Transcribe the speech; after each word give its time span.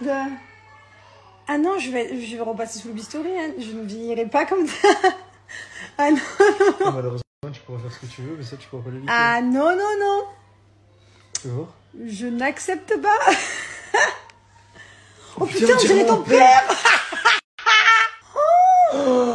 De- 0.00 0.10
Ah 1.48 1.58
non, 1.58 1.78
je 1.78 1.90
vais, 1.90 2.20
je 2.20 2.36
vais 2.36 2.42
repasser 2.42 2.78
sous 2.78 2.88
le 2.88 2.94
bistouri, 2.94 3.30
hein. 3.38 3.52
je 3.58 3.72
ne 3.72 3.82
vieillirai 3.84 4.26
pas 4.26 4.46
comme 4.46 4.66
ça. 4.66 4.88
Ah 5.98 6.10
non, 6.10 6.18
Malheureusement, 6.92 7.22
tu 7.52 7.60
pourras 7.66 7.78
faire 7.80 7.92
ce 7.92 7.98
que 7.98 8.06
tu 8.06 8.22
veux, 8.22 8.36
mais 8.36 8.44
ça, 8.44 8.56
tu 8.56 8.68
pourras 8.68 8.84
pas 8.84 8.90
l'éviter. 8.90 9.12
ah 9.12 9.40
non, 9.42 9.76
non, 9.76 10.24
non, 11.44 11.68
je 12.06 12.26
n'accepte 12.26 12.94
pas. 13.02 13.18
Oh 15.38 15.46
Putain, 15.46 15.60
putain, 15.66 15.74
on 15.74 15.80
dirait 15.86 16.06
ton 16.06 16.22
père 16.22 16.62
Oh 18.34 18.96
non, 18.96 19.29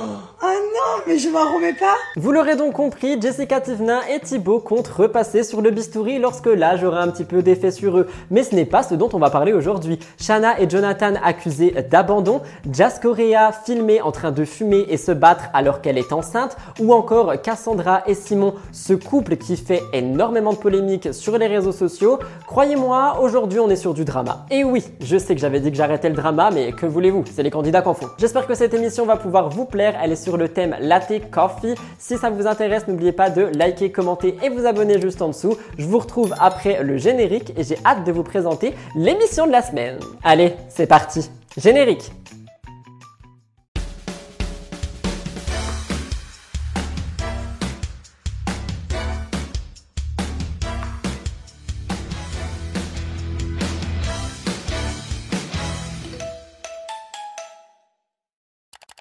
mais 1.07 1.18
je 1.18 1.30
m'en 1.30 1.54
remets 1.54 1.73
pas 1.73 1.96
Vous 2.16 2.32
l'aurez 2.32 2.55
donc 2.55 2.73
compris, 2.73 3.20
Jessica 3.21 3.62
Tivna 3.62 4.02
et 4.14 4.20
Thibaut 4.20 4.59
comptent 4.59 4.88
repasser 4.88 5.44
sur 5.44 5.62
le 5.62 5.71
bistouri 5.71 6.20
lorsque 6.20 6.48
l'âge 6.48 6.84
aura 6.84 7.02
un 7.02 7.09
petit 7.09 7.23
peu 7.23 7.41
d'effet 7.41 7.71
sur 7.71 7.98
eux. 7.98 8.07
Mais 8.32 8.44
ce 8.44 8.55
n'est 8.55 8.66
pas 8.66 8.84
ce 8.84 8.95
dont 8.95 9.09
on 9.13 9.20
va 9.20 9.30
parler 9.30 9.54
aujourd'hui. 9.54 10.00
Shanna 10.20 10.59
et 10.59 10.70
Jonathan 10.70 11.13
accusés 11.23 11.76
d'abandon, 11.89 12.41
Jas 12.72 13.00
Correa 13.02 13.52
filmée 13.52 14.02
en 14.02 14.12
train 14.12 14.31
de 14.31 14.45
fumer 14.45 14.86
et 14.89 14.98
se 14.98 15.12
battre 15.12 15.45
alors 15.53 15.81
qu'elle 15.81 15.98
est 15.98 16.13
enceinte, 16.13 16.58
ou 16.80 16.94
encore 16.94 17.41
Cassandra 17.41 18.03
et 18.08 18.16
Simon, 18.16 18.53
ce 18.72 18.94
couple 18.94 19.38
qui 19.38 19.58
fait 19.58 19.84
énormément 19.94 20.53
de 20.53 20.58
polémiques 20.58 21.14
sur 21.14 21.38
les 21.38 21.48
réseaux 21.48 21.72
sociaux. 21.72 22.20
Croyez-moi, 22.48 23.20
aujourd'hui 23.22 23.59
on 23.59 23.70
est 23.70 23.75
sur 23.75 23.94
du 23.94 24.05
drama. 24.05 24.45
Et 24.52 24.64
oui, 24.64 24.84
je 25.02 25.17
sais 25.17 25.36
que 25.36 25.41
j'avais 25.41 25.59
dit 25.59 25.72
que 25.72 25.77
j'arrêtais 25.77 26.09
le 26.09 26.16
drama, 26.16 26.50
mais 26.53 26.72
que 26.72 26.86
voulez-vous, 26.86 27.23
c'est 27.34 27.44
les 27.44 27.52
candidats 27.52 27.81
qu'en 27.81 27.94
font. 27.94 28.08
J'espère 28.17 28.48
que 28.48 28.55
cette 28.55 28.73
émission 28.73 29.05
va 29.05 29.17
pouvoir 29.17 29.50
vous 29.50 29.66
plaire, 29.66 29.95
elle 30.02 30.12
est 30.12 30.16
sur 30.16 30.38
le 30.38 30.50
thème 30.50 30.75
Latte 30.85 31.30
Coffee. 31.31 31.75
Si 31.98 32.17
ça 32.17 32.30
vous 32.30 32.48
intéresse, 32.48 32.88
n'oubliez 32.88 33.12
pas 33.12 33.30
de 33.30 33.44
liker, 33.44 33.91
commenter 33.91 34.38
et 34.44 34.49
vous 34.49 34.66
abonner 34.66 35.02
juste 35.02 35.21
en 35.21 35.30
dessous. 35.30 35.58
Je 35.77 35.85
vous 35.85 35.99
retrouve 35.99 36.34
après 36.39 36.84
le 36.84 36.98
générique 36.98 37.53
et 37.58 37.63
j'ai 37.63 37.77
hâte 37.85 38.05
de 38.05 38.11
vous 38.11 38.23
présenter 38.23 38.73
l'émission 38.95 39.48
de 39.48 39.52
la 39.52 39.61
semaine. 39.61 39.99
Allez, 40.23 40.53
c'est 40.70 40.88
parti. 40.88 41.30
Générique. 41.58 42.11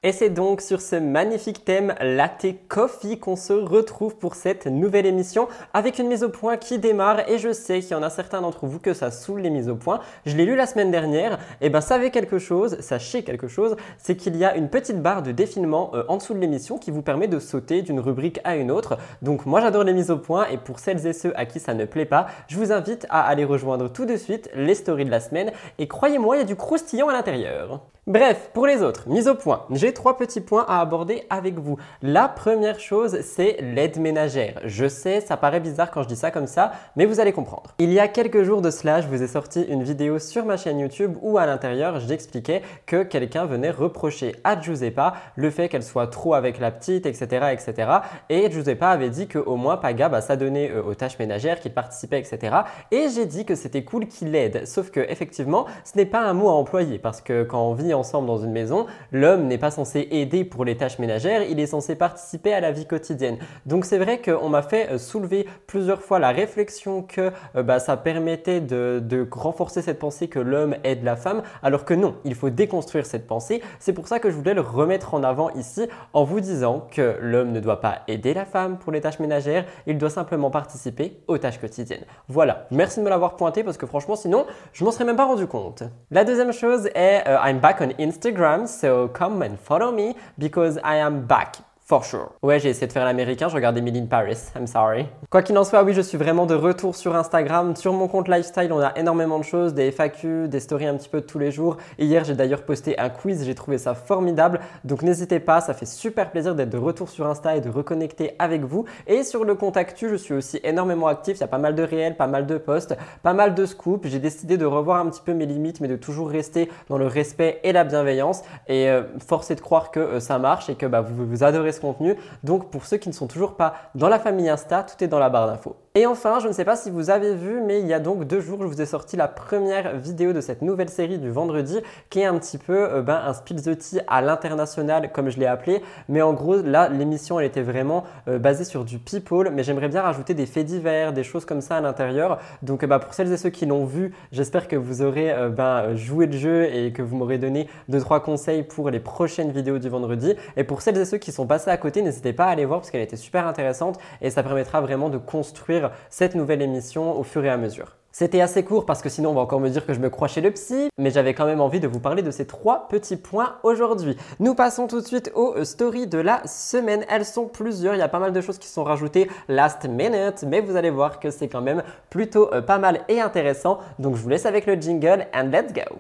Et 0.07 0.13
c'est 0.13 0.29
donc 0.29 0.61
sur 0.61 0.83
ce 0.83 0.97
magnifique 0.97 1.65
thème 1.65 1.95
Latte 1.99 2.45
Coffee 2.69 3.19
qu'on 3.19 3.37
se 3.37 3.55
retrouve 3.55 4.17
pour 4.17 4.35
cette 4.35 4.67
nouvelle 4.67 5.07
émission 5.07 5.49
avec 5.73 5.99
une 5.99 6.09
mise 6.09 6.23
au 6.23 6.29
point 6.29 6.59
qui 6.59 6.79
démarre 6.79 7.27
et 7.27 7.39
je 7.39 7.55
sais 7.55 7.81
qu'il 7.81 7.93
y 7.93 7.95
en 7.95 8.03
a 8.03 8.11
certains 8.11 8.43
d'entre 8.43 8.67
vous 8.67 8.79
que 8.79 8.93
ça 8.93 9.11
saoule 9.11 9.41
les 9.41 9.49
mises 9.49 9.71
au 9.71 9.77
point. 9.77 10.01
Je 10.27 10.37
l'ai 10.37 10.45
lu 10.45 10.57
la 10.57 10.67
semaine 10.67 10.91
dernière 10.91 11.39
et 11.63 11.71
ben 11.71 11.81
savez 11.81 12.11
quelque 12.11 12.39
chose, 12.39 12.79
sachez 12.81 13.25
quelque 13.25 13.49
chose, 13.49 13.77
c'est 13.97 14.15
qu'il 14.15 14.37
y 14.37 14.45
a 14.45 14.55
une 14.57 14.69
petite 14.69 15.01
barre 15.01 15.23
de 15.23 15.33
défilement 15.33 15.93
euh, 15.95 16.05
en 16.09 16.19
dessous 16.19 16.35
de 16.35 16.39
l'émission 16.39 16.77
qui 16.77 16.91
vous 16.91 17.01
permet 17.01 17.27
de 17.27 17.39
sauter 17.39 17.81
d'une 17.81 17.99
rubrique 17.99 18.41
à 18.45 18.57
une 18.57 18.71
autre. 18.71 18.99
Donc 19.23 19.47
moi 19.47 19.63
j'adore 19.63 19.85
les 19.85 19.95
mises 19.95 20.11
au 20.11 20.19
point 20.19 20.47
et 20.49 20.59
pour 20.59 20.81
celles 20.81 21.07
et 21.07 21.15
ceux 21.15 21.33
à 21.35 21.47
qui 21.47 21.61
ça 21.61 21.73
ne 21.73 21.87
plaît 21.87 22.05
pas, 22.05 22.27
je 22.49 22.59
vous 22.59 22.73
invite 22.73 23.07
à 23.09 23.23
aller 23.23 23.47
rejoindre 23.47 23.89
tout 23.89 24.05
de 24.05 24.19
suite 24.19 24.51
les 24.55 24.75
stories 24.75 25.07
de 25.07 25.11
la 25.11 25.21
semaine 25.21 25.51
et 25.79 25.89
croyez-moi 25.89 26.37
il 26.37 26.41
y 26.41 26.43
a 26.43 26.47
du 26.47 26.57
croustillant 26.57 27.09
à 27.09 27.15
l'intérieur. 27.15 27.81
Bref, 28.07 28.51
pour 28.53 28.67
les 28.67 28.83
autres, 28.83 29.09
mise 29.09 29.29
au 29.29 29.35
point, 29.35 29.65
j'ai 29.71 29.94
trois 29.95 30.17
petits 30.19 30.41
points 30.41 30.67
à 30.69 30.81
aborder 30.81 31.25
avec 31.31 31.59
vous. 31.59 31.79
La 32.03 32.29
première 32.29 32.79
chose, 32.79 33.21
c'est 33.23 33.57
l'aide 33.61 33.99
ménagère. 33.99 34.61
Je 34.65 34.87
sais, 34.87 35.21
ça 35.21 35.37
paraît 35.37 35.61
bizarre 35.61 35.91
quand 35.91 36.03
je 36.03 36.09
dis 36.09 36.17
ça 36.17 36.31
comme 36.31 36.47
ça, 36.47 36.73
mais 36.97 37.07
vous 37.07 37.21
allez 37.21 37.33
comprendre. 37.33 37.75
Il 37.79 37.93
y 37.93 38.01
a 38.01 38.09
quelques 38.09 38.43
jours 38.43 38.61
de 38.61 38.71
cela, 38.71 39.01
je 39.01 39.09
vous 39.09 39.23
ai 39.23 39.27
sorti 39.27 39.63
une 39.63 39.83
vidéo 39.83 40.19
sur 40.19 40.45
ma 40.45 40.57
chaîne 40.57 40.79
YouTube 40.79 41.17
où 41.23 41.39
à 41.39 41.47
l'intérieur, 41.47 42.01
j'expliquais 42.01 42.63
que 42.87 43.03
quelqu'un 43.03 43.47
venait 43.47 43.71
reprocher 43.71 44.37
à 44.45 44.61
Giuseppa 44.61 45.15
le 45.37 45.51
fait 45.51 45.69
qu'elle 45.69 45.83
soit 45.83 46.09
trop 46.09 46.35
avec 46.35 46.59
la 46.59 46.71
petite, 46.71 47.07
etc., 47.07 47.47
etc. 47.53 47.91
Et 48.29 48.51
Giuseppa 48.51 48.89
avait 48.89 49.11
dit 49.11 49.29
qu'au 49.29 49.57
moins 49.57 49.77
Paga 49.77 50.09
bah, 50.09 50.21
s'adonnait 50.21 50.71
euh, 50.71 50.83
aux 50.83 50.95
tâches 50.95 51.19
ménagères, 51.19 51.61
qu'il 51.61 51.73
participait, 51.73 52.19
etc. 52.19 52.57
Et 52.91 53.09
j'ai 53.15 53.27
dit 53.27 53.45
que 53.45 53.55
c'était 53.55 53.85
cool 53.85 54.07
qu'il 54.07 54.35
aide. 54.35 54.67
Sauf 54.67 54.91
que 54.91 55.01
effectivement, 55.01 55.67
ce 55.85 55.97
n'est 55.97 56.07
pas 56.07 56.21
un 56.21 56.33
mot 56.33 56.49
à 56.49 56.53
employer 56.53 56.99
parce 56.99 57.21
que 57.21 57.43
quand 57.43 57.63
on 57.63 57.75
vit 57.75 57.95
ensemble 57.95 58.27
dans 58.27 58.39
une 58.39 58.53
maison, 58.53 58.87
l'homme 59.13 59.47
n'est 59.47 59.59
pas 59.59 59.71
censé 59.71 59.84
aider 59.85 60.45
pour 60.45 60.65
les 60.65 60.77
tâches 60.77 60.99
ménagères, 60.99 61.43
il 61.43 61.61
est 61.61 61.67
censé 61.67 61.95
participer 61.95 62.53
à 62.53 62.61
la 62.61 62.73
vie 62.73 62.87
quotidienne. 62.87 63.39
Donc 63.67 63.85
c'est 63.85 63.99
vrai 63.99 64.21
qu'on 64.21 64.49
m'a 64.49 64.63
fait 64.63 64.91
euh, 64.91 64.99
soulever 64.99 65.47
plusieurs 65.67 66.03
fois 66.03 66.19
la 66.19 66.31
réflexion 66.31 67.03
que 67.03 67.31
euh, 67.57 67.63
bah, 67.63 67.79
ça 67.79 67.97
permettait 67.97 68.61
de, 68.61 69.01
de 69.03 69.27
renforcer 69.31 69.83
cette 69.83 69.99
pensée 69.99 70.29
que 70.29 70.39
l'homme 70.39 70.77
aide 70.85 71.05
la 71.05 71.17
femme, 71.17 71.43
alors 71.63 71.85
que 71.85 71.95
non, 71.95 72.17
il 72.25 72.35
faut 72.35 72.51
déconstruire 72.51 73.07
cette 73.07 73.27
pensée. 73.27 73.63
C'est 73.79 73.93
pour 73.93 74.09
ça 74.09 74.19
que 74.19 74.31
je 74.31 74.37
voulais 74.37 74.55
le 74.55 74.61
remettre 74.61 75.15
en 75.15 75.23
avant 75.23 75.51
ici 75.51 75.87
en 76.13 76.25
vous 76.25 76.41
disant 76.41 76.87
que 76.91 77.17
l'homme 77.21 77.53
ne 77.53 77.61
doit 77.61 77.81
pas 77.81 78.01
aider 78.09 78.35
la 78.35 78.45
femme 78.45 78.79
pour 78.79 78.93
les 78.93 79.01
tâches 79.01 79.19
ménagères, 79.19 79.65
il 79.87 79.99
doit 79.99 80.11
simplement 80.11 80.51
participer 80.51 81.19
aux 81.29 81.39
tâches 81.39 81.59
quotidiennes. 81.59 82.05
Voilà, 82.29 82.67
merci 82.71 83.01
de 83.01 83.05
me 83.05 83.11
l'avoir 83.11 83.37
pointé 83.37 83.65
parce 83.65 83.77
que 83.77 83.87
franchement 83.87 84.17
sinon 84.17 84.47
je 84.73 84.85
m'en 84.85 84.91
serais 84.91 85.05
même 85.05 85.17
pas 85.17 85.27
rendu 85.27 85.47
compte. 85.47 85.83
La 86.11 86.25
deuxième 86.25 86.53
chose 86.53 86.87
est 86.95 87.23
euh, 87.27 87.39
I'm 87.45 87.59
back 87.59 87.81
on 87.81 87.91
Instagram, 88.03 88.67
so 88.67 89.09
come 89.09 89.43
and 89.43 89.57
follow 89.63 89.74
me 89.93 90.15
because 90.39 90.79
I 90.79 90.97
am 90.97 91.27
back. 91.27 91.57
For 91.87 92.03
sure. 92.03 92.31
Ouais, 92.43 92.59
j'ai 92.61 92.71
essayé 92.71 92.87
de 92.87 92.93
faire 92.93 93.05
l'américain, 93.05 93.51
je 93.51 93.55
regardais 93.55 93.81
Emily 93.81 94.01
in 94.01 94.07
Paris, 94.07 94.39
I'm 94.57 94.67
sorry. 94.67 95.05
Quoi 95.29 95.43
qu'il 95.43 95.59
en 95.59 95.65
soit, 95.65 95.83
oui, 95.83 95.93
je 95.93 96.01
suis 96.01 96.17
vraiment 96.17 96.47
de 96.47 96.55
retour 96.55 96.97
sur 96.97 97.15
Instagram. 97.15 97.77
Sur 97.77 97.93
mon 97.93 98.09
compte 98.09 98.27
lifestyle, 98.27 98.73
on 98.73 98.81
a 98.81 98.97
énormément 98.97 99.39
de 99.39 99.45
choses, 99.45 99.75
des 99.75 99.93
FAQ, 99.93 100.49
des 100.49 100.61
stories 100.61 100.87
un 100.87 100.97
petit 100.97 101.11
peu 101.11 101.21
de 101.21 101.27
tous 101.27 101.39
les 101.39 101.51
jours. 101.51 101.77
Hier, 101.99 102.25
j'ai 102.25 102.33
d'ailleurs 102.33 102.63
posté 102.63 102.99
un 102.99 103.11
quiz, 103.11 103.45
j'ai 103.45 103.55
trouvé 103.55 103.77
ça 103.77 103.93
formidable. 103.93 104.61
Donc 104.85 105.03
n'hésitez 105.03 105.41
pas, 105.41 105.61
ça 105.61 105.75
fait 105.75 105.85
super 105.85 106.31
plaisir 106.31 106.55
d'être 106.55 106.71
de 106.71 106.79
retour 106.79 107.11
sur 107.11 107.27
Insta 107.27 107.55
et 107.55 107.61
de 107.61 107.69
reconnecter 107.69 108.35
avec 108.39 108.63
vous. 108.63 108.87
Et 109.07 109.23
sur 109.23 109.45
le 109.45 109.55
compte 109.55 109.77
actu, 109.77 110.09
je 110.09 110.17
suis 110.17 110.33
aussi 110.33 110.61
énormément 110.65 111.09
actif, 111.09 111.37
il 111.37 111.41
y 111.43 111.45
a 111.45 111.49
pas 111.49 111.59
mal 111.59 111.75
de 111.75 111.83
réels, 111.83 112.17
pas 112.17 112.29
mal 112.29 112.47
de 112.47 112.57
posts, 112.57 112.97
pas 113.23 113.35
mal 113.35 113.55
de 113.55 113.67
scoops. 113.67 114.09
J'ai 114.09 114.21
décidé 114.21 114.57
de 114.57 114.65
revoir 114.65 115.05
un 115.05 115.11
petit 115.11 115.21
peu 115.23 115.35
mes 115.35 115.45
limites, 115.45 115.83
mais 115.83 115.89
de 115.89 115.97
toujours 115.97 116.31
rester 116.31 116.71
dans 116.89 116.97
le 116.97 117.09
respect 117.09 117.61
et 117.63 117.73
la 117.73 117.85
bienveillance. 117.85 118.41
Et 118.69 118.89
euh, 118.89 119.03
de 119.03 119.61
croire 119.61 119.91
que 119.91 120.01
euh, 120.01 120.21
ça 120.21 120.39
marche 120.39 120.71
et 120.71 120.77
que 120.77 120.87
bah, 120.87 121.03
vous, 121.03 121.27
vous 121.27 121.45
adorez 121.45 121.74
contenu. 121.81 122.17
Donc 122.43 122.71
pour 122.71 122.87
ceux 122.87 122.97
qui 122.97 123.09
ne 123.09 123.15
sont 123.15 123.27
toujours 123.27 123.57
pas 123.57 123.75
dans 123.95 124.09
la 124.09 124.19
famille 124.19 124.49
Insta, 124.49 124.83
tout 124.83 125.03
est 125.03 125.09
dans 125.09 125.19
la 125.19 125.31
barre 125.31 125.47
d'infos. 125.47 125.77
Et 125.97 126.07
enfin, 126.07 126.41
je 126.41 126.49
ne 126.49 126.53
sais 126.53 126.65
pas 126.65 126.75
si 126.75 126.91
vous 126.91 127.09
avez 127.09 127.37
vu, 127.37 127.61
mais 127.61 127.79
il 127.79 127.87
y 127.87 127.95
a 127.95 128.01
donc 128.01 128.25
deux 128.25 128.41
jours, 128.41 128.59
je 128.63 128.67
vous 128.67 128.83
ai 128.83 128.85
sorti 128.85 129.17
la 129.17 129.29
première 129.29 129.97
vidéo 129.97 130.33
de 130.33 130.41
cette 130.41 130.61
nouvelle 130.61 130.89
série 130.89 131.19
du 131.19 131.31
vendredi, 131.31 131.79
qui 132.11 132.19
est 132.19 132.25
un 132.25 132.37
petit 132.37 132.59
peu 132.59 132.77
euh, 132.77 133.01
ben, 133.01 133.23
un 133.25 133.33
spill 133.33 133.63
the 133.63 133.79
tea 133.79 134.01
à 134.09 134.21
l'international, 134.21 135.13
comme 135.13 135.31
je 135.31 135.39
l'ai 135.39 135.47
appelé. 135.47 135.83
Mais 136.09 136.21
en 136.21 136.33
gros, 136.33 136.57
là, 136.57 136.89
l'émission, 136.89 137.39
elle 137.39 137.47
était 137.47 137.63
vraiment 137.63 138.03
euh, 138.27 138.41
basée 138.41 138.65
sur 138.65 138.85
du 138.85 138.99
people, 138.99 139.51
mais 139.53 139.63
j'aimerais 139.63 139.89
bien 139.89 140.03
rajouter 140.03 140.35
des 140.35 140.47
faits 140.47 140.67
divers, 140.67 141.13
des 141.13 141.23
choses 141.23 141.45
comme 141.45 141.61
ça 141.61 141.77
à 141.77 141.81
l'intérieur. 141.81 142.41
Donc 142.63 142.83
euh, 142.83 142.89
bah, 142.89 142.99
pour 142.99 143.15
celles 143.15 143.33
et 143.33 143.37
ceux 143.37 143.51
qui 143.51 143.65
l'ont 143.65 143.85
vu, 143.85 144.13
j'espère 144.33 144.67
que 144.67 144.75
vous 144.75 145.01
aurez 145.01 145.33
ben, 145.51 145.95
joué 145.95 146.27
le 146.27 146.37
jeu 146.37 146.75
et 146.75 146.93
que 146.93 147.03
vous 147.03 147.17
m'aurez 147.17 147.39
donné 147.39 147.69
deux 147.89 148.01
trois 148.01 148.19
conseils 148.19 148.65
pour 148.65 148.91
les 148.91 148.99
prochaines 148.99 149.53
vidéos 149.53 149.79
du 149.79 149.91
vendredi. 149.91 150.35
Et 150.57 150.65
pour 150.65 150.83
celles 150.83 150.97
et 150.97 151.05
ceux 151.05 151.19
qui 151.19 151.31
sont 151.31 151.47
passés 151.47 151.71
à 151.71 151.77
côté, 151.77 152.03
n'hésitez 152.03 152.33
pas 152.33 152.47
à 152.47 152.49
aller 152.49 152.65
voir 152.65 152.81
parce 152.81 152.91
qu'elle 152.91 153.01
était 153.01 153.15
super 153.15 153.47
intéressante 153.47 154.01
et 154.21 154.31
ça 154.31 154.43
permettra 154.43 154.81
vraiment 154.81 155.09
de 155.09 155.19
construire 155.19 155.84
cette 156.11 156.35
nouvelle 156.35 156.63
émission 156.63 157.19
au 157.19 157.23
fur 157.23 157.45
et 157.45 157.51
à 157.51 157.57
mesure. 157.57 157.97
C'était 158.17 158.41
assez 158.41 158.63
court 158.63 158.87
parce 158.87 159.03
que 159.03 159.09
sinon 159.09 159.31
on 159.31 159.35
va 159.35 159.41
encore 159.41 159.59
me 159.59 159.69
dire 159.69 159.85
que 159.85 159.93
je 159.93 159.99
me 159.99 160.09
crois 160.09 160.29
chez 160.29 160.41
le 160.41 160.53
psy, 160.53 160.89
mais 160.99 161.11
j'avais 161.11 161.35
quand 161.35 161.47
même 161.47 161.61
envie 161.61 161.81
de 161.81 161.89
vous 161.89 161.99
parler 161.99 162.23
de 162.23 162.31
ces 162.31 162.47
trois 162.47 162.87
petits 162.87 163.17
points 163.17 163.57
aujourd'hui. 163.65 164.17
Nous 164.39 164.55
passons 164.55 164.87
tout 164.87 165.01
de 165.01 165.07
suite 165.07 165.33
aux 165.35 165.55
euh, 165.57 165.65
stories 165.65 166.07
de 166.07 166.19
la 166.19 166.47
semaine. 166.47 167.05
Elles 167.09 167.25
sont 167.25 167.47
plusieurs, 167.47 167.97
il 167.97 167.99
y 167.99 168.03
a 168.03 168.09
pas 168.09 168.21
mal 168.21 168.33
de 168.33 168.41
choses 168.41 168.59
qui 168.59 168.69
sont 168.69 168.85
rajoutées 168.85 169.29
last 169.49 169.89
minute, 169.89 170.45
mais 170.47 170.61
vous 170.61 170.77
allez 170.77 170.91
voir 170.91 171.19
que 171.19 171.33
c'est 171.33 171.49
quand 171.49 171.61
même 171.61 171.83
plutôt 172.09 172.55
euh, 172.55 172.63
pas 172.63 172.79
mal 172.79 173.01
et 173.09 173.21
intéressant. 173.21 173.79
Donc 173.99 174.15
je 174.15 174.23
vous 174.23 174.29
laisse 174.29 174.47
avec 174.47 174.67
le 174.67 174.75
jingle 174.75 175.27
and 175.35 175.51
let's 175.51 175.73
go. 175.73 175.99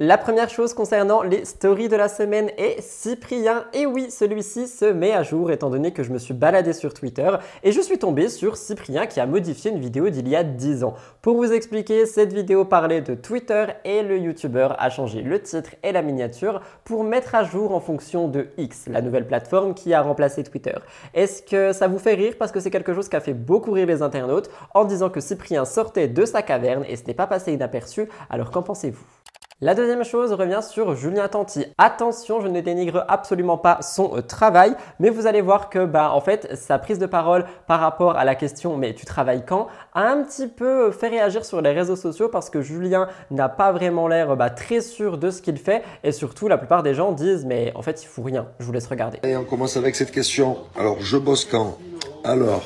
La 0.00 0.16
première 0.16 0.48
chose 0.48 0.74
concernant 0.74 1.22
les 1.22 1.44
stories 1.44 1.88
de 1.88 1.96
la 1.96 2.06
semaine 2.06 2.52
est 2.56 2.80
Cyprien. 2.80 3.64
Et 3.72 3.84
oui, 3.84 4.12
celui-ci 4.12 4.68
se 4.68 4.84
met 4.84 5.12
à 5.12 5.24
jour 5.24 5.50
étant 5.50 5.70
donné 5.70 5.92
que 5.92 6.04
je 6.04 6.12
me 6.12 6.18
suis 6.18 6.34
baladé 6.34 6.72
sur 6.72 6.94
Twitter 6.94 7.28
et 7.64 7.72
je 7.72 7.80
suis 7.80 7.98
tombé 7.98 8.28
sur 8.28 8.56
Cyprien 8.56 9.06
qui 9.06 9.18
a 9.18 9.26
modifié 9.26 9.72
une 9.72 9.80
vidéo 9.80 10.08
d'il 10.08 10.28
y 10.28 10.36
a 10.36 10.44
10 10.44 10.84
ans. 10.84 10.94
Pour 11.20 11.34
vous 11.34 11.52
expliquer, 11.52 12.06
cette 12.06 12.32
vidéo 12.32 12.64
parlait 12.64 13.00
de 13.00 13.16
Twitter 13.16 13.66
et 13.84 14.04
le 14.04 14.18
YouTuber 14.18 14.68
a 14.78 14.88
changé 14.88 15.20
le 15.20 15.42
titre 15.42 15.70
et 15.82 15.90
la 15.90 16.02
miniature 16.02 16.60
pour 16.84 17.02
mettre 17.02 17.34
à 17.34 17.42
jour 17.42 17.74
en 17.74 17.80
fonction 17.80 18.28
de 18.28 18.50
X, 18.56 18.84
la 18.86 19.02
nouvelle 19.02 19.26
plateforme 19.26 19.74
qui 19.74 19.94
a 19.94 20.02
remplacé 20.02 20.44
Twitter. 20.44 20.76
Est-ce 21.12 21.42
que 21.42 21.72
ça 21.72 21.88
vous 21.88 21.98
fait 21.98 22.14
rire 22.14 22.34
parce 22.38 22.52
que 22.52 22.60
c'est 22.60 22.70
quelque 22.70 22.94
chose 22.94 23.08
qui 23.08 23.16
a 23.16 23.20
fait 23.20 23.34
beaucoup 23.34 23.72
rire 23.72 23.88
les 23.88 24.00
internautes 24.00 24.48
en 24.74 24.84
disant 24.84 25.10
que 25.10 25.18
Cyprien 25.18 25.64
sortait 25.64 26.06
de 26.06 26.24
sa 26.24 26.42
caverne 26.42 26.84
et 26.88 26.94
ce 26.94 27.04
n'est 27.04 27.14
pas 27.14 27.26
passé 27.26 27.52
inaperçu, 27.52 28.08
alors 28.30 28.52
qu'en 28.52 28.62
pensez-vous? 28.62 29.17
La 29.60 29.74
deuxième 29.74 30.04
chose 30.04 30.32
revient 30.32 30.60
sur 30.62 30.94
Julien 30.94 31.26
Tanti. 31.26 31.66
Attention, 31.78 32.40
je 32.40 32.46
ne 32.46 32.60
dénigre 32.60 33.04
absolument 33.08 33.58
pas 33.58 33.82
son 33.82 34.16
euh, 34.16 34.22
travail, 34.22 34.76
mais 35.00 35.10
vous 35.10 35.26
allez 35.26 35.40
voir 35.40 35.68
que 35.68 35.84
bah 35.84 36.12
en 36.12 36.20
fait 36.20 36.54
sa 36.54 36.78
prise 36.78 37.00
de 37.00 37.06
parole 37.06 37.44
par 37.66 37.80
rapport 37.80 38.16
à 38.16 38.24
la 38.24 38.36
question 38.36 38.76
mais 38.76 38.94
tu 38.94 39.04
travailles 39.04 39.44
quand 39.44 39.66
a 39.94 40.12
un 40.12 40.22
petit 40.22 40.46
peu 40.46 40.92
fait 40.92 41.08
réagir 41.08 41.44
sur 41.44 41.60
les 41.60 41.72
réseaux 41.72 41.96
sociaux 41.96 42.28
parce 42.28 42.50
que 42.50 42.62
Julien 42.62 43.08
n'a 43.32 43.48
pas 43.48 43.72
vraiment 43.72 44.06
l'air 44.06 44.36
bah, 44.36 44.48
très 44.48 44.80
sûr 44.80 45.18
de 45.18 45.28
ce 45.32 45.42
qu'il 45.42 45.58
fait 45.58 45.82
et 46.04 46.12
surtout 46.12 46.46
la 46.46 46.56
plupart 46.56 46.84
des 46.84 46.94
gens 46.94 47.10
disent 47.10 47.44
mais 47.44 47.72
en 47.74 47.82
fait 47.82 48.00
il 48.04 48.06
fout 48.06 48.26
rien. 48.26 48.46
Je 48.60 48.64
vous 48.64 48.72
laisse 48.72 48.86
regarder. 48.86 49.18
Et 49.24 49.36
on 49.36 49.44
commence 49.44 49.76
avec 49.76 49.96
cette 49.96 50.12
question. 50.12 50.56
Alors 50.78 51.00
je 51.00 51.16
bosse 51.16 51.44
quand? 51.44 51.78
Alors 52.22 52.62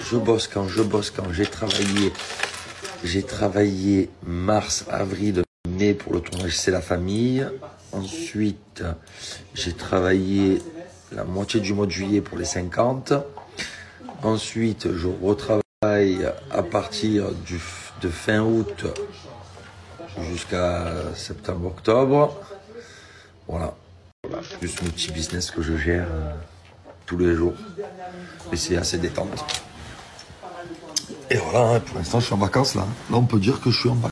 je 0.00 0.16
bosse 0.16 0.48
quand? 0.48 0.66
Je 0.66 0.82
bosse 0.82 1.12
quand? 1.12 1.30
J'ai 1.30 1.46
travaillé 1.46 2.12
j'ai 3.04 3.22
travaillé 3.22 4.10
mars, 4.24 4.86
avril, 4.90 5.44
pour 5.98 6.14
le 6.14 6.20
tournage 6.20 6.56
C'est 6.56 6.70
la 6.70 6.80
famille. 6.80 7.46
Ensuite, 7.92 8.82
j'ai 9.54 9.72
travaillé 9.72 10.62
la 11.12 11.24
moitié 11.24 11.60
du 11.60 11.72
mois 11.74 11.86
de 11.86 11.90
juillet 11.90 12.20
pour 12.20 12.38
les 12.38 12.44
50. 12.44 13.12
Ensuite, 14.22 14.88
je 14.92 15.06
retravaille 15.22 16.26
à 16.50 16.62
partir 16.62 17.32
du, 17.32 17.60
de 18.00 18.08
fin 18.08 18.40
août 18.40 18.86
jusqu'à 20.30 20.86
septembre-octobre. 21.14 22.40
Voilà. 23.46 23.74
Juste 24.60 24.82
mon 24.82 24.88
petit 24.88 25.12
business 25.12 25.50
que 25.50 25.62
je 25.62 25.76
gère 25.76 26.08
euh, 26.10 26.32
tous 27.04 27.16
les 27.16 27.34
jours. 27.34 27.54
Mais 28.50 28.56
c'est 28.56 28.76
assez 28.76 28.98
détente. 28.98 29.44
Et 31.30 31.36
voilà, 31.36 31.74
hein, 31.74 31.80
pour 31.80 31.98
l'instant, 31.98 32.18
je 32.18 32.26
suis 32.26 32.34
en 32.34 32.38
vacances 32.38 32.74
là. 32.74 32.86
Là, 33.10 33.16
on 33.18 33.24
peut 33.24 33.38
dire 33.38 33.60
que 33.60 33.70
je 33.70 33.78
suis 33.78 33.88
en 33.88 33.94
vacances. 33.94 34.10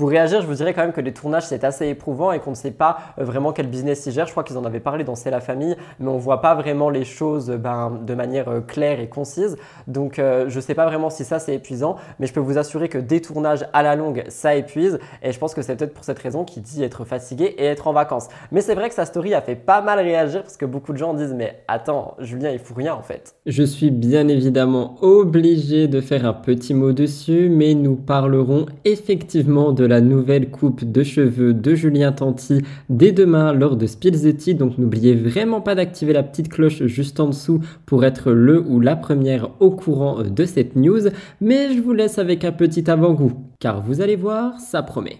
Pour 0.00 0.08
réagir, 0.08 0.40
je 0.40 0.46
vous 0.46 0.54
dirais 0.54 0.72
quand 0.72 0.80
même 0.80 0.94
que 0.94 1.02
les 1.02 1.12
tournages, 1.12 1.44
c'est 1.44 1.62
assez 1.62 1.86
éprouvant 1.86 2.32
et 2.32 2.38
qu'on 2.38 2.52
ne 2.52 2.56
sait 2.56 2.70
pas 2.70 2.96
euh, 3.18 3.24
vraiment 3.26 3.52
quel 3.52 3.66
business 3.66 4.06
ils 4.06 4.12
gèrent. 4.12 4.24
Je 4.24 4.30
crois 4.30 4.44
qu'ils 4.44 4.56
en 4.56 4.64
avaient 4.64 4.80
parlé 4.80 5.04
dans 5.04 5.14
C'est 5.14 5.30
la 5.30 5.42
famille, 5.42 5.76
mais 5.98 6.08
on 6.08 6.14
ne 6.14 6.20
voit 6.20 6.40
pas 6.40 6.54
vraiment 6.54 6.88
les 6.88 7.04
choses 7.04 7.50
ben, 7.50 8.00
de 8.06 8.14
manière 8.14 8.48
euh, 8.48 8.60
claire 8.62 8.98
et 8.98 9.10
concise. 9.10 9.58
Donc, 9.88 10.18
euh, 10.18 10.46
je 10.48 10.56
ne 10.56 10.60
sais 10.62 10.72
pas 10.72 10.86
vraiment 10.86 11.10
si 11.10 11.22
ça, 11.22 11.38
c'est 11.38 11.54
épuisant, 11.54 11.96
mais 12.18 12.26
je 12.26 12.32
peux 12.32 12.40
vous 12.40 12.56
assurer 12.56 12.88
que 12.88 12.96
des 12.96 13.20
tournages 13.20 13.66
à 13.74 13.82
la 13.82 13.94
longue, 13.94 14.24
ça 14.28 14.54
épuise. 14.54 14.98
Et 15.22 15.32
je 15.32 15.38
pense 15.38 15.52
que 15.52 15.60
c'est 15.60 15.76
peut-être 15.76 15.92
pour 15.92 16.04
cette 16.04 16.18
raison 16.18 16.46
qu'il 16.46 16.62
dit 16.62 16.82
être 16.82 17.04
fatigué 17.04 17.54
et 17.58 17.66
être 17.66 17.86
en 17.86 17.92
vacances. 17.92 18.28
Mais 18.52 18.62
c'est 18.62 18.74
vrai 18.74 18.88
que 18.88 18.94
sa 18.94 19.04
story 19.04 19.34
a 19.34 19.42
fait 19.42 19.54
pas 19.54 19.82
mal 19.82 19.98
réagir 19.98 20.40
parce 20.40 20.56
que 20.56 20.64
beaucoup 20.64 20.94
de 20.94 20.98
gens 20.98 21.12
disent 21.12 21.34
Mais 21.34 21.62
attends, 21.68 22.14
Julien, 22.20 22.52
il 22.52 22.58
fout 22.58 22.74
rien 22.74 22.94
en 22.94 23.02
fait. 23.02 23.34
Je 23.44 23.64
suis 23.64 23.90
bien 23.90 24.28
évidemment 24.28 24.96
obligé 25.02 25.88
de 25.88 26.00
faire 26.00 26.24
un 26.24 26.32
petit 26.32 26.72
mot 26.72 26.92
dessus, 26.92 27.50
mais 27.50 27.74
nous 27.74 27.96
parlerons 27.96 28.64
effectivement 28.86 29.72
de 29.72 29.89
la 29.90 30.00
nouvelle 30.00 30.50
coupe 30.50 30.84
de 30.84 31.02
cheveux 31.02 31.52
de 31.52 31.74
Julien 31.74 32.12
Tanti 32.12 32.62
dès 32.88 33.10
demain 33.10 33.52
lors 33.52 33.74
de 33.74 33.88
Spilzetti. 33.88 34.54
Donc 34.54 34.78
n'oubliez 34.78 35.16
vraiment 35.16 35.60
pas 35.60 35.74
d'activer 35.74 36.12
la 36.12 36.22
petite 36.22 36.48
cloche 36.48 36.84
juste 36.84 37.18
en 37.18 37.26
dessous 37.26 37.60
pour 37.86 38.04
être 38.04 38.30
le 38.30 38.60
ou 38.60 38.78
la 38.78 38.94
première 38.94 39.50
au 39.58 39.72
courant 39.72 40.22
de 40.22 40.44
cette 40.44 40.76
news. 40.76 41.08
Mais 41.40 41.74
je 41.74 41.80
vous 41.80 41.92
laisse 41.92 42.18
avec 42.18 42.44
un 42.44 42.52
petit 42.52 42.88
avant-goût, 42.88 43.32
car 43.58 43.82
vous 43.82 44.00
allez 44.00 44.14
voir, 44.14 44.60
ça 44.60 44.84
promet. 44.84 45.18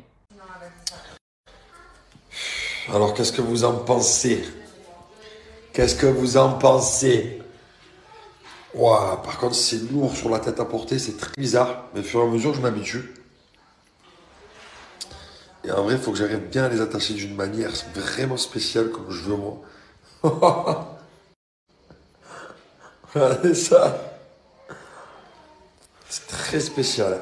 Alors 2.95 3.13
qu'est-ce 3.15 3.33
que 3.33 3.43
vous 3.43 3.65
en 3.65 3.73
pensez? 3.73 4.41
Qu'est-ce 5.73 5.97
que 5.97 6.07
vous 6.07 6.37
en 6.37 6.51
pensez? 6.51 7.41
Ouah, 8.77 9.21
par 9.25 9.39
contre, 9.39 9.57
c'est 9.57 9.91
lourd 9.91 10.15
sur 10.15 10.31
la 10.31 10.39
tête 10.39 10.61
à 10.61 10.65
porter, 10.65 11.01
c'est 11.01 11.17
très 11.17 11.33
bizarre. 11.37 11.87
Mais 11.93 12.01
au 12.01 12.05
fur 12.05 12.21
et 12.21 12.23
à 12.23 12.27
mesure, 12.27 12.55
je 12.55 12.61
m'habitue. 12.61 13.20
Et 15.65 15.71
en 15.71 15.83
vrai, 15.83 15.95
il 15.95 16.01
faut 16.01 16.13
que 16.13 16.19
j'arrive 16.19 16.49
bien 16.49 16.65
à 16.65 16.69
les 16.69 16.81
attacher 16.81 17.15
d'une 17.15 17.35
manière 17.35 17.71
vraiment 17.95 18.37
spéciale 18.37 18.91
comme 18.91 19.11
je 19.11 19.23
veux 19.23 19.37
moi. 19.37 19.61
Regardez 23.15 23.55
ça. 23.55 23.99
C'est 26.09 26.27
très 26.29 26.61
spécial. 26.61 27.21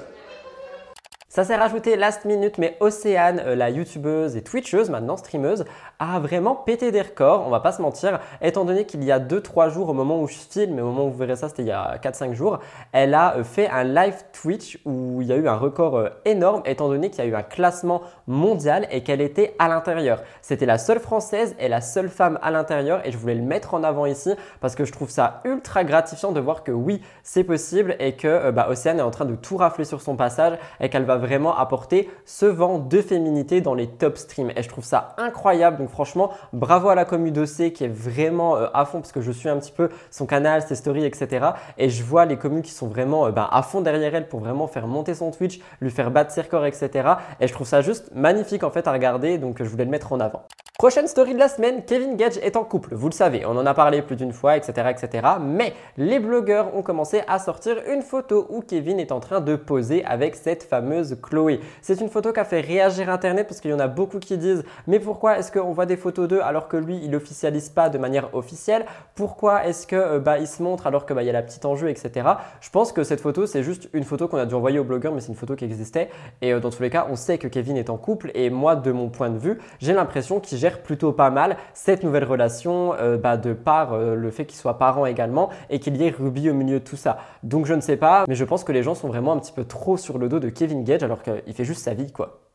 Ça 1.28 1.44
s'est 1.44 1.56
rajouté 1.56 1.96
last 1.96 2.24
minute, 2.24 2.58
mais 2.58 2.76
Océane, 2.80 3.40
euh, 3.40 3.54
la 3.54 3.70
youtubeuse 3.70 4.36
et 4.36 4.42
twitcheuse, 4.42 4.90
maintenant 4.90 5.16
streameuse, 5.16 5.64
a 5.98 6.20
vraiment 6.20 6.54
pété 6.54 6.92
des 6.92 7.02
records, 7.02 7.44
on 7.44 7.50
va 7.50 7.58
pas 7.60 7.72
se 7.72 7.82
mentir, 7.82 8.20
étant 8.40 8.64
donné 8.64 8.86
qu'il 8.86 9.02
y 9.02 9.10
a 9.10 9.18
2-3 9.18 9.70
jours 9.70 9.88
au 9.88 9.94
moment 9.94 10.20
où 10.20 10.28
je 10.28 10.36
filme, 10.36 10.78
au 10.78 10.84
moment 10.84 11.06
où 11.06 11.10
vous 11.10 11.18
verrez 11.18 11.34
ça, 11.34 11.48
c'était 11.48 11.62
il 11.62 11.68
y 11.68 11.72
a 11.72 11.98
4-5 11.98 12.34
jours, 12.34 12.60
elle 12.92 13.14
a 13.14 13.36
euh, 13.36 13.44
fait 13.44 13.68
un 13.68 13.82
live 13.82 14.14
Twitch 14.32 14.78
où 14.84 15.20
il 15.20 15.26
y 15.26 15.32
a 15.32 15.36
eu 15.36 15.48
un 15.48 15.56
record 15.56 15.96
euh, 15.96 16.08
énorme, 16.24 16.62
étant 16.66 16.88
donné 16.88 17.10
qu'il 17.10 17.24
y 17.24 17.26
a 17.26 17.30
eu 17.30 17.34
un 17.34 17.42
classement 17.42 18.02
mondial 18.28 18.86
et 18.92 19.02
qu'elle 19.02 19.20
était 19.20 19.56
à 19.58 19.66
l'intérieur. 19.68 20.22
C'était 20.40 20.66
la 20.66 20.78
seule 20.78 21.00
française 21.00 21.56
et 21.58 21.68
la 21.68 21.80
seule 21.80 22.08
femme 22.08 22.38
à 22.42 22.52
l'intérieur 22.52 23.04
et 23.04 23.10
je 23.10 23.18
voulais 23.18 23.34
le 23.34 23.42
mettre 23.42 23.74
en 23.74 23.82
avant 23.82 24.06
ici 24.06 24.30
parce 24.60 24.76
que 24.76 24.84
je 24.84 24.92
trouve 24.92 25.10
ça 25.10 25.40
ultra 25.44 25.82
gratifiant 25.82 26.30
de 26.30 26.40
voir 26.40 26.62
que 26.62 26.70
oui, 26.70 27.02
c'est 27.24 27.44
possible 27.44 27.96
et 27.98 28.14
que 28.14 28.50
bah, 28.52 28.68
Océane 28.70 29.00
est 29.00 29.02
en 29.02 29.10
train 29.10 29.24
de 29.24 29.34
tout 29.34 29.56
rafler 29.56 29.84
sur 29.84 30.00
son 30.00 30.14
passage 30.14 30.58
et 30.80 30.90
qu'elle 30.90 31.04
va 31.04 31.16
vraiment 31.16 31.56
apporter 31.56 32.08
ce 32.24 32.46
vent 32.46 32.78
de 32.78 33.02
féminité 33.02 33.60
dans 33.60 33.74
les 33.74 33.88
top 33.88 34.16
streams. 34.16 34.52
Et 34.54 34.62
je 34.62 34.68
trouve 34.68 34.84
ça 34.84 35.14
incroyable. 35.18 35.87
Franchement, 35.88 36.30
bravo 36.52 36.88
à 36.88 36.94
la 36.94 37.04
commu 37.04 37.30
d'OC 37.30 37.72
qui 37.72 37.84
est 37.84 37.92
vraiment 37.92 38.56
euh, 38.56 38.66
à 38.74 38.84
fond 38.84 39.00
parce 39.00 39.12
que 39.12 39.20
je 39.20 39.32
suis 39.32 39.48
un 39.48 39.58
petit 39.58 39.72
peu 39.72 39.88
son 40.10 40.26
canal, 40.26 40.62
ses 40.62 40.74
stories, 40.74 41.04
etc. 41.04 41.48
Et 41.76 41.90
je 41.90 42.02
vois 42.02 42.24
les 42.24 42.36
communes 42.36 42.62
qui 42.62 42.72
sont 42.72 42.88
vraiment 42.88 43.26
euh, 43.26 43.30
ben, 43.30 43.48
à 43.50 43.62
fond 43.62 43.80
derrière 43.80 44.14
elle 44.14 44.28
pour 44.28 44.40
vraiment 44.40 44.66
faire 44.66 44.86
monter 44.86 45.14
son 45.14 45.30
Twitch, 45.30 45.60
lui 45.80 45.90
faire 45.90 46.10
battre 46.10 46.32
ses 46.32 46.42
records, 46.42 46.66
etc. 46.66 47.08
Et 47.40 47.48
je 47.48 47.52
trouve 47.52 47.66
ça 47.66 47.80
juste 47.80 48.10
magnifique 48.14 48.62
en 48.62 48.70
fait 48.70 48.86
à 48.86 48.92
regarder. 48.92 49.38
Donc 49.38 49.62
je 49.62 49.68
voulais 49.68 49.84
le 49.84 49.90
mettre 49.90 50.12
en 50.12 50.20
avant. 50.20 50.42
Prochaine 50.78 51.08
story 51.08 51.34
de 51.34 51.40
la 51.40 51.48
semaine, 51.48 51.82
Kevin 51.84 52.14
Gage 52.14 52.38
est 52.40 52.54
en 52.54 52.62
couple. 52.62 52.94
Vous 52.94 53.08
le 53.08 53.12
savez, 53.12 53.44
on 53.44 53.56
en 53.56 53.66
a 53.66 53.74
parlé 53.74 54.00
plus 54.00 54.14
d'une 54.14 54.32
fois, 54.32 54.56
etc., 54.56 54.90
etc. 54.90 55.26
Mais 55.40 55.72
les 55.96 56.20
blogueurs 56.20 56.72
ont 56.76 56.82
commencé 56.82 57.22
à 57.26 57.40
sortir 57.40 57.78
une 57.92 58.00
photo 58.00 58.46
où 58.48 58.60
Kevin 58.60 59.00
est 59.00 59.10
en 59.10 59.18
train 59.18 59.40
de 59.40 59.56
poser 59.56 60.04
avec 60.04 60.36
cette 60.36 60.62
fameuse 60.62 61.16
Chloé. 61.20 61.58
C'est 61.82 62.00
une 62.00 62.08
photo 62.08 62.32
qui 62.32 62.38
a 62.38 62.44
fait 62.44 62.60
réagir 62.60 63.10
Internet 63.10 63.48
parce 63.48 63.60
qu'il 63.60 63.72
y 63.72 63.74
en 63.74 63.80
a 63.80 63.88
beaucoup 63.88 64.20
qui 64.20 64.38
disent 64.38 64.62
mais 64.86 65.00
pourquoi 65.00 65.40
est-ce 65.40 65.50
qu'on 65.50 65.72
des 65.86 65.96
photos 65.96 66.28
d'eux 66.28 66.40
alors 66.42 66.68
que 66.68 66.76
lui 66.76 67.00
il 67.02 67.14
officialise 67.14 67.68
pas 67.68 67.88
de 67.88 67.98
manière 67.98 68.34
officielle 68.34 68.86
Pourquoi 69.14 69.66
est-ce 69.66 69.86
que 69.86 69.96
euh, 69.96 70.18
bah, 70.18 70.38
il 70.38 70.46
se 70.46 70.62
montre 70.62 70.86
alors 70.86 71.06
que 71.06 71.14
bah, 71.14 71.22
il 71.22 71.26
y 71.26 71.30
a 71.30 71.32
la 71.32 71.42
petite 71.42 71.64
enjeu, 71.64 71.88
etc. 71.88 72.28
Je 72.60 72.70
pense 72.70 72.92
que 72.92 73.04
cette 73.04 73.20
photo 73.20 73.46
c'est 73.46 73.62
juste 73.62 73.88
une 73.92 74.04
photo 74.04 74.28
qu'on 74.28 74.38
a 74.38 74.46
dû 74.46 74.54
envoyer 74.54 74.78
aux 74.78 74.84
blogueurs, 74.84 75.12
mais 75.12 75.20
c'est 75.20 75.28
une 75.28 75.34
photo 75.34 75.56
qui 75.56 75.64
existait. 75.64 76.10
Et 76.42 76.52
euh, 76.52 76.60
dans 76.60 76.70
tous 76.70 76.82
les 76.82 76.90
cas, 76.90 77.06
on 77.10 77.16
sait 77.16 77.38
que 77.38 77.48
Kevin 77.48 77.76
est 77.76 77.90
en 77.90 77.96
couple. 77.96 78.30
Et 78.34 78.50
moi, 78.50 78.76
de 78.76 78.92
mon 78.92 79.08
point 79.08 79.30
de 79.30 79.38
vue, 79.38 79.58
j'ai 79.80 79.92
l'impression 79.92 80.40
qu'il 80.40 80.58
gère 80.58 80.82
plutôt 80.82 81.12
pas 81.12 81.30
mal 81.30 81.56
cette 81.74 82.02
nouvelle 82.02 82.24
relation 82.24 82.94
euh, 82.94 83.16
bah, 83.16 83.36
de 83.36 83.52
par 83.52 83.96
le 83.98 84.30
fait 84.30 84.46
qu'il 84.46 84.58
soit 84.58 84.78
parent 84.78 85.06
également 85.06 85.50
et 85.70 85.80
qu'il 85.80 85.96
y 85.96 86.04
ait 86.06 86.10
Ruby 86.10 86.50
au 86.50 86.54
milieu 86.54 86.80
de 86.80 86.84
tout 86.84 86.96
ça. 86.96 87.18
Donc 87.42 87.66
je 87.66 87.74
ne 87.74 87.80
sais 87.80 87.96
pas, 87.96 88.24
mais 88.28 88.34
je 88.34 88.44
pense 88.44 88.64
que 88.64 88.72
les 88.72 88.82
gens 88.82 88.94
sont 88.94 89.08
vraiment 89.08 89.32
un 89.32 89.38
petit 89.38 89.52
peu 89.52 89.64
trop 89.64 89.96
sur 89.96 90.18
le 90.18 90.28
dos 90.28 90.40
de 90.40 90.48
Kevin 90.48 90.84
Gage 90.84 91.02
alors 91.02 91.22
qu'il 91.22 91.54
fait 91.54 91.64
juste 91.64 91.82
sa 91.82 91.94
vie 91.94 92.12
quoi. 92.12 92.47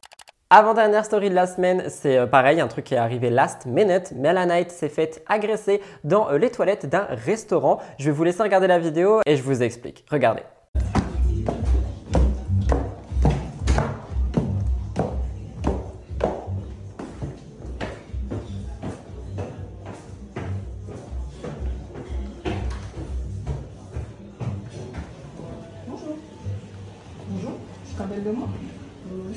Avant-dernière 0.56 1.04
story 1.04 1.32
de 1.32 1.34
la 1.34 1.48
semaine, 1.48 1.86
c'est 1.88 2.16
euh, 2.16 2.28
pareil, 2.28 2.62
un 2.62 2.68
truc 2.68 2.86
qui 2.86 2.94
est 2.94 2.98
arrivé 2.98 3.32
last 3.32 3.66
minute. 3.66 4.12
Melanite 4.12 4.70
s'est 4.70 4.88
fait 4.88 5.24
agresser 5.28 5.82
dans 6.04 6.30
les 6.30 6.52
toilettes 6.52 6.86
d'un 6.86 7.08
restaurant. 7.10 7.80
Je 7.98 8.06
vais 8.06 8.12
vous 8.12 8.24
laisser 8.24 8.44
regarder 8.44 8.68
la 8.68 8.78
vidéo 8.78 9.22
et 9.26 9.36
je 9.36 9.42
vous 9.42 9.64
explique. 9.64 10.06
Regardez. 10.12 10.44
Tu 27.88 27.96
te 27.96 28.04
rappelles 28.04 28.24
de 28.24 28.30
moi 28.30 28.48
Oui. 29.12 29.36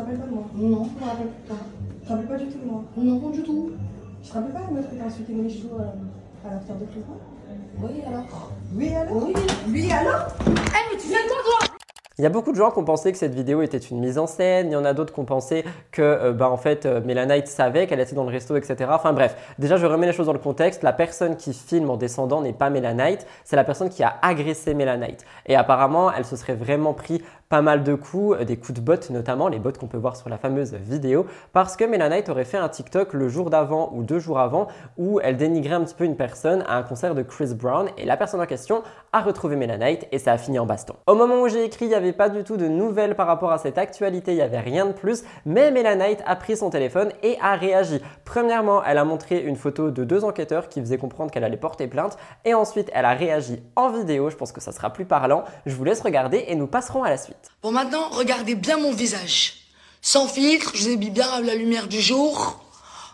Rappelles 0.00 0.18
pas 0.18 0.26
de 0.26 0.32
moi. 0.32 0.44
Non, 0.54 0.84
je 0.84 1.04
me 1.04 1.10
rappelle 1.10 1.26
pas. 1.46 1.54
Tu 2.00 2.06
te 2.06 2.10
rappelles 2.10 2.26
pas 2.26 2.38
du 2.38 2.46
tout 2.46 2.58
de 2.58 2.64
moi. 2.64 2.84
Non, 2.96 3.28
du 3.28 3.42
tout. 3.42 3.70
Tu 4.22 4.30
te 4.30 4.34
rappelles 4.34 4.52
pas 4.52 4.60
de 4.60 4.74
notre 4.76 5.06
insulté 5.06 5.32
Michou 5.34 5.68
euh, 5.78 6.48
à 6.48 6.54
l'after 6.54 6.72
de 6.72 6.86
Clément? 6.86 7.20
Oui, 7.82 8.00
alors. 8.06 8.50
Oui, 8.74 8.94
alors? 8.94 9.26
Oui, 9.26 9.34
oui, 9.68 9.92
alors? 9.92 10.28
Eh, 10.46 10.50
mais 10.90 10.98
tu 10.98 11.08
viens 11.08 11.18
de 11.18 11.28
toi? 11.28 11.59
Il 12.20 12.22
y 12.22 12.26
a 12.26 12.28
beaucoup 12.28 12.52
de 12.52 12.56
gens 12.58 12.70
qui 12.70 12.78
ont 12.78 12.84
pensé 12.84 13.12
que 13.12 13.16
cette 13.16 13.34
vidéo 13.34 13.62
était 13.62 13.78
une 13.78 13.98
mise 13.98 14.18
en 14.18 14.26
scène. 14.26 14.66
Il 14.66 14.72
y 14.74 14.76
en 14.76 14.84
a 14.84 14.92
d'autres 14.92 15.14
qui 15.14 15.20
ont 15.20 15.24
pensé 15.24 15.64
que, 15.90 16.02
euh, 16.02 16.32
bah, 16.34 16.50
en 16.50 16.58
fait, 16.58 16.84
euh, 16.84 17.00
Melanite 17.02 17.48
savait 17.48 17.86
qu'elle 17.86 17.98
était 17.98 18.14
dans 18.14 18.24
le 18.24 18.30
resto, 18.30 18.56
etc. 18.56 18.90
Enfin 18.92 19.14
bref, 19.14 19.54
déjà, 19.58 19.78
je 19.78 19.86
remets 19.86 20.06
les 20.06 20.12
choses 20.12 20.26
dans 20.26 20.34
le 20.34 20.38
contexte. 20.38 20.82
La 20.82 20.92
personne 20.92 21.36
qui 21.36 21.54
filme 21.54 21.88
en 21.88 21.96
descendant 21.96 22.42
n'est 22.42 22.52
pas 22.52 22.68
Melanite, 22.68 23.26
c'est 23.44 23.56
la 23.56 23.64
personne 23.64 23.88
qui 23.88 24.02
a 24.02 24.16
agressé 24.20 24.74
Melanite. 24.74 25.24
Et 25.46 25.56
apparemment, 25.56 26.12
elle 26.12 26.26
se 26.26 26.36
serait 26.36 26.52
vraiment 26.52 26.92
pris 26.92 27.22
pas 27.50 27.62
mal 27.62 27.82
de 27.82 27.94
coups, 27.96 28.38
euh, 28.38 28.44
des 28.44 28.56
coups 28.56 28.74
de 28.74 28.80
bottes 28.80 29.10
notamment, 29.10 29.48
les 29.48 29.58
bottes 29.58 29.76
qu'on 29.76 29.88
peut 29.88 29.98
voir 29.98 30.16
sur 30.16 30.28
la 30.28 30.38
fameuse 30.38 30.72
vidéo, 30.74 31.26
parce 31.52 31.76
que 31.76 31.84
Melanite 31.84 32.28
aurait 32.28 32.44
fait 32.44 32.56
un 32.56 32.68
TikTok 32.68 33.12
le 33.12 33.28
jour 33.28 33.50
d'avant 33.50 33.90
ou 33.92 34.04
deux 34.04 34.20
jours 34.20 34.38
avant 34.38 34.68
où 34.96 35.18
elle 35.20 35.36
dénigrait 35.36 35.74
un 35.74 35.82
petit 35.82 35.96
peu 35.96 36.04
une 36.04 36.16
personne 36.16 36.64
à 36.68 36.76
un 36.76 36.82
concert 36.84 37.14
de 37.16 37.22
Chris 37.22 37.52
Brown 37.54 37.88
et 37.98 38.04
la 38.06 38.16
personne 38.16 38.40
en 38.40 38.46
question 38.46 38.82
a 39.12 39.20
retrouvé 39.20 39.56
Melanite 39.56 40.06
et 40.12 40.20
ça 40.20 40.32
a 40.32 40.38
fini 40.38 40.60
en 40.60 40.66
baston. 40.66 40.94
Au 41.08 41.16
moment 41.16 41.42
où 41.42 41.48
j'ai 41.48 41.64
écrit, 41.64 41.86
il 41.86 41.90
y 41.90 41.96
avait 41.96 42.09
pas 42.12 42.28
du 42.28 42.44
tout 42.44 42.56
de 42.56 42.68
nouvelles 42.68 43.14
par 43.14 43.26
rapport 43.26 43.52
à 43.52 43.58
cette 43.58 43.78
actualité, 43.78 44.32
il 44.32 44.36
n'y 44.36 44.42
avait 44.42 44.60
rien 44.60 44.86
de 44.86 44.92
plus, 44.92 45.22
mais 45.44 45.70
Melanite 45.70 46.22
a 46.26 46.36
pris 46.36 46.56
son 46.56 46.70
téléphone 46.70 47.12
et 47.22 47.38
a 47.40 47.56
réagi. 47.56 48.00
Premièrement, 48.24 48.82
elle 48.84 48.98
a 48.98 49.04
montré 49.04 49.40
une 49.40 49.56
photo 49.56 49.90
de 49.90 50.04
deux 50.04 50.24
enquêteurs 50.24 50.68
qui 50.68 50.80
faisaient 50.80 50.98
comprendre 50.98 51.30
qu'elle 51.30 51.44
allait 51.44 51.56
porter 51.56 51.86
plainte, 51.86 52.16
et 52.44 52.54
ensuite 52.54 52.90
elle 52.92 53.04
a 53.04 53.14
réagi 53.14 53.60
en 53.76 53.90
vidéo, 53.90 54.30
je 54.30 54.36
pense 54.36 54.52
que 54.52 54.60
ça 54.60 54.72
sera 54.72 54.92
plus 54.92 55.04
parlant. 55.04 55.44
Je 55.66 55.74
vous 55.74 55.84
laisse 55.84 56.00
regarder 56.00 56.44
et 56.48 56.54
nous 56.54 56.66
passerons 56.66 57.02
à 57.02 57.10
la 57.10 57.16
suite. 57.16 57.50
Bon 57.62 57.72
maintenant, 57.72 58.08
regardez 58.10 58.54
bien 58.54 58.78
mon 58.78 58.92
visage. 58.92 59.54
Sans 60.02 60.26
filtre, 60.26 60.72
je 60.74 60.84
vous 60.84 60.88
ai 60.90 60.96
mis 60.96 61.10
bien 61.10 61.28
à 61.28 61.40
la 61.40 61.54
lumière 61.54 61.86
du 61.86 62.00
jour. 62.00 62.60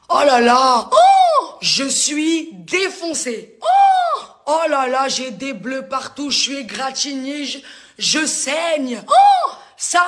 Oh 0.09 0.21
là 0.25 0.41
là 0.41 0.89
Oh 0.93 1.57
Je 1.61 1.85
suis 1.85 2.51
défoncé 2.55 3.59
Oh 3.61 4.23
Oh 4.49 4.69
là 4.69 4.87
là, 4.87 5.09
j'ai 5.09 5.33
des 5.33 5.53
bleus 5.53 5.89
partout, 5.89 6.31
je 6.31 6.39
suis 6.39 6.57
égratigné, 6.57 7.45
je, 7.45 7.59
je 7.99 8.25
saigne 8.27 9.01
Oh 9.09 9.51
Ça, 9.77 10.03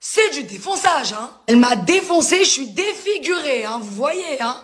c'est 0.00 0.30
du 0.30 0.44
défonçage, 0.44 1.12
hein 1.12 1.30
Elle 1.46 1.56
m'a 1.56 1.76
défoncé, 1.76 2.44
je 2.44 2.50
suis 2.50 2.68
défiguré, 2.68 3.64
hein, 3.64 3.78
vous 3.80 3.94
voyez, 3.94 4.40
hein 4.40 4.56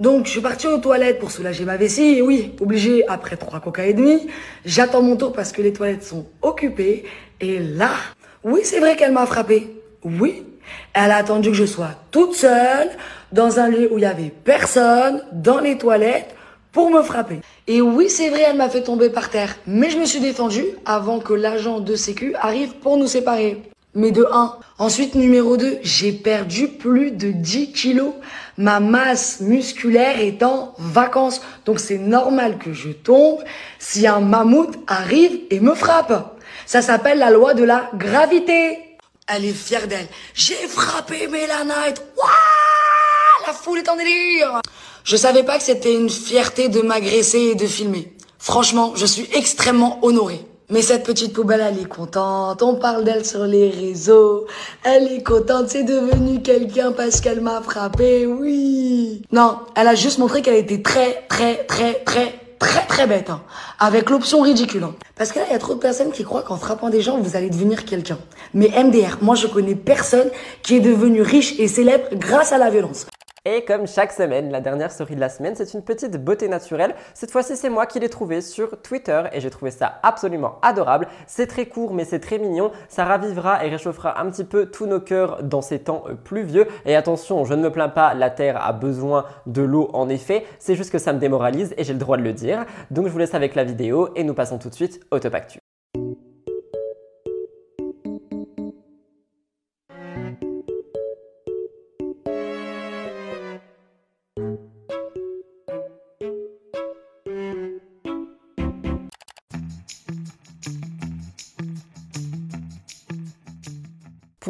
donc, 0.00 0.26
je 0.26 0.32
suis 0.32 0.40
parti 0.40 0.66
aux 0.66 0.78
toilettes 0.78 1.20
pour 1.20 1.30
soulager 1.30 1.64
ma 1.64 1.76
vessie. 1.76 2.20
Oui, 2.22 2.56
obligé, 2.60 3.06
après 3.06 3.36
trois 3.36 3.60
coca 3.60 3.86
et 3.86 3.92
demi, 3.92 4.26
j'attends 4.64 5.00
mon 5.00 5.14
tour 5.14 5.32
parce 5.32 5.52
que 5.52 5.62
les 5.62 5.72
toilettes 5.72 6.02
sont 6.02 6.26
occupées. 6.40 7.04
Et 7.40 7.60
là, 7.60 7.90
oui, 8.42 8.62
c'est 8.64 8.80
vrai 8.80 8.96
qu'elle 8.96 9.12
m'a 9.12 9.26
frappé. 9.26 9.80
Oui, 10.02 10.44
elle 10.92 11.12
a 11.12 11.16
attendu 11.18 11.50
que 11.50 11.54
je 11.54 11.66
sois 11.66 11.90
toute 12.10 12.34
seule 12.34 12.90
dans 13.30 13.60
un 13.60 13.68
lieu 13.68 13.92
où 13.92 13.98
il 13.98 14.02
y 14.02 14.06
avait 14.06 14.32
personne, 14.44 15.22
dans 15.30 15.60
les 15.60 15.78
toilettes, 15.78 16.34
pour 16.72 16.90
me 16.90 17.02
frapper. 17.02 17.40
Et 17.66 17.80
oui, 17.80 18.08
c'est 18.08 18.30
vrai, 18.30 18.44
elle 18.48 18.56
m'a 18.56 18.68
fait 18.68 18.82
tomber 18.82 19.10
par 19.10 19.30
terre. 19.30 19.56
Mais 19.66 19.90
je 19.90 19.98
me 19.98 20.06
suis 20.06 20.20
défendue 20.20 20.64
avant 20.84 21.20
que 21.20 21.34
l'agent 21.34 21.80
de 21.80 21.94
sécu 21.94 22.34
arrive 22.40 22.74
pour 22.74 22.96
nous 22.96 23.06
séparer. 23.06 23.62
Mais 23.94 24.10
de 24.10 24.26
1. 24.32 24.56
Ensuite, 24.78 25.14
numéro 25.14 25.58
2, 25.58 25.80
j'ai 25.82 26.12
perdu 26.12 26.68
plus 26.68 27.10
de 27.10 27.30
10 27.30 27.72
kilos. 27.72 28.14
Ma 28.56 28.80
masse 28.80 29.40
musculaire 29.40 30.18
est 30.18 30.42
en 30.42 30.74
vacances. 30.78 31.42
Donc 31.66 31.78
c'est 31.78 31.98
normal 31.98 32.56
que 32.56 32.72
je 32.72 32.88
tombe 32.88 33.40
si 33.78 34.06
un 34.06 34.20
mammouth 34.20 34.74
arrive 34.86 35.40
et 35.50 35.60
me 35.60 35.74
frappe. 35.74 36.38
Ça 36.64 36.80
s'appelle 36.80 37.18
la 37.18 37.30
loi 37.30 37.52
de 37.52 37.64
la 37.64 37.90
gravité. 37.94 38.78
Elle 39.28 39.44
est 39.44 39.52
fière 39.52 39.86
d'elle. 39.86 40.08
J'ai 40.34 40.54
frappé 40.68 41.28
Mélanite. 41.28 42.02
Waouh 42.16 43.46
La 43.46 43.52
foule 43.52 43.78
est 43.78 43.88
en 43.90 43.96
délire. 43.96 44.61
Je 45.04 45.16
savais 45.16 45.42
pas 45.42 45.58
que 45.58 45.64
c'était 45.64 45.94
une 45.94 46.08
fierté 46.08 46.68
de 46.68 46.80
m'agresser 46.80 47.38
et 47.38 47.54
de 47.56 47.66
filmer. 47.66 48.12
Franchement, 48.38 48.92
je 48.94 49.04
suis 49.04 49.28
extrêmement 49.34 49.98
honorée. 50.02 50.44
Mais 50.70 50.80
cette 50.80 51.02
petite 51.04 51.32
poubelle, 51.32 51.60
elle 51.60 51.80
est 51.80 51.88
contente. 51.88 52.62
On 52.62 52.76
parle 52.76 53.04
d'elle 53.04 53.26
sur 53.26 53.44
les 53.44 53.68
réseaux. 53.68 54.46
Elle 54.84 55.12
est 55.12 55.22
contente. 55.22 55.68
C'est 55.68 55.82
devenu 55.82 56.40
quelqu'un 56.40 56.92
parce 56.92 57.20
qu'elle 57.20 57.40
m'a 57.40 57.60
frappé. 57.60 58.26
Oui. 58.26 59.22
Non, 59.32 59.58
elle 59.74 59.88
a 59.88 59.94
juste 59.94 60.18
montré 60.18 60.40
qu'elle 60.40 60.54
était 60.54 60.80
très, 60.80 61.24
très, 61.28 61.64
très, 61.64 61.94
très, 62.04 62.40
très, 62.58 62.86
très 62.86 63.06
bête. 63.06 63.28
Hein. 63.28 63.42
Avec 63.80 64.08
l'option 64.08 64.40
ridicule. 64.40 64.84
Hein. 64.84 64.94
Parce 65.16 65.32
que 65.32 65.40
là, 65.40 65.46
il 65.48 65.52
y 65.52 65.56
a 65.56 65.58
trop 65.58 65.74
de 65.74 65.80
personnes 65.80 66.12
qui 66.12 66.22
croient 66.22 66.42
qu'en 66.42 66.56
frappant 66.56 66.90
des 66.90 67.02
gens, 67.02 67.18
vous 67.18 67.36
allez 67.36 67.50
devenir 67.50 67.84
quelqu'un. 67.84 68.18
Mais 68.54 68.68
MDR, 68.68 69.18
moi, 69.20 69.34
je 69.34 69.48
connais 69.48 69.74
personne 69.74 70.30
qui 70.62 70.76
est 70.76 70.80
devenu 70.80 71.22
riche 71.22 71.58
et 71.58 71.66
célèbre 71.66 72.06
grâce 72.14 72.52
à 72.52 72.58
la 72.58 72.70
violence. 72.70 73.06
Et 73.44 73.64
comme 73.64 73.88
chaque 73.88 74.12
semaine, 74.12 74.52
la 74.52 74.60
dernière 74.60 74.92
story 74.92 75.16
de 75.16 75.20
la 75.20 75.28
semaine, 75.28 75.56
c'est 75.56 75.74
une 75.74 75.82
petite 75.82 76.16
beauté 76.16 76.46
naturelle. 76.46 76.94
Cette 77.12 77.32
fois-ci, 77.32 77.56
c'est 77.56 77.70
moi 77.70 77.86
qui 77.86 77.98
l'ai 77.98 78.08
trouvée 78.08 78.40
sur 78.40 78.80
Twitter 78.82 79.20
et 79.32 79.40
j'ai 79.40 79.50
trouvé 79.50 79.72
ça 79.72 79.98
absolument 80.04 80.60
adorable. 80.62 81.08
C'est 81.26 81.48
très 81.48 81.66
court, 81.66 81.92
mais 81.92 82.04
c'est 82.04 82.20
très 82.20 82.38
mignon. 82.38 82.70
Ça 82.88 83.04
ravivera 83.04 83.66
et 83.66 83.68
réchauffera 83.68 84.20
un 84.20 84.30
petit 84.30 84.44
peu 84.44 84.66
tous 84.66 84.86
nos 84.86 85.00
cœurs 85.00 85.42
dans 85.42 85.60
ces 85.60 85.80
temps 85.80 86.04
pluvieux. 86.22 86.68
Et 86.84 86.94
attention, 86.94 87.44
je 87.44 87.54
ne 87.54 87.62
me 87.62 87.72
plains 87.72 87.88
pas, 87.88 88.14
la 88.14 88.30
Terre 88.30 88.64
a 88.64 88.72
besoin 88.72 89.24
de 89.46 89.62
l'eau 89.62 89.90
en 89.92 90.08
effet. 90.08 90.46
C'est 90.60 90.76
juste 90.76 90.92
que 90.92 90.98
ça 90.98 91.12
me 91.12 91.18
démoralise 91.18 91.74
et 91.76 91.82
j'ai 91.82 91.94
le 91.94 91.98
droit 91.98 92.18
de 92.18 92.22
le 92.22 92.32
dire. 92.32 92.64
Donc 92.92 93.08
je 93.08 93.10
vous 93.10 93.18
laisse 93.18 93.34
avec 93.34 93.56
la 93.56 93.64
vidéo 93.64 94.10
et 94.14 94.22
nous 94.22 94.34
passons 94.34 94.58
tout 94.58 94.68
de 94.68 94.74
suite 94.74 95.00
au 95.10 95.18
top 95.18 95.34
actu. 95.34 95.61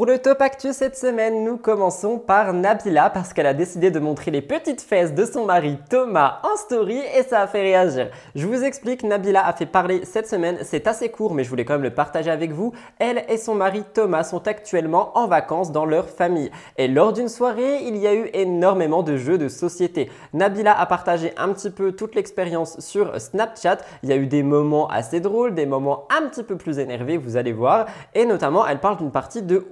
Pour 0.02 0.10
le 0.10 0.18
top 0.18 0.42
actu 0.42 0.72
cette 0.72 0.96
semaine, 0.96 1.44
nous 1.44 1.56
commençons 1.56 2.18
par 2.18 2.52
Nabila 2.52 3.08
parce 3.08 3.32
qu'elle 3.32 3.46
a 3.46 3.54
décidé 3.54 3.92
de 3.92 4.00
montrer 4.00 4.32
les 4.32 4.42
petites 4.42 4.80
fesses 4.80 5.14
de 5.14 5.24
son 5.24 5.44
mari 5.44 5.78
Thomas 5.88 6.40
en 6.42 6.56
story 6.56 7.00
et 7.16 7.22
ça 7.22 7.40
a 7.40 7.46
fait 7.46 7.60
réagir. 7.60 8.10
Je 8.34 8.44
vous 8.48 8.64
explique, 8.64 9.04
Nabila 9.04 9.46
a 9.46 9.52
fait 9.52 9.64
parler 9.64 10.04
cette 10.04 10.26
semaine, 10.26 10.58
c'est 10.62 10.88
assez 10.88 11.08
court 11.08 11.34
mais 11.34 11.44
je 11.44 11.50
voulais 11.50 11.64
quand 11.64 11.74
même 11.74 11.84
le 11.84 11.94
partager 11.94 12.32
avec 12.32 12.50
vous. 12.50 12.72
Elle 12.98 13.24
et 13.28 13.36
son 13.36 13.54
mari 13.54 13.84
Thomas 13.94 14.24
sont 14.24 14.48
actuellement 14.48 15.16
en 15.16 15.28
vacances 15.28 15.70
dans 15.70 15.84
leur 15.84 16.08
famille 16.08 16.50
et 16.78 16.88
lors 16.88 17.12
d'une 17.12 17.28
soirée, 17.28 17.84
il 17.84 17.96
y 17.96 18.08
a 18.08 18.14
eu 18.14 18.28
énormément 18.34 19.04
de 19.04 19.16
jeux 19.16 19.38
de 19.38 19.46
société. 19.46 20.10
Nabila 20.32 20.76
a 20.76 20.86
partagé 20.86 21.32
un 21.36 21.52
petit 21.52 21.70
peu 21.70 21.92
toute 21.92 22.16
l'expérience 22.16 22.80
sur 22.80 23.20
Snapchat. 23.20 23.78
Il 24.02 24.08
y 24.08 24.12
a 24.12 24.16
eu 24.16 24.26
des 24.26 24.42
moments 24.42 24.88
assez 24.88 25.20
drôles, 25.20 25.54
des 25.54 25.66
moments 25.66 26.08
un 26.10 26.26
petit 26.26 26.42
peu 26.42 26.56
plus 26.56 26.80
énervés, 26.80 27.18
vous 27.18 27.36
allez 27.36 27.52
voir 27.52 27.86
et 28.16 28.26
notamment 28.26 28.66
elle 28.66 28.80
parle 28.80 28.96
d'une 28.96 29.12
partie 29.12 29.42
de 29.42 29.64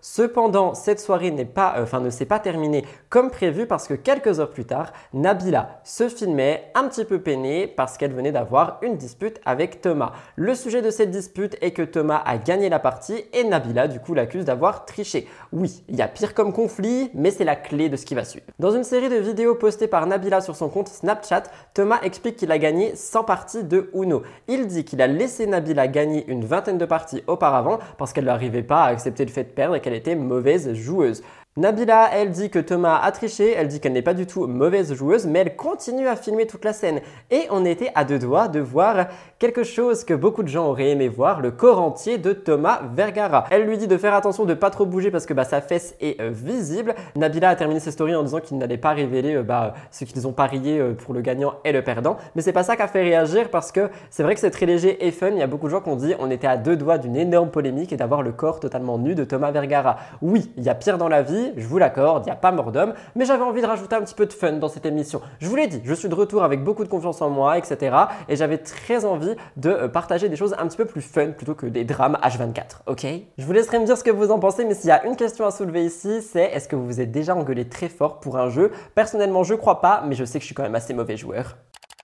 Cependant, 0.00 0.74
cette 0.74 1.00
soirée 1.00 1.30
n'est 1.30 1.44
pas, 1.44 1.74
euh, 1.76 1.82
enfin, 1.82 2.00
ne 2.00 2.10
s'est 2.10 2.26
pas 2.26 2.38
terminée 2.38 2.84
comme 3.08 3.30
prévu 3.30 3.66
parce 3.66 3.86
que 3.86 3.94
quelques 3.94 4.40
heures 4.40 4.50
plus 4.50 4.64
tard, 4.64 4.92
Nabila 5.12 5.80
se 5.84 6.08
filmait 6.08 6.70
un 6.74 6.88
petit 6.88 7.04
peu 7.04 7.20
peinée 7.20 7.66
parce 7.66 7.96
qu'elle 7.96 8.12
venait 8.12 8.32
d'avoir 8.32 8.78
une 8.82 8.96
dispute 8.96 9.40
avec 9.44 9.80
Thomas. 9.80 10.12
Le 10.36 10.54
sujet 10.54 10.82
de 10.82 10.90
cette 10.90 11.10
dispute 11.10 11.56
est 11.60 11.72
que 11.72 11.82
Thomas 11.82 12.22
a 12.24 12.38
gagné 12.38 12.68
la 12.68 12.78
partie 12.78 13.24
et 13.32 13.44
Nabila 13.44 13.88
du 13.88 14.00
coup 14.00 14.14
l'accuse 14.14 14.44
d'avoir 14.44 14.84
triché. 14.84 15.26
Oui, 15.52 15.82
il 15.88 15.96
y 15.96 16.02
a 16.02 16.08
pire 16.08 16.34
comme 16.34 16.52
conflit, 16.52 17.10
mais 17.14 17.30
c'est 17.30 17.44
la 17.44 17.56
clé 17.56 17.88
de 17.88 17.96
ce 17.96 18.04
qui 18.04 18.14
va 18.14 18.24
suivre. 18.24 18.46
Dans 18.58 18.70
une 18.70 18.84
série 18.84 19.08
de 19.08 19.16
vidéos 19.16 19.54
postées 19.54 19.88
par 19.88 20.06
Nabila 20.06 20.40
sur 20.40 20.56
son 20.56 20.68
compte 20.68 20.88
Snapchat, 20.88 21.44
Thomas 21.74 22.00
explique 22.02 22.36
qu'il 22.36 22.52
a 22.52 22.58
gagné 22.58 22.94
100 22.94 23.24
parties 23.24 23.64
de 23.64 23.90
Uno. 23.94 24.22
Il 24.48 24.66
dit 24.66 24.84
qu'il 24.84 25.02
a 25.02 25.06
laissé 25.06 25.46
Nabila 25.46 25.88
gagner 25.88 26.24
une 26.28 26.44
vingtaine 26.44 26.78
de 26.78 26.86
parties 26.86 27.22
auparavant 27.26 27.78
parce 27.96 28.12
qu'elle 28.12 28.24
n'arrivait 28.24 28.62
pas 28.62 28.84
à 28.84 28.88
accepter 28.88 29.24
le 29.24 29.30
fait 29.30 29.44
de 29.44 29.50
qu'elle 29.82 29.94
était 29.94 30.14
mauvaise 30.14 30.72
joueuse. 30.74 31.22
Nabila, 31.56 32.10
elle 32.12 32.30
dit 32.30 32.50
que 32.50 32.60
Thomas 32.60 33.00
a 33.02 33.10
triché, 33.10 33.52
elle 33.52 33.66
dit 33.66 33.80
qu'elle 33.80 33.92
n'est 33.92 34.02
pas 34.02 34.14
du 34.14 34.26
tout 34.26 34.46
mauvaise 34.46 34.94
joueuse, 34.94 35.26
mais 35.26 35.40
elle 35.40 35.56
continue 35.56 36.06
à 36.06 36.14
filmer 36.14 36.46
toute 36.46 36.64
la 36.64 36.72
scène. 36.72 37.00
Et 37.32 37.48
on 37.50 37.64
était 37.64 37.90
à 37.96 38.04
deux 38.04 38.20
doigts 38.20 38.46
de 38.46 38.60
voir 38.60 39.08
quelque 39.38 39.62
chose 39.62 40.02
que 40.02 40.14
beaucoup 40.14 40.42
de 40.42 40.48
gens 40.48 40.66
auraient 40.66 40.90
aimé 40.90 41.06
voir, 41.06 41.40
le 41.40 41.52
corps 41.52 41.80
entier 41.80 42.18
de 42.18 42.32
Thomas 42.32 42.80
Vergara. 42.96 43.44
Elle 43.50 43.66
lui 43.66 43.78
dit 43.78 43.86
de 43.86 43.96
faire 43.96 44.14
attention 44.14 44.44
de 44.44 44.54
pas 44.54 44.70
trop 44.70 44.84
bouger 44.84 45.12
parce 45.12 45.26
que 45.26 45.34
bah, 45.34 45.44
sa 45.44 45.60
fesse 45.60 45.94
est 46.00 46.20
euh, 46.20 46.30
visible. 46.32 46.96
Nabila 47.14 47.50
a 47.50 47.54
terminé 47.56 47.78
ses 47.78 47.92
stories 47.92 48.16
en 48.16 48.24
disant 48.24 48.40
qu'il 48.40 48.58
n'allait 48.58 48.78
pas 48.78 48.90
révéler 48.90 49.36
euh, 49.36 49.44
bah, 49.44 49.74
ce 49.92 50.04
qu'ils 50.04 50.26
ont 50.26 50.32
parié 50.32 50.80
euh, 50.80 50.94
pour 50.94 51.14
le 51.14 51.20
gagnant 51.20 51.54
et 51.64 51.70
le 51.70 51.82
perdant. 51.82 52.16
Mais 52.34 52.42
c'est 52.42 52.52
pas 52.52 52.64
ça 52.64 52.74
qui 52.74 52.82
a 52.82 52.88
fait 52.88 53.02
réagir 53.02 53.48
parce 53.50 53.70
que 53.70 53.90
c'est 54.10 54.24
vrai 54.24 54.34
que 54.34 54.40
c'est 54.40 54.50
très 54.50 54.66
léger 54.66 55.06
et 55.06 55.12
fun. 55.12 55.28
Il 55.30 55.38
y 55.38 55.42
a 55.42 55.46
beaucoup 55.46 55.66
de 55.66 55.70
gens 55.70 55.82
qui 55.82 55.88
ont 55.88 55.96
dit 55.96 56.14
on 56.18 56.32
était 56.32 56.48
à 56.48 56.56
deux 56.56 56.76
doigts 56.76 56.98
d'une 56.98 57.14
énorme 57.14 57.50
polémique 57.50 57.92
et 57.92 57.96
d'avoir 57.96 58.22
le 58.22 58.32
corps 58.32 58.58
totalement 58.58 58.98
nu 58.98 59.14
de 59.14 59.22
Thomas 59.22 59.52
Vergara. 59.52 59.98
Oui, 60.20 60.50
il 60.56 60.64
y 60.64 60.68
a 60.68 60.74
pire 60.74 60.98
dans 60.98 61.08
la 61.08 61.22
vie 61.22 61.52
je 61.56 61.66
vous 61.66 61.78
l'accorde, 61.78 62.24
il 62.24 62.26
n'y 62.26 62.32
a 62.32 62.36
pas 62.36 62.50
mort 62.50 62.72
d'homme, 62.72 62.94
mais 63.14 63.24
j'avais 63.24 63.44
envie 63.44 63.62
de 63.62 63.66
rajouter 63.66 63.94
un 63.94 64.00
petit 64.00 64.14
peu 64.14 64.26
de 64.26 64.32
fun 64.32 64.54
dans 64.54 64.68
cette 64.68 64.86
émission. 64.86 65.20
Je 65.38 65.46
vous 65.48 65.54
l'ai 65.54 65.68
dit, 65.68 65.80
je 65.84 65.94
suis 65.94 66.08
de 66.08 66.14
retour 66.14 66.42
avec 66.42 66.64
beaucoup 66.64 66.82
de 66.82 66.88
confiance 66.88 67.22
en 67.22 67.30
moi, 67.30 67.56
etc. 67.56 67.96
Et 68.28 68.34
j'avais 68.34 68.58
très 68.58 69.04
envie 69.04 69.27
de 69.56 69.70
euh, 69.70 69.88
partager 69.88 70.28
des 70.28 70.36
choses 70.36 70.54
un 70.58 70.66
petit 70.66 70.76
peu 70.76 70.84
plus 70.84 71.02
fun 71.02 71.32
plutôt 71.32 71.54
que 71.54 71.66
des 71.66 71.84
drames 71.84 72.18
H24, 72.22 72.82
ok? 72.86 73.06
Je 73.38 73.44
vous 73.44 73.52
laisserai 73.52 73.78
me 73.78 73.86
dire 73.86 73.96
ce 73.96 74.04
que 74.04 74.10
vous 74.10 74.30
en 74.30 74.38
pensez, 74.38 74.64
mais 74.64 74.74
s'il 74.74 74.88
y 74.88 74.92
a 74.92 75.04
une 75.04 75.16
question 75.16 75.46
à 75.46 75.50
soulever 75.50 75.84
ici, 75.84 76.22
c'est 76.22 76.44
est-ce 76.44 76.68
que 76.68 76.76
vous 76.76 76.86
vous 76.86 77.00
êtes 77.00 77.10
déjà 77.10 77.34
engueulé 77.34 77.68
très 77.68 77.88
fort 77.88 78.20
pour 78.20 78.38
un 78.38 78.50
jeu? 78.50 78.72
Personnellement, 78.94 79.42
je 79.44 79.54
crois 79.54 79.80
pas, 79.80 80.02
mais 80.06 80.14
je 80.14 80.24
sais 80.24 80.38
que 80.38 80.42
je 80.42 80.46
suis 80.46 80.54
quand 80.54 80.62
même 80.62 80.74
assez 80.74 80.94
mauvais 80.94 81.16
joueur. 81.16 81.56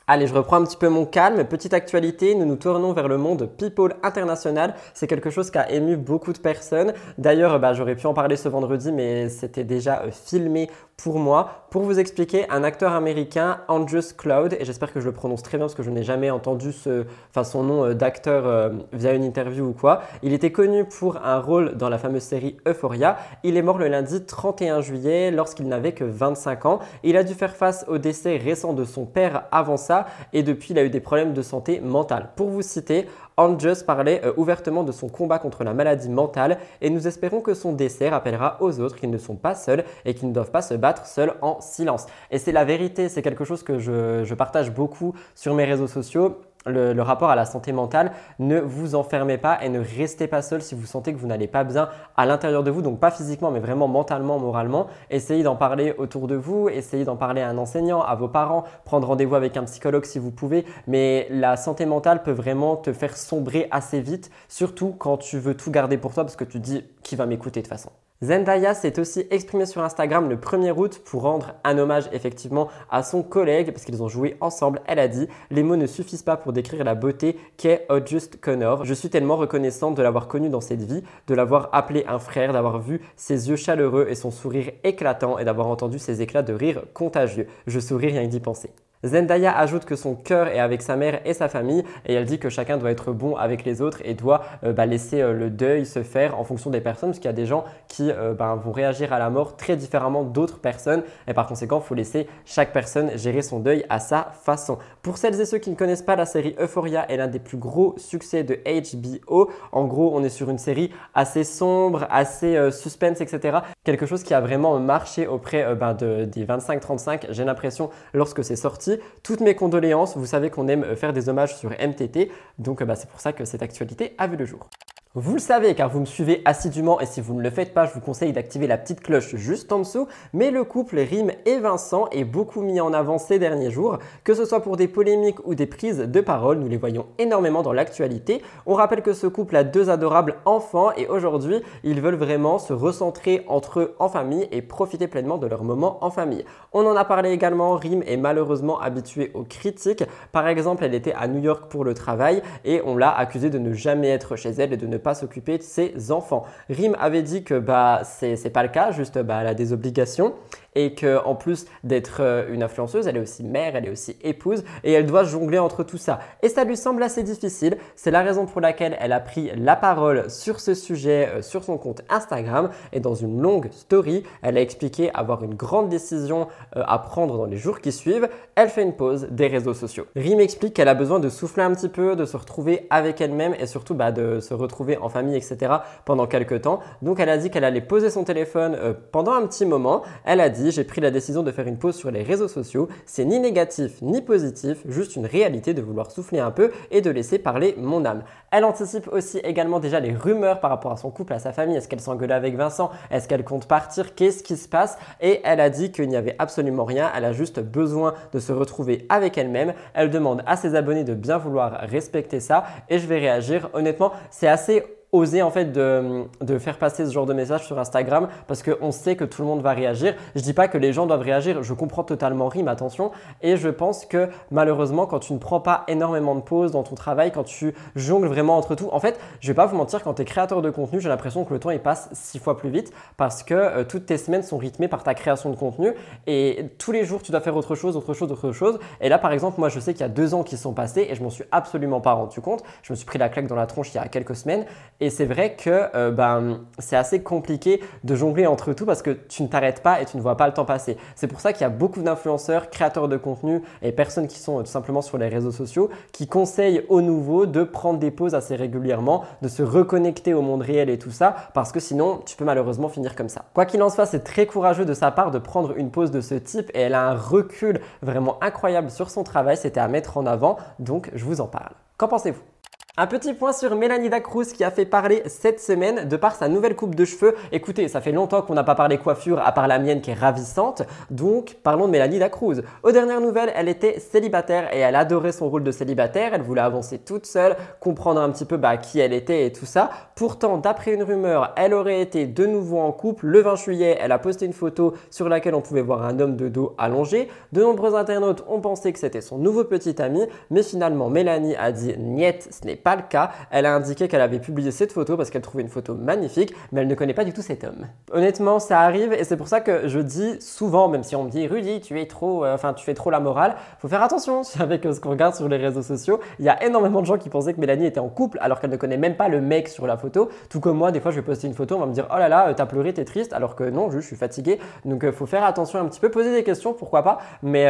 Allez, 0.06 0.26
je 0.26 0.34
reprends 0.34 0.56
un 0.56 0.64
petit 0.64 0.76
peu 0.76 0.90
mon 0.90 1.06
calme. 1.06 1.44
Petite 1.44 1.72
actualité, 1.72 2.34
nous 2.34 2.44
nous 2.44 2.56
tournons 2.56 2.92
vers 2.92 3.08
le 3.08 3.16
monde 3.16 3.48
People 3.56 3.94
International. 4.02 4.74
C'est 4.92 5.06
quelque 5.06 5.30
chose 5.30 5.50
qui 5.50 5.56
a 5.56 5.72
ému 5.72 5.96
beaucoup 5.96 6.34
de 6.34 6.38
personnes. 6.38 6.92
D'ailleurs, 7.16 7.58
bah, 7.58 7.72
j'aurais 7.72 7.96
pu 7.96 8.06
en 8.06 8.12
parler 8.12 8.36
ce 8.36 8.50
vendredi, 8.50 8.92
mais 8.92 9.30
c'était 9.30 9.64
déjà 9.64 10.02
euh, 10.02 10.10
filmé 10.10 10.68
pour 10.98 11.18
moi. 11.18 11.64
Pour 11.70 11.82
vous 11.82 11.98
expliquer, 11.98 12.48
un 12.50 12.64
acteur 12.64 12.92
américain, 12.92 13.60
Andrews 13.66 14.02
Cloud, 14.16 14.54
et 14.60 14.66
j'espère 14.66 14.92
que 14.92 15.00
je 15.00 15.06
le 15.06 15.12
prononce 15.12 15.42
très 15.42 15.56
bien 15.56 15.64
parce 15.64 15.74
que 15.74 15.82
je 15.82 15.90
n'ai 15.90 16.02
jamais 16.02 16.30
entendu 16.30 16.72
ce, 16.72 17.06
enfin, 17.30 17.42
son 17.42 17.62
nom 17.62 17.86
euh, 17.86 17.94
d'acteur 17.94 18.46
euh, 18.46 18.68
via 18.92 19.14
une 19.14 19.24
interview 19.24 19.68
ou 19.68 19.72
quoi. 19.72 20.02
Il 20.22 20.34
était 20.34 20.52
connu 20.52 20.84
pour 20.84 21.16
un 21.24 21.40
rôle 21.40 21.76
dans 21.76 21.88
la 21.88 21.96
fameuse 21.96 22.24
série 22.24 22.58
Euphoria. 22.68 23.16
Il 23.42 23.56
est 23.56 23.62
mort 23.62 23.78
le 23.78 23.88
lundi 23.88 24.22
31 24.22 24.82
juillet 24.82 25.30
lorsqu'il 25.30 25.66
n'avait 25.66 25.92
que 25.92 26.04
25 26.04 26.66
ans. 26.66 26.80
Il 27.04 27.16
a 27.16 27.24
dû 27.24 27.32
faire 27.32 27.56
face 27.56 27.86
au 27.88 27.96
décès 27.96 28.36
récent 28.36 28.74
de 28.74 28.84
son 28.84 29.06
père 29.06 29.44
avant 29.50 29.78
ça 29.78 29.93
et 30.32 30.42
depuis 30.42 30.72
il 30.72 30.78
a 30.78 30.84
eu 30.84 30.90
des 30.90 31.00
problèmes 31.00 31.32
de 31.32 31.42
santé 31.42 31.80
mentale. 31.80 32.30
Pour 32.36 32.48
vous 32.48 32.62
citer, 32.62 33.06
Anjus 33.36 33.84
parlait 33.86 34.20
euh, 34.24 34.32
ouvertement 34.36 34.84
de 34.84 34.92
son 34.92 35.08
combat 35.08 35.38
contre 35.38 35.64
la 35.64 35.74
maladie 35.74 36.08
mentale 36.08 36.58
et 36.80 36.90
nous 36.90 37.06
espérons 37.06 37.40
que 37.40 37.54
son 37.54 37.72
décès 37.72 38.08
rappellera 38.08 38.58
aux 38.60 38.80
autres 38.80 38.96
qu'ils 38.96 39.10
ne 39.10 39.18
sont 39.18 39.36
pas 39.36 39.54
seuls 39.54 39.84
et 40.04 40.14
qu'ils 40.14 40.28
ne 40.28 40.34
doivent 40.34 40.50
pas 40.50 40.62
se 40.62 40.74
battre 40.74 41.06
seuls 41.06 41.34
en 41.42 41.60
silence. 41.60 42.06
Et 42.30 42.38
c'est 42.38 42.52
la 42.52 42.64
vérité, 42.64 43.08
c'est 43.08 43.22
quelque 43.22 43.44
chose 43.44 43.62
que 43.62 43.78
je 43.78 44.34
partage 44.34 44.72
beaucoup 44.72 45.14
sur 45.34 45.54
mes 45.54 45.64
réseaux 45.64 45.88
sociaux 45.88 46.38
le, 46.66 47.00
rapport 47.02 47.30
à 47.30 47.36
la 47.36 47.44
santé 47.44 47.72
mentale, 47.72 48.12
ne 48.38 48.58
vous 48.60 48.94
enfermez 48.94 49.38
pas 49.38 49.58
et 49.62 49.68
ne 49.68 49.80
restez 49.80 50.26
pas 50.26 50.42
seul 50.42 50.62
si 50.62 50.74
vous 50.74 50.86
sentez 50.86 51.12
que 51.12 51.18
vous 51.18 51.26
n'allez 51.26 51.46
pas 51.46 51.64
bien 51.64 51.88
à 52.16 52.26
l'intérieur 52.26 52.62
de 52.62 52.70
vous, 52.70 52.82
donc 52.82 53.00
pas 53.00 53.10
physiquement, 53.10 53.50
mais 53.50 53.60
vraiment 53.60 53.88
mentalement, 53.88 54.38
moralement. 54.38 54.86
Essayez 55.10 55.42
d'en 55.42 55.56
parler 55.56 55.94
autour 55.98 56.26
de 56.26 56.34
vous, 56.34 56.68
essayez 56.68 57.04
d'en 57.04 57.16
parler 57.16 57.42
à 57.42 57.48
un 57.48 57.58
enseignant, 57.58 58.02
à 58.02 58.14
vos 58.14 58.28
parents, 58.28 58.64
prendre 58.84 59.06
rendez-vous 59.06 59.34
avec 59.34 59.56
un 59.56 59.64
psychologue 59.64 60.04
si 60.04 60.18
vous 60.18 60.30
pouvez, 60.30 60.64
mais 60.86 61.26
la 61.30 61.56
santé 61.56 61.86
mentale 61.86 62.22
peut 62.22 62.32
vraiment 62.32 62.76
te 62.76 62.92
faire 62.92 63.16
sombrer 63.16 63.68
assez 63.70 64.00
vite, 64.00 64.30
surtout 64.48 64.94
quand 64.98 65.16
tu 65.16 65.38
veux 65.38 65.54
tout 65.54 65.70
garder 65.70 65.98
pour 65.98 66.14
toi 66.14 66.24
parce 66.24 66.36
que 66.36 66.44
tu 66.44 66.60
dis 66.60 66.84
qui 67.02 67.16
va 67.16 67.26
m'écouter 67.26 67.60
de 67.60 67.66
toute 67.66 67.72
façon? 67.72 67.90
Zendaya 68.24 68.72
s'est 68.72 68.98
aussi 68.98 69.26
exprimée 69.30 69.66
sur 69.66 69.82
Instagram 69.82 70.30
le 70.30 70.36
1er 70.36 70.72
août 70.72 71.02
pour 71.04 71.22
rendre 71.22 71.54
un 71.62 71.76
hommage 71.76 72.08
effectivement 72.12 72.68
à 72.90 73.02
son 73.02 73.22
collègue 73.22 73.70
parce 73.70 73.84
qu'ils 73.84 74.02
ont 74.02 74.08
joué 74.08 74.36
ensemble. 74.40 74.80
Elle 74.86 74.98
a 74.98 75.08
dit 75.08 75.28
Les 75.50 75.62
mots 75.62 75.76
ne 75.76 75.86
suffisent 75.86 76.22
pas 76.22 76.38
pour 76.38 76.54
décrire 76.54 76.84
la 76.84 76.94
beauté 76.94 77.36
qu'est 77.58 77.84
August 77.90 78.40
Connor. 78.40 78.86
Je 78.86 78.94
suis 78.94 79.10
tellement 79.10 79.36
reconnaissante 79.36 79.94
de 79.94 80.02
l'avoir 80.02 80.26
connu 80.26 80.48
dans 80.48 80.62
cette 80.62 80.82
vie, 80.82 81.02
de 81.26 81.34
l'avoir 81.34 81.68
appelé 81.72 82.04
un 82.08 82.18
frère, 82.18 82.54
d'avoir 82.54 82.78
vu 82.80 83.02
ses 83.14 83.50
yeux 83.50 83.56
chaleureux 83.56 84.06
et 84.08 84.14
son 84.14 84.30
sourire 84.30 84.72
éclatant 84.84 85.38
et 85.38 85.44
d'avoir 85.44 85.66
entendu 85.66 85.98
ses 85.98 86.22
éclats 86.22 86.42
de 86.42 86.54
rire 86.54 86.84
contagieux. 86.94 87.46
Je 87.66 87.78
souris 87.78 88.08
rien 88.08 88.24
que 88.24 88.30
d'y 88.30 88.40
penser. 88.40 88.70
Zendaya 89.04 89.56
ajoute 89.56 89.84
que 89.84 89.96
son 89.96 90.14
cœur 90.14 90.48
est 90.48 90.58
avec 90.58 90.80
sa 90.82 90.96
mère 90.96 91.20
et 91.26 91.34
sa 91.34 91.48
famille 91.48 91.84
et 92.06 92.14
elle 92.14 92.24
dit 92.24 92.38
que 92.38 92.48
chacun 92.48 92.78
doit 92.78 92.90
être 92.90 93.12
bon 93.12 93.36
avec 93.36 93.64
les 93.64 93.82
autres 93.82 93.98
et 94.04 94.14
doit 94.14 94.42
euh, 94.64 94.72
bah, 94.72 94.86
laisser 94.86 95.20
euh, 95.20 95.32
le 95.32 95.50
deuil 95.50 95.84
se 95.84 96.02
faire 96.02 96.38
en 96.40 96.44
fonction 96.44 96.70
des 96.70 96.80
personnes 96.80 97.10
parce 97.10 97.18
qu'il 97.18 97.28
y 97.28 97.34
a 97.34 97.34
des 97.34 97.46
gens 97.46 97.64
qui 97.88 98.10
euh, 98.10 98.32
bah, 98.32 98.54
vont 98.54 98.72
réagir 98.72 99.12
à 99.12 99.18
la 99.18 99.28
mort 99.28 99.56
très 99.56 99.76
différemment 99.76 100.24
d'autres 100.24 100.58
personnes 100.58 101.02
et 101.28 101.34
par 101.34 101.46
conséquent 101.46 101.80
il 101.84 101.86
faut 101.86 101.94
laisser 101.94 102.26
chaque 102.46 102.72
personne 102.72 103.16
gérer 103.16 103.42
son 103.42 103.60
deuil 103.60 103.84
à 103.90 104.00
sa 104.00 104.32
façon. 104.42 104.78
Pour 105.02 105.18
celles 105.18 105.38
et 105.40 105.44
ceux 105.44 105.58
qui 105.58 105.70
ne 105.70 105.76
connaissent 105.76 106.02
pas 106.02 106.16
la 106.16 106.26
série 106.26 106.56
Euphoria 106.58 107.10
est 107.10 107.18
l'un 107.18 107.28
des 107.28 107.38
plus 107.38 107.58
gros 107.58 107.94
succès 107.98 108.42
de 108.42 108.58
HBO. 108.64 109.50
En 109.72 109.84
gros 109.84 110.12
on 110.14 110.24
est 110.24 110.30
sur 110.30 110.48
une 110.48 110.58
série 110.58 110.90
assez 111.14 111.44
sombre, 111.44 112.06
assez 112.10 112.70
suspense 112.70 113.20
etc. 113.20 113.58
Quelque 113.84 114.06
chose 114.06 114.22
qui 114.22 114.32
a 114.32 114.40
vraiment 114.40 114.78
marché 114.78 115.26
auprès 115.26 115.74
bah, 115.74 115.92
des 115.94 116.46
25-35 116.46 117.26
j'ai 117.30 117.44
l'impression 117.44 117.90
lorsque 118.14 118.42
c'est 118.42 118.56
sorti 118.56 118.93
toutes 119.22 119.40
mes 119.40 119.54
condoléances. 119.54 120.16
Vous 120.16 120.26
savez 120.26 120.50
qu'on 120.50 120.68
aime 120.68 120.96
faire 120.96 121.12
des 121.12 121.28
hommages 121.28 121.56
sur 121.56 121.70
MTT, 121.70 122.30
donc 122.58 122.82
bah, 122.82 122.96
c'est 122.96 123.08
pour 123.08 123.20
ça 123.20 123.32
que 123.32 123.44
cette 123.44 123.62
actualité 123.62 124.14
a 124.18 124.26
vu 124.26 124.36
le 124.36 124.44
jour. 124.44 124.68
Vous 125.16 125.34
le 125.34 125.38
savez 125.38 125.76
car 125.76 125.90
vous 125.90 126.00
me 126.00 126.06
suivez 126.06 126.42
assidûment 126.44 127.00
et 127.00 127.06
si 127.06 127.20
vous 127.20 127.34
ne 127.34 127.40
le 127.40 127.50
faites 127.50 127.72
pas, 127.72 127.86
je 127.86 127.94
vous 127.94 128.00
conseille 128.00 128.32
d'activer 128.32 128.66
la 128.66 128.76
petite 128.76 129.00
cloche 129.00 129.36
juste 129.36 129.70
en 129.70 129.78
dessous. 129.78 130.08
Mais 130.32 130.50
le 130.50 130.64
couple 130.64 130.98
Rime 130.98 131.30
et 131.46 131.60
Vincent 131.60 132.08
est 132.10 132.24
beaucoup 132.24 132.62
mis 132.62 132.80
en 132.80 132.92
avant 132.92 133.18
ces 133.18 133.38
derniers 133.38 133.70
jours, 133.70 133.98
que 134.24 134.34
ce 134.34 134.44
soit 134.44 134.58
pour 134.58 134.76
des 134.76 134.88
polémiques 134.88 135.38
ou 135.46 135.54
des 135.54 135.66
prises 135.66 135.98
de 135.98 136.20
parole, 136.20 136.58
nous 136.58 136.66
les 136.66 136.78
voyons 136.78 137.06
énormément 137.18 137.62
dans 137.62 137.72
l'actualité. 137.72 138.42
On 138.66 138.74
rappelle 138.74 139.02
que 139.02 139.12
ce 139.12 139.28
couple 139.28 139.54
a 139.54 139.62
deux 139.62 139.88
adorables 139.88 140.34
enfants 140.46 140.90
et 140.96 141.06
aujourd'hui, 141.06 141.62
ils 141.84 142.00
veulent 142.00 142.16
vraiment 142.16 142.58
se 142.58 142.72
recentrer 142.72 143.44
entre 143.46 143.78
eux 143.78 143.94
en 144.00 144.08
famille 144.08 144.48
et 144.50 144.62
profiter 144.62 145.06
pleinement 145.06 145.38
de 145.38 145.46
leur 145.46 145.62
moment 145.62 146.04
en 146.04 146.10
famille. 146.10 146.44
On 146.72 146.84
en 146.88 146.96
a 146.96 147.04
parlé 147.04 147.30
également, 147.30 147.76
Rime 147.76 148.02
est 148.04 148.16
malheureusement 148.16 148.80
habituée 148.80 149.30
aux 149.34 149.44
critiques. 149.44 150.02
Par 150.32 150.48
exemple, 150.48 150.82
elle 150.82 150.94
était 150.94 151.14
à 151.14 151.28
New 151.28 151.40
York 151.40 151.70
pour 151.70 151.84
le 151.84 151.94
travail 151.94 152.42
et 152.64 152.82
on 152.84 152.96
l'a 152.96 153.16
accusée 153.16 153.48
de 153.48 153.60
ne 153.60 153.74
jamais 153.74 154.08
être 154.08 154.34
chez 154.34 154.50
elle 154.50 154.72
et 154.72 154.76
de 154.76 154.88
ne 154.88 155.03
pas 155.04 155.14
s'occuper 155.14 155.58
de 155.58 155.62
ses 155.62 156.10
enfants. 156.10 156.44
Rim 156.68 156.96
avait 156.98 157.22
dit 157.22 157.44
que 157.44 157.58
bah 157.60 158.02
c'est 158.04 158.52
pas 158.52 158.64
le 158.64 158.68
cas, 158.70 158.90
juste 158.90 159.18
bah, 159.18 159.38
elle 159.42 159.46
a 159.46 159.54
des 159.54 159.72
obligations 159.72 160.34
et 160.74 160.94
qu'en 160.94 161.34
plus 161.34 161.66
d'être 161.84 162.18
euh, 162.20 162.46
une 162.50 162.62
influenceuse, 162.62 163.06
elle 163.06 163.16
est 163.16 163.20
aussi 163.20 163.44
mère, 163.44 163.76
elle 163.76 163.86
est 163.86 163.90
aussi 163.90 164.16
épouse 164.22 164.64
et 164.82 164.92
elle 164.92 165.06
doit 165.06 165.24
jongler 165.24 165.58
entre 165.58 165.82
tout 165.82 165.98
ça. 165.98 166.18
Et 166.42 166.48
ça 166.48 166.64
lui 166.64 166.76
semble 166.76 167.02
assez 167.02 167.22
difficile. 167.22 167.76
C'est 167.96 168.10
la 168.10 168.22
raison 168.22 168.46
pour 168.46 168.60
laquelle 168.60 168.96
elle 169.00 169.12
a 169.12 169.20
pris 169.20 169.50
la 169.56 169.76
parole 169.76 170.30
sur 170.30 170.60
ce 170.60 170.74
sujet 170.74 171.28
euh, 171.28 171.42
sur 171.42 171.64
son 171.64 171.78
compte 171.78 172.02
Instagram 172.08 172.70
et 172.92 173.00
dans 173.00 173.14
une 173.14 173.40
longue 173.40 173.68
story, 173.70 174.24
elle 174.42 174.56
a 174.56 174.60
expliqué 174.60 175.10
avoir 175.14 175.44
une 175.44 175.54
grande 175.54 175.88
décision 175.88 176.48
euh, 176.76 176.82
à 176.86 176.98
prendre 176.98 177.36
dans 177.36 177.46
les 177.46 177.56
jours 177.56 177.80
qui 177.80 177.92
suivent. 177.92 178.28
Elle 178.54 178.68
fait 178.68 178.82
une 178.82 178.94
pause 178.94 179.28
des 179.30 179.46
réseaux 179.46 179.74
sociaux. 179.74 180.06
Rim 180.16 180.40
explique 180.40 180.74
qu'elle 180.74 180.88
a 180.88 180.94
besoin 180.94 181.20
de 181.20 181.28
souffler 181.28 181.62
un 181.62 181.72
petit 181.72 181.88
peu, 181.88 182.16
de 182.16 182.24
se 182.24 182.36
retrouver 182.36 182.86
avec 182.90 183.20
elle-même 183.20 183.54
et 183.58 183.66
surtout 183.66 183.94
bah, 183.94 184.12
de 184.12 184.40
se 184.40 184.54
retrouver 184.54 184.96
en 184.98 185.08
famille, 185.08 185.36
etc. 185.36 185.72
pendant 186.04 186.26
quelques 186.26 186.62
temps. 186.62 186.80
Donc 187.02 187.20
elle 187.20 187.28
a 187.28 187.38
dit 187.38 187.50
qu'elle 187.50 187.64
allait 187.64 187.80
poser 187.80 188.10
son 188.10 188.24
téléphone 188.24 188.76
pendant 189.12 189.32
un 189.32 189.46
petit 189.46 189.66
moment. 189.66 190.02
Elle 190.24 190.40
a 190.40 190.48
dit 190.48 190.63
j'ai 190.70 190.84
pris 190.84 191.00
la 191.00 191.10
décision 191.10 191.42
de 191.42 191.50
faire 191.50 191.66
une 191.66 191.78
pause 191.78 191.96
sur 191.96 192.10
les 192.10 192.22
réseaux 192.22 192.48
sociaux. 192.48 192.88
C'est 193.06 193.24
ni 193.24 193.40
négatif 193.40 194.00
ni 194.02 194.22
positif, 194.22 194.78
juste 194.88 195.16
une 195.16 195.26
réalité 195.26 195.74
de 195.74 195.82
vouloir 195.82 196.10
souffler 196.10 196.38
un 196.38 196.50
peu 196.50 196.70
et 196.90 197.00
de 197.00 197.10
laisser 197.10 197.38
parler 197.38 197.74
mon 197.78 198.04
âme. 198.04 198.22
Elle 198.50 198.64
anticipe 198.64 199.08
aussi 199.08 199.38
également 199.38 199.80
déjà 199.80 200.00
les 200.00 200.12
rumeurs 200.12 200.60
par 200.60 200.70
rapport 200.70 200.92
à 200.92 200.96
son 200.96 201.10
couple, 201.10 201.32
à 201.32 201.38
sa 201.38 201.52
famille. 201.52 201.76
Est-ce 201.76 201.88
qu'elle 201.88 202.00
s'engueule 202.00 202.32
avec 202.32 202.56
Vincent? 202.56 202.90
Est-ce 203.10 203.28
qu'elle 203.28 203.44
compte 203.44 203.66
partir? 203.66 204.14
Qu'est-ce 204.14 204.42
qui 204.42 204.56
se 204.56 204.68
passe? 204.68 204.96
Et 205.20 205.40
elle 205.44 205.60
a 205.60 205.70
dit 205.70 205.90
qu'il 205.92 206.08
n'y 206.08 206.16
avait 206.16 206.36
absolument 206.38 206.84
rien. 206.84 207.10
Elle 207.16 207.24
a 207.24 207.32
juste 207.32 207.60
besoin 207.60 208.14
de 208.32 208.38
se 208.38 208.52
retrouver 208.52 209.06
avec 209.08 209.38
elle-même. 209.38 209.74
Elle 209.94 210.10
demande 210.10 210.42
à 210.46 210.56
ses 210.56 210.74
abonnés 210.74 211.04
de 211.04 211.14
bien 211.14 211.38
vouloir 211.38 211.80
respecter 211.82 212.40
ça 212.40 212.64
et 212.88 212.98
je 212.98 213.06
vais 213.06 213.18
réagir. 213.18 213.70
Honnêtement, 213.72 214.12
c'est 214.30 214.48
assez 214.48 214.84
oser 215.14 215.42
en 215.42 215.50
fait 215.50 215.72
de, 215.72 216.24
de, 216.40 216.58
faire 216.58 216.76
passer 216.76 217.06
ce 217.06 217.12
genre 217.12 217.26
de 217.26 217.32
message 217.32 217.64
sur 217.64 217.78
Instagram 217.78 218.28
parce 218.48 218.62
qu'on 218.62 218.90
sait 218.90 219.14
que 219.14 219.24
tout 219.24 219.42
le 219.42 219.48
monde 219.48 219.62
va 219.62 219.72
réagir. 219.72 220.14
Je 220.34 220.42
dis 220.42 220.52
pas 220.52 220.66
que 220.66 220.76
les 220.76 220.92
gens 220.92 221.06
doivent 221.06 221.22
réagir, 221.22 221.62
je 221.62 221.72
comprends 221.72 222.02
totalement 222.02 222.48
Rime, 222.48 222.68
attention. 222.68 223.12
Et 223.40 223.56
je 223.56 223.68
pense 223.68 224.06
que 224.06 224.28
malheureusement, 224.50 225.06
quand 225.06 225.20
tu 225.20 225.32
ne 225.32 225.38
prends 225.38 225.60
pas 225.60 225.84
énormément 225.86 226.34
de 226.34 226.40
pauses 226.40 226.72
dans 226.72 226.82
ton 226.82 226.96
travail, 226.96 227.30
quand 227.30 227.44
tu 227.44 227.74
jongles 227.94 228.26
vraiment 228.26 228.56
entre 228.58 228.74
tout, 228.74 228.88
en 228.90 228.98
fait, 228.98 229.18
je 229.40 229.48
vais 229.48 229.54
pas 229.54 229.66
vous 229.66 229.76
mentir, 229.76 230.02
quand 230.02 230.14
tu 230.14 230.22
es 230.22 230.24
créateur 230.24 230.62
de 230.62 230.70
contenu, 230.70 231.00
j'ai 231.00 231.08
l'impression 231.08 231.44
que 231.44 231.54
le 231.54 231.60
temps 231.60 231.70
il 231.70 231.80
passe 231.80 232.08
six 232.12 232.40
fois 232.40 232.56
plus 232.56 232.70
vite 232.70 232.92
parce 233.16 233.42
que 233.42 233.54
euh, 233.54 233.84
toutes 233.84 234.06
tes 234.06 234.18
semaines 234.18 234.42
sont 234.42 234.58
rythmées 234.58 234.88
par 234.88 235.04
ta 235.04 235.14
création 235.14 235.50
de 235.50 235.56
contenu 235.56 235.92
et 236.26 236.70
tous 236.78 236.90
les 236.90 237.04
jours 237.04 237.22
tu 237.22 237.30
dois 237.30 237.40
faire 237.40 237.56
autre 237.56 237.76
chose, 237.76 237.96
autre 237.96 238.14
chose, 238.14 238.32
autre 238.32 238.50
chose. 238.52 238.80
Et 239.00 239.08
là, 239.08 239.18
par 239.18 239.32
exemple, 239.32 239.60
moi 239.60 239.68
je 239.68 239.78
sais 239.78 239.92
qu'il 239.92 240.00
y 240.00 240.04
a 240.04 240.08
deux 240.08 240.34
ans 240.34 240.42
qui 240.42 240.56
sont 240.56 240.72
passés 240.72 241.06
et 241.08 241.14
je 241.14 241.22
m'en 241.22 241.30
suis 241.30 241.44
absolument 241.52 242.00
pas 242.00 242.14
rendu 242.14 242.40
compte. 242.40 242.64
Je 242.82 242.92
me 242.92 242.96
suis 242.96 243.06
pris 243.06 243.18
la 243.18 243.28
claque 243.28 243.46
dans 243.46 243.54
la 243.54 243.66
tronche 243.66 243.92
il 243.94 243.96
y 243.96 244.00
a 244.00 244.08
quelques 244.08 244.34
semaines 244.34 244.64
c'est 245.10 245.24
vrai 245.24 245.54
que 245.56 245.88
euh, 245.94 246.10
ben, 246.10 246.60
c'est 246.78 246.96
assez 246.96 247.22
compliqué 247.22 247.82
de 248.04 248.14
jongler 248.14 248.46
entre 248.46 248.72
tout 248.72 248.86
parce 248.86 249.02
que 249.02 249.10
tu 249.10 249.42
ne 249.42 249.48
t'arrêtes 249.48 249.82
pas 249.82 250.00
et 250.00 250.04
tu 250.04 250.16
ne 250.16 250.22
vois 250.22 250.36
pas 250.36 250.46
le 250.46 250.52
temps 250.52 250.64
passer. 250.64 250.96
C'est 251.14 251.26
pour 251.26 251.40
ça 251.40 251.52
qu'il 251.52 251.62
y 251.62 251.64
a 251.64 251.70
beaucoup 251.70 252.02
d'influenceurs, 252.02 252.70
créateurs 252.70 253.08
de 253.08 253.16
contenu 253.16 253.62
et 253.82 253.92
personnes 253.92 254.26
qui 254.26 254.38
sont 254.38 254.58
euh, 254.58 254.62
tout 254.62 254.70
simplement 254.70 255.02
sur 255.02 255.18
les 255.18 255.28
réseaux 255.28 255.52
sociaux 255.52 255.90
qui 256.12 256.26
conseillent 256.26 256.84
aux 256.88 257.02
nouveaux 257.02 257.46
de 257.46 257.64
prendre 257.64 257.98
des 257.98 258.10
pauses 258.10 258.34
assez 258.34 258.56
régulièrement, 258.56 259.24
de 259.42 259.48
se 259.48 259.62
reconnecter 259.62 260.34
au 260.34 260.42
monde 260.42 260.62
réel 260.62 260.90
et 260.90 260.98
tout 260.98 261.10
ça 261.10 261.34
parce 261.54 261.72
que 261.72 261.80
sinon 261.80 262.20
tu 262.24 262.36
peux 262.36 262.44
malheureusement 262.44 262.88
finir 262.88 263.14
comme 263.16 263.28
ça. 263.28 263.44
Quoi 263.54 263.66
qu'il 263.66 263.82
en 263.82 263.90
soit, 263.90 264.06
c'est 264.06 264.24
très 264.24 264.46
courageux 264.46 264.84
de 264.84 264.94
sa 264.94 265.10
part 265.10 265.30
de 265.30 265.38
prendre 265.38 265.76
une 265.76 265.90
pause 265.90 266.10
de 266.10 266.20
ce 266.20 266.34
type 266.34 266.70
et 266.74 266.80
elle 266.80 266.94
a 266.94 267.08
un 267.08 267.14
recul 267.14 267.80
vraiment 268.02 268.38
incroyable 268.42 268.90
sur 268.90 269.10
son 269.10 269.24
travail. 269.24 269.56
C'était 269.56 269.80
à 269.80 269.88
mettre 269.88 270.16
en 270.16 270.26
avant, 270.26 270.56
donc 270.78 271.10
je 271.14 271.24
vous 271.24 271.40
en 271.40 271.46
parle. 271.46 271.72
Qu'en 271.96 272.08
pensez-vous? 272.08 272.53
Un 272.96 273.08
petit 273.08 273.34
point 273.34 273.52
sur 273.52 273.74
Mélanie 273.74 274.08
Dacruz 274.08 274.52
qui 274.52 274.62
a 274.62 274.70
fait 274.70 274.84
parler 274.84 275.24
cette 275.26 275.58
semaine 275.58 276.08
de 276.08 276.16
par 276.16 276.36
sa 276.36 276.46
nouvelle 276.46 276.76
coupe 276.76 276.94
de 276.94 277.04
cheveux. 277.04 277.34
Écoutez, 277.50 277.88
ça 277.88 278.00
fait 278.00 278.12
longtemps 278.12 278.40
qu'on 278.42 278.54
n'a 278.54 278.62
pas 278.62 278.76
parlé 278.76 278.98
coiffure 278.98 279.40
à 279.44 279.50
part 279.50 279.66
la 279.66 279.80
mienne 279.80 280.00
qui 280.00 280.12
est 280.12 280.14
ravissante, 280.14 280.82
donc 281.10 281.56
parlons 281.64 281.86
de 281.86 281.90
Mélanie 281.90 282.20
Dacruz. 282.20 282.62
Aux 282.84 282.92
dernières 282.92 283.20
nouvelles, 283.20 283.52
elle 283.56 283.68
était 283.68 283.98
célibataire 283.98 284.72
et 284.72 284.78
elle 284.78 284.94
adorait 284.94 285.32
son 285.32 285.50
rôle 285.50 285.64
de 285.64 285.72
célibataire. 285.72 286.34
Elle 286.34 286.42
voulait 286.42 286.60
avancer 286.60 286.98
toute 286.98 287.26
seule, 287.26 287.56
comprendre 287.80 288.20
un 288.20 288.30
petit 288.30 288.44
peu 288.44 288.58
bah, 288.58 288.76
qui 288.76 289.00
elle 289.00 289.12
était 289.12 289.44
et 289.44 289.50
tout 289.50 289.66
ça. 289.66 289.90
Pourtant, 290.14 290.58
d'après 290.58 290.94
une 290.94 291.02
rumeur, 291.02 291.52
elle 291.56 291.74
aurait 291.74 292.00
été 292.00 292.28
de 292.28 292.46
nouveau 292.46 292.78
en 292.78 292.92
couple. 292.92 293.26
Le 293.26 293.40
20 293.40 293.56
juillet, 293.56 293.98
elle 294.00 294.12
a 294.12 294.20
posté 294.20 294.46
une 294.46 294.52
photo 294.52 294.94
sur 295.10 295.28
laquelle 295.28 295.56
on 295.56 295.62
pouvait 295.62 295.82
voir 295.82 296.04
un 296.04 296.20
homme 296.20 296.36
de 296.36 296.48
dos 296.48 296.76
allongé. 296.78 297.26
De 297.50 297.60
nombreux 297.60 297.96
internautes 297.96 298.44
ont 298.46 298.60
pensé 298.60 298.92
que 298.92 299.00
c'était 299.00 299.20
son 299.20 299.38
nouveau 299.38 299.64
petit 299.64 300.00
ami, 300.00 300.22
mais 300.50 300.62
finalement, 300.62 301.10
Mélanie 301.10 301.56
a 301.56 301.72
dit 301.72 301.96
niet, 301.98 302.48
ce 302.52 302.64
n'est 302.64 302.83
pas 302.84 302.94
le 302.94 303.02
cas. 303.02 303.30
Elle 303.50 303.66
a 303.66 303.74
indiqué 303.74 304.06
qu'elle 304.06 304.20
avait 304.20 304.38
publié 304.38 304.70
cette 304.70 304.92
photo 304.92 305.16
parce 305.16 305.30
qu'elle 305.30 305.42
trouvait 305.42 305.62
une 305.62 305.70
photo 305.70 305.94
magnifique, 305.94 306.54
mais 306.70 306.82
elle 306.82 306.86
ne 306.86 306.94
connaît 306.94 307.14
pas 307.14 307.24
du 307.24 307.32
tout 307.32 307.42
cet 307.42 307.64
homme. 307.64 307.86
Honnêtement, 308.12 308.60
ça 308.60 308.80
arrive 308.80 309.12
et 309.12 309.24
c'est 309.24 309.36
pour 309.36 309.48
ça 309.48 309.60
que 309.60 309.88
je 309.88 309.98
dis 309.98 310.40
souvent, 310.40 310.88
même 310.88 311.02
si 311.02 311.16
on 311.16 311.24
me 311.24 311.30
dit 311.30 311.46
Rudy, 311.48 311.80
tu 311.80 312.00
es 312.00 312.06
trop, 312.06 312.44
euh, 312.44 312.54
enfin 312.54 312.74
tu 312.74 312.84
fais 312.84 312.94
trop 312.94 313.10
la 313.10 313.20
morale, 313.20 313.56
faut 313.78 313.88
faire 313.88 314.02
attention 314.02 314.42
avec 314.60 314.84
ce 314.84 315.00
qu'on 315.00 315.10
regarde 315.10 315.34
sur 315.34 315.48
les 315.48 315.56
réseaux 315.56 315.82
sociaux. 315.82 316.20
Il 316.38 316.44
y 316.44 316.48
a 316.48 316.62
énormément 316.64 317.00
de 317.00 317.06
gens 317.06 317.18
qui 317.18 317.30
pensaient 317.30 317.54
que 317.54 317.60
Mélanie 317.60 317.86
était 317.86 318.00
en 318.00 318.08
couple 318.08 318.38
alors 318.40 318.60
qu'elle 318.60 318.70
ne 318.70 318.76
connaît 318.76 318.98
même 318.98 319.16
pas 319.16 319.28
le 319.28 319.40
mec 319.40 319.68
sur 319.68 319.86
la 319.86 319.96
photo. 319.96 320.28
Tout 320.50 320.60
comme 320.60 320.76
moi, 320.76 320.92
des 320.92 321.00
fois 321.00 321.10
je 321.10 321.16
vais 321.16 321.22
poster 321.22 321.46
une 321.46 321.54
photo, 321.54 321.76
on 321.76 321.80
va 321.80 321.86
me 321.86 321.94
dire 321.94 322.06
oh 322.12 322.18
là 322.18 322.28
là, 322.28 322.48
euh, 322.48 322.54
t'as 322.54 322.66
pleuré, 322.66 322.92
t'es 322.92 323.04
triste, 323.04 323.32
alors 323.32 323.56
que 323.56 323.64
non, 323.64 323.90
je 323.90 323.98
suis 323.98 324.16
fatigué. 324.16 324.58
Donc 324.84 325.04
euh, 325.04 325.12
faut 325.12 325.26
faire 325.26 325.44
attention 325.44 325.80
un 325.80 325.86
petit 325.86 326.00
peu, 326.00 326.10
poser 326.10 326.32
des 326.32 326.44
questions, 326.44 326.74
pourquoi 326.74 327.02
pas. 327.02 327.18
Mais 327.42 327.64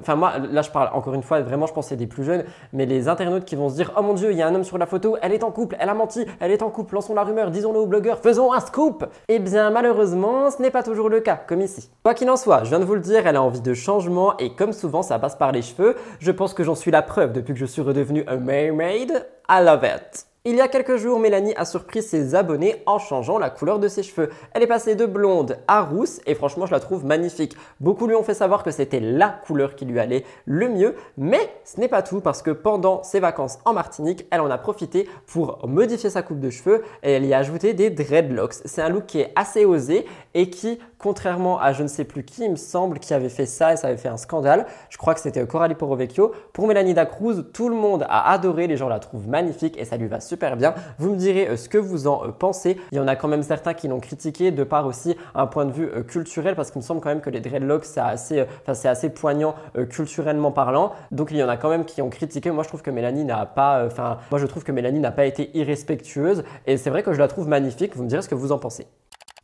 enfin 0.00 0.14
moi, 0.14 0.34
là 0.38 0.62
je 0.62 0.70
parle 0.70 0.90
encore 0.92 1.14
une 1.14 1.22
fois, 1.22 1.40
vraiment 1.40 1.66
je 1.66 1.72
pense 1.72 1.88
c'est 1.88 1.96
des 1.96 2.06
plus 2.06 2.22
jeunes, 2.24 2.44
mais 2.72 2.86
les 2.86 3.08
internautes 3.08 3.44
qui 3.44 3.56
vont 3.56 3.68
se 3.68 3.74
dire 3.74 3.92
oh 3.96 4.02
mon 4.02 4.14
dieu, 4.14 4.30
il 4.30 4.38
y 4.38 4.42
a 4.42 4.46
un 4.46 4.51
sur 4.62 4.78
la 4.78 4.86
photo, 4.86 5.16
elle 5.22 5.32
est 5.32 5.42
en 5.42 5.50
couple, 5.50 5.76
elle 5.80 5.88
a 5.88 5.94
menti, 5.94 6.26
elle 6.40 6.50
est 6.50 6.62
en 6.62 6.70
couple, 6.70 6.94
lançons 6.94 7.14
la 7.14 7.24
rumeur, 7.24 7.50
disons-le 7.50 7.78
aux 7.78 7.86
blogueurs, 7.86 8.18
faisons 8.18 8.52
un 8.52 8.60
scoop 8.60 9.04
Eh 9.28 9.38
bien 9.38 9.70
malheureusement, 9.70 10.50
ce 10.50 10.60
n'est 10.60 10.70
pas 10.70 10.82
toujours 10.82 11.08
le 11.08 11.20
cas, 11.20 11.36
comme 11.36 11.60
ici. 11.60 11.90
Quoi 12.04 12.14
qu'il 12.14 12.30
en 12.30 12.36
soit, 12.36 12.64
je 12.64 12.68
viens 12.68 12.80
de 12.80 12.84
vous 12.84 12.94
le 12.94 13.00
dire, 13.00 13.26
elle 13.26 13.36
a 13.36 13.42
envie 13.42 13.62
de 13.62 13.74
changement 13.74 14.36
et 14.38 14.54
comme 14.54 14.72
souvent 14.72 15.02
ça 15.02 15.18
passe 15.18 15.36
par 15.36 15.52
les 15.52 15.62
cheveux, 15.62 15.96
je 16.20 16.30
pense 16.30 16.54
que 16.54 16.62
j'en 16.62 16.74
suis 16.74 16.90
la 16.90 17.02
preuve 17.02 17.32
depuis 17.32 17.54
que 17.54 17.58
je 17.58 17.66
suis 17.66 17.82
redevenu 17.82 18.24
un 18.28 18.36
mermaid. 18.36 19.26
I 19.52 19.60
love 19.60 19.84
it 19.84 20.32
il 20.44 20.56
y 20.56 20.60
a 20.60 20.66
quelques 20.66 20.96
jours, 20.96 21.20
Mélanie 21.20 21.54
a 21.54 21.64
surpris 21.64 22.02
ses 22.02 22.34
abonnés 22.34 22.82
en 22.86 22.98
changeant 22.98 23.38
la 23.38 23.48
couleur 23.48 23.78
de 23.78 23.86
ses 23.86 24.02
cheveux. 24.02 24.28
Elle 24.54 24.64
est 24.64 24.66
passée 24.66 24.96
de 24.96 25.06
blonde 25.06 25.58
à 25.68 25.82
rousse 25.82 26.20
et 26.26 26.34
franchement, 26.34 26.66
je 26.66 26.72
la 26.72 26.80
trouve 26.80 27.04
magnifique. 27.04 27.56
Beaucoup 27.78 28.08
lui 28.08 28.16
ont 28.16 28.24
fait 28.24 28.34
savoir 28.34 28.64
que 28.64 28.72
c'était 28.72 28.98
la 28.98 29.28
couleur 29.28 29.76
qui 29.76 29.84
lui 29.84 30.00
allait 30.00 30.24
le 30.44 30.68
mieux, 30.68 30.96
mais 31.16 31.38
ce 31.64 31.78
n'est 31.78 31.86
pas 31.86 32.02
tout 32.02 32.20
parce 32.20 32.42
que 32.42 32.50
pendant 32.50 33.04
ses 33.04 33.20
vacances 33.20 33.60
en 33.64 33.72
Martinique, 33.72 34.26
elle 34.32 34.40
en 34.40 34.50
a 34.50 34.58
profité 34.58 35.08
pour 35.28 35.64
modifier 35.68 36.10
sa 36.10 36.22
coupe 36.22 36.40
de 36.40 36.50
cheveux 36.50 36.82
et 37.04 37.12
elle 37.12 37.24
y 37.24 37.34
a 37.34 37.38
ajouté 37.38 37.72
des 37.72 37.90
dreadlocks. 37.90 38.54
C'est 38.64 38.82
un 38.82 38.88
look 38.88 39.06
qui 39.06 39.20
est 39.20 39.32
assez 39.36 39.64
osé 39.64 40.06
et 40.34 40.50
qui, 40.50 40.80
contrairement 41.02 41.58
à 41.58 41.72
je 41.72 41.82
ne 41.82 41.88
sais 41.88 42.04
plus 42.04 42.24
qui, 42.24 42.44
il 42.44 42.50
me 42.52 42.56
semble, 42.56 42.98
qui 42.98 43.12
avait 43.12 43.28
fait 43.28 43.46
ça 43.46 43.72
et 43.72 43.76
ça 43.76 43.88
avait 43.88 43.96
fait 43.96 44.08
un 44.08 44.16
scandale. 44.16 44.66
Je 44.88 44.96
crois 44.96 45.14
que 45.14 45.20
c'était 45.20 45.44
Coralie 45.46 45.74
Porovecchio. 45.74 46.32
Pour 46.52 46.66
Mélanie 46.66 46.94
Dacruz, 46.94 47.44
tout 47.52 47.68
le 47.68 47.74
monde 47.74 48.06
a 48.08 48.30
adoré, 48.30 48.66
les 48.66 48.76
gens 48.76 48.88
la 48.88 49.00
trouvent 49.00 49.28
magnifique 49.28 49.76
et 49.78 49.84
ça 49.84 49.96
lui 49.96 50.06
va 50.06 50.20
super 50.20 50.56
bien. 50.56 50.74
Vous 50.98 51.10
me 51.10 51.16
direz 51.16 51.48
euh, 51.48 51.56
ce 51.56 51.68
que 51.68 51.78
vous 51.78 52.06
en 52.06 52.24
euh, 52.24 52.28
pensez. 52.28 52.78
Il 52.92 52.98
y 52.98 53.00
en 53.00 53.08
a 53.08 53.16
quand 53.16 53.28
même 53.28 53.42
certains 53.42 53.74
qui 53.74 53.88
l'ont 53.88 54.00
critiqué 54.00 54.52
de 54.52 54.64
par 54.64 54.86
aussi 54.86 55.16
un 55.34 55.46
point 55.46 55.64
de 55.64 55.72
vue 55.72 55.90
euh, 55.92 56.02
culturel 56.02 56.54
parce 56.54 56.70
qu'il 56.70 56.80
me 56.80 56.84
semble 56.84 57.00
quand 57.00 57.08
même 57.08 57.20
que 57.20 57.30
les 57.30 57.40
dreadlocks 57.40 57.84
c'est 57.84 58.00
assez, 58.00 58.46
c'est 58.72 58.88
assez 58.88 59.10
poignant 59.10 59.54
culturellement 59.90 60.52
parlant. 60.52 60.92
Donc 61.10 61.30
il 61.30 61.36
y 61.36 61.42
en 61.42 61.48
a 61.48 61.56
quand 61.56 61.68
même 61.68 61.84
qui 61.84 62.00
ont 62.00 62.10
critiqué. 62.10 62.50
Moi 62.50 62.62
je 62.62 62.68
trouve 62.68 62.82
que 62.82 62.90
Mélanie 62.90 63.24
n'a 63.24 63.44
pas, 63.46 63.84
enfin 63.86 64.18
moi 64.30 64.38
je 64.38 64.46
trouve 64.46 64.62
que 64.62 64.72
Mélanie 64.72 65.00
n'a 65.00 65.10
pas 65.10 65.24
été 65.24 65.50
irrespectueuse 65.56 66.44
et 66.66 66.76
c'est 66.76 66.90
vrai 66.90 67.02
que 67.02 67.12
je 67.12 67.18
la 67.18 67.28
trouve 67.28 67.48
magnifique. 67.48 67.96
Vous 67.96 68.04
me 68.04 68.08
direz 68.08 68.22
ce 68.22 68.28
que 68.28 68.34
vous 68.34 68.52
en 68.52 68.58
pensez. 68.58 68.86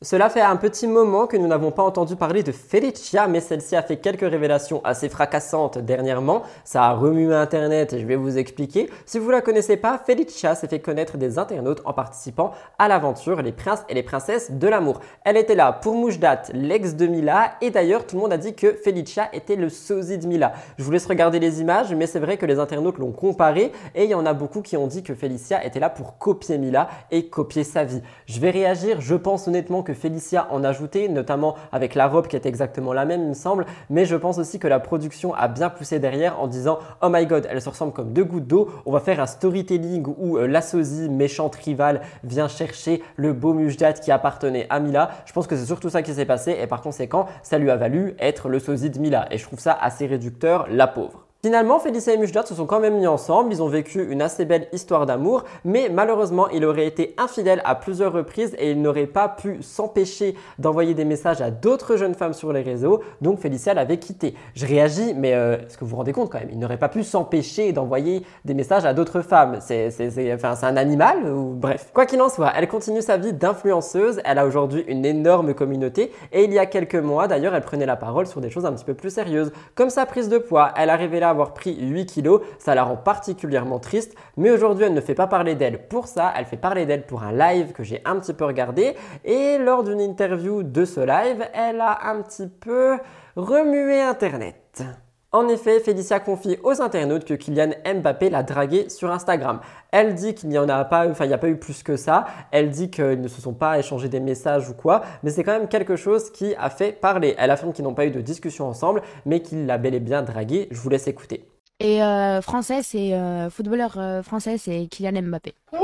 Cela 0.00 0.30
fait 0.30 0.40
un 0.40 0.54
petit 0.54 0.86
moment 0.86 1.26
que 1.26 1.36
nous 1.36 1.48
n'avons 1.48 1.72
pas 1.72 1.82
entendu 1.82 2.14
parler 2.14 2.44
de 2.44 2.52
Felicia, 2.52 3.26
mais 3.26 3.40
celle-ci 3.40 3.74
a 3.74 3.82
fait 3.82 3.96
quelques 3.96 4.20
révélations 4.20 4.80
assez 4.84 5.08
fracassantes 5.08 5.78
dernièrement. 5.78 6.44
Ça 6.62 6.84
a 6.84 6.92
remué 6.92 7.34
Internet 7.34 7.92
et 7.92 7.98
je 7.98 8.06
vais 8.06 8.14
vous 8.14 8.38
expliquer. 8.38 8.88
Si 9.06 9.18
vous 9.18 9.26
ne 9.26 9.32
la 9.32 9.40
connaissez 9.40 9.76
pas, 9.76 9.98
Felicia 9.98 10.54
s'est 10.54 10.68
fait 10.68 10.78
connaître 10.78 11.16
des 11.16 11.36
internautes 11.40 11.82
en 11.84 11.92
participant 11.92 12.52
à 12.78 12.86
l'aventure 12.86 13.42
Les 13.42 13.50
Princes 13.50 13.82
et 13.88 13.94
les 13.94 14.04
Princesses 14.04 14.52
de 14.52 14.68
l'amour. 14.68 15.00
Elle 15.24 15.36
était 15.36 15.56
là 15.56 15.72
pour 15.72 15.94
Moujdat, 15.94 16.42
l'ex 16.54 16.94
de 16.94 17.08
Mila, 17.08 17.54
et 17.60 17.72
d'ailleurs 17.72 18.06
tout 18.06 18.14
le 18.14 18.22
monde 18.22 18.32
a 18.32 18.38
dit 18.38 18.54
que 18.54 18.74
Felicia 18.74 19.28
était 19.32 19.56
le 19.56 19.68
sosie 19.68 20.18
de 20.18 20.28
Mila. 20.28 20.52
Je 20.76 20.84
vous 20.84 20.92
laisse 20.92 21.06
regarder 21.06 21.40
les 21.40 21.60
images, 21.60 21.92
mais 21.92 22.06
c'est 22.06 22.20
vrai 22.20 22.36
que 22.36 22.46
les 22.46 22.60
internautes 22.60 22.98
l'ont 22.98 23.10
comparé 23.10 23.72
et 23.96 24.04
il 24.04 24.10
y 24.10 24.14
en 24.14 24.26
a 24.26 24.32
beaucoup 24.32 24.62
qui 24.62 24.76
ont 24.76 24.86
dit 24.86 25.02
que 25.02 25.16
Felicia 25.16 25.64
était 25.64 25.80
là 25.80 25.90
pour 25.90 26.18
copier 26.18 26.56
Mila 26.56 26.88
et 27.10 27.26
copier 27.26 27.64
sa 27.64 27.82
vie. 27.82 28.00
Je 28.26 28.38
vais 28.38 28.50
réagir, 28.50 29.00
je 29.00 29.16
pense 29.16 29.48
honnêtement 29.48 29.82
que 29.88 29.94
Félicia 29.94 30.46
en 30.50 30.64
ajoutait, 30.64 31.08
notamment 31.08 31.54
avec 31.72 31.94
la 31.94 32.08
robe 32.08 32.26
qui 32.26 32.36
est 32.36 32.44
exactement 32.44 32.92
la 32.92 33.06
même, 33.06 33.22
il 33.22 33.28
me 33.28 33.34
semble. 33.34 33.64
Mais 33.88 34.04
je 34.04 34.16
pense 34.16 34.36
aussi 34.36 34.58
que 34.58 34.68
la 34.68 34.80
production 34.80 35.32
a 35.32 35.48
bien 35.48 35.70
poussé 35.70 35.98
derrière 35.98 36.38
en 36.40 36.46
disant 36.46 36.78
Oh 37.00 37.08
my 37.10 37.24
god, 37.24 37.48
elles 37.50 37.62
se 37.62 37.70
ressemblent 37.70 37.94
comme 37.94 38.12
deux 38.12 38.24
gouttes 38.24 38.46
d'eau. 38.46 38.68
On 38.84 38.92
va 38.92 39.00
faire 39.00 39.18
un 39.18 39.26
storytelling 39.26 40.06
où 40.18 40.36
euh, 40.36 40.46
la 40.46 40.60
sosie, 40.60 41.08
méchante 41.08 41.54
rivale, 41.54 42.02
vient 42.22 42.48
chercher 42.48 43.02
le 43.16 43.32
beau 43.32 43.54
Mujdat 43.54 43.94
qui 43.94 44.12
appartenait 44.12 44.66
à 44.68 44.78
Mila. 44.78 45.08
Je 45.24 45.32
pense 45.32 45.46
que 45.46 45.56
c'est 45.56 45.64
surtout 45.64 45.88
ça 45.88 46.02
qui 46.02 46.12
s'est 46.12 46.26
passé 46.26 46.54
et 46.60 46.66
par 46.66 46.82
conséquent, 46.82 47.24
ça 47.42 47.56
lui 47.56 47.70
a 47.70 47.76
valu 47.76 48.14
être 48.18 48.50
le 48.50 48.58
sosie 48.58 48.90
de 48.90 48.98
Mila. 48.98 49.26
Et 49.30 49.38
je 49.38 49.44
trouve 49.44 49.58
ça 49.58 49.72
assez 49.72 50.06
réducteur, 50.06 50.66
la 50.68 50.86
pauvre. 50.86 51.27
Finalement, 51.40 51.78
Félicia 51.78 52.12
et 52.12 52.16
Mujdat 52.16 52.44
se 52.46 52.54
sont 52.56 52.66
quand 52.66 52.80
même 52.80 52.96
mis 52.96 53.06
ensemble, 53.06 53.52
ils 53.52 53.62
ont 53.62 53.68
vécu 53.68 54.04
une 54.10 54.22
assez 54.22 54.44
belle 54.44 54.66
histoire 54.72 55.06
d'amour, 55.06 55.44
mais 55.64 55.88
malheureusement, 55.88 56.48
il 56.48 56.64
aurait 56.64 56.88
été 56.88 57.14
infidèle 57.16 57.62
à 57.64 57.76
plusieurs 57.76 58.12
reprises 58.12 58.56
et 58.58 58.72
il 58.72 58.82
n'aurait 58.82 59.06
pas 59.06 59.28
pu 59.28 59.62
s'empêcher 59.62 60.34
d'envoyer 60.58 60.94
des 60.94 61.04
messages 61.04 61.40
à 61.40 61.52
d'autres 61.52 61.94
jeunes 61.94 62.16
femmes 62.16 62.32
sur 62.32 62.52
les 62.52 62.62
réseaux, 62.62 63.04
donc 63.20 63.38
Félicia 63.38 63.72
l'avait 63.72 63.98
quitté. 63.98 64.34
Je 64.56 64.66
réagis, 64.66 65.14
mais 65.14 65.34
euh, 65.34 65.58
est-ce 65.64 65.78
que 65.78 65.84
vous 65.84 65.90
vous 65.90 65.96
rendez 65.98 66.12
compte 66.12 66.28
quand 66.28 66.40
même? 66.40 66.48
Il 66.50 66.58
n'aurait 66.58 66.76
pas 66.76 66.88
pu 66.88 67.04
s'empêcher 67.04 67.70
d'envoyer 67.70 68.24
des 68.44 68.54
messages 68.54 68.84
à 68.84 68.92
d'autres 68.92 69.20
femmes. 69.20 69.58
C'est 69.60 69.90
enfin, 70.34 70.54
un 70.62 70.76
animal 70.76 71.24
ou 71.32 71.54
bref. 71.54 71.90
Quoi 71.94 72.06
qu'il 72.06 72.20
en 72.20 72.30
soit, 72.30 72.50
elle 72.56 72.66
continue 72.66 73.00
sa 73.00 73.16
vie 73.16 73.32
d'influenceuse, 73.32 74.20
elle 74.24 74.38
a 74.38 74.44
aujourd'hui 74.44 74.84
une 74.88 75.04
énorme 75.04 75.54
communauté 75.54 76.10
et 76.32 76.42
il 76.42 76.52
y 76.52 76.58
a 76.58 76.66
quelques 76.66 76.96
mois 76.96 77.28
d'ailleurs, 77.28 77.54
elle 77.54 77.62
prenait 77.62 77.86
la 77.86 77.94
parole 77.94 78.26
sur 78.26 78.40
des 78.40 78.50
choses 78.50 78.66
un 78.66 78.72
petit 78.72 78.84
peu 78.84 78.94
plus 78.94 79.10
sérieuses, 79.10 79.52
comme 79.76 79.88
sa 79.88 80.04
prise 80.04 80.28
de 80.28 80.38
poids. 80.38 80.72
Elle 80.76 80.90
a 80.90 80.96
révélé 80.96 81.27
avoir 81.30 81.54
pris 81.54 81.76
8 81.78 82.06
kilos, 82.06 82.42
ça 82.58 82.74
la 82.74 82.84
rend 82.84 82.96
particulièrement 82.96 83.78
triste, 83.78 84.14
mais 84.36 84.50
aujourd'hui 84.50 84.84
elle 84.84 84.94
ne 84.94 85.00
fait 85.00 85.14
pas 85.14 85.26
parler 85.26 85.54
d'elle 85.54 85.88
pour 85.88 86.06
ça, 86.06 86.32
elle 86.36 86.44
fait 86.44 86.56
parler 86.56 86.86
d'elle 86.86 87.06
pour 87.06 87.22
un 87.22 87.32
live 87.32 87.72
que 87.72 87.82
j'ai 87.82 88.02
un 88.04 88.18
petit 88.18 88.34
peu 88.34 88.44
regardé, 88.44 88.94
et 89.24 89.58
lors 89.58 89.84
d'une 89.84 90.00
interview 90.00 90.62
de 90.62 90.84
ce 90.84 91.00
live, 91.00 91.46
elle 91.54 91.80
a 91.80 92.08
un 92.08 92.22
petit 92.22 92.48
peu 92.48 92.98
remué 93.36 94.00
Internet. 94.00 94.84
En 95.30 95.46
effet, 95.48 95.78
Félicia 95.80 96.20
confie 96.20 96.56
aux 96.62 96.80
internautes 96.80 97.26
que 97.26 97.34
Kylian 97.34 97.72
Mbappé 97.84 98.30
l'a 98.30 98.42
dragué 98.42 98.88
sur 98.88 99.10
Instagram. 99.10 99.60
Elle 99.90 100.14
dit 100.14 100.34
qu'il 100.34 100.48
n'y 100.48 100.56
en 100.56 100.70
a 100.70 100.82
pas, 100.86 101.06
enfin 101.06 101.26
il 101.26 101.28
n'y 101.28 101.34
a 101.34 101.38
pas 101.38 101.50
eu 101.50 101.58
plus 101.58 101.82
que 101.82 101.98
ça. 101.98 102.24
Elle 102.50 102.70
dit 102.70 102.90
qu'ils 102.90 103.20
ne 103.20 103.28
se 103.28 103.42
sont 103.42 103.52
pas 103.52 103.78
échangés 103.78 104.08
des 104.08 104.20
messages 104.20 104.70
ou 104.70 104.74
quoi, 104.74 105.02
mais 105.22 105.30
c'est 105.30 105.44
quand 105.44 105.52
même 105.52 105.68
quelque 105.68 105.96
chose 105.96 106.30
qui 106.32 106.54
a 106.54 106.70
fait 106.70 106.92
parler. 106.92 107.34
Elle 107.36 107.50
affirme 107.50 107.74
qu'ils 107.74 107.84
n'ont 107.84 107.92
pas 107.92 108.06
eu 108.06 108.10
de 108.10 108.22
discussion 108.22 108.66
ensemble, 108.66 109.02
mais 109.26 109.42
qu'il 109.42 109.66
l'a 109.66 109.76
bel 109.76 109.94
et 109.94 110.00
bien 110.00 110.22
dragué. 110.22 110.66
Je 110.70 110.80
vous 110.80 110.88
laisse 110.88 111.08
écouter. 111.08 111.44
Et 111.78 112.02
euh, 112.02 112.40
français, 112.40 112.82
c'est 112.82 113.12
euh, 113.12 113.50
footballeur 113.50 113.98
euh, 113.98 114.22
français, 114.22 114.56
c'est 114.56 114.86
Kylian 114.90 115.20
Mbappé. 115.24 115.54
Wow 115.74 115.80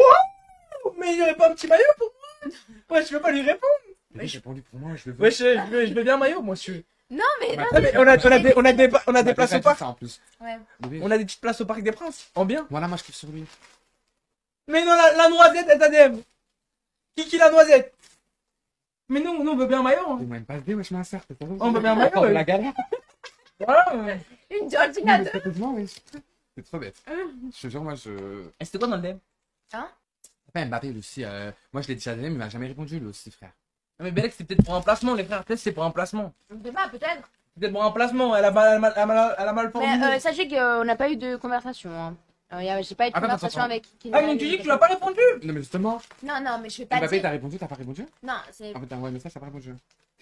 Mais 0.99 1.13
il 1.13 1.17
n'y 1.17 1.23
aurait 1.23 1.37
pas 1.37 1.51
un 1.51 1.55
petit 1.55 1.69
maillot 1.69 1.83
pour 1.99 2.09
moi? 2.09 2.55
Ouais, 2.97 3.05
je 3.05 3.13
veux 3.13 3.21
pas 3.21 3.31
lui 3.31 3.43
répondre. 3.43 3.61
Mais 4.15 4.27
j'ai 4.27 4.39
répondu 4.39 4.63
pour 4.63 4.81
moi, 4.81 4.93
je 4.97 5.11
veux. 5.11 5.23
Ouais, 5.23 5.31
je, 5.31 5.37
je, 5.37 5.71
veux, 5.71 5.85
je 5.87 5.93
veux 5.93 6.03
bien 6.03 6.15
un 6.15 6.19
maillot, 6.19 6.41
moi, 6.41 6.55
je 6.55 6.73
non, 7.11 7.23
mais, 7.41 7.57
non, 7.57 7.65
mais 7.75 7.97
on 7.99 8.07
a, 8.07 8.17
on 8.17 8.33
a 8.33 8.39
des, 8.39 8.53
on 8.57 8.65
a 8.65 8.73
des, 8.73 8.91
on 9.07 9.15
a 9.15 9.23
des 9.23 9.35
places 9.35 9.53
au 9.55 9.61
parc. 9.61 9.83
en 9.83 9.93
plus. 9.95 10.21
Ouais. 10.41 10.59
On 11.03 11.11
a 11.11 11.19
des 11.19 11.25
petites 11.25 11.41
places 11.41 11.61
au 11.61 11.67
parc 11.67 11.83
des 11.83 11.93
Princes. 11.93 12.31
En 12.35 12.45
bien. 12.45 12.67
Voilà, 12.71 12.89
moi 12.89 12.97
je 12.97 13.05
kiffe 13.05 13.15
sur 13.15 13.29
lui. 13.29 13.45
Mais 14.69 14.85
non, 14.85 14.95
la, 14.97 15.13
la 15.15 15.29
noisette 15.29 15.69
est 15.69 15.83
ADM. 15.83 16.21
Qui 17.17 17.27
qui 17.29 17.37
la 17.39 17.51
noisette? 17.51 17.95
Mais 19.11 19.21
nous, 19.21 19.45
nous, 19.45 19.53
on 19.53 19.57
veut 19.57 19.67
bien 19.67 19.81
un 19.81 19.83
maillot. 19.83 20.09
hein. 20.09 20.19
M'a 20.27 20.41
pas 20.41 20.57
wesh, 20.67 20.91
ma 20.91 21.05
sœur. 21.05 21.21
On 21.61 21.71
veut 21.73 21.81
bien 21.81 21.93
un 21.93 21.97
maillot. 21.97 22.21
Ouais. 22.23 22.33
la 22.33 22.45
galère. 22.45 22.73
Voilà. 23.61 23.97
ouais. 23.97 24.21
Une 24.51 24.71
Georgina. 24.71 25.23
C'est 26.57 26.63
trop 26.65 26.79
bête. 26.79 26.97
Je 27.07 27.61
te 27.61 27.69
jure, 27.69 27.83
moi 27.83 27.95
je. 27.97 28.11
Et 28.59 28.65
c'était 28.65 28.79
quoi 28.79 28.89
dans 28.89 28.97
le 28.97 29.03
DM 29.03 29.19
Après, 30.49 30.65
Mbappé, 30.65 30.89
lui 30.91 30.99
aussi. 31.01 31.25
euh, 31.25 31.51
Moi 31.73 31.83
je 31.83 31.89
l'ai 31.89 31.95
dit 31.97 32.09
à 32.09 32.15
DM, 32.15 32.25
il 32.27 32.39
m'a 32.39 32.49
jamais 32.49 32.69
répondu, 32.69 32.99
lui 32.99 33.09
aussi, 33.09 33.31
frère. 33.31 33.53
Non, 34.01 34.05
mais 34.07 34.11
Belek, 34.11 34.33
c'est 34.37 34.45
peut-être 34.45 34.65
pour 34.65 34.75
un 34.75 34.81
placement, 34.81 35.15
les 35.15 35.25
frères. 35.25 35.45
Peut-être 35.45 35.59
c'est 35.61 35.73
pour 35.73 35.85
un 35.85 35.91
placement. 35.91 36.33
Je 36.51 36.57
sais 36.67 36.73
pas, 36.73 36.89
peut-être. 36.89 37.29
Peut-être 37.59 37.73
pour 37.73 37.85
un 37.85 37.91
placement. 37.93 38.35
Elle 38.35 38.45
a 38.45 38.51
mal, 38.51 38.67
elle 38.73 38.77
a 38.77 38.79
mal, 38.81 38.93
elle 38.97 39.03
a 39.03 39.07
mal, 39.07 39.35
elle 39.39 39.49
a 39.49 39.53
mal 39.53 39.71
formulé. 39.71 39.97
Mais 39.99 40.17
euh, 40.17 40.19
sachez 40.19 40.49
qu'on 40.49 40.85
n'a 40.85 40.97
pas 40.97 41.09
eu 41.11 41.17
de 41.17 41.37
conversation. 41.37 41.91
Hein. 41.93 42.17
Euh, 42.53 42.83
J'ai 42.83 42.95
pas 42.97 43.07
eu 43.07 43.11
de 43.11 43.17
Ah, 43.17 43.21
conversation 43.21 43.61
attention. 43.61 43.63
avec. 43.63 43.85
Ah, 44.13 44.23
mais 44.23 44.37
tu 44.37 44.47
dis 44.49 44.57
que 44.59 44.63
tu 44.63 44.69
l'as 44.69 44.79
pas 44.79 44.89
répondu 44.89 45.21
Non, 45.43 45.53
mais 45.53 45.61
justement, 45.61 46.01
Non, 46.25 46.35
non, 46.43 46.59
mais 46.61 46.69
je 46.71 46.79
vais 46.79 46.87
pas 46.87 46.97
Mbappé, 46.99 47.15
dire. 47.17 47.23
t'as 47.23 47.31
répondu, 47.31 47.57
t'as 47.59 47.67
pas 47.69 47.75
répondu? 47.77 48.05
Non, 48.23 48.35
c'est. 48.51 48.75
En 48.77 48.81
fait, 48.81 48.87
t'as 48.87 48.97
envoyé 48.97 49.13
un 49.13 49.15
message, 49.15 49.33
t'as 49.33 49.41
pas 49.41 49.47
répondu. 49.47 49.75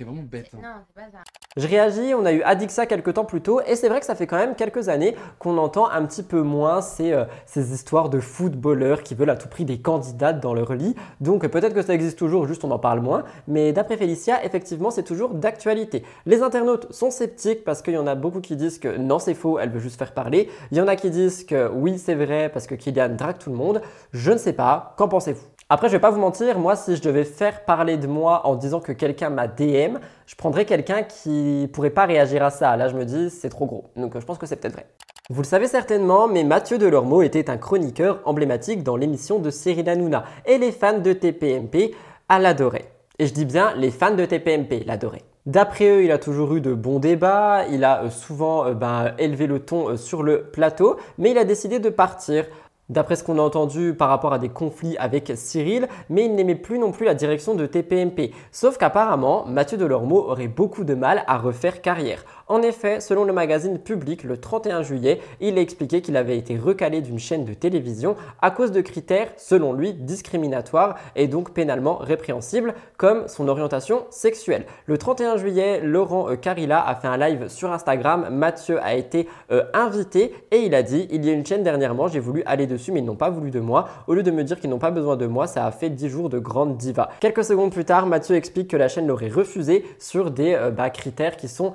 T'es 0.02 0.08
vraiment 0.08 0.26
bête. 0.28 0.50
Hein. 0.54 0.58
Non, 0.60 0.74
c'est 0.88 0.94
pas 1.00 1.10
ça. 1.12 1.22
Je 1.56 1.68
réagis, 1.68 2.12
on 2.14 2.24
a 2.24 2.32
eu 2.32 2.42
Adixa 2.42 2.86
quelques 2.86 3.14
temps 3.14 3.24
plus 3.24 3.40
tôt 3.40 3.60
et 3.60 3.76
c'est 3.76 3.88
vrai 3.88 4.00
que 4.00 4.06
ça 4.06 4.16
fait 4.16 4.26
quand 4.26 4.36
même 4.36 4.56
quelques 4.56 4.88
années 4.88 5.14
qu'on 5.38 5.58
entend 5.58 5.88
un 5.88 6.04
petit 6.06 6.24
peu 6.24 6.42
moins 6.42 6.80
ces, 6.80 7.12
euh, 7.12 7.24
ces 7.46 7.72
histoires 7.72 8.08
de 8.08 8.18
footballeurs 8.18 9.04
qui 9.04 9.14
veulent 9.14 9.30
à 9.30 9.36
tout 9.36 9.48
prix 9.48 9.64
des 9.64 9.80
candidates 9.80 10.40
dans 10.40 10.54
leur 10.54 10.72
lit. 10.74 10.96
Donc 11.20 11.46
peut-être 11.46 11.72
que 11.72 11.82
ça 11.82 11.94
existe 11.94 12.18
toujours, 12.18 12.48
juste 12.48 12.64
on 12.64 12.70
en 12.72 12.80
parle 12.80 12.98
moins. 12.98 13.22
Mais 13.46 13.72
d'après 13.72 13.96
Félicia, 13.96 14.44
effectivement, 14.44 14.90
c'est 14.90 15.04
toujours 15.04 15.34
d'actualité. 15.34 16.02
Les 16.26 16.42
internautes 16.42 16.92
sont 16.92 17.12
sceptiques 17.12 17.62
parce 17.62 17.80
qu'il 17.80 17.94
y 17.94 17.98
en 17.98 18.08
a 18.08 18.16
beaucoup 18.16 18.40
qui 18.40 18.56
disent 18.56 18.80
que 18.80 18.96
non, 18.96 19.20
c'est 19.20 19.34
faux, 19.34 19.60
elle 19.60 19.70
veut 19.70 19.78
juste 19.78 20.00
faire 20.00 20.14
parler. 20.14 20.48
Il 20.72 20.78
y 20.78 20.80
en 20.80 20.88
a 20.88 20.96
qui 20.96 21.10
disent 21.10 21.44
que 21.44 21.68
oui, 21.68 21.98
c'est 21.98 22.16
vrai 22.16 22.48
parce 22.48 22.66
que 22.66 22.74
Kylian 22.74 23.10
drague 23.10 23.38
tout 23.38 23.50
le 23.50 23.56
monde. 23.56 23.82
Je 24.12 24.32
ne 24.32 24.38
sais 24.38 24.52
pas, 24.52 24.94
qu'en 24.96 25.06
pensez-vous? 25.06 25.46
Après, 25.68 25.88
je 25.88 25.92
vais 25.92 26.00
pas 26.00 26.10
vous 26.10 26.20
mentir, 26.20 26.58
moi, 26.58 26.76
si 26.76 26.96
je 26.96 27.02
devais 27.02 27.24
faire 27.24 27.64
parler 27.64 27.96
de 27.96 28.06
moi 28.06 28.46
en 28.46 28.56
disant 28.56 28.80
que 28.80 28.92
quelqu'un 28.92 29.30
m'a 29.30 29.48
DM, 29.48 29.98
je 30.26 30.34
prendrais 30.34 30.64
quelqu'un 30.64 31.02
qui 31.02 31.68
pourrait 31.72 31.90
pas 31.90 32.04
réagir 32.04 32.42
à 32.44 32.50
ça. 32.50 32.76
Là, 32.76 32.88
je 32.88 32.94
me 32.94 33.04
dis, 33.04 33.30
c'est 33.30 33.48
trop 33.48 33.66
gros. 33.66 33.84
Donc, 33.96 34.18
je 34.18 34.24
pense 34.24 34.38
que 34.38 34.46
c'est 34.46 34.56
peut-être 34.56 34.74
vrai. 34.74 34.86
Vous 35.30 35.40
le 35.40 35.46
savez 35.46 35.68
certainement, 35.68 36.28
mais 36.28 36.44
Mathieu 36.44 36.78
Delormeau 36.78 37.22
était 37.22 37.48
un 37.48 37.56
chroniqueur 37.56 38.20
emblématique 38.24 38.82
dans 38.82 38.96
l'émission 38.96 39.38
de 39.38 39.50
Cyril 39.50 39.88
Hanouna. 39.88 40.24
Et 40.44 40.58
les 40.58 40.72
fans 40.72 40.98
de 40.98 41.12
TPMP 41.12 41.94
l'adoraient. 42.28 42.90
Et 43.18 43.26
je 43.26 43.32
dis 43.32 43.44
bien, 43.44 43.74
les 43.76 43.90
fans 43.90 44.14
de 44.14 44.24
TPMP 44.24 44.84
l'adoraient. 44.84 45.22
D'après 45.44 45.88
eux, 45.88 46.04
il 46.04 46.12
a 46.12 46.18
toujours 46.18 46.54
eu 46.54 46.60
de 46.60 46.72
bons 46.72 47.00
débats, 47.00 47.64
il 47.68 47.82
a 47.82 48.04
euh, 48.04 48.10
souvent 48.10 48.66
euh, 48.66 48.74
ben, 48.74 49.12
élevé 49.18 49.48
le 49.48 49.58
ton 49.58 49.88
euh, 49.88 49.96
sur 49.96 50.22
le 50.22 50.42
plateau, 50.42 50.96
mais 51.18 51.32
il 51.32 51.38
a 51.38 51.44
décidé 51.44 51.80
de 51.80 51.88
partir 51.88 52.46
d'après 52.88 53.16
ce 53.16 53.24
qu'on 53.24 53.38
a 53.38 53.42
entendu 53.42 53.94
par 53.94 54.08
rapport 54.08 54.32
à 54.32 54.38
des 54.38 54.48
conflits 54.48 54.96
avec 54.98 55.32
Cyril, 55.34 55.88
mais 56.08 56.24
il 56.24 56.34
n'aimait 56.34 56.54
plus 56.54 56.78
non 56.78 56.92
plus 56.92 57.06
la 57.06 57.14
direction 57.14 57.54
de 57.54 57.66
TPMP. 57.66 58.32
Sauf 58.50 58.78
qu'apparemment, 58.78 59.44
Mathieu 59.46 59.78
Delormeau 59.78 60.28
aurait 60.28 60.48
beaucoup 60.48 60.84
de 60.84 60.94
mal 60.94 61.24
à 61.26 61.38
refaire 61.38 61.80
carrière. 61.80 62.24
En 62.52 62.60
effet, 62.60 63.00
selon 63.00 63.24
le 63.24 63.32
magazine 63.32 63.78
Public, 63.78 64.24
le 64.24 64.36
31 64.36 64.82
juillet, 64.82 65.20
il 65.40 65.56
a 65.56 65.62
expliqué 65.62 66.02
qu'il 66.02 66.18
avait 66.18 66.36
été 66.36 66.58
recalé 66.58 67.00
d'une 67.00 67.18
chaîne 67.18 67.46
de 67.46 67.54
télévision 67.54 68.14
à 68.42 68.50
cause 68.50 68.72
de 68.72 68.82
critères, 68.82 69.28
selon 69.38 69.72
lui, 69.72 69.94
discriminatoires 69.94 70.96
et 71.16 71.28
donc 71.28 71.54
pénalement 71.54 71.96
répréhensibles, 71.96 72.74
comme 72.98 73.26
son 73.26 73.48
orientation 73.48 74.04
sexuelle. 74.10 74.66
Le 74.84 74.98
31 74.98 75.38
juillet, 75.38 75.80
Laurent 75.80 76.28
euh, 76.28 76.36
Carilla 76.36 76.86
a 76.86 76.94
fait 76.94 77.08
un 77.08 77.16
live 77.16 77.48
sur 77.48 77.72
Instagram. 77.72 78.28
Mathieu 78.30 78.78
a 78.82 78.96
été 78.96 79.28
euh, 79.50 79.64
invité 79.72 80.34
et 80.50 80.58
il 80.58 80.74
a 80.74 80.82
dit 80.82 81.08
Il 81.10 81.24
y 81.24 81.30
a 81.30 81.32
une 81.32 81.46
chaîne 81.46 81.62
dernièrement, 81.62 82.06
j'ai 82.06 82.20
voulu 82.20 82.42
aller 82.44 82.66
dessus, 82.66 82.92
mais 82.92 83.00
ils 83.00 83.06
n'ont 83.06 83.16
pas 83.16 83.30
voulu 83.30 83.50
de 83.50 83.60
moi. 83.60 83.88
Au 84.08 84.12
lieu 84.12 84.22
de 84.22 84.30
me 84.30 84.44
dire 84.44 84.60
qu'ils 84.60 84.68
n'ont 84.68 84.78
pas 84.78 84.90
besoin 84.90 85.16
de 85.16 85.24
moi, 85.24 85.46
ça 85.46 85.64
a 85.64 85.70
fait 85.70 85.88
10 85.88 86.08
jours 86.10 86.28
de 86.28 86.38
grande 86.38 86.76
diva. 86.76 87.08
Quelques 87.20 87.44
secondes 87.44 87.72
plus 87.72 87.86
tard, 87.86 88.04
Mathieu 88.04 88.36
explique 88.36 88.68
que 88.68 88.76
la 88.76 88.88
chaîne 88.88 89.06
l'aurait 89.06 89.30
refusé 89.30 89.86
sur 89.98 90.30
des 90.30 90.52
euh, 90.52 90.70
bah, 90.70 90.90
critères 90.90 91.38
qui 91.38 91.48
sont 91.48 91.72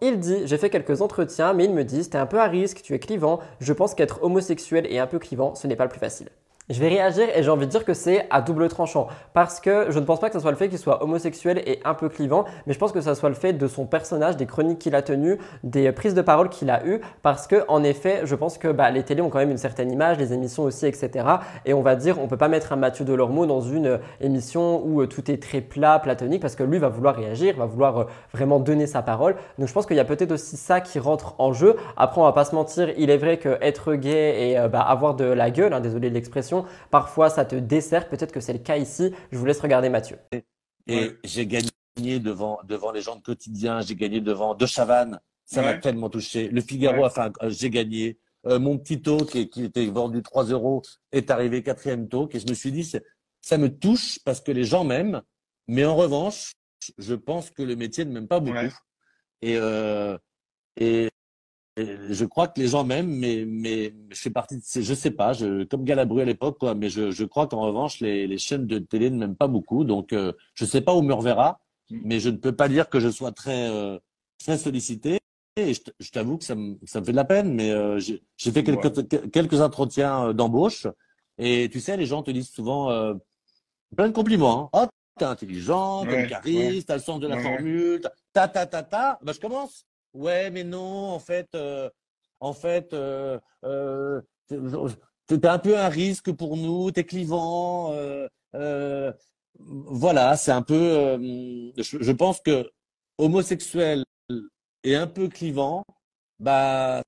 Il 0.00 0.18
dit 0.18 0.46
J'ai 0.46 0.58
fait 0.58 0.70
quelques 0.70 1.00
entretiens, 1.00 1.52
mais 1.52 1.64
ils 1.64 1.72
me 1.72 1.84
disent 1.84 2.10
T'es 2.10 2.18
un 2.18 2.26
peu 2.26 2.40
à 2.40 2.46
risque, 2.46 2.82
tu 2.82 2.94
es 2.94 2.98
clivant. 2.98 3.40
Je 3.60 3.72
pense 3.72 3.94
qu'être 3.94 4.22
homosexuel 4.22 4.86
et 4.90 4.98
un 4.98 5.06
peu 5.06 5.18
clivant, 5.18 5.54
ce 5.54 5.66
n'est 5.66 5.76
pas 5.76 5.84
le 5.84 5.90
plus 5.90 6.00
facile. 6.00 6.28
Je 6.68 6.80
vais 6.80 6.88
réagir 6.88 7.28
et 7.32 7.44
j'ai 7.44 7.50
envie 7.50 7.66
de 7.66 7.70
dire 7.70 7.84
que 7.84 7.94
c'est 7.94 8.26
à 8.28 8.42
double 8.42 8.66
tranchant 8.66 9.06
parce 9.34 9.60
que 9.60 9.86
je 9.88 10.00
ne 10.00 10.04
pense 10.04 10.18
pas 10.18 10.30
que 10.30 10.34
ce 10.34 10.40
soit 10.40 10.50
le 10.50 10.56
fait 10.56 10.68
qu'il 10.68 10.80
soit 10.80 11.00
homosexuel 11.00 11.62
et 11.64 11.78
un 11.84 11.94
peu 11.94 12.08
clivant, 12.08 12.44
mais 12.66 12.72
je 12.72 12.78
pense 12.80 12.90
que 12.90 13.00
ça 13.00 13.14
soit 13.14 13.28
le 13.28 13.36
fait 13.36 13.52
de 13.52 13.68
son 13.68 13.86
personnage, 13.86 14.36
des 14.36 14.46
chroniques 14.46 14.80
qu'il 14.80 14.96
a 14.96 15.02
tenues, 15.02 15.38
des 15.62 15.92
prises 15.92 16.14
de 16.14 16.22
parole 16.22 16.48
qu'il 16.48 16.68
a 16.70 16.84
eues 16.84 17.00
parce 17.22 17.46
que 17.46 17.62
en 17.68 17.84
effet, 17.84 18.22
je 18.24 18.34
pense 18.34 18.58
que 18.58 18.66
bah, 18.66 18.90
les 18.90 19.04
télés 19.04 19.22
ont 19.22 19.30
quand 19.30 19.38
même 19.38 19.52
une 19.52 19.58
certaine 19.58 19.92
image, 19.92 20.18
les 20.18 20.32
émissions 20.32 20.64
aussi, 20.64 20.86
etc. 20.86 21.24
Et 21.66 21.72
on 21.72 21.82
va 21.82 21.94
dire, 21.94 22.18
on 22.18 22.26
peut 22.26 22.36
pas 22.36 22.48
mettre 22.48 22.72
un 22.72 22.76
Mathieu 22.76 23.04
Delormeau 23.04 23.46
dans 23.46 23.60
une 23.60 24.00
émission 24.20 24.84
où 24.84 25.02
euh, 25.02 25.06
tout 25.06 25.30
est 25.30 25.40
très 25.40 25.60
plat, 25.60 26.00
platonique 26.00 26.42
parce 26.42 26.56
que 26.56 26.64
lui 26.64 26.78
va 26.78 26.88
vouloir 26.88 27.14
réagir, 27.14 27.54
va 27.56 27.66
vouloir 27.66 27.98
euh, 28.00 28.04
vraiment 28.34 28.58
donner 28.58 28.88
sa 28.88 29.02
parole. 29.02 29.36
Donc 29.60 29.68
je 29.68 29.72
pense 29.72 29.86
qu'il 29.86 29.96
y 29.96 30.00
a 30.00 30.04
peut-être 30.04 30.32
aussi 30.32 30.56
ça 30.56 30.80
qui 30.80 30.98
rentre 30.98 31.36
en 31.38 31.52
jeu. 31.52 31.76
Après, 31.96 32.20
on 32.20 32.24
va 32.24 32.32
pas 32.32 32.44
se 32.44 32.56
mentir, 32.56 32.88
il 32.98 33.10
est 33.10 33.18
vrai 33.18 33.36
que 33.36 33.56
être 33.60 33.94
gay 33.94 34.50
et 34.50 34.58
euh, 34.58 34.66
bah, 34.66 34.80
avoir 34.80 35.14
de 35.14 35.26
la 35.26 35.52
gueule, 35.52 35.72
hein, 35.72 35.78
désolé 35.78 36.08
de 36.08 36.14
l'expression 36.14 36.55
Parfois, 36.90 37.30
ça 37.30 37.44
te 37.44 37.56
dessert. 37.56 38.08
Peut-être 38.08 38.32
que 38.32 38.40
c'est 38.40 38.52
le 38.52 38.58
cas 38.58 38.76
ici. 38.76 39.12
Je 39.30 39.38
vous 39.38 39.44
laisse 39.44 39.60
regarder 39.60 39.88
Mathieu. 39.88 40.18
Et 40.86 41.16
j'ai 41.24 41.46
gagné 41.46 42.20
devant, 42.20 42.60
devant 42.64 42.92
les 42.92 43.00
gens 43.00 43.16
de 43.16 43.22
quotidien. 43.22 43.80
J'ai 43.80 43.96
gagné 43.96 44.20
devant 44.20 44.54
De 44.54 44.66
Chavannes. 44.66 45.20
Ça 45.44 45.62
m'a 45.62 45.74
tellement 45.74 46.10
touché. 46.10 46.48
Le 46.48 46.60
Figaro 46.60 47.04
a 47.04 47.10
fait 47.10 47.32
j'ai 47.48 47.70
gagné. 47.70 48.18
Euh, 48.46 48.58
mon 48.60 48.78
petit 48.78 49.00
talk 49.00 49.26
qui, 49.26 49.48
qui, 49.48 49.64
était 49.64 49.86
vendu 49.86 50.22
3 50.22 50.44
euros 50.46 50.82
est 51.10 51.30
arrivé 51.30 51.62
quatrième 51.62 52.08
talk 52.08 52.32
et 52.34 52.38
je 52.38 52.46
me 52.46 52.54
suis 52.54 52.70
dit 52.70 52.88
ça 53.40 53.58
me 53.58 53.68
touche 53.68 54.20
parce 54.24 54.40
que 54.40 54.52
les 54.52 54.62
gens 54.62 54.84
m'aiment 54.84 55.20
mais 55.66 55.84
en 55.84 55.96
revanche 55.96 56.52
je 56.96 57.14
pense 57.14 57.50
que 57.50 57.62
le 57.62 57.74
métier 57.74 58.04
ne 58.04 58.12
m'aime 58.12 58.28
pas 58.28 58.38
beaucoup 58.38 58.72
et 59.42 59.56
euh, 59.56 60.16
et 60.76 61.10
je 61.76 62.24
crois 62.24 62.48
que 62.48 62.58
les 62.58 62.68
gens 62.68 62.84
m'aiment, 62.84 63.14
mais, 63.14 63.44
mais 63.46 63.92
je 64.10 64.20
fais 64.20 64.30
partie 64.30 64.56
de 64.56 64.62
ces, 64.64 64.82
je 64.82 64.94
sais 64.94 65.10
pas, 65.10 65.34
je, 65.34 65.64
comme 65.64 65.84
Galabru 65.84 66.22
à 66.22 66.24
l'époque, 66.24 66.58
quoi, 66.58 66.74
mais 66.74 66.88
je, 66.88 67.10
je 67.10 67.24
crois 67.24 67.46
qu'en 67.46 67.60
revanche, 67.60 68.00
les, 68.00 68.26
les 68.26 68.38
chaînes 68.38 68.66
de 68.66 68.78
télé 68.78 69.10
ne 69.10 69.18
m'aiment 69.18 69.36
pas 69.36 69.48
beaucoup, 69.48 69.84
donc 69.84 70.12
euh, 70.12 70.32
je 70.54 70.64
sais 70.64 70.80
pas 70.80 70.94
où 70.94 71.02
me 71.02 71.12
reverra, 71.12 71.60
mm. 71.90 72.00
mais 72.04 72.20
je 72.20 72.30
ne 72.30 72.36
peux 72.36 72.52
pas 72.52 72.68
dire 72.68 72.88
que 72.88 72.98
je 72.98 73.10
sois 73.10 73.32
très, 73.32 73.68
euh, 73.68 73.98
très 74.38 74.56
sollicité. 74.56 75.18
Et 75.58 75.72
je, 75.72 75.80
je 76.00 76.10
t'avoue 76.10 76.38
que 76.38 76.44
ça 76.44 76.54
me, 76.54 76.76
ça 76.84 77.00
me 77.00 77.04
fait 77.06 77.12
de 77.12 77.16
la 77.16 77.24
peine, 77.24 77.52
mais 77.54 77.70
euh, 77.70 77.98
j'ai 77.98 78.52
fait 78.52 78.62
quelques, 78.62 79.30
quelques 79.30 79.60
entretiens 79.60 80.28
euh, 80.28 80.32
d'embauche, 80.32 80.86
et 81.38 81.68
tu 81.70 81.80
sais, 81.80 81.96
les 81.96 82.06
gens 82.06 82.22
te 82.22 82.30
disent 82.30 82.50
souvent 82.50 82.88
plein 83.94 84.08
de 84.08 84.12
compliments. 84.14 84.70
Hein. 84.72 84.86
Oh, 84.86 84.88
t'es 85.18 85.26
intelligent, 85.26 86.04
t'es 86.04 86.12
ouais, 86.12 86.26
charisme, 86.26 86.86
t'as 86.86 86.96
le 86.96 87.02
sens 87.02 87.20
de 87.20 87.26
la 87.26 87.38
formule, 87.38 88.00
ta 88.32 88.48
ta 88.48 88.64
ta 88.64 88.82
ta. 88.82 89.18
Bah, 89.22 89.32
je 89.34 89.40
commence 89.40 89.84
ouais, 90.16 90.50
mais 90.50 90.64
non, 90.64 91.10
en 91.10 91.18
fait, 91.18 91.48
euh, 91.54 91.88
en 92.40 92.52
fait, 92.52 92.92
euh, 92.92 93.38
euh, 93.64 94.20
t'es 94.48 95.46
un 95.46 95.58
peu 95.58 95.78
un 95.78 95.88
risque 95.88 96.32
pour 96.32 96.56
nous, 96.56 96.90
t'es 96.90 97.04
clivant. 97.04 97.92
Euh, 97.92 98.26
euh, 98.54 99.12
voilà, 99.58 100.36
c'est 100.36 100.52
un 100.52 100.62
peu. 100.62 100.74
Euh, 100.74 101.72
je, 101.76 101.98
je, 102.02 102.12
pense 102.12 102.40
que 102.40 102.70
homosexuel 103.18 104.04
et 104.84 104.94
un 104.94 105.06
peu 105.06 105.28
clivant, 105.28 105.84
bah, 106.38 107.02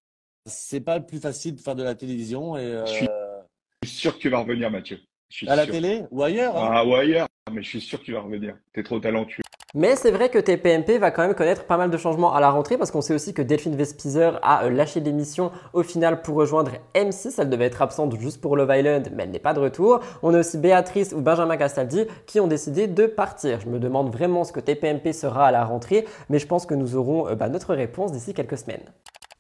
c'est 0.46 0.80
pas 0.80 0.98
le 0.98 1.06
plus 1.06 1.20
facile 1.20 1.56
de 1.56 1.60
faire 1.60 1.74
de 1.74 1.82
la 1.82 1.94
télévision. 1.94 2.56
Et, 2.56 2.84
je 3.82 3.88
suis 3.88 3.98
sûr 3.98 4.14
que 4.14 4.18
tu 4.18 4.28
vas 4.28 4.40
revenir, 4.40 4.70
Mathieu. 4.70 4.98
À 5.46 5.56
la 5.56 5.66
télé 5.66 6.04
ou 6.10 6.22
ailleurs 6.22 6.56
hein. 6.56 6.70
Ah, 6.72 6.84
ou 6.86 6.94
ailleurs, 6.94 7.28
mais 7.52 7.62
je 7.62 7.68
suis 7.68 7.80
sûr 7.80 8.00
que 8.00 8.04
tu 8.04 8.12
vas 8.12 8.20
revenir. 8.20 8.56
T'es 8.72 8.82
trop 8.82 8.98
talentueux. 8.98 9.42
Mais 9.74 9.96
c'est 9.96 10.10
vrai 10.10 10.30
que 10.30 10.38
TPMP 10.38 10.96
va 10.98 11.10
quand 11.10 11.20
même 11.20 11.34
connaître 11.34 11.64
pas 11.64 11.76
mal 11.76 11.90
de 11.90 11.96
changements 11.98 12.34
à 12.34 12.40
la 12.40 12.48
rentrée 12.48 12.78
parce 12.78 12.90
qu'on 12.90 13.02
sait 13.02 13.12
aussi 13.12 13.34
que 13.34 13.42
Delphine 13.42 13.76
Vespizer 13.76 14.40
a 14.42 14.64
euh, 14.64 14.70
lâché 14.70 15.00
l'émission 15.00 15.52
au 15.74 15.82
final 15.82 16.22
pour 16.22 16.36
rejoindre 16.36 16.72
M6. 16.94 17.34
Elle 17.36 17.50
devait 17.50 17.66
être 17.66 17.82
absente 17.82 18.18
juste 18.18 18.40
pour 18.40 18.56
Love 18.56 18.74
Island, 18.74 19.12
mais 19.14 19.24
elle 19.24 19.30
n'est 19.30 19.38
pas 19.38 19.52
de 19.52 19.60
retour. 19.60 20.00
On 20.22 20.32
a 20.32 20.40
aussi 20.40 20.56
Béatrice 20.56 21.12
ou 21.12 21.20
Benjamin 21.20 21.58
Castaldi 21.58 22.06
qui 22.26 22.40
ont 22.40 22.46
décidé 22.46 22.86
de 22.86 23.04
partir. 23.04 23.60
Je 23.60 23.68
me 23.68 23.78
demande 23.78 24.10
vraiment 24.10 24.44
ce 24.44 24.52
que 24.52 24.60
TPMP 24.60 25.12
sera 25.12 25.48
à 25.48 25.50
la 25.52 25.66
rentrée, 25.66 26.06
mais 26.30 26.38
je 26.38 26.46
pense 26.46 26.64
que 26.64 26.72
nous 26.72 26.96
aurons 26.96 27.28
euh, 27.28 27.34
bah, 27.34 27.50
notre 27.50 27.74
réponse 27.74 28.10
d'ici 28.10 28.32
quelques 28.32 28.56
semaines. 28.56 28.84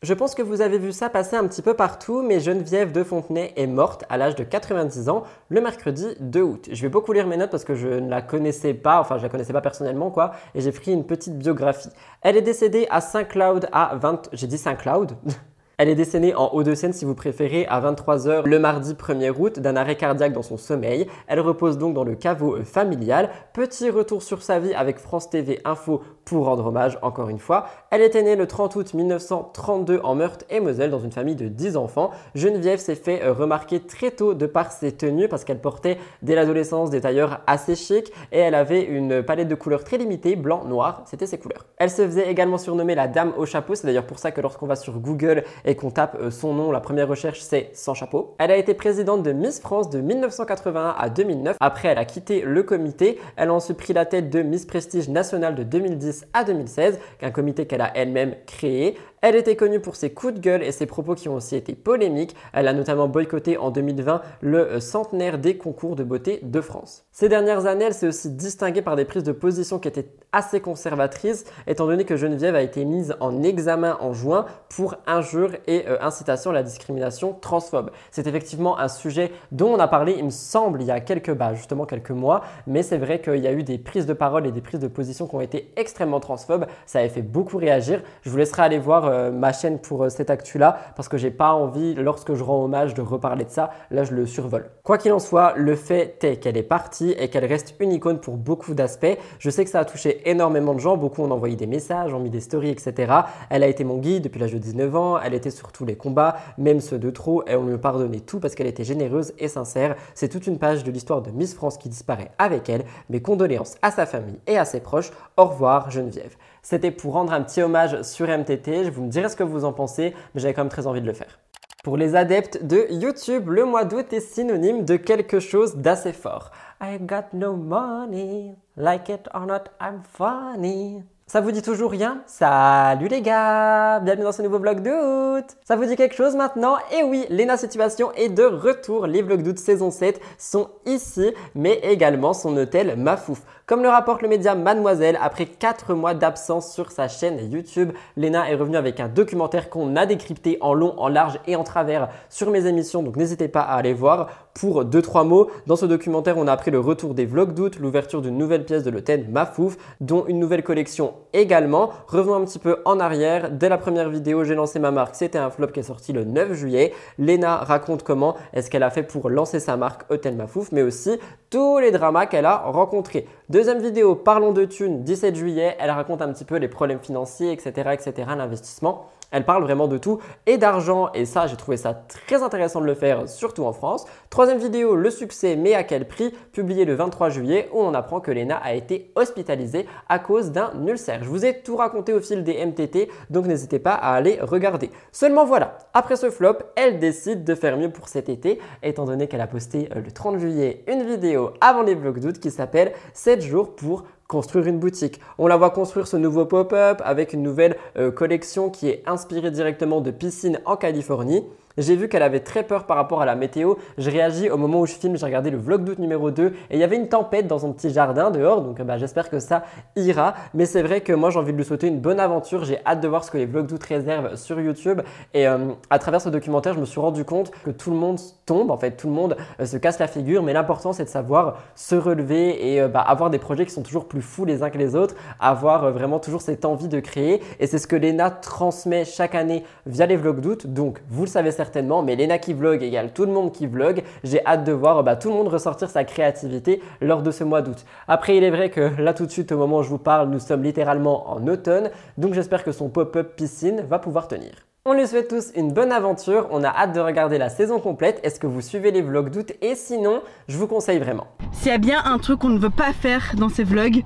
Je 0.00 0.14
pense 0.14 0.36
que 0.36 0.42
vous 0.42 0.60
avez 0.60 0.78
vu 0.78 0.92
ça 0.92 1.10
passer 1.10 1.34
un 1.34 1.44
petit 1.48 1.60
peu 1.60 1.74
partout, 1.74 2.22
mais 2.22 2.38
Geneviève 2.38 2.92
de 2.92 3.02
Fontenay 3.02 3.52
est 3.56 3.66
morte 3.66 4.04
à 4.08 4.16
l'âge 4.16 4.36
de 4.36 4.44
90 4.44 5.08
ans 5.08 5.24
le 5.48 5.60
mercredi 5.60 6.06
2 6.20 6.40
août. 6.40 6.68
Je 6.70 6.80
vais 6.82 6.88
beaucoup 6.88 7.12
lire 7.12 7.26
mes 7.26 7.36
notes 7.36 7.50
parce 7.50 7.64
que 7.64 7.74
je 7.74 7.88
ne 7.88 8.08
la 8.08 8.22
connaissais 8.22 8.74
pas, 8.74 9.00
enfin 9.00 9.18
je 9.18 9.24
la 9.24 9.28
connaissais 9.28 9.52
pas 9.52 9.60
personnellement 9.60 10.12
quoi, 10.12 10.34
et 10.54 10.60
j'ai 10.60 10.70
pris 10.70 10.92
une 10.92 11.04
petite 11.04 11.36
biographie. 11.36 11.88
Elle 12.22 12.36
est 12.36 12.42
décédée 12.42 12.86
à 12.90 13.00
Saint-Cloud 13.00 13.68
à 13.72 13.96
20... 13.96 14.28
J'ai 14.34 14.46
dit 14.46 14.56
Saint-Cloud? 14.56 15.16
Elle 15.80 15.88
est 15.88 15.94
décédée 15.94 16.34
en 16.34 16.48
haut 16.54 16.64
de 16.64 16.74
scène, 16.74 16.92
si 16.92 17.04
vous 17.04 17.14
préférez, 17.14 17.64
à 17.68 17.80
23h 17.80 18.48
le 18.48 18.58
mardi 18.58 18.94
1er 18.94 19.30
août 19.30 19.60
d'un 19.60 19.76
arrêt 19.76 19.96
cardiaque 19.96 20.32
dans 20.32 20.42
son 20.42 20.56
sommeil. 20.56 21.06
Elle 21.28 21.38
repose 21.38 21.78
donc 21.78 21.94
dans 21.94 22.02
le 22.02 22.16
caveau 22.16 22.56
familial. 22.64 23.30
Petit 23.52 23.88
retour 23.88 24.24
sur 24.24 24.42
sa 24.42 24.58
vie 24.58 24.74
avec 24.74 24.98
France 24.98 25.30
TV 25.30 25.60
Info 25.64 26.02
pour 26.28 26.44
rendre 26.44 26.66
hommage 26.66 26.98
encore 27.02 27.30
une 27.30 27.38
fois. 27.38 27.66
Elle 27.90 28.02
était 28.02 28.22
née 28.22 28.36
le 28.36 28.46
30 28.46 28.76
août 28.76 28.94
1932 28.94 30.00
en 30.02 30.14
Meurthe 30.14 30.44
et 30.50 30.60
Moselle 30.60 30.90
dans 30.90 30.98
une 30.98 31.12
famille 31.12 31.36
de 31.36 31.48
10 31.48 31.76
enfants. 31.76 32.10
Geneviève 32.34 32.78
s'est 32.78 32.94
fait 32.94 33.22
euh, 33.22 33.32
remarquer 33.32 33.80
très 33.80 34.10
tôt 34.10 34.34
de 34.34 34.46
par 34.46 34.70
ses 34.70 34.92
tenues 34.92 35.28
parce 35.28 35.44
qu'elle 35.44 35.60
portait 35.60 35.98
dès 36.22 36.34
l'adolescence 36.34 36.90
des 36.90 37.00
tailleurs 37.00 37.40
assez 37.46 37.74
chics 37.74 38.12
et 38.32 38.38
elle 38.38 38.54
avait 38.54 38.82
une 38.82 39.22
palette 39.22 39.48
de 39.48 39.54
couleurs 39.54 39.84
très 39.84 39.96
limitée, 39.96 40.36
blanc, 40.36 40.64
noir, 40.64 41.02
c'était 41.06 41.26
ses 41.26 41.38
couleurs. 41.38 41.64
Elle 41.78 41.90
se 41.90 42.04
faisait 42.04 42.30
également 42.30 42.58
surnommer 42.58 42.94
la 42.94 43.08
dame 43.08 43.32
au 43.38 43.46
chapeau, 43.46 43.74
c'est 43.74 43.86
d'ailleurs 43.86 44.06
pour 44.06 44.18
ça 44.18 44.30
que 44.30 44.40
lorsqu'on 44.40 44.66
va 44.66 44.76
sur 44.76 44.98
Google 44.98 45.44
et 45.64 45.76
qu'on 45.76 45.90
tape 45.90 46.18
euh, 46.20 46.30
son 46.30 46.52
nom, 46.52 46.70
la 46.70 46.80
première 46.80 47.08
recherche 47.08 47.40
c'est 47.40 47.70
sans 47.72 47.94
chapeau. 47.94 48.34
Elle 48.38 48.50
a 48.50 48.56
été 48.56 48.74
présidente 48.74 49.22
de 49.22 49.32
Miss 49.32 49.60
France 49.60 49.88
de 49.88 50.00
1981 50.00 50.94
à 50.98 51.08
2009. 51.08 51.56
Après, 51.60 51.88
elle 51.88 51.98
a 51.98 52.04
quitté 52.04 52.42
le 52.42 52.62
comité. 52.62 53.18
Elle 53.36 53.48
a 53.48 53.54
ensuite 53.54 53.78
pris 53.78 53.92
la 53.92 54.04
tête 54.04 54.30
de 54.30 54.42
Miss 54.42 54.66
Prestige 54.66 55.08
nationale 55.08 55.54
de 55.54 55.62
2010 55.62 56.17
à 56.32 56.44
2016, 56.44 56.98
qu'un 57.18 57.30
comité 57.30 57.66
qu'elle 57.66 57.80
a 57.80 57.96
elle-même 57.96 58.34
créé. 58.46 58.96
Elle 59.20 59.34
était 59.34 59.56
connue 59.56 59.80
pour 59.80 59.96
ses 59.96 60.10
coups 60.10 60.34
de 60.34 60.38
gueule 60.38 60.62
et 60.62 60.70
ses 60.70 60.86
propos 60.86 61.14
qui 61.16 61.28
ont 61.28 61.34
aussi 61.34 61.56
été 61.56 61.74
polémiques. 61.74 62.36
Elle 62.52 62.68
a 62.68 62.72
notamment 62.72 63.08
boycotté 63.08 63.56
en 63.56 63.70
2020 63.70 64.22
le 64.40 64.58
euh, 64.58 64.80
centenaire 64.80 65.38
des 65.38 65.56
concours 65.56 65.96
de 65.96 66.04
beauté 66.04 66.38
de 66.42 66.60
France. 66.60 67.04
Ces 67.10 67.28
dernières 67.28 67.66
années, 67.66 67.86
elle 67.86 67.94
s'est 67.94 68.06
aussi 68.06 68.30
distinguée 68.30 68.82
par 68.82 68.94
des 68.94 69.04
prises 69.04 69.24
de 69.24 69.32
position 69.32 69.80
qui 69.80 69.88
étaient 69.88 70.06
assez 70.30 70.60
conservatrices, 70.60 71.44
étant 71.66 71.86
donné 71.86 72.04
que 72.04 72.16
Geneviève 72.16 72.54
a 72.54 72.62
été 72.62 72.84
mise 72.84 73.16
en 73.18 73.42
examen 73.42 73.96
en 74.00 74.12
juin 74.12 74.46
pour 74.68 74.94
injure 75.06 75.50
et 75.66 75.86
euh, 75.88 75.96
incitation 76.00 76.50
à 76.50 76.54
la 76.54 76.62
discrimination 76.62 77.32
transphobe. 77.32 77.90
C'est 78.12 78.26
effectivement 78.26 78.78
un 78.78 78.88
sujet 78.88 79.32
dont 79.50 79.74
on 79.74 79.80
a 79.80 79.88
parlé, 79.88 80.14
il 80.16 80.24
me 80.24 80.30
semble, 80.30 80.82
il 80.82 80.86
y 80.86 80.92
a 80.92 81.00
quelques, 81.00 81.32
bah, 81.32 81.54
justement 81.54 81.86
quelques 81.86 82.10
mois, 82.10 82.42
mais 82.66 82.84
c'est 82.84 82.98
vrai 82.98 83.20
qu'il 83.20 83.38
y 83.38 83.48
a 83.48 83.52
eu 83.52 83.64
des 83.64 83.78
prises 83.78 84.06
de 84.06 84.12
parole 84.12 84.46
et 84.46 84.52
des 84.52 84.60
prises 84.60 84.80
de 84.80 84.88
position 84.88 85.26
qui 85.26 85.34
ont 85.34 85.40
été 85.40 85.72
extrêmement 85.76 86.20
transphobes. 86.20 86.66
Ça 86.86 87.00
avait 87.00 87.08
fait 87.08 87.22
beaucoup 87.22 87.56
réagir. 87.56 88.02
Je 88.22 88.30
vous 88.30 88.36
laisserai 88.36 88.62
aller 88.62 88.78
voir 88.78 89.07
euh, 89.08 89.30
ma 89.30 89.52
chaîne 89.52 89.78
pour 89.78 90.04
euh, 90.04 90.08
cette 90.08 90.30
actu-là 90.30 90.78
parce 90.96 91.08
que 91.08 91.16
j'ai 91.16 91.30
pas 91.30 91.52
envie, 91.52 91.94
lorsque 91.94 92.34
je 92.34 92.42
rends 92.42 92.64
hommage, 92.64 92.94
de 92.94 93.02
reparler 93.02 93.44
de 93.44 93.50
ça. 93.50 93.70
Là, 93.90 94.04
je 94.04 94.12
le 94.12 94.26
survole. 94.26 94.70
Quoi 94.84 94.98
qu'il 94.98 95.12
en 95.12 95.18
soit, 95.18 95.54
le 95.56 95.74
fait 95.74 96.22
est 96.24 96.36
qu'elle 96.36 96.56
est 96.56 96.62
partie 96.62 97.10
et 97.18 97.28
qu'elle 97.28 97.44
reste 97.44 97.74
une 97.80 97.92
icône 97.92 98.20
pour 98.20 98.36
beaucoup 98.36 98.74
d'aspects. 98.74 99.18
Je 99.38 99.50
sais 99.50 99.64
que 99.64 99.70
ça 99.70 99.80
a 99.80 99.84
touché 99.84 100.28
énormément 100.28 100.74
de 100.74 100.80
gens. 100.80 100.96
Beaucoup 100.96 101.22
ont 101.22 101.30
envoyé 101.30 101.56
des 101.56 101.66
messages, 101.66 102.14
ont 102.14 102.20
mis 102.20 102.30
des 102.30 102.40
stories, 102.40 102.70
etc. 102.70 103.12
Elle 103.50 103.62
a 103.62 103.66
été 103.66 103.84
mon 103.84 103.98
guide 103.98 104.24
depuis 104.24 104.38
l'âge 104.38 104.52
de 104.52 104.58
19 104.58 104.96
ans. 104.96 105.18
Elle 105.18 105.34
était 105.34 105.50
sur 105.50 105.72
tous 105.72 105.84
les 105.84 105.96
combats, 105.96 106.36
même 106.58 106.80
ceux 106.80 106.98
de 106.98 107.10
trop, 107.10 107.42
et 107.46 107.56
on 107.56 107.66
lui 107.66 107.78
pardonnait 107.78 108.20
tout 108.20 108.40
parce 108.40 108.54
qu'elle 108.54 108.66
était 108.66 108.84
généreuse 108.84 109.32
et 109.38 109.48
sincère. 109.48 109.96
C'est 110.14 110.28
toute 110.28 110.46
une 110.46 110.58
page 110.58 110.84
de 110.84 110.90
l'histoire 110.90 111.22
de 111.22 111.30
Miss 111.30 111.54
France 111.54 111.78
qui 111.78 111.88
disparaît 111.88 112.30
avec 112.38 112.68
elle. 112.68 112.84
Mes 113.10 113.20
condoléances 113.20 113.76
à 113.82 113.90
sa 113.90 114.06
famille 114.06 114.38
et 114.46 114.58
à 114.58 114.64
ses 114.64 114.80
proches. 114.80 115.10
Au 115.36 115.46
revoir, 115.46 115.90
Geneviève. 115.90 116.36
C'était 116.70 116.90
pour 116.90 117.14
rendre 117.14 117.32
un 117.32 117.40
petit 117.40 117.62
hommage 117.62 118.02
sur 118.02 118.28
MTT. 118.28 118.84
Je 118.84 118.90
vous 118.90 119.04
me 119.04 119.08
dirai 119.08 119.30
ce 119.30 119.36
que 119.36 119.42
vous 119.42 119.64
en 119.64 119.72
pensez, 119.72 120.12
mais 120.34 120.40
j'avais 120.42 120.52
quand 120.52 120.60
même 120.60 120.68
très 120.68 120.86
envie 120.86 121.00
de 121.00 121.06
le 121.06 121.14
faire. 121.14 121.38
Pour 121.82 121.96
les 121.96 122.14
adeptes 122.14 122.62
de 122.62 122.86
YouTube, 122.90 123.48
le 123.48 123.64
mois 123.64 123.86
d'août 123.86 124.12
est 124.12 124.20
synonyme 124.20 124.84
de 124.84 124.96
quelque 124.96 125.40
chose 125.40 125.76
d'assez 125.76 126.12
fort. 126.12 126.50
I 126.82 126.98
got 127.00 127.32
no 127.32 127.56
money, 127.56 128.54
like 128.76 129.08
it 129.08 129.30
or 129.32 129.46
not, 129.46 129.70
I'm 129.80 130.02
funny. 130.02 131.02
Ça 131.30 131.42
vous 131.42 131.52
dit 131.52 131.60
toujours 131.60 131.90
rien? 131.90 132.22
Salut 132.24 133.08
les 133.08 133.20
gars 133.20 134.00
Bienvenue 134.00 134.24
dans 134.24 134.32
ce 134.32 134.40
nouveau 134.40 134.58
vlog 134.58 134.80
d'août 134.80 135.44
Ça 135.62 135.76
vous 135.76 135.84
dit 135.84 135.94
quelque 135.94 136.14
chose 136.14 136.34
maintenant? 136.34 136.76
Et 136.90 137.02
oui, 137.02 137.26
Lena 137.28 137.58
Situation 137.58 138.12
est 138.12 138.30
de 138.30 138.44
retour. 138.44 139.06
Les 139.06 139.20
vlogs 139.20 139.42
d'août 139.42 139.58
saison 139.58 139.90
7 139.90 140.22
sont 140.38 140.70
ici, 140.86 141.34
mais 141.54 141.80
également 141.82 142.32
son 142.32 142.56
hôtel 142.56 142.96
Mafouf. 142.96 143.42
Comme 143.66 143.82
le 143.82 143.90
rapporte 143.90 144.22
le 144.22 144.28
média 144.28 144.54
Mademoiselle, 144.54 145.18
après 145.20 145.44
4 145.44 145.92
mois 145.92 146.14
d'absence 146.14 146.72
sur 146.72 146.90
sa 146.90 147.08
chaîne 147.08 147.52
YouTube, 147.52 147.92
Lena 148.16 148.50
est 148.50 148.54
revenue 148.54 148.78
avec 148.78 148.98
un 148.98 149.08
documentaire 149.08 149.68
qu'on 149.68 149.96
a 149.96 150.06
décrypté 150.06 150.56
en 150.62 150.72
long, 150.72 150.98
en 150.98 151.08
large 151.08 151.38
et 151.46 151.56
en 151.56 151.64
travers 151.64 152.08
sur 152.30 152.50
mes 152.50 152.64
émissions, 152.64 153.02
donc 153.02 153.16
n'hésitez 153.16 153.48
pas 153.48 153.60
à 153.60 153.74
aller 153.74 153.92
voir. 153.92 154.47
Pour 154.58 154.84
2-3 154.84 155.24
mots, 155.24 155.46
dans 155.68 155.76
ce 155.76 155.86
documentaire, 155.86 156.36
on 156.36 156.48
a 156.48 156.52
appris 156.52 156.72
le 156.72 156.80
retour 156.80 157.14
des 157.14 157.26
vlogs 157.26 157.54
d'août, 157.54 157.78
l'ouverture 157.78 158.22
d'une 158.22 158.36
nouvelle 158.36 158.64
pièce 158.64 158.82
de 158.82 158.90
l'hôtel 158.90 159.28
Mafouf, 159.30 159.76
dont 160.00 160.24
une 160.26 160.40
nouvelle 160.40 160.64
collection 160.64 161.14
également. 161.32 161.90
Revenons 162.08 162.34
un 162.34 162.44
petit 162.44 162.58
peu 162.58 162.78
en 162.84 162.98
arrière. 162.98 163.52
Dès 163.52 163.68
la 163.68 163.78
première 163.78 164.10
vidéo, 164.10 164.42
j'ai 164.42 164.56
lancé 164.56 164.80
ma 164.80 164.90
marque. 164.90 165.14
C'était 165.14 165.38
un 165.38 165.50
flop 165.50 165.68
qui 165.68 165.78
est 165.78 165.84
sorti 165.84 166.12
le 166.12 166.24
9 166.24 166.54
juillet. 166.54 166.92
Lena 167.20 167.58
raconte 167.58 168.02
comment 168.02 168.34
est-ce 168.52 168.68
qu'elle 168.68 168.82
a 168.82 168.90
fait 168.90 169.04
pour 169.04 169.30
lancer 169.30 169.60
sa 169.60 169.76
marque 169.76 170.10
Hôtel 170.10 170.34
Mafouf, 170.34 170.72
mais 170.72 170.82
aussi 170.82 171.20
tous 171.50 171.78
les 171.78 171.92
dramas 171.92 172.26
qu'elle 172.26 172.46
a 172.46 172.56
rencontrés. 172.56 173.28
Deuxième 173.50 173.78
vidéo, 173.78 174.16
parlons 174.16 174.52
de 174.52 174.64
thunes, 174.64 175.04
17 175.04 175.36
juillet. 175.36 175.76
Elle 175.78 175.92
raconte 175.92 176.20
un 176.20 176.32
petit 176.32 176.44
peu 176.44 176.56
les 176.56 176.66
problèmes 176.66 176.98
financiers, 177.00 177.52
etc., 177.52 177.90
etc., 177.92 178.28
l'investissement. 178.36 179.06
Elle 179.30 179.44
parle 179.44 179.62
vraiment 179.62 179.88
de 179.88 179.98
tout 179.98 180.18
et 180.46 180.56
d'argent 180.56 181.10
et 181.12 181.24
ça 181.24 181.46
j'ai 181.46 181.56
trouvé 181.56 181.76
ça 181.76 181.94
très 182.26 182.42
intéressant 182.42 182.80
de 182.80 182.86
le 182.86 182.94
faire 182.94 183.28
surtout 183.28 183.64
en 183.64 183.72
France. 183.72 184.06
Troisième 184.30 184.58
vidéo, 184.58 184.94
le 184.94 185.10
succès 185.10 185.56
mais 185.56 185.74
à 185.74 185.84
quel 185.84 186.08
prix, 186.08 186.32
publié 186.52 186.84
le 186.84 186.94
23 186.94 187.28
juillet 187.28 187.68
où 187.72 187.80
on 187.80 187.94
apprend 187.94 188.20
que 188.20 188.30
Lena 188.30 188.56
a 188.56 188.74
été 188.74 189.12
hospitalisée 189.16 189.86
à 190.08 190.18
cause 190.18 190.50
d'un 190.50 190.72
ulcère. 190.86 191.22
Je 191.22 191.28
vous 191.28 191.44
ai 191.44 191.60
tout 191.60 191.76
raconté 191.76 192.12
au 192.12 192.20
fil 192.20 192.42
des 192.42 192.64
MTT 192.64 193.10
donc 193.30 193.46
n'hésitez 193.46 193.78
pas 193.78 193.94
à 193.94 194.14
aller 194.14 194.38
regarder. 194.40 194.90
Seulement 195.12 195.44
voilà, 195.44 195.78
après 195.92 196.16
ce 196.16 196.30
flop, 196.30 196.58
elle 196.76 196.98
décide 196.98 197.44
de 197.44 197.54
faire 197.54 197.76
mieux 197.76 197.90
pour 197.90 198.08
cet 198.08 198.28
été 198.28 198.58
étant 198.82 199.04
donné 199.04 199.28
qu'elle 199.28 199.40
a 199.40 199.46
posté 199.46 199.88
euh, 199.94 200.00
le 200.00 200.10
30 200.10 200.38
juillet 200.38 200.84
une 200.88 201.02
vidéo 201.02 201.50
avant 201.60 201.82
les 201.82 201.94
vlogs 201.94 202.20
d'août 202.20 202.38
qui 202.38 202.50
s'appelle 202.50 202.92
7 203.12 203.42
jours 203.42 203.74
pour 203.74 204.04
construire 204.28 204.66
une 204.66 204.78
boutique. 204.78 205.20
On 205.38 205.46
la 205.46 205.56
voit 205.56 205.70
construire 205.70 206.06
ce 206.06 206.18
nouveau 206.18 206.44
pop-up 206.44 207.00
avec 207.02 207.32
une 207.32 207.42
nouvelle 207.42 207.76
euh, 207.96 208.10
collection 208.10 208.68
qui 208.68 208.88
est 208.88 209.02
inspirée 209.06 209.50
directement 209.50 210.02
de 210.02 210.10
piscine 210.10 210.60
en 210.66 210.76
Californie. 210.76 211.44
J'ai 211.78 211.94
vu 211.94 212.08
qu'elle 212.08 212.24
avait 212.24 212.40
très 212.40 212.64
peur 212.64 212.84
par 212.84 212.96
rapport 212.96 213.22
à 213.22 213.24
la 213.24 213.36
météo. 213.36 213.74
Je 213.98 214.10
réagis 214.10 214.50
au 214.50 214.56
moment 214.56 214.80
où 214.80 214.86
je 214.86 214.94
filme, 214.94 215.16
j'ai 215.16 215.24
regardé 215.24 215.50
le 215.50 215.58
vlog 215.58 215.84
d'août 215.84 216.00
numéro 216.00 216.32
2 216.32 216.46
et 216.46 216.52
il 216.72 216.78
y 216.80 216.82
avait 216.82 216.96
une 216.96 217.08
tempête 217.08 217.46
dans 217.46 217.60
son 217.60 217.72
petit 217.72 217.90
jardin 217.90 218.32
dehors, 218.32 218.62
donc 218.62 218.82
bah, 218.82 218.98
j'espère 218.98 219.30
que 219.30 219.38
ça 219.38 219.62
ira. 219.94 220.34
Mais 220.54 220.66
c'est 220.66 220.82
vrai 220.82 221.02
que 221.02 221.12
moi 221.12 221.30
j'ai 221.30 221.38
envie 221.38 221.52
de 221.52 221.56
lui 221.56 221.64
souhaiter 221.64 221.86
une 221.86 222.00
bonne 222.00 222.18
aventure. 222.18 222.64
J'ai 222.64 222.80
hâte 222.84 223.00
de 223.00 223.06
voir 223.06 223.22
ce 223.22 223.30
que 223.30 223.38
les 223.38 223.46
vlogs 223.46 223.66
d'août 223.66 223.82
réservent 223.84 224.34
sur 224.34 224.60
YouTube. 224.60 225.02
Et 225.34 225.46
euh, 225.46 225.68
à 225.88 226.00
travers 226.00 226.20
ce 226.20 226.28
documentaire, 226.30 226.74
je 226.74 226.80
me 226.80 226.84
suis 226.84 226.98
rendu 226.98 227.24
compte 227.24 227.52
que 227.64 227.70
tout 227.70 227.92
le 227.92 227.96
monde 227.96 228.18
tombe, 228.44 228.72
en 228.72 228.76
fait, 228.76 228.96
tout 228.96 229.06
le 229.06 229.14
monde 229.14 229.36
euh, 229.60 229.64
se 229.64 229.76
casse 229.76 230.00
la 230.00 230.08
figure. 230.08 230.42
Mais 230.42 230.52
l'important 230.52 230.92
c'est 230.92 231.04
de 231.04 231.08
savoir 231.08 231.58
se 231.76 231.94
relever 231.94 232.72
et 232.72 232.80
euh, 232.80 232.88
bah, 232.88 233.02
avoir 233.02 233.30
des 233.30 233.38
projets 233.38 233.64
qui 233.64 233.72
sont 233.72 233.82
toujours 233.82 234.08
plus 234.08 234.22
fous 234.22 234.44
les 234.44 234.64
uns 234.64 234.70
que 234.70 234.78
les 234.78 234.96
autres, 234.96 235.14
avoir 235.38 235.92
vraiment 235.92 236.18
toujours 236.18 236.42
cette 236.42 236.64
envie 236.64 236.88
de 236.88 236.98
créer. 236.98 237.40
Et 237.60 237.68
c'est 237.68 237.78
ce 237.78 237.86
que 237.86 237.94
Lena 237.94 238.32
transmet 238.32 239.04
chaque 239.04 239.36
année 239.36 239.62
via 239.86 240.06
les 240.06 240.16
vlogs 240.16 240.40
d'août. 240.40 240.66
Donc 240.66 241.00
vous 241.08 241.22
le 241.22 241.28
savez 241.28 241.52
certainement 241.52 241.67
mais 242.04 242.16
Lena 242.16 242.38
qui 242.38 242.54
vlog 242.54 242.82
égale 242.82 243.12
tout 243.12 243.24
le 243.24 243.32
monde 243.32 243.52
qui 243.52 243.66
vlog. 243.66 244.02
J'ai 244.24 244.44
hâte 244.46 244.64
de 244.64 244.72
voir 244.72 245.02
bah, 245.04 245.16
tout 245.16 245.28
le 245.28 245.34
monde 245.34 245.48
ressortir 245.48 245.90
sa 245.90 246.04
créativité 246.04 246.82
lors 247.00 247.22
de 247.22 247.30
ce 247.30 247.44
mois 247.44 247.62
d'août. 247.62 247.84
Après, 248.06 248.36
il 248.36 248.44
est 248.44 248.50
vrai 248.50 248.70
que 248.70 249.00
là 249.00 249.14
tout 249.14 249.26
de 249.26 249.30
suite, 249.30 249.52
au 249.52 249.58
moment 249.58 249.78
où 249.78 249.82
je 249.82 249.88
vous 249.88 249.98
parle, 249.98 250.28
nous 250.28 250.38
sommes 250.38 250.62
littéralement 250.62 251.30
en 251.30 251.46
automne, 251.46 251.90
donc 252.16 252.34
j'espère 252.34 252.64
que 252.64 252.72
son 252.72 252.88
pop-up 252.88 253.36
piscine 253.36 253.82
va 253.82 253.98
pouvoir 253.98 254.28
tenir. 254.28 254.52
On 254.84 254.94
lui 254.94 255.06
souhaite 255.06 255.28
tous 255.28 255.50
une 255.56 255.72
bonne 255.72 255.92
aventure, 255.92 256.46
on 256.50 256.62
a 256.62 256.68
hâte 256.68 256.94
de 256.94 257.00
regarder 257.00 257.36
la 257.36 257.50
saison 257.50 257.78
complète. 257.80 258.20
Est-ce 258.22 258.40
que 258.40 258.46
vous 258.46 258.60
suivez 258.60 258.90
les 258.90 259.02
vlogs 259.02 259.28
d'août? 259.28 259.52
Et 259.60 259.74
sinon, 259.74 260.22
je 260.46 260.56
vous 260.56 260.66
conseille 260.66 260.98
vraiment. 260.98 261.26
S'il 261.52 261.72
y 261.72 261.74
a 261.74 261.78
bien 261.78 262.02
un 262.04 262.18
truc 262.18 262.38
qu'on 262.38 262.48
ne 262.48 262.58
veut 262.58 262.70
pas 262.70 262.92
faire 262.92 263.34
dans 263.36 263.48
ces 263.48 263.64
vlogs, 263.64 264.02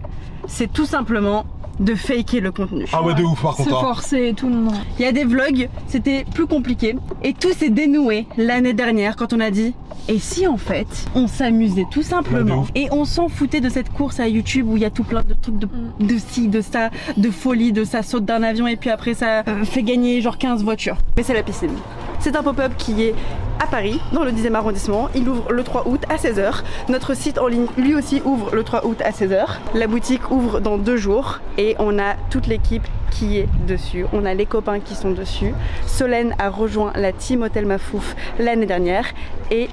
c'est 0.48 0.72
tout 0.72 0.86
simplement 0.86 1.44
de 1.78 1.94
faker 1.94 2.40
le 2.40 2.52
contenu. 2.52 2.86
Ah 2.92 3.02
ouais 3.02 3.14
de 3.14 3.22
ouf 3.22 3.42
par 3.42 3.56
contre. 3.56 3.68
Se 3.68 3.74
hein. 3.74 3.80
forcer 3.80 4.28
et 4.28 4.34
tout 4.34 4.48
le 4.48 4.56
monde. 4.56 4.74
Il 4.98 5.04
y 5.04 5.08
a 5.08 5.12
des 5.12 5.24
vlogs, 5.24 5.68
c'était 5.86 6.24
plus 6.34 6.46
compliqué 6.46 6.96
et 7.22 7.32
tout 7.32 7.52
s'est 7.52 7.70
dénoué 7.70 8.26
l'année 8.36 8.72
dernière 8.72 9.16
quand 9.16 9.32
on 9.32 9.40
a 9.40 9.50
dit 9.50 9.74
et 10.08 10.18
si 10.18 10.46
en 10.46 10.56
fait 10.56 10.86
on 11.14 11.28
s'amusait 11.28 11.86
tout 11.90 12.02
simplement 12.02 12.66
et 12.74 12.88
on 12.90 13.04
s'en 13.04 13.28
foutait 13.28 13.60
de 13.60 13.68
cette 13.68 13.92
course 13.92 14.18
à 14.18 14.26
YouTube 14.26 14.66
où 14.68 14.76
il 14.76 14.82
y 14.82 14.84
a 14.84 14.90
tout 14.90 15.04
plein 15.04 15.22
de 15.22 15.34
trucs 15.34 15.58
de, 15.58 15.66
mm. 15.66 16.06
de 16.06 16.18
ci, 16.18 16.48
de 16.48 16.60
ça, 16.60 16.90
de 17.16 17.30
folie, 17.30 17.72
de 17.72 17.84
ça 17.84 18.02
saute 18.02 18.24
d'un 18.24 18.42
avion 18.42 18.66
et 18.66 18.76
puis 18.76 18.90
après 18.90 19.14
ça 19.14 19.42
euh, 19.46 19.64
fait 19.64 19.82
gagner 19.82 20.20
genre 20.20 20.38
15 20.38 20.61
voitures. 20.64 20.96
Mais 21.16 21.22
c'est 21.22 21.34
la 21.34 21.42
piscine. 21.42 21.76
C'est 22.20 22.36
un 22.36 22.42
pop-up 22.42 22.72
qui 22.78 23.02
est 23.02 23.14
à 23.58 23.66
Paris, 23.66 24.00
dans 24.12 24.24
le 24.24 24.32
10e 24.32 24.54
arrondissement. 24.54 25.08
Il 25.14 25.28
ouvre 25.28 25.52
le 25.52 25.62
3 25.62 25.88
août 25.88 26.02
à 26.08 26.16
16h. 26.16 26.62
Notre 26.88 27.14
site 27.14 27.38
en 27.38 27.46
ligne, 27.46 27.66
lui 27.76 27.94
aussi, 27.94 28.22
ouvre 28.24 28.54
le 28.54 28.64
3 28.64 28.86
août 28.86 29.00
à 29.04 29.10
16h. 29.10 29.44
La 29.74 29.86
boutique 29.86 30.30
ouvre 30.30 30.60
dans 30.60 30.78
deux 30.78 30.96
jours 30.96 31.40
et 31.58 31.76
on 31.78 31.98
a 31.98 32.14
toute 32.30 32.46
l'équipe 32.46 32.86
qui 33.10 33.38
est 33.38 33.48
dessus. 33.66 34.06
On 34.12 34.24
a 34.24 34.34
les 34.34 34.46
copains 34.46 34.80
qui 34.80 34.94
sont 34.94 35.10
dessus. 35.10 35.54
Solène 35.86 36.34
a 36.38 36.48
rejoint 36.48 36.92
la 36.94 37.12
team 37.12 37.42
Hôtel 37.42 37.66
Mafouf 37.66 38.16
l'année 38.38 38.66
dernière 38.66 39.06
et 39.50 39.68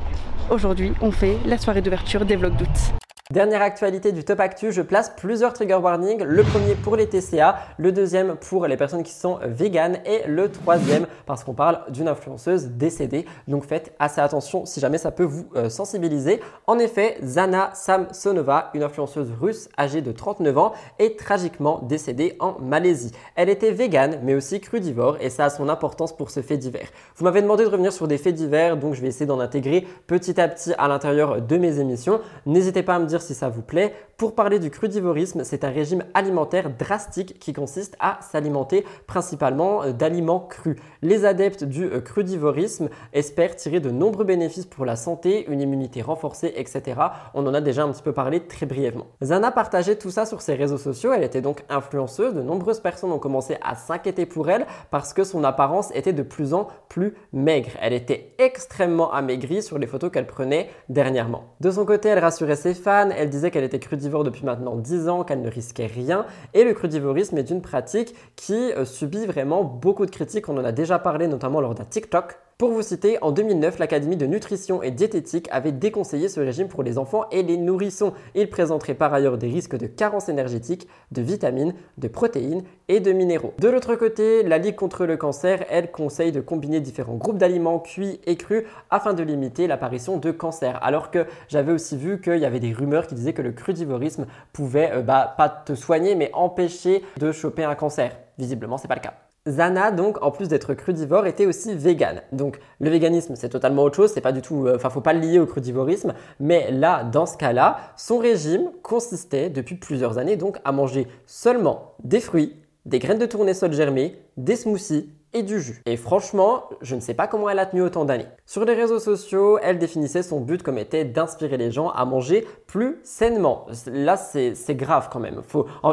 aujourd'hui, 0.49 0.93
on 1.02 1.12
fait 1.12 1.38
la 1.45 1.58
soirée 1.58 1.82
d'ouverture 1.82 2.25
des 2.25 2.36
vlogs 2.36 2.56
d'août. 2.56 2.93
Dernière 3.31 3.61
actualité 3.61 4.11
du 4.11 4.23
Top 4.23 4.39
Actu, 4.39 4.71
je 4.71 4.81
place 4.81 5.11
plusieurs 5.15 5.53
trigger 5.53 5.75
warnings. 5.75 6.23
Le 6.23 6.41
premier 6.41 6.73
pour 6.73 6.95
les 6.95 7.07
TCA, 7.07 7.59
le 7.77 7.91
deuxième 7.91 8.35
pour 8.37 8.65
les 8.65 8.75
personnes 8.75 9.03
qui 9.03 9.11
sont 9.11 9.37
véganes 9.45 9.99
et 10.03 10.27
le 10.27 10.49
troisième 10.49 11.05
parce 11.27 11.43
qu'on 11.43 11.53
parle 11.53 11.81
d'une 11.91 12.07
influenceuse 12.07 12.69
décédée. 12.69 13.27
Donc 13.47 13.65
faites 13.65 13.93
assez 13.99 14.19
attention 14.19 14.65
si 14.65 14.79
jamais 14.79 14.97
ça 14.97 15.11
peut 15.11 15.25
vous 15.25 15.45
euh, 15.55 15.69
sensibiliser. 15.69 16.39
En 16.65 16.79
effet, 16.79 17.19
Zana 17.23 17.69
Samsonova, 17.75 18.71
une 18.73 18.81
influenceuse 18.81 19.31
russe 19.39 19.69
âgée 19.77 20.01
de 20.01 20.11
39 20.11 20.57
ans, 20.57 20.73
est 20.97 21.19
tragiquement 21.19 21.81
décédée 21.83 22.35
en 22.39 22.57
Malaisie. 22.59 23.11
Elle 23.35 23.49
était 23.49 23.69
végane 23.69 24.21
mais 24.23 24.33
aussi 24.33 24.59
crudivore 24.59 25.17
et 25.21 25.29
ça 25.29 25.45
a 25.45 25.49
son 25.51 25.69
importance 25.69 26.17
pour 26.17 26.31
ce 26.31 26.41
fait 26.41 26.57
divers. 26.57 26.89
Vous 27.15 27.25
m'avez 27.25 27.43
demandé 27.43 27.63
de 27.63 27.69
revenir 27.69 27.93
sur 27.93 28.07
des 28.07 28.17
faits 28.17 28.33
divers 28.33 28.75
donc 28.75 28.95
je 28.95 29.01
vais 29.01 29.09
essayer 29.09 29.27
d'en 29.27 29.39
intégrer 29.39 29.85
petit 30.07 30.41
à 30.41 30.47
petit 30.47 30.73
à 30.79 30.87
l'intérieur 30.87 31.43
de 31.43 31.57
mes 31.57 31.77
émissions. 31.79 32.21
N'hésitez 32.47 32.81
pas 32.81 32.95
à 32.95 32.99
me 32.99 33.05
dire 33.05 33.18
si 33.21 33.36
ça 33.36 33.49
vous 33.49 33.62
plaît. 33.62 33.93
Pour 34.19 34.36
parler 34.36 34.60
du 34.60 34.69
crudivorisme, 34.69 35.45
c'est 35.45 35.63
un 35.63 35.69
régime 35.69 36.03
alimentaire 36.13 36.69
drastique 36.77 37.39
qui 37.39 37.53
consiste 37.53 37.95
à 38.01 38.19
s'alimenter 38.19 38.84
principalement 39.08 39.82
euh, 39.82 39.93
d'aliments 39.93 40.41
crus. 40.41 40.75
Les 41.01 41.23
adeptes 41.23 41.63
du 41.63 41.86
euh, 41.86 42.01
crudivorisme 42.01 42.89
espèrent 43.13 43.55
tirer 43.55 43.79
de 43.79 43.89
nombreux 43.89 44.25
bénéfices 44.25 44.65
pour 44.65 44.84
la 44.84 44.97
santé, 44.97 45.49
une 45.49 45.62
immunité 45.62 46.01
renforcée, 46.01 46.51
etc. 46.58 46.99
On 47.34 47.47
en 47.47 47.53
a 47.53 47.62
déjà 47.62 47.84
un 47.84 47.91
petit 47.93 48.03
peu 48.03 48.12
parlé 48.12 48.41
très 48.41 48.65
brièvement. 48.65 49.08
Zana 49.23 49.51
partageait 49.51 49.95
tout 49.95 50.12
ça 50.12 50.25
sur 50.25 50.41
ses 50.41 50.55
réseaux 50.55 50.77
sociaux, 50.77 51.13
elle 51.13 51.23
était 51.23 51.39
donc 51.39 51.63
influenceuse, 51.69 52.34
de 52.34 52.41
nombreuses 52.41 52.82
personnes 52.82 53.13
ont 53.13 53.19
commencé 53.19 53.55
à 53.62 53.75
s'inquiéter 53.75 54.25
pour 54.25 54.49
elle 54.49 54.65
parce 54.91 55.13
que 55.13 55.23
son 55.23 55.45
apparence 55.45 55.95
était 55.95 56.12
de 56.12 56.23
plus 56.23 56.53
en 56.53 56.67
plus 56.89 57.13
maigre. 57.32 57.71
Elle 57.82 57.93
était 57.93 58.34
extrêmement 58.38 59.13
amaigrie 59.13 59.63
sur 59.63 59.77
les 59.77 59.88
photos 59.88 60.12
qu'elle 60.12 60.27
prenait 60.27 60.69
dernièrement. 60.89 61.55
De 61.62 61.71
son 61.71 61.86
côté, 61.86 62.10
elle 62.10 62.19
rassurait 62.19 62.58
ses 62.58 62.73
fans, 62.73 63.12
elle 63.15 63.29
disait 63.29 63.49
qu'elle 63.49 63.63
était 63.63 63.79
depuis 64.10 64.45
maintenant 64.45 64.76
10 64.76 65.10
ans, 65.10 65.24
qu'elle 65.24 65.41
ne 65.41 65.50
risquait 65.50 65.86
rien. 65.86 66.26
Et 66.54 66.63
le 66.63 66.74
crudivorisme 66.74 67.38
est 67.38 67.50
une 67.50 67.62
pratique 67.62 68.13
qui 68.36 68.72
euh, 68.74 68.86
subit 68.86 69.26
vraiment 69.26 69.63
beaucoup 69.63 70.06
de 70.06 70.12
critiques. 70.12 70.50
On 70.50 70.58
en 70.58 70.65
a 70.65 70.72
déjà 70.72 71.00
parlé 71.00 71.28
notamment 71.28 71.62
lors 71.62 71.76
d'un 71.76 71.86
TikTok 71.86 72.38
pour 72.60 72.72
vous 72.72 72.82
citer, 72.82 73.17
en 73.22 73.32
2009, 73.32 73.80
l'Académie 73.80 74.17
de 74.17 74.26
nutrition 74.26 74.84
et 74.84 74.91
diététique 74.91 75.48
avait 75.50 75.72
déconseillé 75.72 76.28
ce 76.28 76.41
régime 76.41 76.67
pour 76.67 76.84
les 76.84 76.98
enfants 76.98 77.24
et 77.32 77.41
les 77.41 77.56
nourrissons. 77.56 78.12
Il 78.36 78.50
présenterait 78.50 78.95
par 78.95 79.13
ailleurs 79.13 79.38
des 79.38 79.48
risques 79.48 79.78
de 79.78 79.88
carence 79.88 80.28
énergétique, 80.28 80.86
de 81.13 81.22
vitamines, 81.22 81.74
de 81.98 82.10
protéines 82.10 82.63
et 82.89 83.00
de 83.00 83.13
minéraux. 83.13 83.54
De 83.60 83.69
l'autre 83.69 83.95
côté, 83.95 84.43
la 84.43 84.58
Ligue 84.58 84.76
contre 84.76 85.06
le 85.06 85.15
cancer, 85.15 85.63
elle, 85.69 85.89
conseille 85.89 86.34
de 86.34 86.41
combiner 86.41 86.82
différents 86.82 87.15
groupes 87.15 87.38
d'aliments 87.38 87.80
cuits 87.80 88.19
et 88.26 88.36
crus 88.36 88.65
afin 88.89 89.13
de 89.13 89.24
limiter 89.24 89.65
l'apparition 89.65 90.17
de 90.17 90.32
cancer. 90.32 90.84
Alors 90.84 91.12
que 91.12 91.28
j'avais 91.48 91.72
aussi 91.72 91.95
vu 91.95 92.19
qu'il 92.19 92.39
y 92.39 92.45
avait 92.45 92.60
des 92.60 92.74
rumeurs 92.74 93.08
qui 93.08 93.15
disaient 93.15 93.32
que 93.32 93.41
le 93.41 93.54
crudivorisme 93.54 94.26
pouvait 94.52 94.91
euh, 94.95 95.02
bah, 95.02 95.34
pas 95.38 95.48
te 95.48 95.76
soigner 95.76 96.13
mais 96.13 96.30
empêcher 96.34 97.06
de 97.22 97.32
choper 97.32 97.63
un 97.63 97.76
cancer. 97.76 98.17
Visiblement, 98.38 98.78
c'est 98.78 98.89
pas 98.89 98.95
le 98.95 99.02
cas. 99.02 99.13
Zana, 99.49 99.91
donc, 99.91 100.21
en 100.21 100.31
plus 100.31 100.47
d'être 100.47 100.73
crudivore, 100.73 101.27
était 101.27 101.45
aussi 101.45 101.76
végane. 101.76 102.21
Donc, 102.32 102.59
le 102.80 102.89
véganisme, 102.89 103.36
c'est 103.36 103.49
totalement 103.49 103.84
autre 103.84 103.95
chose. 103.95 104.11
C'est 104.13 104.21
pas 104.21 104.32
du 104.32 104.41
tout, 104.41 104.65
euh, 104.65 104.76
enfin, 104.76 104.89
faut 104.89 105.01
pas 105.01 105.13
le 105.13 105.19
lier 105.19 105.39
au 105.39 105.45
crudivorisme. 105.45 106.13
Mais 106.39 106.71
là, 106.71 107.03
dans 107.03 107.26
ce 107.26 107.38
cas-là, 107.38 107.78
son 107.97 108.17
régime 108.17 108.69
consistait 108.84 109.49
depuis 109.49 109.76
plusieurs 109.76 110.17
années 110.17 110.38
donc 110.38 110.57
à 110.63 110.71
manger 110.71 111.07
seulement 111.26 111.95
des 112.03 112.19
fruits, 112.19 112.55
des 112.86 112.99
graines 112.99 113.19
de 113.19 113.26
tournesol 113.26 113.74
germées, 113.74 114.19
des 114.38 114.55
smoothies, 114.55 115.09
et 115.34 115.43
du 115.43 115.59
jus. 115.59 115.82
Et 115.86 115.97
franchement, 115.97 116.63
je 116.82 116.95
ne 116.95 116.99
sais 116.99 117.13
pas 117.13 117.27
comment 117.27 117.49
elle 117.49 117.59
a 117.59 117.65
tenu 117.65 117.82
autant 117.82 118.05
d'années. 118.05 118.27
Sur 118.45 118.65
les 118.65 118.73
réseaux 118.73 118.99
sociaux, 118.99 119.59
elle 119.61 119.77
définissait 119.77 120.23
son 120.23 120.41
but 120.41 120.63
comme 120.63 120.77
était 120.77 121.05
d'inspirer 121.05 121.57
les 121.57 121.71
gens 121.71 121.89
à 121.89 122.05
manger 122.05 122.47
plus 122.67 122.97
sainement. 123.03 123.67
Là, 123.88 124.17
c'est 124.17 124.75
grave 124.75 125.09
quand 125.11 125.19
même. 125.19 125.41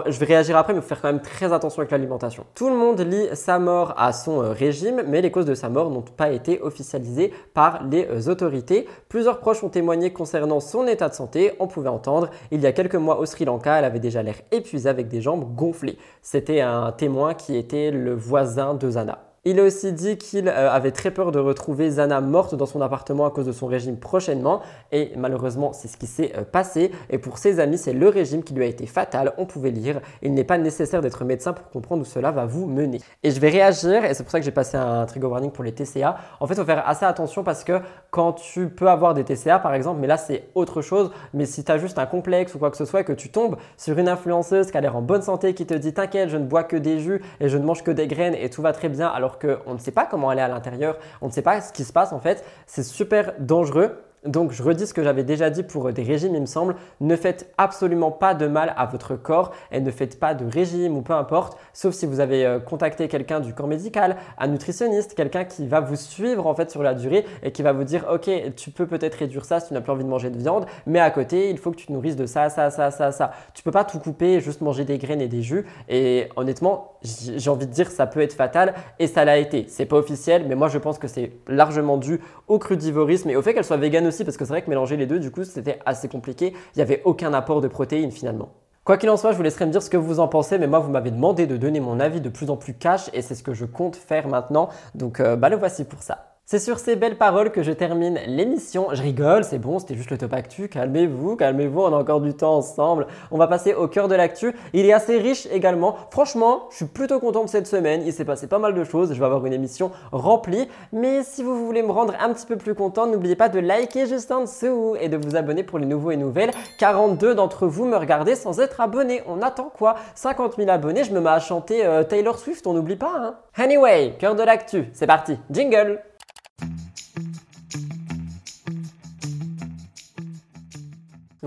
Je 0.07 0.19
vais 0.19 0.27
réagir 0.27 0.57
après, 0.57 0.73
mais 0.73 0.81
faut 0.81 0.89
faire 0.89 1.03
quand 1.03 1.13
même 1.13 1.23
très 1.23 1.53
attention 1.53 1.81
avec 1.81 1.91
l'alimentation. 1.91 2.45
Tout 2.55 2.69
le 2.69 2.77
monde 2.77 3.01
lit 3.01 3.27
sa 3.35 3.59
mort 3.59 3.95
à 3.97 4.13
son 4.13 4.43
euh, 4.43 4.53
régime, 4.53 5.03
mais 5.07 5.21
les 5.21 5.31
causes 5.31 5.47
de 5.47 5.55
sa 5.55 5.69
mort 5.69 5.91
n'ont 5.91 6.03
pas 6.03 6.31
été 6.31 6.61
officialisées 6.63 7.33
par 7.55 7.85
les 7.85 8.07
euh, 8.07 8.31
autorités. 8.31 8.87
Plusieurs 9.09 9.39
proches 9.41 9.63
ont 9.63 9.69
témoigné 9.69 10.13
concernant 10.13 10.61
son 10.61 10.87
état 10.87 11.09
de 11.09 11.15
santé. 11.15 11.53
On 11.61 11.67
pouvait 11.67 11.89
entendre, 11.89 12.31
il 12.51 12.61
y 12.61 12.67
a 12.67 12.73
quelques 12.73 12.95
mois 12.95 13.19
au 13.19 13.27
Sri 13.27 13.45
Lanka, 13.45 13.79
elle 13.79 13.85
avait 13.85 14.01
déjà 14.01 14.23
l'air 14.23 14.37
épuisée 14.53 14.89
avec 14.89 15.09
des 15.09 15.21
jambes 15.21 15.55
gonflées. 15.55 15.99
C'était 16.23 16.61
un 16.61 16.93
témoin 16.93 17.35
qui 17.35 17.57
était 17.57 17.91
le 17.91 18.15
voisin 18.15 18.75
de 18.75 18.91
Zana. 18.91 19.27
Il 19.49 19.61
a 19.61 19.63
aussi 19.63 19.93
dit 19.93 20.19
qu'il 20.19 20.49
euh, 20.49 20.73
avait 20.73 20.91
très 20.91 21.13
peur 21.13 21.31
de 21.31 21.39
retrouver 21.39 21.89
Zana 21.89 22.21
morte 22.21 22.57
dans 22.57 22.67
son 22.67 22.81
appartement 22.81 23.27
à 23.27 23.31
cause 23.31 23.47
de 23.47 23.53
son 23.53 23.69
régime 23.69 23.97
prochainement 23.97 24.61
et 24.91 25.13
malheureusement 25.17 25.73
c'est 25.73 25.87
ce 25.87 25.97
qui 25.97 26.09
s'est 26.09 26.33
euh, 26.37 26.43
passé 26.43 26.91
et 27.11 27.19
pour 27.19 27.39
ses 27.39 27.61
amis 27.61 27.79
c'est 27.79 27.93
le 27.93 28.09
régime 28.09 28.43
qui 28.43 28.55
lui 28.55 28.65
a 28.65 28.67
été 28.67 28.87
fatal, 28.87 29.35
on 29.39 29.47
pouvait 29.47 29.71
lire, 29.71 30.01
il 30.21 30.35
n'est 30.35 30.43
pas 30.43 30.59
nécessaire 30.59 31.01
d'être 31.01 31.25
médecin 31.25 31.53
pour 31.53 31.71
comprendre 31.71 32.03
où 32.03 32.05
cela 32.05 32.33
va 32.33 32.45
vous 32.45 32.67
mener. 32.67 32.99
Et 33.23 33.31
je 33.31 33.39
vais 33.39 33.49
réagir 33.49 34.05
et 34.05 34.15
c'est 34.15 34.25
pour 34.25 34.33
ça 34.33 34.41
que 34.41 34.45
j'ai 34.45 34.51
passé 34.51 34.79
un 34.79 35.07
trigger 35.07 35.29
warning 35.29 35.53
pour 35.53 35.63
les 35.63 35.71
TCA. 35.71 36.17
En 36.41 36.49
fait 36.49 36.55
il 36.55 36.57
faut 36.57 36.65
faire 36.65 36.83
assez 36.89 37.05
attention 37.05 37.45
parce 37.45 37.63
que 37.63 37.79
quand 38.11 38.33
tu 38.33 38.69
peux 38.69 38.89
avoir 38.89 39.15
des 39.15 39.23
TCA 39.23 39.61
par 39.61 39.75
exemple, 39.75 40.01
mais 40.01 40.09
là 40.09 40.17
c'est 40.17 40.49
autre 40.57 40.83
chose, 40.83 41.13
mais 41.35 41.47
si 41.47 41.63
tu 41.63 41.71
as 41.71 41.79
juste 41.79 42.01
un 42.01 42.07
complexe 42.07 42.53
ou 42.57 42.59
quoi 42.59 42.73
que 42.73 42.77
ce 42.77 42.85
soit 42.85 43.03
et 43.03 43.05
que 43.05 43.13
tu 43.13 43.29
tombes 43.29 43.59
sur 43.77 43.97
une 43.97 44.09
influenceuse 44.09 44.73
qui 44.73 44.77
a 44.77 44.81
l'air 44.81 44.97
en 44.97 45.03
bonne 45.03 45.23
santé 45.23 45.55
qui 45.55 45.67
te 45.67 45.75
dit 45.75 45.95
t'inquiète 45.95 46.31
je 46.31 46.37
ne 46.37 46.47
bois 46.47 46.65
que 46.65 46.75
des 46.75 46.99
jus 46.99 47.23
et 47.39 47.49
je 47.49 47.57
ne 47.57 47.65
mange 47.65 47.85
que 47.85 47.93
des 47.93 48.09
graines 48.09 48.35
et 48.35 48.51
tout 48.51 48.61
va 48.61 48.73
très 48.73 48.89
bien 48.89 49.07
alors 49.07 49.36
qu'on 49.39 49.75
ne 49.75 49.79
sait 49.79 49.93
pas 49.93 50.07
comment 50.07 50.33
est 50.33 50.41
à 50.41 50.49
l'intérieur, 50.49 50.99
on 51.21 51.27
ne 51.27 51.33
sait 51.33 51.43
pas 51.43 51.61
ce 51.61 51.73
qui 51.73 51.85
se 51.85 51.93
passe 51.93 52.13
en 52.13 52.21
fait. 52.21 52.45
C'est 52.67 52.83
super 52.83 53.35
dangereux 53.39 54.03
donc 54.27 54.53
je 54.53 54.63
redis 54.63 54.87
ce 54.87 54.95
que 54.95 55.03
j'avais 55.03 55.25
déjà 55.25 55.51
dit 55.51 55.63
pour 55.63 55.93
des 55.93 56.03
régimes, 56.03 56.35
il 56.35 56.41
me 56.41 56.47
semble. 56.47 56.77
Ne 57.01 57.17
faites 57.17 57.53
absolument 57.59 58.11
pas 58.11 58.35
de 58.35 58.47
mal 58.47 58.75
à 58.77 58.87
votre 58.87 59.17
corps 59.17 59.53
et 59.73 59.81
ne 59.81 59.91
faites 59.91 60.19
pas 60.19 60.35
de 60.35 60.45
régime 60.45 60.97
ou 60.97 61.03
peu 61.03 61.13
importe, 61.13 61.59
sauf 61.73 61.95
si 61.95 62.07
vous 62.07 62.21
avez 62.21 62.45
euh, 62.45 62.59
contacté 62.59 63.09
quelqu'un 63.09 63.41
du 63.41 63.55
corps 63.55 63.69
médical, 63.69 64.17
un 64.39 64.49
nutritionniste, 64.49 65.15
quelqu'un 65.15 65.45
qui 65.45 65.67
va 65.67 65.81
vous 65.81 65.97
suivre 65.97 66.47
en 66.47 66.55
fait 66.55 66.71
sur 66.71 66.83
la 66.83 66.95
durée 66.95 67.25
et 67.43 67.53
qui 67.53 67.63
va 67.63 67.73
vous 67.73 67.85
dire 67.85 68.07
ok 68.13 68.31
tu 68.57 68.71
peux 68.71 68.87
peut-être 68.87 69.15
réduire 69.15 69.45
ça 69.45 69.61
si 69.61 69.69
tu 69.69 69.75
n'as 69.75 69.81
plus 69.81 69.93
envie 69.93 70.05
de 70.05 70.09
manger 70.09 70.31
de 70.31 70.39
viande, 70.39 70.67
mais 70.87 71.01
à 71.01 71.11
côté 71.11 71.51
il 71.51 71.59
faut 71.59 71.71
que 71.71 71.77
tu 71.77 71.87
te 71.87 71.93
nourrisses 71.93 72.17
de 72.17 72.27
ça, 72.27 72.49
ça, 72.49 72.71
ça, 72.71 72.91
ça, 72.91 73.13
ça. 73.13 73.33
Tu 73.55 73.63
peux 73.63 73.71
pas 73.71 73.85
tout 73.85 73.99
couper 73.99 74.35
et 74.35 74.41
juste 74.41 74.61
manger 74.61 74.85
des 74.85 74.99
graines 74.99 75.21
et 75.21 75.29
des 75.29 75.43
jus. 75.43 75.67
Et 75.89 76.29
honnêtement, 76.37 76.93
j'ai 77.03 77.51
envie 77.51 77.67
de 77.67 77.73
dire 77.73 77.91
ça 77.91 78.07
peut 78.07 78.21
être 78.21 78.33
fatal 78.33 78.75
et 78.99 79.07
ça 79.07 79.25
l'a 79.25 79.39
été. 79.39 79.67
C'est 79.69 79.87
pas 79.87 79.97
officiel, 79.97 80.47
mais 80.49 80.55
moi 80.55 80.69
je 80.69 80.79
pense 80.79 80.99
que 80.99 81.09
c'est 81.09 81.33
largement 81.47 81.97
dû 81.97 82.21
au 82.49 82.59
crudivorisme 82.59 83.31
et 83.31 83.37
au 83.37 83.43
fait 83.43 83.55
qu'elle 83.55 83.65
soit 83.65 83.77
végane 83.77 84.07
aussi 84.07 84.16
parce 84.25 84.37
que 84.37 84.45
c'est 84.45 84.53
vrai 84.53 84.63
que 84.63 84.71
mélanger 84.71 84.97
les 84.97 85.07
deux, 85.07 85.19
du 85.19 85.31
coup, 85.31 85.45
c'était 85.45 85.79
assez 85.87 86.09
compliqué. 86.09 86.53
Il 86.75 86.79
n'y 86.79 86.83
avait 86.83 87.03
aucun 87.05 87.33
apport 87.35 87.61
de 87.61 87.69
protéines 87.69 88.13
finalement. 88.13 88.51
Quoi 88.85 88.99
qu'il 88.99 89.11
en 89.11 89.17
soit, 89.17 89.33
je 89.33 89.37
vous 89.37 89.43
laisserai 89.43 89.67
me 89.67 89.73
dire 89.73 89.83
ce 89.83 89.91
que 89.91 89.97
vous 89.97 90.21
en 90.21 90.29
pensez, 90.29 90.59
mais 90.59 90.69
moi, 90.69 90.79
vous 90.79 90.91
m'avez 90.91 91.11
demandé 91.11 91.49
de 91.49 91.57
donner 91.57 91.81
mon 91.81 91.99
avis 91.99 92.21
de 92.21 92.29
plus 92.29 92.51
en 92.51 92.57
plus 92.57 92.75
cash 92.75 93.11
et 93.13 93.21
c'est 93.21 93.35
ce 93.35 93.43
que 93.43 93.53
je 93.53 93.65
compte 93.65 93.97
faire 93.97 94.29
maintenant. 94.29 94.69
Donc, 94.95 95.19
euh, 95.19 95.35
bah, 95.35 95.49
le 95.49 95.57
voici 95.57 95.85
pour 95.85 96.05
ça. 96.05 96.36
C'est 96.49 96.61
sur 96.61 96.79
ces 96.79 96.95
belles 96.95 97.19
paroles 97.19 97.51
que 97.51 97.65
je 97.65 97.73
termine 97.73 98.21
l'émission. 98.29 98.87
Je 98.93 99.03
rigole, 99.03 99.43
c'est 99.43 99.59
bon, 99.59 99.81
c'était 99.81 99.97
juste 99.97 100.13
le 100.13 100.19
top 100.19 100.33
actu. 100.33 100.69
Calmez-vous, 100.69 101.35
calmez-vous, 101.35 101.81
on 101.81 101.93
a 101.93 101.97
encore 101.97 102.21
du 102.21 102.35
temps 102.35 102.55
ensemble. 102.55 103.09
On 103.33 103.37
va 103.37 103.49
passer 103.49 103.75
au 103.75 103.89
cœur 103.89 104.07
de 104.07 104.15
l'actu. 104.15 104.55
Il 104.73 104.87
est 104.87 104.93
assez 104.93 105.19
riche 105.19 105.49
également. 105.51 105.97
Franchement, 106.13 106.69
je 106.71 106.77
suis 106.77 106.85
plutôt 106.85 107.19
content 107.19 107.43
de 107.43 107.49
cette 107.49 107.67
semaine. 107.67 108.03
Il 108.07 108.13
s'est 108.13 108.25
passé 108.25 108.47
pas 108.47 108.61
mal 108.61 108.75
de 108.75 108.85
choses. 108.85 109.13
Je 109.13 109.19
vais 109.19 109.25
avoir 109.25 109.45
une 109.45 109.55
émission 109.55 109.91
remplie. 110.13 110.69
Mais 110.93 111.25
si 111.25 111.43
vous 111.43 111.67
voulez 111.67 111.83
me 111.83 111.91
rendre 111.91 112.15
un 112.21 112.33
petit 112.33 112.47
peu 112.47 112.55
plus 112.55 112.77
content, 112.77 113.09
n'oubliez 113.09 113.35
pas 113.35 113.49
de 113.49 113.59
liker 113.59 114.07
juste 114.07 114.31
en 114.31 114.43
dessous 114.43 114.95
et 115.01 115.09
de 115.09 115.17
vous 115.17 115.35
abonner 115.35 115.65
pour 115.65 115.81
les 115.81 115.87
nouveaux 115.87 116.13
et 116.13 116.17
nouvelles. 116.17 116.53
42 116.79 117.35
d'entre 117.35 117.67
vous 117.67 117.87
me 117.87 117.97
regardez 117.97 118.37
sans 118.37 118.61
être 118.61 118.81
abonnés. 118.81 119.21
On 119.27 119.43
attend 119.43 119.73
quoi? 119.77 119.97
50 120.15 120.59
000 120.59 120.71
abonnés, 120.71 121.03
je 121.03 121.11
me 121.11 121.19
mets 121.19 121.29
à 121.29 121.41
chanter 121.41 121.85
euh, 121.85 122.05
Taylor 122.05 122.39
Swift, 122.39 122.69
on 122.69 122.75
n'oublie 122.75 122.95
pas. 122.95 123.15
Hein 123.17 123.35
anyway, 123.57 124.15
cœur 124.21 124.37
de 124.37 124.45
l'actu, 124.45 124.91
c'est 124.93 125.09
parti. 125.09 125.37
Jingle 125.51 125.99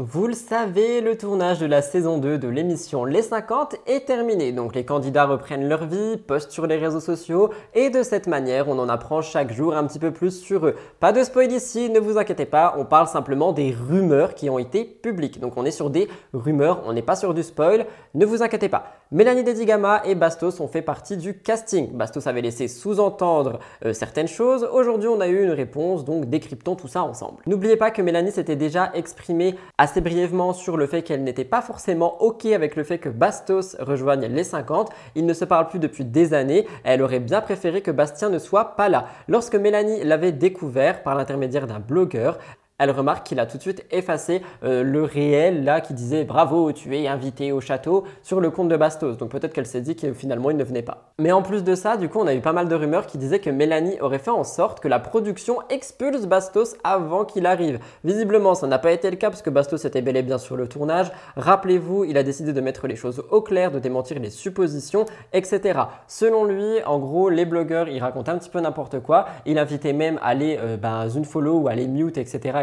Vous 0.01 0.27
le 0.27 0.33
savez, 0.33 1.01
le 1.01 1.17
tournage 1.17 1.59
de 1.59 1.65
la 1.65 1.81
saison 1.81 2.19
2 2.19 2.37
de 2.37 2.47
l'émission 2.47 3.03
Les 3.03 3.21
50 3.21 3.75
est 3.85 4.07
terminé. 4.07 4.53
Donc 4.53 4.73
les 4.73 4.85
candidats 4.85 5.25
reprennent 5.25 5.67
leur 5.67 5.83
vie, 5.87 6.15
postent 6.15 6.51
sur 6.51 6.67
les 6.67 6.77
réseaux 6.77 7.01
sociaux 7.01 7.49
et 7.73 7.89
de 7.89 8.01
cette 8.01 8.25
manière, 8.25 8.69
on 8.69 8.79
en 8.79 8.87
apprend 8.87 9.21
chaque 9.21 9.51
jour 9.51 9.75
un 9.75 9.85
petit 9.85 9.99
peu 9.99 10.11
plus 10.11 10.39
sur 10.39 10.65
eux. 10.67 10.75
Pas 11.01 11.11
de 11.11 11.21
spoil 11.21 11.51
ici, 11.51 11.89
ne 11.89 11.99
vous 11.99 12.17
inquiétez 12.17 12.45
pas, 12.45 12.75
on 12.77 12.85
parle 12.85 13.09
simplement 13.09 13.51
des 13.51 13.71
rumeurs 13.71 14.35
qui 14.35 14.49
ont 14.49 14.57
été 14.57 14.85
publiques. 14.85 15.41
Donc 15.41 15.57
on 15.57 15.65
est 15.65 15.71
sur 15.71 15.89
des 15.89 16.07
rumeurs, 16.33 16.81
on 16.85 16.93
n'est 16.93 17.01
pas 17.01 17.17
sur 17.17 17.33
du 17.33 17.43
spoil, 17.43 17.85
ne 18.13 18.25
vous 18.25 18.41
inquiétez 18.41 18.69
pas. 18.69 18.93
Mélanie 19.11 19.43
Dedigama 19.43 20.03
et 20.05 20.13
Bastos 20.13 20.61
ont 20.61 20.67
fait 20.67 20.83
partie 20.83 21.17
du 21.17 21.39
casting. 21.39 21.91
Bastos 21.93 22.27
avait 22.27 22.43
laissé 22.43 22.67
sous-entendre 22.67 23.59
euh, 23.83 23.91
certaines 23.91 24.27
choses. 24.27 24.69
Aujourd'hui, 24.71 25.09
on 25.09 25.19
a 25.19 25.27
eu 25.27 25.43
une 25.43 25.49
réponse, 25.49 26.05
donc 26.05 26.29
décryptons 26.29 26.75
tout 26.75 26.87
ça 26.87 27.01
ensemble. 27.01 27.39
N'oubliez 27.47 27.75
pas 27.75 27.89
que 27.89 28.03
Mélanie 28.03 28.31
s'était 28.31 28.55
déjà 28.55 28.91
exprimée 28.93 29.55
assez 29.89 30.01
brièvement 30.01 30.53
sur 30.53 30.77
le 30.77 30.85
fait 30.85 31.01
qu'elle 31.01 31.23
n'était 31.23 31.43
pas 31.43 31.63
forcément 31.63 32.21
OK 32.21 32.45
avec 32.45 32.75
le 32.75 32.83
fait 32.83 32.99
que 32.99 33.09
Bastos 33.09 33.75
rejoigne 33.79 34.27
les 34.27 34.43
50. 34.43 34.91
Ils 35.15 35.25
ne 35.25 35.33
se 35.33 35.45
parlent 35.45 35.67
plus 35.67 35.79
depuis 35.79 36.05
des 36.05 36.35
années. 36.35 36.67
Elle 36.83 37.01
aurait 37.01 37.19
bien 37.19 37.41
préféré 37.41 37.81
que 37.81 37.89
Bastien 37.89 38.29
ne 38.29 38.37
soit 38.37 38.75
pas 38.75 38.87
là. 38.87 39.07
Lorsque 39.27 39.55
Mélanie 39.55 40.03
l'avait 40.03 40.31
découvert 40.31 41.01
par 41.01 41.15
l'intermédiaire 41.15 41.65
d'un 41.65 41.79
blogueur, 41.79 42.37
elle 42.79 42.91
remarque 42.91 43.27
qu'il 43.27 43.39
a 43.39 43.45
tout 43.45 43.57
de 43.57 43.61
suite 43.61 43.85
effacé 43.91 44.41
euh, 44.63 44.83
le 44.83 45.03
réel 45.03 45.63
là 45.63 45.81
qui 45.81 45.93
disait 45.93 46.23
bravo, 46.23 46.71
tu 46.71 46.97
es 46.97 47.07
invité 47.07 47.51
au 47.51 47.61
château 47.61 48.05
sur 48.23 48.39
le 48.39 48.49
compte 48.49 48.69
de 48.69 48.77
Bastos. 48.77 49.17
Donc 49.17 49.29
peut-être 49.29 49.53
qu'elle 49.53 49.65
s'est 49.65 49.81
dit 49.81 49.95
que 49.95 50.13
finalement 50.13 50.49
il 50.49 50.57
ne 50.57 50.63
venait 50.63 50.81
pas. 50.81 51.11
Mais 51.19 51.31
en 51.31 51.41
plus 51.41 51.63
de 51.63 51.75
ça, 51.75 51.97
du 51.97 52.07
coup, 52.07 52.19
on 52.19 52.27
a 52.27 52.33
eu 52.33 52.39
pas 52.39 52.53
mal 52.53 52.67
de 52.69 52.75
rumeurs 52.75 53.05
qui 53.05 53.17
disaient 53.17 53.39
que 53.39 53.49
Mélanie 53.49 53.99
aurait 53.99 54.19
fait 54.19 54.31
en 54.31 54.43
sorte 54.43 54.79
que 54.79 54.87
la 54.87 54.99
production 54.99 55.57
expulse 55.69 56.25
Bastos 56.25 56.75
avant 56.83 57.25
qu'il 57.25 57.45
arrive. 57.45 57.79
Visiblement, 58.03 58.55
ça 58.55 58.67
n'a 58.67 58.79
pas 58.79 58.91
été 58.91 59.09
le 59.09 59.17
cas 59.17 59.29
parce 59.29 59.41
que 59.41 59.49
Bastos 59.49 59.85
était 59.85 60.01
bel 60.01 60.15
et 60.15 60.23
bien 60.23 60.37
sur 60.37 60.55
le 60.55 60.67
tournage. 60.67 61.11
Rappelez-vous, 61.35 62.05
il 62.05 62.17
a 62.17 62.23
décidé 62.23 62.53
de 62.53 62.61
mettre 62.61 62.87
les 62.87 62.95
choses 62.95 63.23
au 63.31 63.41
clair, 63.41 63.71
de 63.71 63.79
démentir 63.79 64.19
les 64.19 64.29
suppositions, 64.29 65.05
etc. 65.33 65.79
Selon 66.07 66.45
lui, 66.45 66.81
en 66.85 66.99
gros, 66.99 67.29
les 67.29 67.45
blogueurs, 67.45 67.89
ils 67.89 67.99
racontent 67.99 68.31
un 68.31 68.37
petit 68.37 68.49
peu 68.49 68.61
n'importe 68.61 69.01
quoi. 69.01 69.25
Il 69.45 69.57
invitait 69.57 69.93
même 69.93 70.17
à 70.21 70.27
aller 70.27 70.57
euh, 70.61 70.77
ben, 70.77 71.07
ou 71.35 71.67
à 71.67 71.71
aller 71.71 71.87
mute, 71.87 72.17
etc. 72.17 72.59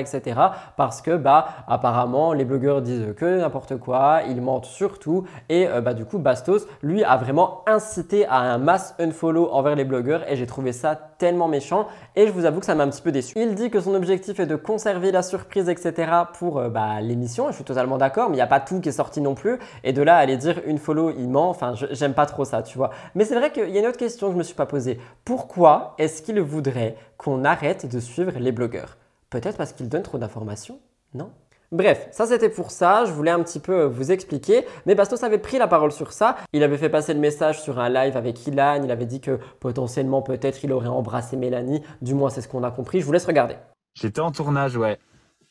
Parce 0.76 1.02
que 1.02 1.16
bah 1.16 1.48
apparemment 1.66 2.32
les 2.32 2.44
blogueurs 2.44 2.82
disent 2.82 3.14
que 3.16 3.40
n'importe 3.40 3.76
quoi, 3.78 4.20
ils 4.28 4.40
mentent 4.40 4.66
surtout. 4.66 5.24
Et 5.48 5.66
euh, 5.66 5.80
bah 5.80 5.94
du 5.94 6.04
coup 6.04 6.18
Bastos 6.18 6.66
lui 6.82 7.04
a 7.04 7.16
vraiment 7.16 7.62
incité 7.66 8.26
à 8.26 8.38
un 8.38 8.58
mass 8.58 8.94
unfollow 8.98 9.50
envers 9.52 9.74
les 9.74 9.84
blogueurs 9.84 10.30
et 10.30 10.36
j'ai 10.36 10.46
trouvé 10.46 10.72
ça 10.72 10.96
tellement 11.18 11.48
méchant. 11.48 11.86
Et 12.14 12.26
je 12.26 12.32
vous 12.32 12.44
avoue 12.44 12.60
que 12.60 12.66
ça 12.66 12.74
m'a 12.74 12.84
un 12.84 12.88
petit 12.88 13.02
peu 13.02 13.12
déçu. 13.12 13.34
Il 13.36 13.54
dit 13.54 13.70
que 13.70 13.80
son 13.80 13.94
objectif 13.94 14.40
est 14.40 14.46
de 14.46 14.56
conserver 14.56 15.12
la 15.12 15.22
surprise 15.22 15.68
etc 15.68 16.10
pour 16.38 16.58
euh, 16.58 16.68
bah, 16.68 17.00
l'émission, 17.00 17.48
je 17.48 17.56
suis 17.56 17.64
totalement 17.64 17.98
d'accord, 17.98 18.28
mais 18.28 18.36
il 18.36 18.38
n'y 18.38 18.42
a 18.42 18.46
pas 18.46 18.60
tout 18.60 18.80
qui 18.80 18.88
est 18.88 18.92
sorti 18.92 19.20
non 19.20 19.34
plus. 19.34 19.58
Et 19.84 19.92
de 19.92 20.02
là 20.02 20.16
aller 20.16 20.36
dire 20.36 20.60
une 20.66 20.78
follow 20.78 21.10
il 21.10 21.28
ment, 21.28 21.48
enfin 21.48 21.74
j'aime 21.90 22.14
pas 22.14 22.26
trop 22.26 22.44
ça 22.44 22.62
tu 22.62 22.78
vois. 22.78 22.90
Mais 23.14 23.24
c'est 23.24 23.36
vrai 23.36 23.50
qu'il 23.50 23.68
y 23.70 23.76
a 23.76 23.80
une 23.80 23.86
autre 23.86 23.98
question 23.98 24.28
que 24.28 24.32
je 24.34 24.38
me 24.38 24.42
suis 24.42 24.54
pas 24.54 24.66
posée. 24.66 25.00
Pourquoi 25.24 25.94
est-ce 25.98 26.22
qu'il 26.22 26.40
voudrait 26.40 26.96
qu'on 27.16 27.44
arrête 27.44 27.86
de 27.90 28.00
suivre 28.00 28.32
les 28.38 28.52
blogueurs? 28.52 28.96
Peut-être 29.30 29.56
parce 29.56 29.72
qu'il 29.72 29.88
donne 29.88 30.02
trop 30.02 30.18
d'informations 30.18 30.80
Non? 31.14 31.32
Bref, 31.72 32.08
ça 32.12 32.26
c'était 32.26 32.48
pour 32.48 32.70
ça, 32.70 33.04
je 33.06 33.12
voulais 33.12 33.32
un 33.32 33.42
petit 33.42 33.58
peu 33.58 33.72
euh, 33.72 33.88
vous 33.88 34.12
expliquer, 34.12 34.64
mais 34.86 34.94
Bastos 34.94 35.24
avait 35.24 35.38
pris 35.38 35.58
la 35.58 35.66
parole 35.66 35.90
sur 35.90 36.12
ça, 36.12 36.36
il 36.52 36.62
avait 36.62 36.78
fait 36.78 36.88
passer 36.88 37.12
le 37.12 37.18
message 37.18 37.60
sur 37.60 37.80
un 37.80 37.88
live 37.88 38.16
avec 38.16 38.46
Ilan, 38.46 38.82
il 38.84 38.90
avait 38.92 39.04
dit 39.04 39.20
que 39.20 39.40
potentiellement 39.58 40.22
peut-être 40.22 40.62
il 40.62 40.72
aurait 40.72 40.86
embrassé 40.86 41.36
Mélanie, 41.36 41.82
du 42.02 42.14
moins 42.14 42.30
c'est 42.30 42.40
ce 42.40 42.46
qu'on 42.46 42.62
a 42.62 42.70
compris, 42.70 43.00
je 43.00 43.06
vous 43.06 43.10
laisse 43.10 43.26
regarder. 43.26 43.56
J'étais 43.94 44.20
en 44.20 44.30
tournage, 44.30 44.76
ouais. 44.76 44.98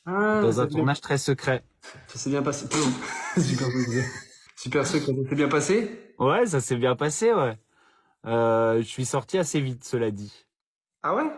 Ah, 0.06 0.40
Dans 0.42 0.62
un 0.62 0.68
tournage 0.68 1.02
très 1.02 1.18
secret. 1.18 1.64
Ça 2.08 2.18
s'est 2.18 2.30
bien 2.30 2.44
passé. 2.44 2.68
Super, 3.38 3.68
Super 4.56 4.88
secret, 4.88 5.12
ça 5.22 5.30
s'est 5.30 5.36
bien 5.36 5.50
passé? 5.50 6.14
Ouais, 6.18 6.46
ça 6.46 6.62
s'est 6.62 6.78
bien 6.78 6.96
passé, 6.96 7.34
ouais. 7.34 7.58
Euh, 8.26 8.78
je 8.78 8.88
suis 8.88 9.06
sorti 9.06 9.38
assez 9.38 9.60
vite, 9.60 9.84
cela 9.84 10.12
dit. 10.12 10.46
Ah 11.04 11.14
ouais? 11.16 11.30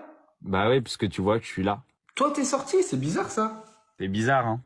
Bah 0.42 0.70
oui, 0.70 0.82
puisque 0.82 1.10
tu 1.10 1.22
vois 1.22 1.40
que 1.40 1.46
je 1.46 1.50
suis 1.50 1.64
là. 1.64 1.82
Toi, 2.18 2.32
t'es 2.32 2.46
sorti, 2.46 2.82
c'est 2.82 2.98
bizarre 2.98 3.30
ça. 3.30 3.64
C'est 4.00 4.08
bizarre, 4.08 4.48
hein. 4.48 4.62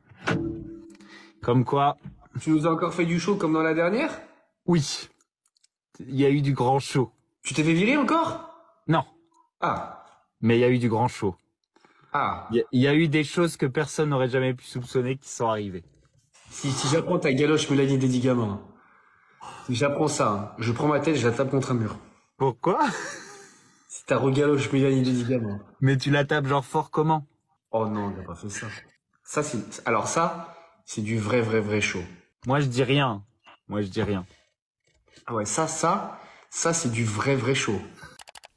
Comme 1.43 1.65
quoi. 1.65 1.97
Tu 2.39 2.49
nous 2.49 2.65
as 2.65 2.71
encore 2.71 2.93
fait 2.93 3.05
du 3.05 3.19
show 3.19 3.35
comme 3.35 3.51
dans 3.51 3.61
la 3.61 3.73
dernière? 3.73 4.21
Oui. 4.67 5.09
Il 5.99 6.15
y 6.15 6.25
a 6.25 6.29
eu 6.29 6.41
du 6.41 6.53
grand 6.53 6.79
show. 6.79 7.11
Tu 7.43 7.53
t'es 7.53 7.65
fait 7.65 7.73
virer 7.73 7.97
encore? 7.97 8.55
Non. 8.87 9.03
Ah. 9.59 10.05
Mais 10.39 10.57
il 10.57 10.61
y 10.61 10.63
a 10.63 10.69
eu 10.69 10.79
du 10.79 10.87
grand 10.87 11.09
show. 11.09 11.35
Ah. 12.13 12.47
Il 12.51 12.63
y, 12.71 12.87
a 12.87 12.95
eu 12.95 13.09
des 13.09 13.25
choses 13.25 13.57
que 13.57 13.65
personne 13.65 14.09
n'aurait 14.09 14.29
jamais 14.29 14.53
pu 14.53 14.63
soupçonner 14.63 15.17
qui 15.17 15.27
sont 15.27 15.47
arrivées. 15.47 15.83
Si, 16.49 16.71
si 16.71 16.87
j'apprends 16.87 17.19
ta 17.19 17.33
galoche 17.33 17.69
Mélanie 17.69 17.97
Dédigament, 17.97 18.61
si 19.65 19.75
j'apprends 19.75 20.07
ça, 20.07 20.29
hein, 20.29 20.55
je 20.57 20.71
prends 20.71 20.87
ma 20.87 21.01
tête, 21.01 21.17
je 21.17 21.27
la 21.27 21.33
tape 21.33 21.51
contre 21.51 21.71
un 21.71 21.75
mur. 21.75 21.97
Pourquoi? 22.37 22.79
T'as 24.07 24.17
regaloche 24.17 24.71
Mélanie 24.71 25.03
des 25.03 25.23
diamants. 25.23 25.59
Mais 25.81 25.97
tu 25.97 26.11
la 26.11 26.23
tapes 26.23 26.47
genre 26.47 26.63
fort 26.63 26.91
comment? 26.91 27.25
Oh 27.71 27.87
non, 27.87 28.11
t'as 28.11 28.23
pas 28.23 28.35
fait 28.35 28.49
ça. 28.49 28.67
Ça, 29.23 29.43
c'est, 29.43 29.87
alors 29.87 30.07
ça, 30.07 30.55
c'est 30.85 31.01
du 31.01 31.17
vrai, 31.17 31.41
vrai, 31.41 31.61
vrai 31.61 31.79
chaud. 31.79 32.03
Moi, 32.45 32.59
je 32.59 32.67
dis 32.67 32.83
rien. 32.83 33.23
Moi, 33.67 33.81
je 33.81 33.87
dis 33.87 34.03
rien. 34.03 34.25
Ah 35.25 35.33
ouais, 35.33 35.45
ça, 35.45 35.67
ça, 35.67 36.17
ça, 36.49 36.73
c'est 36.73 36.91
du 36.91 37.05
vrai, 37.05 37.35
vrai 37.35 37.55
chaud. 37.55 37.79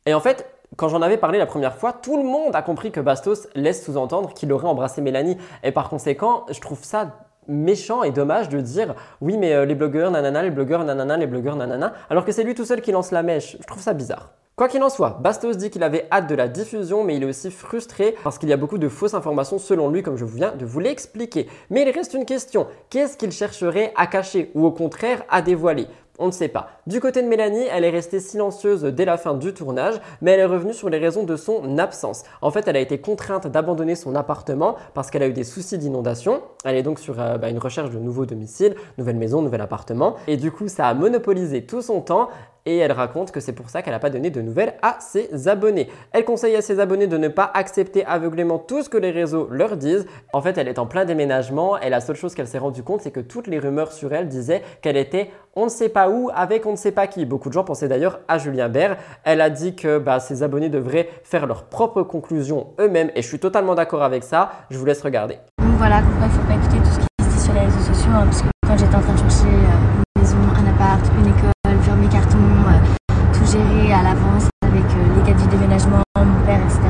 Et 0.07 0.15
en 0.15 0.21
fait, 0.21 0.51
quand 0.77 0.89
j'en 0.89 1.03
avais 1.03 1.17
parlé 1.17 1.39
la 1.39 1.47
première 1.47 1.77
fois, 1.77 1.93
tout 1.93 2.17
le 2.17 2.25
monde 2.25 2.57
a 2.57 2.63
compris 2.63 2.91
que 2.91 3.01
Bastos 3.01 3.47
laisse 3.55 3.85
sous-entendre 3.85 4.35
qu'il 4.35 4.53
aurait 4.53 4.67
embrassé 4.67 5.01
Mélanie. 5.01 5.39
Et 5.63 5.71
par 5.71 5.89
conséquent, 5.89 6.45
je 6.51 6.61
trouve 6.61 6.83
ça 6.83 7.29
méchant 7.47 8.03
et 8.03 8.11
dommage 8.11 8.49
de 8.49 8.59
dire 8.59 8.95
oui 9.21 9.37
mais 9.37 9.53
euh, 9.53 9.67
les 9.67 9.75
blogueurs 9.75 10.11
nanana, 10.11 10.43
les 10.43 10.51
blogueurs 10.51 10.83
nanana, 10.83 11.19
les 11.19 11.27
blogueurs 11.27 11.57
nanana, 11.57 11.93
alors 12.09 12.25
que 12.25 12.33
c'est 12.33 12.43
lui 12.43 12.55
tout 12.55 12.65
seul 12.65 12.81
qui 12.81 12.91
lance 12.91 13.11
la 13.11 13.23
mèche. 13.23 13.59
Je 13.61 13.67
trouve 13.67 13.83
ça 13.83 13.93
bizarre. 13.93 14.31
Quoi 14.57 14.69
qu'il 14.69 14.85
en 14.85 14.89
soit, 14.89 15.19
Bastos 15.21 15.57
dit 15.57 15.69
qu'il 15.69 15.83
avait 15.83 16.07
hâte 16.13 16.29
de 16.29 16.35
la 16.37 16.47
diffusion, 16.47 17.03
mais 17.03 17.17
il 17.17 17.25
est 17.25 17.27
aussi 17.27 17.51
frustré 17.51 18.15
parce 18.23 18.39
qu'il 18.39 18.49
y 18.49 18.53
a 18.53 18.57
beaucoup 18.57 18.79
de 18.79 18.89
fausses 18.89 19.15
informations 19.15 19.59
selon 19.59 19.89
lui, 19.89 20.05
comme 20.05 20.17
je 20.17 20.25
viens 20.25 20.55
de 20.55 20.65
vous 20.65 20.79
l'expliquer. 20.79 21.49
Mais 21.71 21.83
il 21.83 21.91
reste 21.91 22.15
une 22.15 22.25
question, 22.25 22.69
qu'est-ce 22.89 23.17
qu'il 23.17 23.33
chercherait 23.33 23.93
à 23.97 24.07
cacher 24.07 24.53
ou 24.55 24.65
au 24.65 24.71
contraire 24.71 25.25
à 25.29 25.43
dévoiler? 25.43 25.89
On 26.21 26.27
ne 26.27 26.31
sait 26.31 26.47
pas. 26.47 26.69
Du 26.87 27.01
côté 27.01 27.21
de 27.21 27.27
Mélanie, 27.27 27.67
elle 27.73 27.83
est 27.83 27.91
restée 27.91 28.21
silencieuse 28.21 28.85
dès 28.85 29.05
la 29.05 29.17
fin 29.17 29.35
du 29.35 29.53
tournage, 29.53 30.01
mais 30.23 30.31
elle 30.31 30.41
est 30.41 30.45
revenue 30.45 30.73
sur 30.73 30.89
les 30.89 30.99
raisons 30.99 31.25
de 31.25 31.35
son 31.35 31.77
absence. 31.79 32.23
En 32.41 32.53
fait, 32.53 32.69
elle 32.69 32.77
a 32.77 32.81
été 32.81 32.99
contrainte 32.99 33.49
d'abandonner 33.49 33.97
son 33.97 34.15
appartement 34.15 34.77
parce 34.95 35.11
qu'elle 35.11 35.25
a 35.25 35.27
eu 35.27 35.33
des 35.33 35.43
soucis 35.43 35.79
d'inondation. 35.79 36.43
Elle 36.65 36.77
est 36.77 36.85
donc 36.85 37.01
sur 37.01 37.21
euh, 37.21 37.39
bah, 37.39 37.51
une 37.51 37.59
recherche 37.59 37.91
de 37.91 37.99
nouveau 37.99 38.25
domicile, 38.25 38.77
nouvelle 38.99 39.17
maison, 39.17 39.43
nouvel 39.43 39.63
appartement. 39.63 40.15
Et 40.29 40.37
du 40.37 40.53
coup, 40.53 40.69
ça 40.69 40.87
a 40.87 40.95
monopolisé 40.95 41.67
tout 41.67 41.83
son 41.83 42.01
temps 42.01 42.29
et 42.67 42.79
elle 42.79 42.93
raconte 42.93 43.31
que 43.31 43.41
c'est 43.41 43.53
pour 43.53 43.71
ça 43.71 43.83
qu'elle 43.83 43.93
n'a 43.93 43.99
pas 43.99 44.11
donné 44.11 44.31
de 44.31 44.41
nouvelles 44.41 44.75
à 44.83 44.97
ses 45.01 45.49
abonnés. 45.49 45.89
Elle 46.13 46.25
conseille 46.25 46.57
à 46.57 46.63
ses 46.63 46.81
abonnés 46.81 47.07
de 47.07 47.19
ne 47.19 47.29
pas 47.29 47.51
accepter 47.55 48.05
aveuglément 48.07 48.59
tout 48.59 48.83
ce 48.83 48.89
que 48.89 48.97
les 48.99 49.11
réseaux 49.11 49.49
leur 49.51 49.77
disent. 49.77 50.07
En 50.33 50.41
fait, 50.41 50.57
elle 50.59 50.69
est 50.69 50.79
en 50.79 50.87
plein 50.87 51.05
déménagement 51.05 51.79
et 51.79 51.91
la 51.91 52.01
seule 52.01 52.17
chose 52.17 52.35
qu'elle 52.35 52.49
s'est 52.49 52.59
rendue 52.59 52.83
compte, 52.83 53.03
c'est 53.03 53.11
que 53.11 53.21
toutes 53.21 53.47
les 53.47 53.59
rumeurs 53.59 53.93
sur 53.93 54.13
elle 54.13 54.29
disaient 54.29 54.63
qu'elle 54.83 54.97
était 54.97 55.31
on 55.57 55.65
ne 55.65 55.71
sait 55.71 55.89
pas 55.89 56.09
où 56.09 56.31
avec 56.35 56.67
on 56.67 56.73
ne 56.73 56.77
sait 56.77 56.91
pas 56.93 57.07
qui. 57.07 57.25
Beaucoup 57.27 57.49
de 57.49 57.55
gens 57.55 57.63
pensaient 57.65 57.87
d'ailleurs 57.87 58.19
à 58.27 58.39
Julien 58.39 58.69
Bert. 58.69 58.97
Elle 59.23 59.41
a 59.41 59.51
dit 59.51 59.77
que 59.77 59.99
bah, 59.99 60.19
ses 60.19 60.43
abonnés 60.43 60.69
devraient 60.69 61.09
faire 61.23 61.47
leurs 61.47 61.65
propres 61.65 62.03
conclusions 62.03 62.69
eux-mêmes 62.81 63.11
et 63.15 63.23
je 63.23 63.29
suis 63.29 63.39
totalement 63.39 63.75
d'accord 63.75 64.03
avec 64.03 64.25
ça. 64.25 64.51
Je 64.71 64.79
vous 64.79 64.85
laisse 64.85 65.03
regarder. 65.03 65.39
Donc 65.59 65.77
voilà, 65.79 66.01
il 66.01 66.25
ne 66.25 66.29
faut 66.29 66.43
pas 66.49 66.55
écouter 66.55 66.79
tout 66.79 66.91
ce 66.91 66.99
qui 66.99 67.25
se 67.25 67.39
dit 67.39 67.45
sur 67.45 67.53
les 67.53 67.61
réseaux 67.61 67.95
sociaux 67.95 68.11
hein, 68.15 68.25
parce 68.25 68.43
que 68.43 68.49
quand 68.67 68.77
j'étais 68.79 68.97
en 68.97 69.01
train 69.01 69.13
de 69.15 69.19
chercher 69.19 69.47
euh, 69.47 70.03
une 70.17 70.23
maison, 70.23 70.37
un 70.39 70.75
appart, 70.75 71.05
une 71.21 71.27
école, 71.29 71.83
faire 71.83 71.97
mes 71.97 72.09
cartons, 72.09 72.39
euh, 72.39 73.13
tout 73.33 73.45
gérer 73.47 73.93
à 73.93 74.03
l'avance 74.03 74.49
avec 74.63 74.83
euh, 74.83 75.15
les 75.17 75.31
gars 75.31 75.39
du 75.39 75.47
déménagement, 75.49 76.03
mon 76.19 76.47
père, 76.47 76.61
etc. 76.65 76.81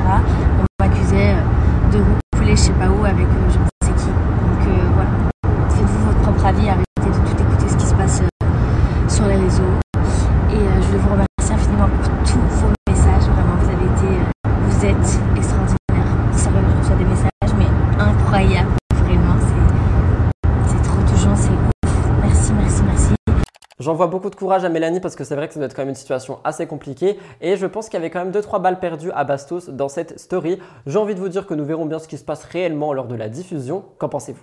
On 0.61 0.85
m'accusait 0.85 1.35
euh, 1.35 1.93
de 1.93 1.99
rouler 2.39 2.57
je 2.57 2.61
sais 2.61 2.72
pas 2.72 2.89
où 2.89 3.05
avec 3.05 3.27
euh, 3.27 3.51
je 3.51 3.59
ne 3.59 3.64
sais 3.85 4.03
qui. 4.03 4.09
Donc 4.09 4.68
euh, 4.68 4.89
voilà, 4.95 5.11
faites-vous 5.68 6.07
votre 6.07 6.20
propre 6.20 6.47
avis, 6.47 6.68
arrêtez 6.68 6.85
de 6.97 7.29
tout 7.29 7.43
écouter 7.43 7.68
ce 7.68 7.77
qui 7.77 7.87
se 7.87 7.95
passe 7.95 8.22
euh, 8.22 9.09
sur 9.09 9.27
les 9.27 9.37
réseaux. 9.37 9.75
Et 10.51 10.57
euh, 10.57 10.83
je 10.83 10.89
veux 10.93 10.99
vous 10.99 11.11
remercier 11.11 11.55
infiniment 11.55 11.89
pour 11.89 12.12
tous 12.25 12.39
vos 12.62 12.70
messages. 12.89 13.25
Vraiment, 13.35 13.57
vous 13.61 13.68
avez 13.68 13.85
été, 13.85 14.14
euh, 14.14 14.51
vous 14.68 14.85
êtes 14.85 15.20
extraordinaires. 15.37 16.11
C'est 16.33 16.51
vrai 16.51 16.61
que 16.62 16.70
je 16.70 16.79
reçois 16.83 16.97
des 16.97 17.05
messages, 17.05 17.55
mais 17.59 17.66
incroyables. 17.99 18.70
Vraiment, 19.05 19.37
c'est, 19.41 20.70
c'est 20.70 20.83
trop 20.83 21.01
touchant, 21.03 21.35
c'est 21.35 21.51
ouf. 21.51 21.91
Merci, 22.22 22.53
merci, 22.53 22.83
merci. 22.87 23.14
J'envoie 23.85 24.07
beaucoup 24.07 24.30
de 24.30 24.35
courage 24.35 24.64
à 24.64 24.70
Mélanie 24.70 24.99
parce 24.99 25.14
que 25.14 25.24
c'est 25.24 25.37
vrai 25.37 25.47
que 25.47 25.53
ça 25.53 25.61
doit 25.61 25.66
être 25.66 25.76
quand 25.76 25.82
même 25.82 25.91
une 25.91 25.95
situation 25.95 26.39
assez 26.43 26.66
compliquée 26.66 27.18
et 27.43 27.59
je 27.59 27.66
pense 27.66 27.91
qu'il 27.91 27.99
y 27.99 28.03
avait 28.03 28.09
quand 28.09 28.24
même 28.24 28.32
2-3 28.32 28.62
balles 28.62 28.80
perdues 28.80 29.11
à 29.12 29.24
Bastos 29.24 29.68
dans 29.68 29.91
cette 29.91 30.18
story. 30.18 30.59
J'ai 30.87 30.97
envie 30.97 31.14
de 31.14 31.20
vous 31.20 31.28
dire 31.28 31.47
que 31.47 31.53
nous 31.53 31.66
verrons 31.66 31.85
bien 31.85 31.99
ce 31.99 32.09
qui 32.09 32.16
se 32.16 32.24
passe 32.24 32.45
réellement 32.45 32.95
lors 32.95 33.09
de 33.09 33.14
la 33.14 33.28
diffusion. 33.28 33.85
Qu'en 33.99 34.09
pensez-vous? 34.09 34.41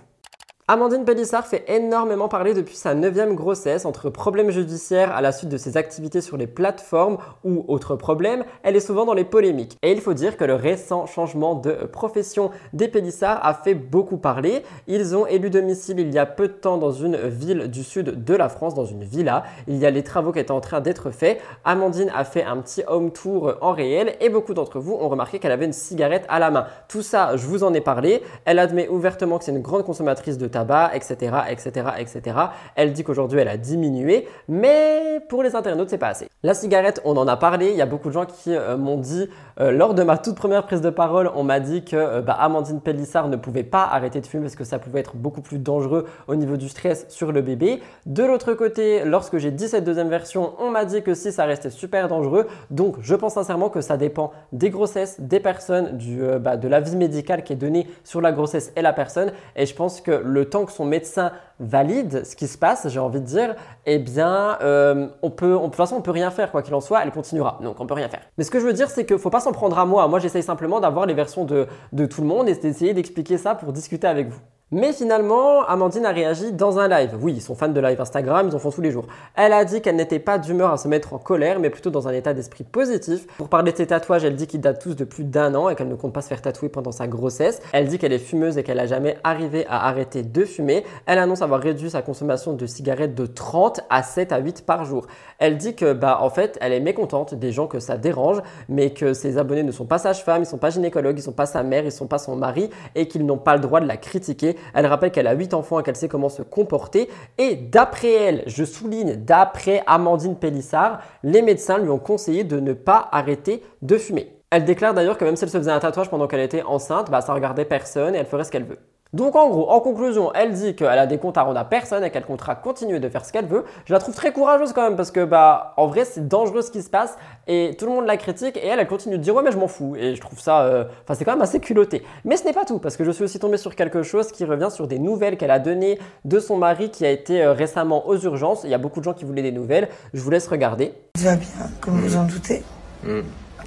Amandine 0.68 1.04
Pellissard 1.04 1.48
fait 1.48 1.64
énormément 1.66 2.28
parler 2.28 2.54
depuis 2.54 2.76
sa 2.76 2.94
9 2.94 3.34
grossesse, 3.34 3.84
entre 3.84 4.10
problèmes 4.10 4.52
judiciaires 4.52 5.12
à 5.12 5.20
la 5.20 5.32
suite 5.32 5.50
de 5.50 5.56
ses 5.56 5.76
activités 5.76 6.20
sur 6.20 6.36
les 6.36 6.46
plateformes 6.46 7.18
ou 7.42 7.64
autres 7.66 7.96
problèmes, 7.96 8.44
elle 8.62 8.76
est 8.76 8.80
souvent 8.80 9.04
dans 9.04 9.12
les 9.12 9.24
polémiques. 9.24 9.76
Et 9.82 9.90
il 9.90 10.00
faut 10.00 10.14
dire 10.14 10.36
que 10.36 10.44
le 10.44 10.54
récent 10.54 11.06
changement 11.06 11.56
de 11.56 11.72
profession 11.72 12.52
des 12.74 12.86
Pellissard 12.86 13.44
a 13.44 13.54
fait 13.54 13.74
beaucoup 13.74 14.18
parler. 14.18 14.62
Ils 14.86 15.16
ont 15.16 15.26
élu 15.26 15.50
domicile 15.50 15.98
il 15.98 16.14
y 16.14 16.18
a 16.20 16.26
peu 16.26 16.46
de 16.46 16.52
temps 16.52 16.78
dans 16.78 16.92
une 16.92 17.16
ville 17.16 17.66
du 17.66 17.82
sud 17.82 18.22
de 18.22 18.34
la 18.34 18.48
France, 18.48 18.74
dans 18.74 18.84
une 18.84 19.02
villa. 19.02 19.42
Il 19.66 19.78
y 19.78 19.84
a 19.84 19.90
les 19.90 20.04
travaux 20.04 20.30
qui 20.30 20.38
étaient 20.38 20.52
en 20.52 20.60
train 20.60 20.80
d'être 20.80 21.10
faits. 21.10 21.40
Amandine 21.64 22.12
a 22.14 22.22
fait 22.22 22.44
un 22.44 22.58
petit 22.58 22.84
home 22.86 23.10
tour 23.10 23.54
en 23.62 23.72
réel 23.72 24.14
et 24.20 24.28
beaucoup 24.28 24.54
d'entre 24.54 24.78
vous 24.78 24.92
ont 24.92 25.08
remarqué 25.08 25.40
qu'elle 25.40 25.50
avait 25.50 25.66
une 25.66 25.72
cigarette 25.72 26.24
à 26.28 26.38
la 26.38 26.52
main. 26.52 26.66
Tout 26.86 27.02
ça, 27.02 27.36
je 27.36 27.48
vous 27.48 27.64
en 27.64 27.74
ai 27.74 27.80
parlé. 27.80 28.22
Elle 28.44 28.60
admet 28.60 28.86
ouvertement 28.86 29.38
que 29.38 29.44
c'est 29.44 29.50
une 29.50 29.60
grande 29.60 29.82
consommatrice 29.82 30.38
de 30.38 30.52
tabac, 30.52 30.61
etc., 30.94 31.36
etc., 31.50 31.86
etc. 31.98 32.36
Elle 32.76 32.92
dit 32.92 33.04
qu'aujourd'hui 33.04 33.40
elle 33.40 33.48
a 33.48 33.56
diminué, 33.56 34.28
mais 34.48 35.20
pour 35.28 35.42
les 35.42 35.54
internautes 35.54 35.90
c'est 35.90 35.98
pas 35.98 36.08
assez. 36.08 36.28
La 36.42 36.54
cigarette, 36.54 37.00
on 37.04 37.16
en 37.16 37.28
a 37.28 37.36
parlé. 37.36 37.70
Il 37.70 37.76
y 37.76 37.82
a 37.82 37.86
beaucoup 37.86 38.08
de 38.08 38.14
gens 38.14 38.26
qui 38.26 38.54
euh, 38.54 38.76
m'ont 38.76 38.96
dit 38.96 39.28
euh, 39.60 39.70
lors 39.70 39.94
de 39.94 40.02
ma 40.02 40.18
toute 40.18 40.34
première 40.34 40.64
prise 40.64 40.80
de 40.80 40.90
parole, 40.90 41.30
on 41.34 41.44
m'a 41.44 41.60
dit 41.60 41.84
que 41.84 41.96
euh, 41.96 42.20
bah, 42.20 42.32
Amandine 42.32 42.80
Pellissard 42.80 43.28
ne 43.28 43.36
pouvait 43.36 43.62
pas 43.62 43.84
arrêter 43.84 44.20
de 44.20 44.26
fumer 44.26 44.42
parce 44.44 44.56
que 44.56 44.64
ça 44.64 44.78
pouvait 44.78 45.00
être 45.00 45.16
beaucoup 45.16 45.40
plus 45.40 45.58
dangereux 45.58 46.06
au 46.26 46.34
niveau 46.34 46.56
du 46.56 46.68
stress 46.68 47.06
sur 47.08 47.32
le 47.32 47.42
bébé. 47.42 47.80
De 48.06 48.24
l'autre 48.24 48.54
côté, 48.54 49.04
lorsque 49.04 49.38
j'ai 49.38 49.50
dit 49.50 49.68
cette 49.68 49.84
deuxième 49.84 50.08
version, 50.08 50.54
on 50.58 50.70
m'a 50.70 50.84
dit 50.84 51.02
que 51.02 51.14
si 51.14 51.32
ça 51.32 51.44
restait 51.44 51.70
super 51.70 52.08
dangereux. 52.08 52.46
Donc 52.70 52.96
je 53.00 53.14
pense 53.14 53.34
sincèrement 53.34 53.68
que 53.68 53.80
ça 53.80 53.96
dépend 53.96 54.32
des 54.52 54.70
grossesses, 54.70 55.20
des 55.20 55.40
personnes, 55.40 55.96
du, 55.96 56.22
bah, 56.40 56.56
de 56.56 56.66
l'avis 56.68 56.96
médical 56.96 57.44
qui 57.44 57.52
est 57.52 57.56
donné 57.56 57.86
sur 58.04 58.20
la 58.20 58.32
grossesse 58.32 58.72
et 58.76 58.82
la 58.82 58.92
personne. 58.92 59.32
Et 59.54 59.66
je 59.66 59.74
pense 59.74 60.00
que 60.00 60.10
le 60.10 60.41
temps 60.44 60.64
que 60.64 60.72
son 60.72 60.84
médecin 60.84 61.32
valide 61.60 62.24
ce 62.24 62.36
qui 62.36 62.48
se 62.48 62.58
passe, 62.58 62.88
j'ai 62.88 62.98
envie 62.98 63.20
de 63.20 63.26
dire, 63.26 63.54
eh 63.86 63.98
bien, 63.98 64.58
euh, 64.62 65.08
on 65.22 65.30
peut, 65.30 65.54
on, 65.54 65.62
de 65.62 65.66
toute 65.66 65.76
façon, 65.76 65.96
on 65.96 66.02
peut 66.02 66.10
rien 66.10 66.30
faire, 66.30 66.50
quoi 66.50 66.62
qu'il 66.62 66.74
en 66.74 66.80
soit, 66.80 67.02
elle 67.02 67.12
continuera. 67.12 67.58
Donc, 67.62 67.80
on 67.80 67.86
peut 67.86 67.94
rien 67.94 68.08
faire. 68.08 68.22
Mais 68.38 68.44
ce 68.44 68.50
que 68.50 68.60
je 68.60 68.66
veux 68.66 68.72
dire, 68.72 68.90
c'est 68.90 69.06
qu'il 69.06 69.18
faut 69.18 69.30
pas 69.30 69.40
s'en 69.40 69.52
prendre 69.52 69.78
à 69.78 69.86
moi. 69.86 70.08
Moi, 70.08 70.18
j'essaye 70.18 70.42
simplement 70.42 70.80
d'avoir 70.80 71.06
les 71.06 71.14
versions 71.14 71.44
de, 71.44 71.66
de 71.92 72.06
tout 72.06 72.20
le 72.20 72.26
monde 72.26 72.48
et 72.48 72.54
d'essayer 72.54 72.94
d'expliquer 72.94 73.38
ça 73.38 73.54
pour 73.54 73.72
discuter 73.72 74.06
avec 74.06 74.28
vous. 74.28 74.40
Mais 74.74 74.94
finalement, 74.94 75.64
Amandine 75.66 76.06
a 76.06 76.12
réagi 76.12 76.50
dans 76.50 76.78
un 76.78 76.88
live. 76.88 77.10
Oui, 77.20 77.34
ils 77.36 77.42
sont 77.42 77.54
fans 77.54 77.68
de 77.68 77.78
live 77.78 78.00
Instagram, 78.00 78.48
ils 78.48 78.56
en 78.56 78.58
font 78.58 78.70
tous 78.70 78.80
les 78.80 78.90
jours. 78.90 79.04
Elle 79.36 79.52
a 79.52 79.66
dit 79.66 79.82
qu'elle 79.82 79.96
n'était 79.96 80.18
pas 80.18 80.38
d'humeur 80.38 80.72
à 80.72 80.78
se 80.78 80.88
mettre 80.88 81.12
en 81.12 81.18
colère, 81.18 81.60
mais 81.60 81.68
plutôt 81.68 81.90
dans 81.90 82.08
un 82.08 82.12
état 82.12 82.32
d'esprit 82.32 82.64
positif. 82.64 83.26
Pour 83.36 83.50
parler 83.50 83.72
de 83.72 83.76
ses 83.76 83.88
tatouages, 83.88 84.24
elle 84.24 84.34
dit 84.34 84.46
qu'ils 84.46 84.62
datent 84.62 84.80
tous 84.80 84.96
de 84.96 85.04
plus 85.04 85.24
d'un 85.24 85.54
an 85.54 85.68
et 85.68 85.74
qu'elle 85.74 85.90
ne 85.90 85.94
compte 85.94 86.14
pas 86.14 86.22
se 86.22 86.28
faire 86.28 86.40
tatouer 86.40 86.70
pendant 86.70 86.90
sa 86.90 87.06
grossesse. 87.06 87.60
Elle 87.74 87.86
dit 87.86 87.98
qu'elle 87.98 88.14
est 88.14 88.18
fumeuse 88.18 88.56
et 88.56 88.62
qu'elle 88.62 88.78
n'a 88.78 88.86
jamais 88.86 89.18
arrivé 89.24 89.66
à 89.68 89.88
arrêter 89.88 90.22
de 90.22 90.44
fumer. 90.46 90.86
Elle 91.04 91.18
annonce 91.18 91.42
avoir 91.42 91.60
réduit 91.60 91.90
sa 91.90 92.00
consommation 92.00 92.54
de 92.54 92.64
cigarettes 92.64 93.14
de 93.14 93.26
30 93.26 93.82
à 93.90 94.02
7 94.02 94.32
à 94.32 94.38
8 94.38 94.64
par 94.64 94.86
jour. 94.86 95.06
Elle 95.38 95.58
dit 95.58 95.74
que, 95.74 95.92
bah, 95.92 96.20
en 96.22 96.30
fait, 96.30 96.56
elle 96.62 96.72
est 96.72 96.80
mécontente 96.80 97.34
des 97.34 97.52
gens 97.52 97.66
que 97.66 97.78
ça 97.78 97.98
dérange, 97.98 98.40
mais 98.70 98.94
que 98.94 99.12
ses 99.12 99.36
abonnés 99.36 99.64
ne 99.64 99.72
sont 99.72 99.84
pas 99.84 99.98
sages-femmes, 99.98 100.44
ils 100.44 100.46
sont 100.46 100.56
pas 100.56 100.70
gynécologues, 100.70 101.18
ils 101.18 101.22
sont 101.22 101.32
pas 101.32 101.44
sa 101.44 101.62
mère, 101.62 101.84
ils 101.84 101.92
sont 101.92 102.06
pas 102.06 102.16
son 102.16 102.36
mari 102.36 102.70
et 102.94 103.06
qu'ils 103.06 103.26
n'ont 103.26 103.36
pas 103.36 103.54
le 103.54 103.60
droit 103.60 103.80
de 103.80 103.86
la 103.86 103.98
critiquer. 103.98 104.56
Elle 104.74 104.86
rappelle 104.86 105.10
qu'elle 105.10 105.26
a 105.26 105.34
8 105.34 105.54
enfants 105.54 105.80
et 105.80 105.82
qu'elle 105.82 105.96
sait 105.96 106.08
comment 106.08 106.28
se 106.28 106.42
comporter. 106.42 107.08
Et 107.38 107.56
d'après 107.56 108.12
elle, 108.12 108.42
je 108.46 108.64
souligne, 108.64 109.16
d'après 109.16 109.82
Amandine 109.86 110.36
Pellissard, 110.36 111.00
les 111.22 111.42
médecins 111.42 111.78
lui 111.78 111.90
ont 111.90 111.98
conseillé 111.98 112.44
de 112.44 112.60
ne 112.60 112.72
pas 112.72 113.08
arrêter 113.12 113.62
de 113.82 113.96
fumer. 113.96 114.41
Elle 114.54 114.66
déclare 114.66 114.92
d'ailleurs 114.92 115.16
que 115.16 115.24
même 115.24 115.34
si 115.34 115.44
elle 115.44 115.50
se 115.50 115.56
faisait 115.56 115.70
un 115.70 115.80
tatouage 115.80 116.10
pendant 116.10 116.26
qu'elle 116.26 116.40
était 116.40 116.62
enceinte, 116.62 117.10
bah, 117.10 117.22
ça 117.22 117.32
regardait 117.32 117.64
personne 117.64 118.14
et 118.14 118.18
elle 118.18 118.26
ferait 118.26 118.44
ce 118.44 118.50
qu'elle 118.50 118.64
veut. 118.64 118.76
Donc 119.14 119.34
en 119.34 119.48
gros, 119.48 119.70
en 119.70 119.80
conclusion, 119.80 120.30
elle 120.34 120.52
dit 120.52 120.76
qu'elle 120.76 120.88
a 120.88 121.06
des 121.06 121.16
comptes 121.16 121.38
à 121.38 121.42
rendre 121.42 121.58
à 121.58 121.64
personne 121.64 122.04
et 122.04 122.10
qu'elle 122.10 122.26
comptera 122.26 122.54
continuer 122.54 123.00
de 123.00 123.08
faire 123.08 123.24
ce 123.24 123.32
qu'elle 123.32 123.46
veut. 123.46 123.64
Je 123.86 123.94
la 123.94 123.98
trouve 123.98 124.14
très 124.14 124.30
courageuse 124.30 124.74
quand 124.74 124.82
même 124.82 124.96
parce 124.96 125.10
que 125.10 125.24
bah 125.24 125.72
en 125.78 125.86
vrai 125.86 126.04
c'est 126.04 126.28
dangereux 126.28 126.60
ce 126.60 126.70
qui 126.70 126.82
se 126.82 126.90
passe 126.90 127.16
et 127.46 127.76
tout 127.78 127.86
le 127.86 127.92
monde 127.92 128.06
la 128.06 128.18
critique 128.18 128.58
et 128.58 128.66
elle 128.66 128.78
elle 128.78 128.86
continue 128.86 129.16
de 129.16 129.22
dire 129.22 129.34
ouais 129.34 129.42
mais 129.42 129.52
je 129.52 129.58
m'en 129.58 129.68
fous 129.68 129.96
et 129.96 130.14
je 130.14 130.20
trouve 130.20 130.38
ça, 130.38 130.62
euh, 130.64 130.84
enfin 131.02 131.14
c'est 131.14 131.24
quand 131.24 131.32
même 131.32 131.42
assez 131.42 131.60
culotté. 131.60 132.02
Mais 132.26 132.36
ce 132.36 132.44
n'est 132.44 132.54
pas 132.54 132.66
tout 132.66 132.78
parce 132.78 132.98
que 132.98 133.04
je 133.04 133.10
suis 133.10 133.24
aussi 133.24 133.38
tombé 133.38 133.56
sur 133.56 133.74
quelque 133.74 134.02
chose 134.02 134.32
qui 134.32 134.44
revient 134.44 134.70
sur 134.70 134.86
des 134.86 134.98
nouvelles 134.98 135.38
qu'elle 135.38 135.50
a 135.50 135.58
données 135.58 135.98
de 136.26 136.38
son 136.40 136.58
mari 136.58 136.90
qui 136.90 137.06
a 137.06 137.10
été 137.10 137.42
euh, 137.42 137.52
récemment 137.54 138.06
aux 138.06 138.18
urgences. 138.18 138.64
Il 138.64 138.70
y 138.70 138.74
a 138.74 138.78
beaucoup 138.78 139.00
de 139.00 139.04
gens 139.04 139.14
qui 139.14 139.24
voulaient 139.24 139.42
des 139.42 139.52
nouvelles. 139.52 139.88
Je 140.12 140.20
vous 140.20 140.30
laisse 140.30 140.46
regarder. 140.46 140.92
Tout 141.14 141.22
va 141.22 141.36
bien, 141.36 141.48
comme 141.80 142.00
vous 142.00 142.16
en 142.16 142.24
doutez. 142.24 142.62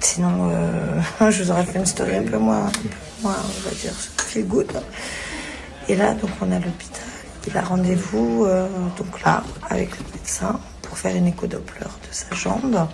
Sinon, 0.00 0.50
euh, 0.50 1.30
je 1.30 1.42
vous 1.42 1.50
aurais 1.50 1.64
fait 1.64 1.78
une 1.78 1.86
story 1.86 2.16
un 2.16 2.22
peu 2.24 2.38
moins, 2.38 2.66
un 2.66 2.70
peu 2.70 2.88
moins 3.22 3.36
on 3.36 3.68
va 3.68 3.74
dire, 3.74 3.92
feel 3.92 4.46
good. 4.46 4.70
Et 5.88 5.96
là, 5.96 6.14
donc, 6.14 6.30
on 6.40 6.50
est 6.50 6.56
à 6.56 6.58
l'hôpital. 6.58 7.02
Il 7.46 7.56
a 7.56 7.60
rendez-vous, 7.62 8.44
euh, 8.44 8.68
donc 8.98 9.22
là, 9.22 9.44
avec 9.70 9.90
le 9.98 10.04
médecin 10.12 10.58
pour 10.82 10.98
faire 10.98 11.14
une 11.14 11.28
écho-doppler 11.28 11.80
de 11.80 12.12
sa 12.12 12.34
jambe 12.34 12.88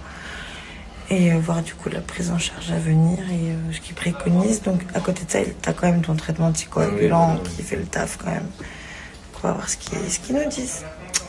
et 1.08 1.32
euh, 1.32 1.38
voir 1.38 1.62
du 1.62 1.74
coup 1.74 1.88
la 1.88 2.00
prise 2.00 2.30
en 2.30 2.38
charge 2.38 2.70
à 2.70 2.78
venir 2.78 3.18
et 3.30 3.74
ce 3.74 3.80
qu'il 3.80 3.94
préconise. 3.94 4.62
Donc, 4.62 4.82
à 4.94 5.00
côté 5.00 5.24
de 5.24 5.30
ça, 5.30 5.38
tu 5.40 5.68
as 5.68 5.72
quand 5.72 5.86
même 5.86 6.02
ton 6.02 6.14
traitement 6.14 6.48
anticoagulant 6.48 7.38
qui 7.38 7.62
fait 7.62 7.76
le 7.76 7.84
taf 7.84 8.18
quand 8.18 8.30
même. 8.30 8.40
Donc, 8.42 9.44
on 9.44 9.48
va 9.48 9.54
voir 9.54 9.68
ce 9.68 9.76
qu'ils 9.78 10.10
ce 10.10 10.20
qu'ils 10.20 10.36
nous 10.36 10.48
disent. 10.48 10.84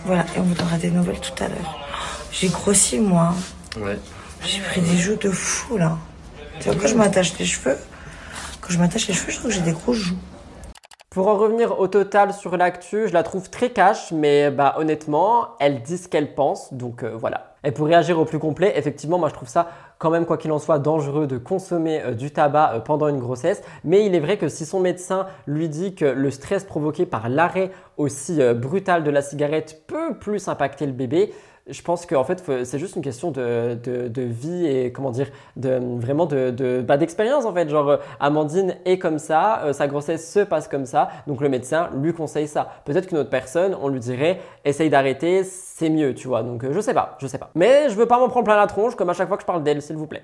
Voilà, 0.06 0.26
et 0.36 0.40
on 0.40 0.44
vous 0.44 0.54
donnera 0.54 0.78
des 0.78 0.92
nouvelles 0.92 1.22
tout 1.22 1.42
à 1.42 1.48
l'heure. 1.48 1.80
J'ai 2.32 2.50
grossi, 2.50 3.00
moi. 3.00 3.34
Ouais. 3.78 3.98
J'ai 4.46 4.60
pris 4.60 4.82
des 4.82 4.98
joues 4.98 5.16
de 5.16 5.30
fou 5.30 5.78
là. 5.78 5.98
Tu 6.60 6.70
vois, 6.70 6.76
quand 6.80 6.88
je 6.88 6.96
m'attache 6.96 7.38
les 7.40 7.46
cheveux, 7.46 7.78
quand 8.60 8.72
je 8.72 8.78
m'attache 8.78 9.08
les 9.08 9.14
cheveux, 9.14 9.32
je 9.32 9.38
trouve 9.38 9.50
que 9.50 9.56
j'ai 9.56 9.62
des 9.62 9.72
grosses 9.72 9.98
joues. 9.98 10.18
Pour 11.10 11.28
en 11.28 11.38
revenir 11.38 11.80
au 11.80 11.88
total 11.88 12.34
sur 12.34 12.58
l'actu, 12.58 13.08
je 13.08 13.14
la 13.14 13.24
trouve 13.24 13.50
très 13.50 13.70
cash, 13.70 14.12
mais 14.12 14.52
bah 14.52 14.76
honnêtement, 14.78 15.50
elle 15.60 15.82
dit 15.82 15.98
ce 15.98 16.10
qu'elle 16.10 16.36
pense, 16.36 16.74
donc 16.74 17.04
euh, 17.04 17.16
voilà. 17.16 17.54
Et 17.64 17.72
pour 17.72 17.88
réagir 17.88 18.20
au 18.20 18.26
plus 18.26 18.40
complet, 18.40 18.74
effectivement, 18.76 19.18
moi 19.18 19.30
je 19.30 19.34
trouve 19.34 19.48
ça 19.48 19.70
quand 19.98 20.10
même, 20.10 20.26
quoi 20.26 20.38
qu'il 20.38 20.52
en 20.52 20.60
soit, 20.60 20.80
dangereux 20.80 21.28
de 21.28 21.38
consommer 21.38 22.02
euh, 22.02 22.14
du 22.14 22.32
tabac 22.32 22.74
euh, 22.74 22.80
pendant 22.80 23.08
une 23.08 23.20
grossesse. 23.20 23.62
Mais 23.86 24.06
il 24.06 24.14
est 24.14 24.20
vrai 24.20 24.38
que 24.38 24.50
si 24.50 24.66
son 24.66 24.80
médecin 24.82 25.28
lui 25.48 25.70
dit 25.70 25.96
que 25.96 26.06
le 26.06 26.32
stress 26.32 26.66
provoqué 26.66 27.06
par 27.06 27.30
l'arrêt 27.30 27.72
aussi 27.96 28.40
brutal 28.56 29.04
de 29.04 29.12
la 29.12 29.22
cigarette 29.22 29.84
peut 29.88 30.16
plus 30.20 30.48
impacter 30.48 30.88
le 30.88 30.94
bébé, 30.94 31.32
je 31.68 31.82
pense 31.82 32.06
qu'en 32.06 32.24
fait, 32.24 32.44
c'est 32.66 32.80
juste 32.80 32.96
une 32.96 33.02
question 33.02 33.32
de, 33.32 33.78
de, 33.84 34.22
vie 34.22 34.66
et 34.66 34.92
comment 34.92 35.12
dire, 35.12 35.28
de, 35.56 35.80
vraiment 35.98 36.26
de, 36.26 36.82
bah, 36.82 36.98
d'expérience 36.98 37.46
en 37.46 37.54
fait. 37.54 37.70
Genre, 37.70 37.90
euh, 37.90 37.98
Amandine 38.20 38.76
est 38.86 39.00
comme 39.00 39.18
ça, 39.18 39.64
euh, 39.64 39.74
sa 39.74 39.88
grossesse 39.88 40.30
se 40.32 40.40
passe 40.40 40.68
comme 40.68 40.86
ça, 40.86 41.10
donc 41.28 41.42
le 41.42 41.50
médecin 41.50 41.90
lui 41.96 42.14
conseille 42.14 42.48
ça. 42.48 42.70
Peut-être 42.86 43.08
qu'une 43.08 43.20
autre 43.20 43.30
personne, 43.30 43.78
on 43.82 43.88
lui 43.88 44.00
dirait, 44.00 44.42
essaye 44.66 44.90
d'arrêter, 44.90 45.44
c'est 45.44 45.90
mieux, 45.90 46.14
tu 46.14 46.28
vois. 46.28 46.44
Donc, 46.44 46.64
euh, 46.64 46.74
je 46.74 46.80
sais 46.82 46.94
pas, 46.94 47.18
je 47.20 47.28
sais 47.28 47.38
pas. 47.38 47.50
Mais 47.56 47.90
je 47.90 47.96
veux 47.96 48.08
pas 48.08 48.20
m'en 48.20 48.28
prendre 48.28 48.46
plein 48.46 48.58
la 48.58 48.68
tronche 48.68 48.96
comme 48.96 49.10
à 49.10 49.14
chaque 49.14 49.28
fois 49.30 49.38
que 49.38 49.44
je 49.44 49.48
parle 49.48 49.64
d'elle, 49.64 49.82
s'il 49.82 49.96
vous 49.96 50.08
plaît. 50.08 50.24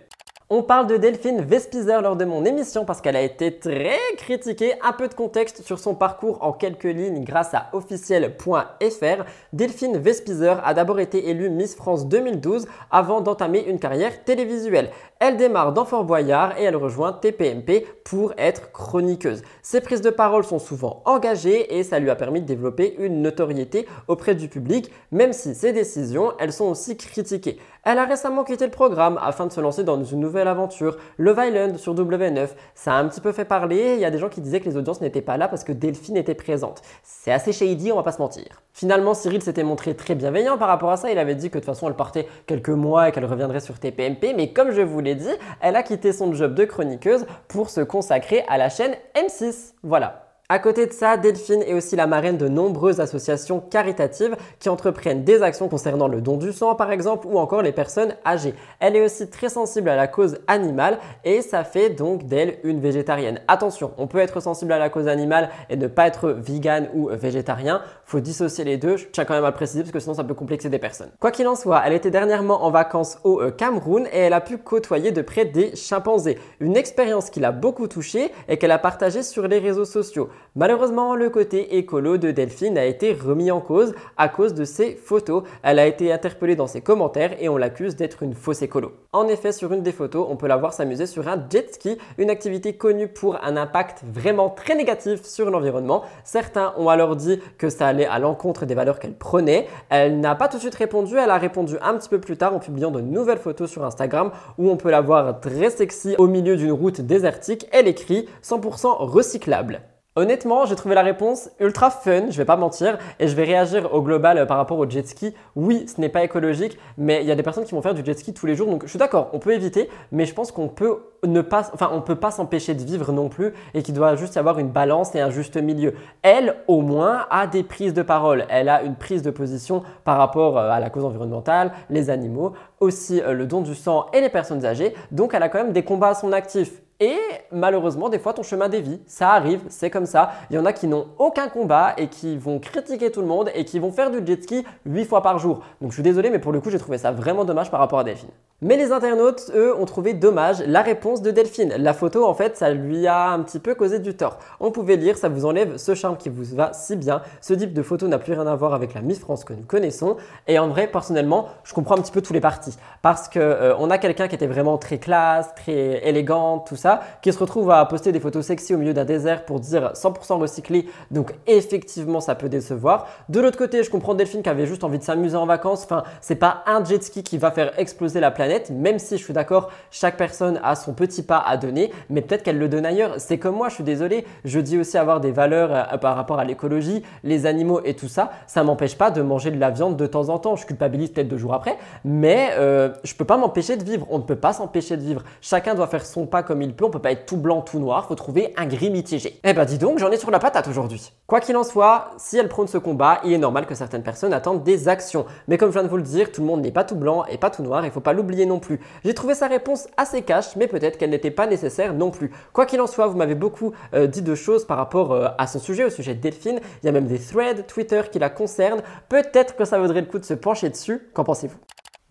On 0.51 0.63
parle 0.63 0.87
de 0.87 0.97
Delphine 0.97 1.41
Vespizer 1.41 2.01
lors 2.01 2.15
de 2.15 2.25
mon 2.25 2.43
émission 2.43 2.83
parce 2.83 3.01
qu'elle 3.01 3.15
a 3.15 3.21
été 3.21 3.59
très 3.59 3.99
critiquée. 4.17 4.73
Un 4.83 4.93
peu 4.93 5.07
de 5.07 5.13
contexte 5.13 5.61
sur 5.61 5.77
son 5.77 5.93
parcours 5.93 6.39
en 6.41 6.53
quelques 6.53 6.85
lignes 6.85 7.23
grâce 7.23 7.53
à 7.53 7.69
officiel.fr. 7.73 9.23
Delphine 9.53 9.99
Vespizer 9.99 10.59
a 10.65 10.73
d'abord 10.73 10.99
été 10.99 11.29
élue 11.29 11.51
Miss 11.51 11.75
France 11.75 12.07
2012 12.07 12.65
avant 12.89 13.21
d'entamer 13.21 13.63
une 13.67 13.77
carrière 13.77 14.23
télévisuelle. 14.23 14.89
Elle 15.19 15.37
démarre 15.37 15.71
dans 15.71 15.85
Fort 15.85 16.03
Boyard 16.03 16.57
et 16.57 16.63
elle 16.63 16.77
rejoint 16.77 17.13
TPMP 17.13 17.85
pour 18.03 18.33
être 18.39 18.71
chroniqueuse. 18.71 19.43
Ses 19.61 19.81
prises 19.81 20.01
de 20.01 20.09
parole 20.09 20.45
sont 20.45 20.57
souvent 20.57 21.03
engagées 21.05 21.77
et 21.77 21.83
ça 21.83 21.99
lui 21.99 22.09
a 22.09 22.15
permis 22.15 22.41
de 22.41 22.47
développer 22.47 22.95
une 22.97 23.21
notoriété 23.21 23.85
auprès 24.07 24.33
du 24.33 24.47
public, 24.47 24.89
même 25.11 25.33
si 25.33 25.53
ses 25.53 25.73
décisions, 25.73 26.33
elles 26.39 26.53
sont 26.53 26.69
aussi 26.71 26.97
critiquées. 26.97 27.59
Elle 27.83 27.97
a 27.97 28.05
récemment 28.05 28.43
quitté 28.43 28.65
le 28.65 28.71
programme 28.71 29.17
afin 29.21 29.45
de 29.45 29.51
se 29.51 29.61
lancer 29.61 29.83
dans 29.83 30.03
une 30.03 30.19
nouvelle 30.19 30.47
aventure, 30.47 30.97
Love 31.17 31.39
Island 31.45 31.77
sur 31.77 31.95
W9. 31.95 32.49
Ça 32.75 32.93
a 32.93 32.97
un 32.99 33.07
petit 33.07 33.21
peu 33.21 33.31
fait 33.31 33.45
parler, 33.45 33.93
il 33.95 33.99
y 33.99 34.05
a 34.05 34.11
des 34.11 34.17
gens 34.17 34.29
qui 34.29 34.41
disaient 34.41 34.59
que 34.59 34.69
les 34.69 34.77
audiences 34.77 35.01
n'étaient 35.01 35.21
pas 35.21 35.37
là 35.37 35.47
parce 35.47 35.63
que 35.63 35.71
Delphine 35.71 36.17
était 36.17 36.35
présente. 36.35 36.81
C'est 37.03 37.31
assez 37.31 37.53
shady, 37.53 37.91
on 37.91 37.95
va 37.95 38.03
pas 38.03 38.11
se 38.11 38.21
mentir. 38.21 38.61
Finalement, 38.73 39.13
Cyril 39.13 39.41
s'était 39.41 39.63
montré 39.63 39.95
très 39.95 40.15
bienveillant 40.15 40.57
par 40.57 40.67
rapport 40.67 40.91
à 40.91 40.97
ça, 40.97 41.11
il 41.11 41.17
avait 41.17 41.35
dit 41.35 41.49
que 41.49 41.55
de 41.55 41.63
toute 41.63 41.65
façon 41.65 41.87
elle 41.87 41.95
partait 41.95 42.27
quelques 42.47 42.69
mois 42.69 43.09
et 43.09 43.11
qu'elle 43.11 43.25
reviendrait 43.25 43.59
sur 43.59 43.79
TPMP, 43.79 44.33
mais 44.35 44.51
comme 44.51 44.71
je 44.71 44.81
vous 44.81 44.99
l'ai 44.99 45.15
dit, 45.15 45.33
elle 45.61 45.75
a 45.75 45.83
quitté 45.83 46.11
son 46.11 46.33
job 46.33 46.53
de 46.53 46.65
chroniqueuse 46.65 47.25
pour 47.47 47.69
se 47.69 47.81
consacrer 47.81 48.43
à 48.47 48.57
la 48.57 48.69
chaîne 48.69 48.95
M6. 49.15 49.73
Voilà. 49.83 50.28
À 50.51 50.57
côté 50.57 50.87
de 50.87 50.93
ça, 50.93 51.15
Delphine 51.15 51.61
est 51.61 51.75
aussi 51.75 51.95
la 51.95 52.07
marraine 52.07 52.37
de 52.37 52.47
nombreuses 52.47 52.99
associations 52.99 53.59
caritatives 53.59 54.35
qui 54.57 54.67
entreprennent 54.67 55.23
des 55.23 55.43
actions 55.43 55.69
concernant 55.69 56.07
le 56.07 56.21
don 56.21 56.37
du 56.37 56.53
sang 56.53 56.73
par 56.73 56.91
exemple 56.91 57.27
ou 57.27 57.37
encore 57.37 57.61
les 57.61 57.71
personnes 57.71 58.15
âgées. 58.25 58.55
Elle 58.79 58.95
est 58.95 59.05
aussi 59.05 59.29
très 59.29 59.49
sensible 59.49 59.89
à 59.89 59.95
la 59.95 60.07
cause 60.07 60.39
animale 60.47 60.97
et 61.23 61.43
ça 61.43 61.63
fait 61.63 61.91
donc 61.91 62.25
d'elle 62.25 62.57
une 62.63 62.79
végétarienne. 62.79 63.41
Attention, 63.47 63.91
on 63.99 64.07
peut 64.07 64.17
être 64.17 64.39
sensible 64.39 64.71
à 64.71 64.79
la 64.79 64.89
cause 64.89 65.07
animale 65.07 65.51
et 65.69 65.75
ne 65.75 65.85
pas 65.85 66.07
être 66.07 66.31
vegan 66.31 66.89
ou 66.95 67.09
végétarien. 67.11 67.83
Faut 68.09 68.21
dissocier 68.21 68.63
les 68.63 68.77
deux. 68.77 68.97
Je 68.97 69.05
tiens 69.05 69.23
quand 69.23 69.35
même 69.35 69.43
à 69.43 69.49
le 69.49 69.53
préciser 69.53 69.83
parce 69.83 69.91
que 69.91 69.99
sinon 69.99 70.15
ça 70.15 70.23
peut 70.23 70.33
complexer 70.33 70.67
des 70.67 70.79
personnes. 70.79 71.11
Quoi 71.19 71.29
qu'il 71.29 71.47
en 71.47 71.53
soit, 71.55 71.83
elle 71.85 71.93
était 71.93 72.09
dernièrement 72.09 72.63
en 72.63 72.71
vacances 72.71 73.19
au 73.23 73.39
euh, 73.39 73.51
Cameroun 73.51 74.07
et 74.11 74.17
elle 74.17 74.33
a 74.33 74.41
pu 74.41 74.57
côtoyer 74.57 75.11
de 75.11 75.21
près 75.21 75.45
des 75.45 75.75
chimpanzés. 75.75 76.39
Une 76.59 76.75
expérience 76.75 77.29
qui 77.29 77.39
l'a 77.39 77.51
beaucoup 77.51 77.87
touchée 77.87 78.31
et 78.47 78.57
qu'elle 78.57 78.71
a 78.71 78.79
partagée 78.79 79.21
sur 79.21 79.47
les 79.47 79.59
réseaux 79.59 79.85
sociaux. 79.85 80.29
Malheureusement, 80.55 81.13
le 81.13 81.29
côté 81.29 81.77
écolo 81.77 82.17
de 82.17 82.31
Delphine 82.31 82.79
a 82.79 82.85
été 82.85 83.13
remis 83.13 83.51
en 83.51 83.61
cause 83.61 83.93
à 84.17 84.27
cause 84.27 84.55
de 84.55 84.65
ses 84.65 84.95
photos. 84.95 85.43
Elle 85.61 85.77
a 85.77 85.85
été 85.85 86.11
interpellée 86.11 86.55
dans 86.55 86.65
ses 86.65 86.81
commentaires 86.81 87.35
et 87.39 87.47
on 87.47 87.57
l'accuse 87.57 87.95
d'être 87.95 88.23
une 88.23 88.33
fausse 88.33 88.63
écolo. 88.63 88.91
En 89.13 89.27
effet, 89.27 89.51
sur 89.51 89.71
une 89.71 89.83
des 89.83 89.91
photos, 89.91 90.25
on 90.27 90.35
peut 90.35 90.47
la 90.47 90.57
voir 90.57 90.73
s'amuser 90.73 91.05
sur 91.05 91.27
un 91.27 91.37
jet 91.47 91.75
ski, 91.75 91.99
une 92.17 92.31
activité 92.31 92.73
connue 92.73 93.07
pour 93.07 93.43
un 93.43 93.55
impact 93.55 94.01
vraiment 94.03 94.49
très 94.49 94.73
négatif 94.73 95.23
sur 95.25 95.51
l'environnement. 95.51 96.01
Certains 96.23 96.73
ont 96.75 96.89
alors 96.89 97.15
dit 97.15 97.39
que 97.59 97.69
ça 97.69 97.98
à 98.05 98.19
l'encontre 98.19 98.65
des 98.65 98.75
valeurs 98.75 98.99
qu'elle 98.99 99.13
prenait. 99.13 99.67
Elle 99.89 100.19
n'a 100.19 100.35
pas 100.35 100.47
tout 100.47 100.57
de 100.57 100.61
suite 100.61 100.75
répondu, 100.75 101.15
elle 101.17 101.29
a 101.29 101.37
répondu 101.37 101.75
un 101.81 101.95
petit 101.95 102.09
peu 102.09 102.19
plus 102.19 102.37
tard 102.37 102.53
en 102.53 102.59
publiant 102.59 102.91
de 102.91 103.01
nouvelles 103.01 103.39
photos 103.39 103.69
sur 103.69 103.85
Instagram 103.85 104.31
où 104.57 104.69
on 104.69 104.77
peut 104.77 104.91
la 104.91 105.01
voir 105.01 105.39
très 105.39 105.69
sexy 105.69 106.15
au 106.17 106.27
milieu 106.27 106.55
d'une 106.55 106.71
route 106.71 107.01
désertique. 107.01 107.67
Elle 107.71 107.87
écrit 107.87 108.27
100% 108.43 108.97
recyclable. 108.99 109.81
Honnêtement, 110.19 110.65
j'ai 110.65 110.75
trouvé 110.75 110.95
la 110.95 111.01
réponse 111.01 111.49
ultra 111.61 111.89
fun, 111.89 112.23
je 112.29 112.37
vais 112.37 112.43
pas 112.43 112.57
mentir, 112.57 112.97
et 113.21 113.29
je 113.29 113.35
vais 113.37 113.45
réagir 113.45 113.93
au 113.93 114.01
global 114.01 114.37
euh, 114.37 114.45
par 114.45 114.57
rapport 114.57 114.77
au 114.77 114.89
jet 114.89 115.07
ski. 115.07 115.33
Oui, 115.55 115.85
ce 115.87 116.01
n'est 116.01 116.09
pas 116.09 116.25
écologique, 116.25 116.77
mais 116.97 117.21
il 117.21 117.25
y 117.25 117.31
a 117.31 117.35
des 117.35 117.41
personnes 117.41 117.63
qui 117.63 117.71
vont 117.71 117.81
faire 117.81 117.93
du 117.93 118.03
jet 118.03 118.19
ski 118.19 118.33
tous 118.33 118.45
les 118.45 118.53
jours, 118.53 118.69
donc 118.69 118.83
je 118.83 118.89
suis 118.89 118.99
d'accord, 118.99 119.29
on 119.31 119.39
peut 119.39 119.53
éviter, 119.53 119.89
mais 120.11 120.25
je 120.25 120.33
pense 120.33 120.51
qu'on 120.51 120.67
peut 120.67 121.03
ne 121.23 121.39
pas, 121.39 121.71
enfin, 121.73 121.89
on 121.93 122.01
peut 122.01 122.17
pas 122.17 122.31
s'empêcher 122.31 122.73
de 122.73 122.83
vivre 122.83 123.13
non 123.13 123.29
plus, 123.29 123.53
et 123.73 123.81
qu'il 123.81 123.93
doit 123.93 124.17
juste 124.17 124.35
y 124.35 124.39
avoir 124.39 124.59
une 124.59 124.67
balance 124.67 125.15
et 125.15 125.21
un 125.21 125.29
juste 125.29 125.55
milieu. 125.55 125.93
Elle, 126.21 126.57
au 126.67 126.81
moins, 126.81 127.25
a 127.29 127.47
des 127.47 127.63
prises 127.63 127.93
de 127.93 128.01
parole. 128.01 128.43
Elle 128.49 128.67
a 128.67 128.83
une 128.83 128.95
prise 128.95 129.21
de 129.21 129.31
position 129.31 129.83
par 130.03 130.17
rapport 130.17 130.57
euh, 130.57 130.69
à 130.69 130.81
la 130.81 130.89
cause 130.89 131.05
environnementale, 131.05 131.71
les 131.89 132.09
animaux, 132.09 132.51
aussi 132.81 133.21
euh, 133.21 133.31
le 133.31 133.45
don 133.45 133.61
du 133.61 133.73
sang 133.73 134.07
et 134.11 134.19
les 134.19 134.27
personnes 134.27 134.65
âgées. 134.65 134.93
Donc, 135.11 135.33
elle 135.33 135.43
a 135.43 135.47
quand 135.47 135.63
même 135.63 135.71
des 135.71 135.83
combats 135.83 136.09
à 136.09 136.13
son 136.13 136.33
actif. 136.33 136.81
Et 137.01 137.17
malheureusement, 137.53 138.09
des 138.09 138.19
fois, 138.19 138.33
ton 138.33 138.43
chemin 138.43 138.67
dévie. 138.67 138.99
Ça 139.07 139.31
arrive, 139.31 139.61
c'est 139.69 139.89
comme 139.89 140.05
ça. 140.05 140.31
Il 140.49 140.57
y 140.57 140.59
en 140.59 140.65
a 140.65 140.73
qui 140.73 140.85
n'ont 140.85 141.07
aucun 141.17 141.47
combat 141.47 141.93
et 141.97 142.07
qui 142.07 142.35
vont 142.35 142.59
critiquer 142.59 143.09
tout 143.09 143.21
le 143.21 143.27
monde 143.27 143.49
et 143.55 143.63
qui 143.63 143.79
vont 143.79 143.93
faire 143.93 144.11
du 144.11 144.19
jet 144.25 144.43
ski 144.43 144.65
8 144.85 145.05
fois 145.05 145.21
par 145.21 145.39
jour. 145.39 145.61
Donc 145.79 145.91
je 145.91 145.93
suis 145.93 146.03
désolé, 146.03 146.29
mais 146.29 146.39
pour 146.39 146.51
le 146.51 146.59
coup, 146.59 146.69
j'ai 146.69 146.77
trouvé 146.77 146.97
ça 146.97 147.11
vraiment 147.11 147.45
dommage 147.45 147.71
par 147.71 147.79
rapport 147.79 147.99
à 147.99 148.03
Delphine. 148.03 148.29
Mais 148.61 148.75
les 148.75 148.91
internautes, 148.91 149.49
eux, 149.55 149.73
ont 149.79 149.85
trouvé 149.85 150.13
dommage 150.13 150.61
la 150.67 150.81
réponse 150.81 151.21
de 151.21 151.31
Delphine. 151.31 151.73
La 151.77 151.93
photo, 151.93 152.25
en 152.25 152.33
fait, 152.33 152.57
ça 152.57 152.69
lui 152.71 153.07
a 153.07 153.29
un 153.29 153.39
petit 153.43 153.59
peu 153.59 153.75
causé 153.75 153.99
du 153.99 154.13
tort. 154.15 154.37
On 154.59 154.71
pouvait 154.71 154.97
lire, 154.97 155.17
ça 155.17 155.29
vous 155.29 155.45
enlève 155.45 155.77
ce 155.77 155.95
charme 155.95 156.17
qui 156.17 156.27
vous 156.27 156.53
va 156.57 156.73
si 156.73 156.97
bien. 156.97 157.21
Ce 157.39 157.53
type 157.53 157.73
de 157.73 157.81
photo 157.81 158.09
n'a 158.09 158.19
plus 158.19 158.33
rien 158.33 158.45
à 158.45 158.55
voir 158.57 158.73
avec 158.73 158.93
la 158.93 158.99
Miss 158.99 159.19
France 159.19 159.45
que 159.45 159.53
nous 159.53 159.63
connaissons. 159.63 160.17
Et 160.47 160.59
en 160.59 160.67
vrai, 160.67 160.87
personnellement, 160.87 161.47
je 161.63 161.73
comprends 161.73 161.95
un 161.95 162.01
petit 162.01 162.11
peu 162.11 162.21
tous 162.21 162.33
les 162.33 162.41
partis. 162.41 162.75
Parce 163.01 163.29
que 163.29 163.39
euh, 163.39 163.73
on 163.79 163.89
a 163.89 163.97
quelqu'un 163.97 164.27
qui 164.27 164.35
était 164.35 164.47
vraiment 164.47 164.77
très 164.77 164.97
classe, 164.97 165.55
très 165.55 166.05
élégante, 166.05 166.67
tout 166.67 166.75
ça 166.75 166.88
qui 167.21 167.31
se 167.33 167.39
retrouve 167.39 167.71
à 167.71 167.85
poster 167.85 168.11
des 168.11 168.19
photos 168.19 168.45
sexy 168.45 168.73
au 168.73 168.77
milieu 168.77 168.93
d'un 168.93 169.05
désert 169.05 169.45
pour 169.45 169.59
dire 169.59 169.91
100% 169.93 170.39
recyclé. 170.39 170.87
Donc 171.11 171.33
effectivement, 171.47 172.19
ça 172.19 172.35
peut 172.35 172.49
décevoir. 172.49 173.07
De 173.29 173.39
l'autre 173.39 173.57
côté, 173.57 173.83
je 173.83 173.89
comprends 173.89 174.15
Delphine 174.15 174.41
qui 174.41 174.49
avait 174.49 174.65
juste 174.65 174.83
envie 174.83 174.99
de 174.99 175.03
s'amuser 175.03 175.37
en 175.37 175.45
vacances. 175.45 175.83
Enfin, 175.83 176.03
c'est 176.21 176.35
pas 176.35 176.63
un 176.65 176.83
jet 176.83 177.03
ski 177.03 177.23
qui 177.23 177.37
va 177.37 177.51
faire 177.51 177.77
exploser 177.79 178.19
la 178.19 178.31
planète, 178.31 178.69
même 178.69 178.99
si 178.99 179.17
je 179.17 179.23
suis 179.23 179.33
d'accord, 179.33 179.69
chaque 179.91 180.17
personne 180.17 180.59
a 180.63 180.75
son 180.75 180.93
petit 180.93 181.23
pas 181.23 181.39
à 181.39 181.57
donner, 181.57 181.91
mais 182.09 182.21
peut-être 182.21 182.43
qu'elle 182.43 182.59
le 182.59 182.69
donne 182.69 182.85
ailleurs. 182.85 183.15
C'est 183.17 183.37
comme 183.37 183.55
moi, 183.55 183.69
je 183.69 183.75
suis 183.75 183.83
désolé. 183.83 184.25
Je 184.45 184.59
dis 184.59 184.77
aussi 184.77 184.97
avoir 184.97 185.19
des 185.19 185.31
valeurs 185.31 185.69
euh, 185.71 185.97
par 185.97 186.15
rapport 186.15 186.39
à 186.39 186.45
l'écologie, 186.45 187.03
les 187.23 187.45
animaux 187.45 187.81
et 187.83 187.95
tout 187.95 188.07
ça. 188.07 188.31
Ça 188.47 188.63
m'empêche 188.63 188.97
pas 188.97 189.11
de 189.11 189.21
manger 189.21 189.51
de 189.51 189.59
la 189.59 189.69
viande 189.69 189.97
de 189.97 190.05
temps 190.05 190.29
en 190.29 190.39
temps. 190.39 190.55
Je 190.55 190.65
culpabilise 190.65 191.11
peut-être 191.11 191.27
deux 191.27 191.37
jours 191.37 191.53
après, 191.53 191.77
mais 192.03 192.51
euh, 192.57 192.89
je 193.03 193.13
peux 193.13 193.25
pas 193.25 193.37
m'empêcher 193.37 193.77
de 193.77 193.83
vivre. 193.83 194.05
On 194.09 194.17
ne 194.17 194.23
peut 194.23 194.35
pas 194.35 194.53
s'empêcher 194.53 194.97
de 194.97 195.01
vivre. 195.01 195.23
Chacun 195.41 195.75
doit 195.75 195.87
faire 195.87 196.05
son 196.05 196.25
pas 196.25 196.43
comme 196.43 196.61
il 196.61 196.75
on 196.85 196.89
peut 196.89 196.99
pas 196.99 197.11
être 197.11 197.25
tout 197.25 197.37
blanc, 197.37 197.61
tout 197.61 197.79
noir, 197.79 198.05
faut 198.05 198.15
trouver 198.15 198.53
un 198.57 198.65
gris 198.65 198.89
mitigé. 198.89 199.39
Eh 199.43 199.53
ben 199.53 199.65
dis 199.65 199.77
donc, 199.77 199.99
j'en 199.99 200.11
ai 200.11 200.17
sur 200.17 200.31
la 200.31 200.39
patate 200.39 200.67
aujourd'hui. 200.67 201.11
Quoi 201.27 201.39
qu'il 201.39 201.55
en 201.57 201.63
soit, 201.63 202.11
si 202.17 202.37
elle 202.37 202.47
prône 202.47 202.67
ce 202.67 202.77
combat, 202.77 203.19
il 203.23 203.33
est 203.33 203.37
normal 203.37 203.65
que 203.65 203.75
certaines 203.75 204.03
personnes 204.03 204.33
attendent 204.33 204.63
des 204.63 204.87
actions. 204.87 205.25
Mais 205.47 205.57
comme 205.57 205.69
je 205.69 205.73
viens 205.73 205.83
de 205.83 205.87
vous 205.87 205.97
le 205.97 206.03
dire, 206.03 206.31
tout 206.31 206.41
le 206.41 206.47
monde 206.47 206.61
n'est 206.61 206.71
pas 206.71 206.83
tout 206.83 206.95
blanc 206.95 207.25
et 207.25 207.37
pas 207.37 207.49
tout 207.49 207.63
noir, 207.63 207.85
il 207.85 207.91
faut 207.91 207.99
pas 207.99 208.13
l'oublier 208.13 208.45
non 208.45 208.59
plus. 208.59 208.79
J'ai 209.03 209.13
trouvé 209.13 209.35
sa 209.35 209.47
réponse 209.47 209.87
assez 209.97 210.21
cash, 210.21 210.55
mais 210.55 210.67
peut-être 210.67 210.97
qu'elle 210.97 211.11
n'était 211.11 211.31
pas 211.31 211.47
nécessaire 211.47 211.93
non 211.93 212.11
plus. 212.11 212.31
Quoi 212.53 212.65
qu'il 212.65 212.81
en 212.81 212.87
soit, 212.87 213.07
vous 213.07 213.17
m'avez 213.17 213.35
beaucoup 213.35 213.73
euh, 213.93 214.07
dit 214.07 214.21
de 214.21 214.35
choses 214.35 214.65
par 214.65 214.77
rapport 214.77 215.11
euh, 215.11 215.27
à 215.37 215.47
son 215.47 215.59
sujet, 215.59 215.85
au 215.85 215.89
sujet 215.89 216.15
de 216.15 216.21
Delphine. 216.21 216.59
Il 216.81 216.85
y 216.85 216.89
a 216.89 216.91
même 216.91 217.07
des 217.07 217.19
threads 217.19 217.65
Twitter 217.67 218.01
qui 218.11 218.19
la 218.19 218.29
concernent. 218.29 218.81
Peut-être 219.09 219.55
que 219.55 219.65
ça 219.65 219.79
vaudrait 219.79 220.01
le 220.01 220.07
coup 220.07 220.19
de 220.19 220.25
se 220.25 220.33
pencher 220.33 220.69
dessus. 220.69 221.09
Qu'en 221.13 221.23
pensez-vous? 221.23 221.57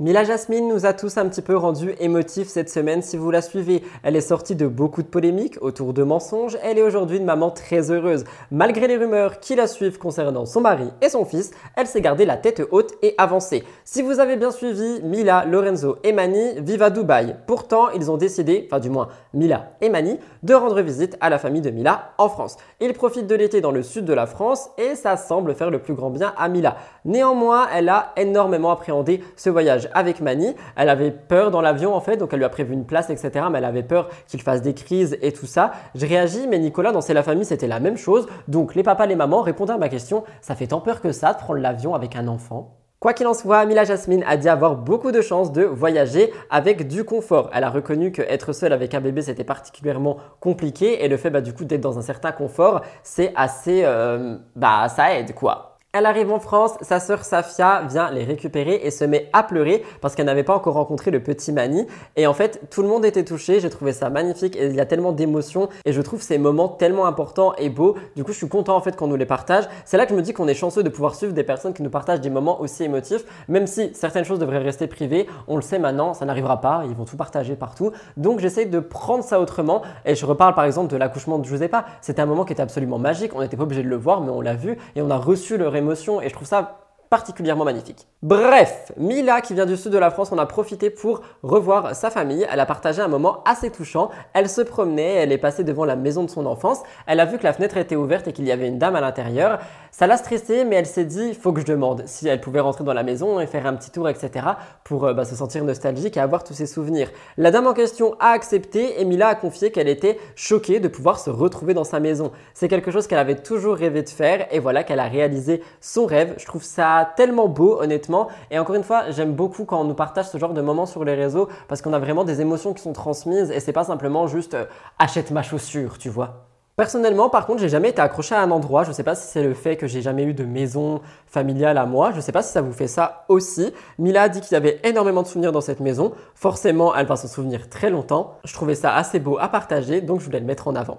Mila 0.01 0.23
Jasmine 0.23 0.69
nous 0.69 0.87
a 0.87 0.93
tous 0.93 1.17
un 1.17 1.29
petit 1.29 1.43
peu 1.43 1.57
rendu 1.57 1.93
émotifs 1.99 2.47
cette 2.47 2.71
semaine 2.71 3.03
si 3.03 3.17
vous 3.17 3.33
la 3.33 3.43
suivez. 3.43 3.83
Elle 4.05 4.15
est 4.15 4.21
sortie 4.21 4.55
de 4.55 4.69
beaucoup 4.69 5.03
de 5.03 5.09
polémiques 5.09 5.59
autour 5.61 5.93
de 5.93 6.05
mensonges. 6.05 6.57
Elle 6.63 6.79
est 6.79 6.83
aujourd'hui 6.83 7.17
une 7.17 7.25
maman 7.25 7.51
très 7.51 7.91
heureuse. 7.91 8.23
Malgré 8.53 8.87
les 8.87 8.97
rumeurs 8.97 9.41
qui 9.41 9.57
la 9.57 9.67
suivent 9.67 9.99
concernant 9.99 10.47
son 10.47 10.61
mari 10.61 10.89
et 11.03 11.09
son 11.09 11.25
fils, 11.25 11.51
elle 11.75 11.89
s'est 11.89 12.01
gardée 12.01 12.27
la 12.27 12.37
tête 12.37 12.63
haute 12.71 12.93
et 13.03 13.17
avancée. 13.19 13.65
Si 13.83 14.03
vous 14.03 14.21
avez 14.21 14.37
bien 14.37 14.53
suivi, 14.53 15.03
Mila, 15.03 15.45
Lorenzo 15.47 15.97
et 16.05 16.13
Mani 16.13 16.61
vivent 16.61 16.85
à 16.85 16.91
Dubaï. 16.91 17.35
Pourtant, 17.49 17.89
ils 17.91 18.09
ont 18.09 18.19
décidé, 18.19 18.69
enfin 18.71 18.79
du 18.79 18.91
moins 18.91 19.09
Mila 19.35 19.73
et 19.81 19.89
Mani, 19.89 20.21
de 20.45 20.55
rendre 20.55 20.81
visite 20.81 21.17
à 21.21 21.29
la 21.29 21.39
famille 21.39 21.61
de 21.61 21.71
Mila 21.71 22.13
en 22.19 22.29
France. 22.29 22.57
Ils 22.81 22.93
profitent 22.93 23.27
de 23.27 23.35
l'été 23.35 23.61
dans 23.61 23.73
le 23.73 23.83
sud 23.83 24.05
de 24.05 24.13
la 24.13 24.27
France 24.27 24.71
et 24.79 24.95
ça 24.95 25.17
semble 25.17 25.57
faire 25.57 25.73
le 25.73 25.81
plus 25.81 25.95
grand 25.95 26.11
bien 26.11 26.35
à 26.37 26.49
Mila. 26.49 26.77
Néanmoins, 27.05 27.67
elle 27.75 27.89
a 27.89 28.13
énormément 28.17 28.71
appréhendé 28.71 29.25
ce 29.35 29.51
voyage 29.51 29.88
avec 29.95 30.21
Mani. 30.21 30.55
Elle 30.77 30.89
avait 30.89 31.11
peur 31.11 31.51
dans 31.51 31.61
l'avion 31.61 31.95
en 31.95 32.01
fait, 32.01 32.17
donc 32.17 32.33
elle 32.33 32.39
lui 32.39 32.45
a 32.45 32.49
prévu 32.49 32.75
une 32.75 32.87
place, 32.87 33.11
etc. 33.11 33.47
Mais 33.51 33.59
elle 33.59 33.65
avait 33.65 33.83
peur 33.83 34.09
qu'il 34.27 34.43
fasse 34.43 34.63
des 34.63 34.75
crises 34.75 35.19
et 35.23 35.33
tout 35.33 35.47
ça. 35.47 35.73
Je 35.95 36.07
réagis, 36.07 36.47
mais 36.49 36.59
Nicolas, 36.59 36.93
dans 36.93 37.01
C'est 37.01 37.15
la 37.15 37.23
famille, 37.23 37.45
c'était 37.45 37.67
la 37.67 37.81
même 37.81 37.97
chose. 37.97 38.27
Donc 38.49 38.75
les 38.75 38.83
papas, 38.83 39.07
les 39.07 39.17
mamans 39.17 39.43
répondaient 39.43 39.73
à 39.73 39.79
ma 39.79 39.89
question, 39.89 40.25
ça 40.41 40.55
fait 40.55 40.69
tant 40.69 40.81
peur 40.81 41.01
que 41.01 41.13
ça 41.13 41.33
de 41.33 41.39
prendre 41.39 41.61
l'avion 41.61 41.95
avec 41.95 42.17
un 42.17 42.29
enfant? 42.29 42.79
Quoi 43.01 43.13
qu'il 43.13 43.29
en 43.29 43.35
soit, 43.35 43.65
Mila 43.65 43.85
Jasmine 43.85 44.25
a 44.27 44.37
dit 44.37 44.49
avoir 44.49 44.75
beaucoup 44.75 45.13
de 45.13 45.21
chance 45.21 45.53
de 45.53 45.63
voyager 45.63 46.33
avec 46.51 46.89
du 46.89 47.05
confort. 47.05 47.49
Elle 47.55 47.63
a 47.63 47.71
reconnu 47.71 48.11
que 48.11 48.23
être 48.23 48.53
seule 48.53 48.73
avec 48.73 48.93
un 48.93 49.01
bébé 49.01 49.23
c'était 49.23 49.45
particulièrement 49.45 50.17
compliqué 50.41 51.05
et 51.05 51.09
le 51.09 51.17
fait 51.17 51.31
bah, 51.31 51.41
du 51.41 51.53
coup 51.53 51.65
d'être 51.65 51.81
dans 51.81 51.97
un 51.97 52.03
certain 52.03 52.33
confort, 52.33 52.83
c'est 53.05 53.33
assez, 53.37 53.83
euh, 53.85 54.37
bah 54.57 54.89
ça 54.89 55.17
aide 55.17 55.33
quoi. 55.33 55.68
Elle 55.95 56.05
arrive 56.05 56.31
en 56.31 56.39
France, 56.39 56.73
sa 56.83 57.01
sœur 57.01 57.25
Safia 57.25 57.81
vient 57.89 58.11
les 58.11 58.23
récupérer 58.23 58.79
et 58.85 58.91
se 58.91 59.07
met 59.07 59.31
à 59.33 59.43
pleurer 59.43 59.83
parce 60.03 60.15
qu'elle 60.15 60.27
n'avait 60.27 60.43
pas 60.43 60.55
encore 60.55 60.75
rencontré 60.75 61.11
le 61.11 61.23
petit 61.23 61.51
Mani. 61.51 61.87
Et 62.17 62.27
en 62.27 62.35
fait, 62.35 62.61
tout 62.69 62.83
le 62.83 62.89
monde 62.89 63.07
était 63.07 63.25
touché, 63.25 63.59
j'ai 63.59 63.71
trouvé 63.71 63.93
ça 63.93 64.11
magnifique 64.11 64.55
et 64.57 64.67
il 64.67 64.75
y 64.75 64.81
a 64.81 64.85
tellement 64.85 65.13
d'émotions 65.13 65.71
et 65.87 65.95
je 65.95 66.03
trouve 66.03 66.21
ces 66.21 66.37
moments 66.37 66.69
tellement 66.69 67.07
importants 67.07 67.55
et 67.55 67.71
beaux. 67.71 67.97
Du 68.17 68.23
coup, 68.23 68.33
je 68.33 68.37
suis 68.37 68.51
content 68.51 68.77
en 68.77 68.83
fait 68.83 68.97
qu'on 68.97 69.07
nous 69.07 69.17
les 69.17 69.25
partage. 69.25 69.65
C'est 69.87 69.97
là 69.97 70.05
que 70.05 70.11
je 70.11 70.17
me 70.17 70.21
dis 70.21 70.35
qu'on 70.35 70.47
est 70.47 70.53
chanceux 70.53 70.83
de 70.83 70.91
pouvoir 70.91 71.15
suivre 71.15 71.33
des 71.33 71.43
personnes 71.43 71.73
qui 71.73 71.83
nous 71.83 71.89
partagent 71.89 72.21
des 72.21 72.29
moments 72.29 72.61
aussi 72.61 72.85
émotifs, 72.85 73.25
même 73.49 73.67
si 73.67 73.91
certaines 73.95 74.25
choses 74.27 74.41
devraient 74.41 74.59
rester 74.59 74.89
privées. 74.89 75.27
On 75.47 75.57
le 75.57 75.63
sait 75.63 75.79
maintenant, 75.79 76.13
ça 76.13 76.27
n'arrivera 76.27 76.61
pas, 76.61 76.83
ils 76.85 76.95
vont 76.95 77.07
tout 77.07 77.17
partager 77.17 77.57
partout. 77.57 77.93
Donc 78.19 78.41
j'essaie 78.41 78.67
de 78.67 78.79
prendre 78.79 79.25
ça 79.25 79.41
autrement 79.41 79.81
et 80.05 80.15
je 80.15 80.27
reparle 80.27 80.55
par 80.55 80.65
exemple 80.65 80.93
de 80.93 80.99
l'accouchement 80.99 81.39
de 81.39 81.47
Giuseppa. 81.47 81.87
C'était 82.03 82.21
un 82.21 82.27
moment 82.27 82.45
qui 82.45 82.53
était 82.53 82.61
absolument 82.61 82.99
magique, 82.99 83.35
on 83.35 83.41
n'était 83.41 83.57
pas 83.57 83.63
obligé 83.63 83.83
de 83.83 83.89
le 83.89 83.97
voir, 83.97 84.21
mais 84.21 84.31
on 84.31 84.43
l'a 84.43 84.55
vu 84.55 84.77
et 84.95 85.01
on 85.01 85.09
a 85.09 85.17
reçu 85.17 85.57
le 85.57 85.78
émotion. 85.79 86.21
Et 86.21 86.29
je 86.29 86.35
trouve 86.35 86.47
ça 86.47 86.88
particulièrement 87.11 87.65
magnifique. 87.65 88.07
Bref, 88.23 88.93
Mila 88.97 89.41
qui 89.41 89.55
vient 89.55 89.67
du 89.67 89.77
sud 89.77 89.93
de 89.93 89.99
la 89.99 90.11
France, 90.11 90.33
on 90.33 90.39
a 90.39 90.47
profité 90.47 90.91
pour 90.91 91.23
revoir 91.43 91.95
sa 91.95 92.11
famille. 92.11 92.47
Elle 92.51 92.61
a 92.61 92.67
partagé 92.67 93.01
un 93.01 93.09
moment 93.09 93.43
assez 93.45 93.71
touchant. 93.71 94.11
Elle 94.35 94.49
se 94.49 94.61
promenait, 94.61 95.15
elle 95.15 95.33
est 95.33 95.39
passée 95.39 95.65
devant 95.65 95.85
la 95.85 95.97
maison 95.97 96.25
de 96.25 96.31
son 96.31 96.47
enfance. 96.47 96.81
Elle 97.07 97.21
a 97.21 97.25
vu 97.25 97.39
que 97.39 97.45
la 97.45 97.53
fenêtre 97.53 97.77
était 97.77 97.97
ouverte 97.97 98.29
et 98.29 98.33
qu'il 98.33 98.45
y 98.45 98.53
avait 98.53 98.69
une 98.69 98.79
dame 98.79 98.97
à 98.97 99.01
l'intérieur. 99.01 99.59
Ça 99.91 100.07
l'a 100.07 100.17
stressée, 100.17 100.65
mais 100.65 100.77
elle 100.77 100.87
s'est 100.87 101.05
dit, 101.05 101.35
faut 101.35 101.53
que 101.53 101.61
je 101.61 101.67
demande 101.67 102.03
si 102.07 102.29
elle 102.29 102.41
pouvait 102.41 102.61
rentrer 102.61 102.85
dans 102.85 102.93
la 102.93 103.03
maison 103.03 103.41
et 103.41 103.47
faire 103.47 103.67
un 103.67 103.75
petit 103.75 103.91
tour, 103.91 104.09
etc. 104.09 104.47
pour 104.85 105.05
euh, 105.05 105.15
bah, 105.15 105.25
se 105.25 105.35
sentir 105.35 105.65
nostalgique 105.65 106.17
et 106.17 106.21
avoir 106.21 106.45
tous 106.45 106.55
ses 106.55 106.67
souvenirs. 106.67 107.11
La 107.37 107.51
dame 107.51 107.67
en 107.67 107.73
question 107.73 108.15
a 108.21 108.31
accepté 108.31 109.01
et 109.01 109.05
Mila 109.05 109.29
a 109.29 109.35
confié 109.35 109.71
qu'elle 109.71 109.89
était 109.89 110.19
choquée 110.37 110.81
de 110.81 110.89
pouvoir 110.89 111.19
se 111.19 111.31
retrouver 111.31 111.75
dans 111.75 111.85
sa 111.85 112.01
maison. 112.01 112.33
C'est 112.55 112.69
quelque 112.69 112.91
chose 112.91 113.07
qu'elle 113.07 113.19
avait 113.19 113.37
toujours 113.37 113.77
rêvé 113.77 114.03
de 114.03 114.09
faire 114.09 114.47
et 114.51 114.59
voilà 114.59 114.85
qu'elle 114.85 115.01
a 115.01 115.09
réalisé 115.09 115.63
son 115.81 116.07
rêve. 116.07 116.35
Je 116.39 116.47
trouve 116.47 116.63
ça 116.63 116.98
tellement 117.05 117.49
beau, 117.49 117.81
honnêtement. 117.81 118.29
Et 118.51 118.59
encore 118.59 118.77
une 118.77 118.83
fois, 118.83 119.11
j'aime 119.11 119.33
beaucoup 119.33 119.65
quand 119.65 119.81
on 119.81 119.85
nous 119.85 119.95
partage 119.95 120.29
ce 120.29 120.39
genre 120.39 120.53
de 120.53 120.61
moments 120.61 120.87
sur 120.87 121.05
les 121.05 121.15
réseaux 121.15 121.49
parce 121.69 121.83
qu'on 121.83 121.93
a 121.93 121.99
vraiment 121.99 122.25
des 122.25 122.41
émotions 122.41 122.75
qui 122.75 122.83
sont 122.83 122.93
transmises 122.93 123.51
et 123.51 123.61
c'est 123.61 123.73
pas 123.73 123.85
simplement 123.85 124.27
juste 124.27 124.55
euh, 124.55 124.65
achète 124.99 125.31
ma 125.31 125.43
chaussure, 125.43 125.99
tu 125.99 126.09
vois. 126.09 126.49
Personnellement, 126.79 127.29
par 127.29 127.45
contre, 127.45 127.61
j'ai 127.61 127.69
jamais 127.69 127.89
été 127.89 128.01
accroché 128.01 128.37
à 128.37 128.41
un 128.41 128.53
endroit. 128.53 128.85
Je 128.85 128.93
sais 128.93 129.03
pas 129.03 129.17
si 129.17 129.27
c'est 129.27 129.43
le 129.43 129.53
fait 129.53 129.77
que 129.77 129.89
j'ai 129.89 130.01
jamais 130.01 130.23
eu 130.23 130.33
de 130.33 130.45
maison 130.45 131.01
familiale 131.27 131.77
à 131.77 131.87
moi. 131.87 132.13
Je 132.15 132.21
sais 132.21 132.31
pas 132.31 132.41
si 132.41 132.53
ça 132.53 132.63
vous 132.63 132.73
fait 132.73 132.87
ça 132.87 133.25
aussi. 133.29 133.73
Mila 133.99 134.23
a 134.23 134.29
dit 134.29 134.41
qu'il 134.41 134.53
y 134.53 134.55
avait 134.55 134.79
énormément 134.85 135.23
de 135.23 135.27
souvenirs 135.27 135.51
dans 135.51 135.61
cette 135.61 135.81
maison. 135.81 136.13
Forcément, 136.37 136.95
elle 136.95 137.07
va 137.07 137.17
s'en 137.17 137.27
souvenir 137.27 137.69
très 137.69 137.91
longtemps. 137.91 138.37
Je 138.45 138.55
trouvais 138.55 138.77
ça 138.77 138.95
assez 138.95 139.19
beau 139.19 139.39
à 139.41 139.49
partager, 139.49 140.03
donc 140.03 140.21
je 140.21 140.27
voulais 140.27 140.39
le 140.39 140.47
mettre 140.47 140.69
en 140.69 140.77
avant. 140.77 140.99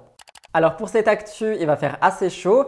Alors 0.54 0.76
pour 0.76 0.90
cette 0.90 1.08
actu, 1.08 1.56
il 1.58 1.66
va 1.66 1.78
faire 1.78 1.98
assez 2.02 2.30
chaud, 2.30 2.66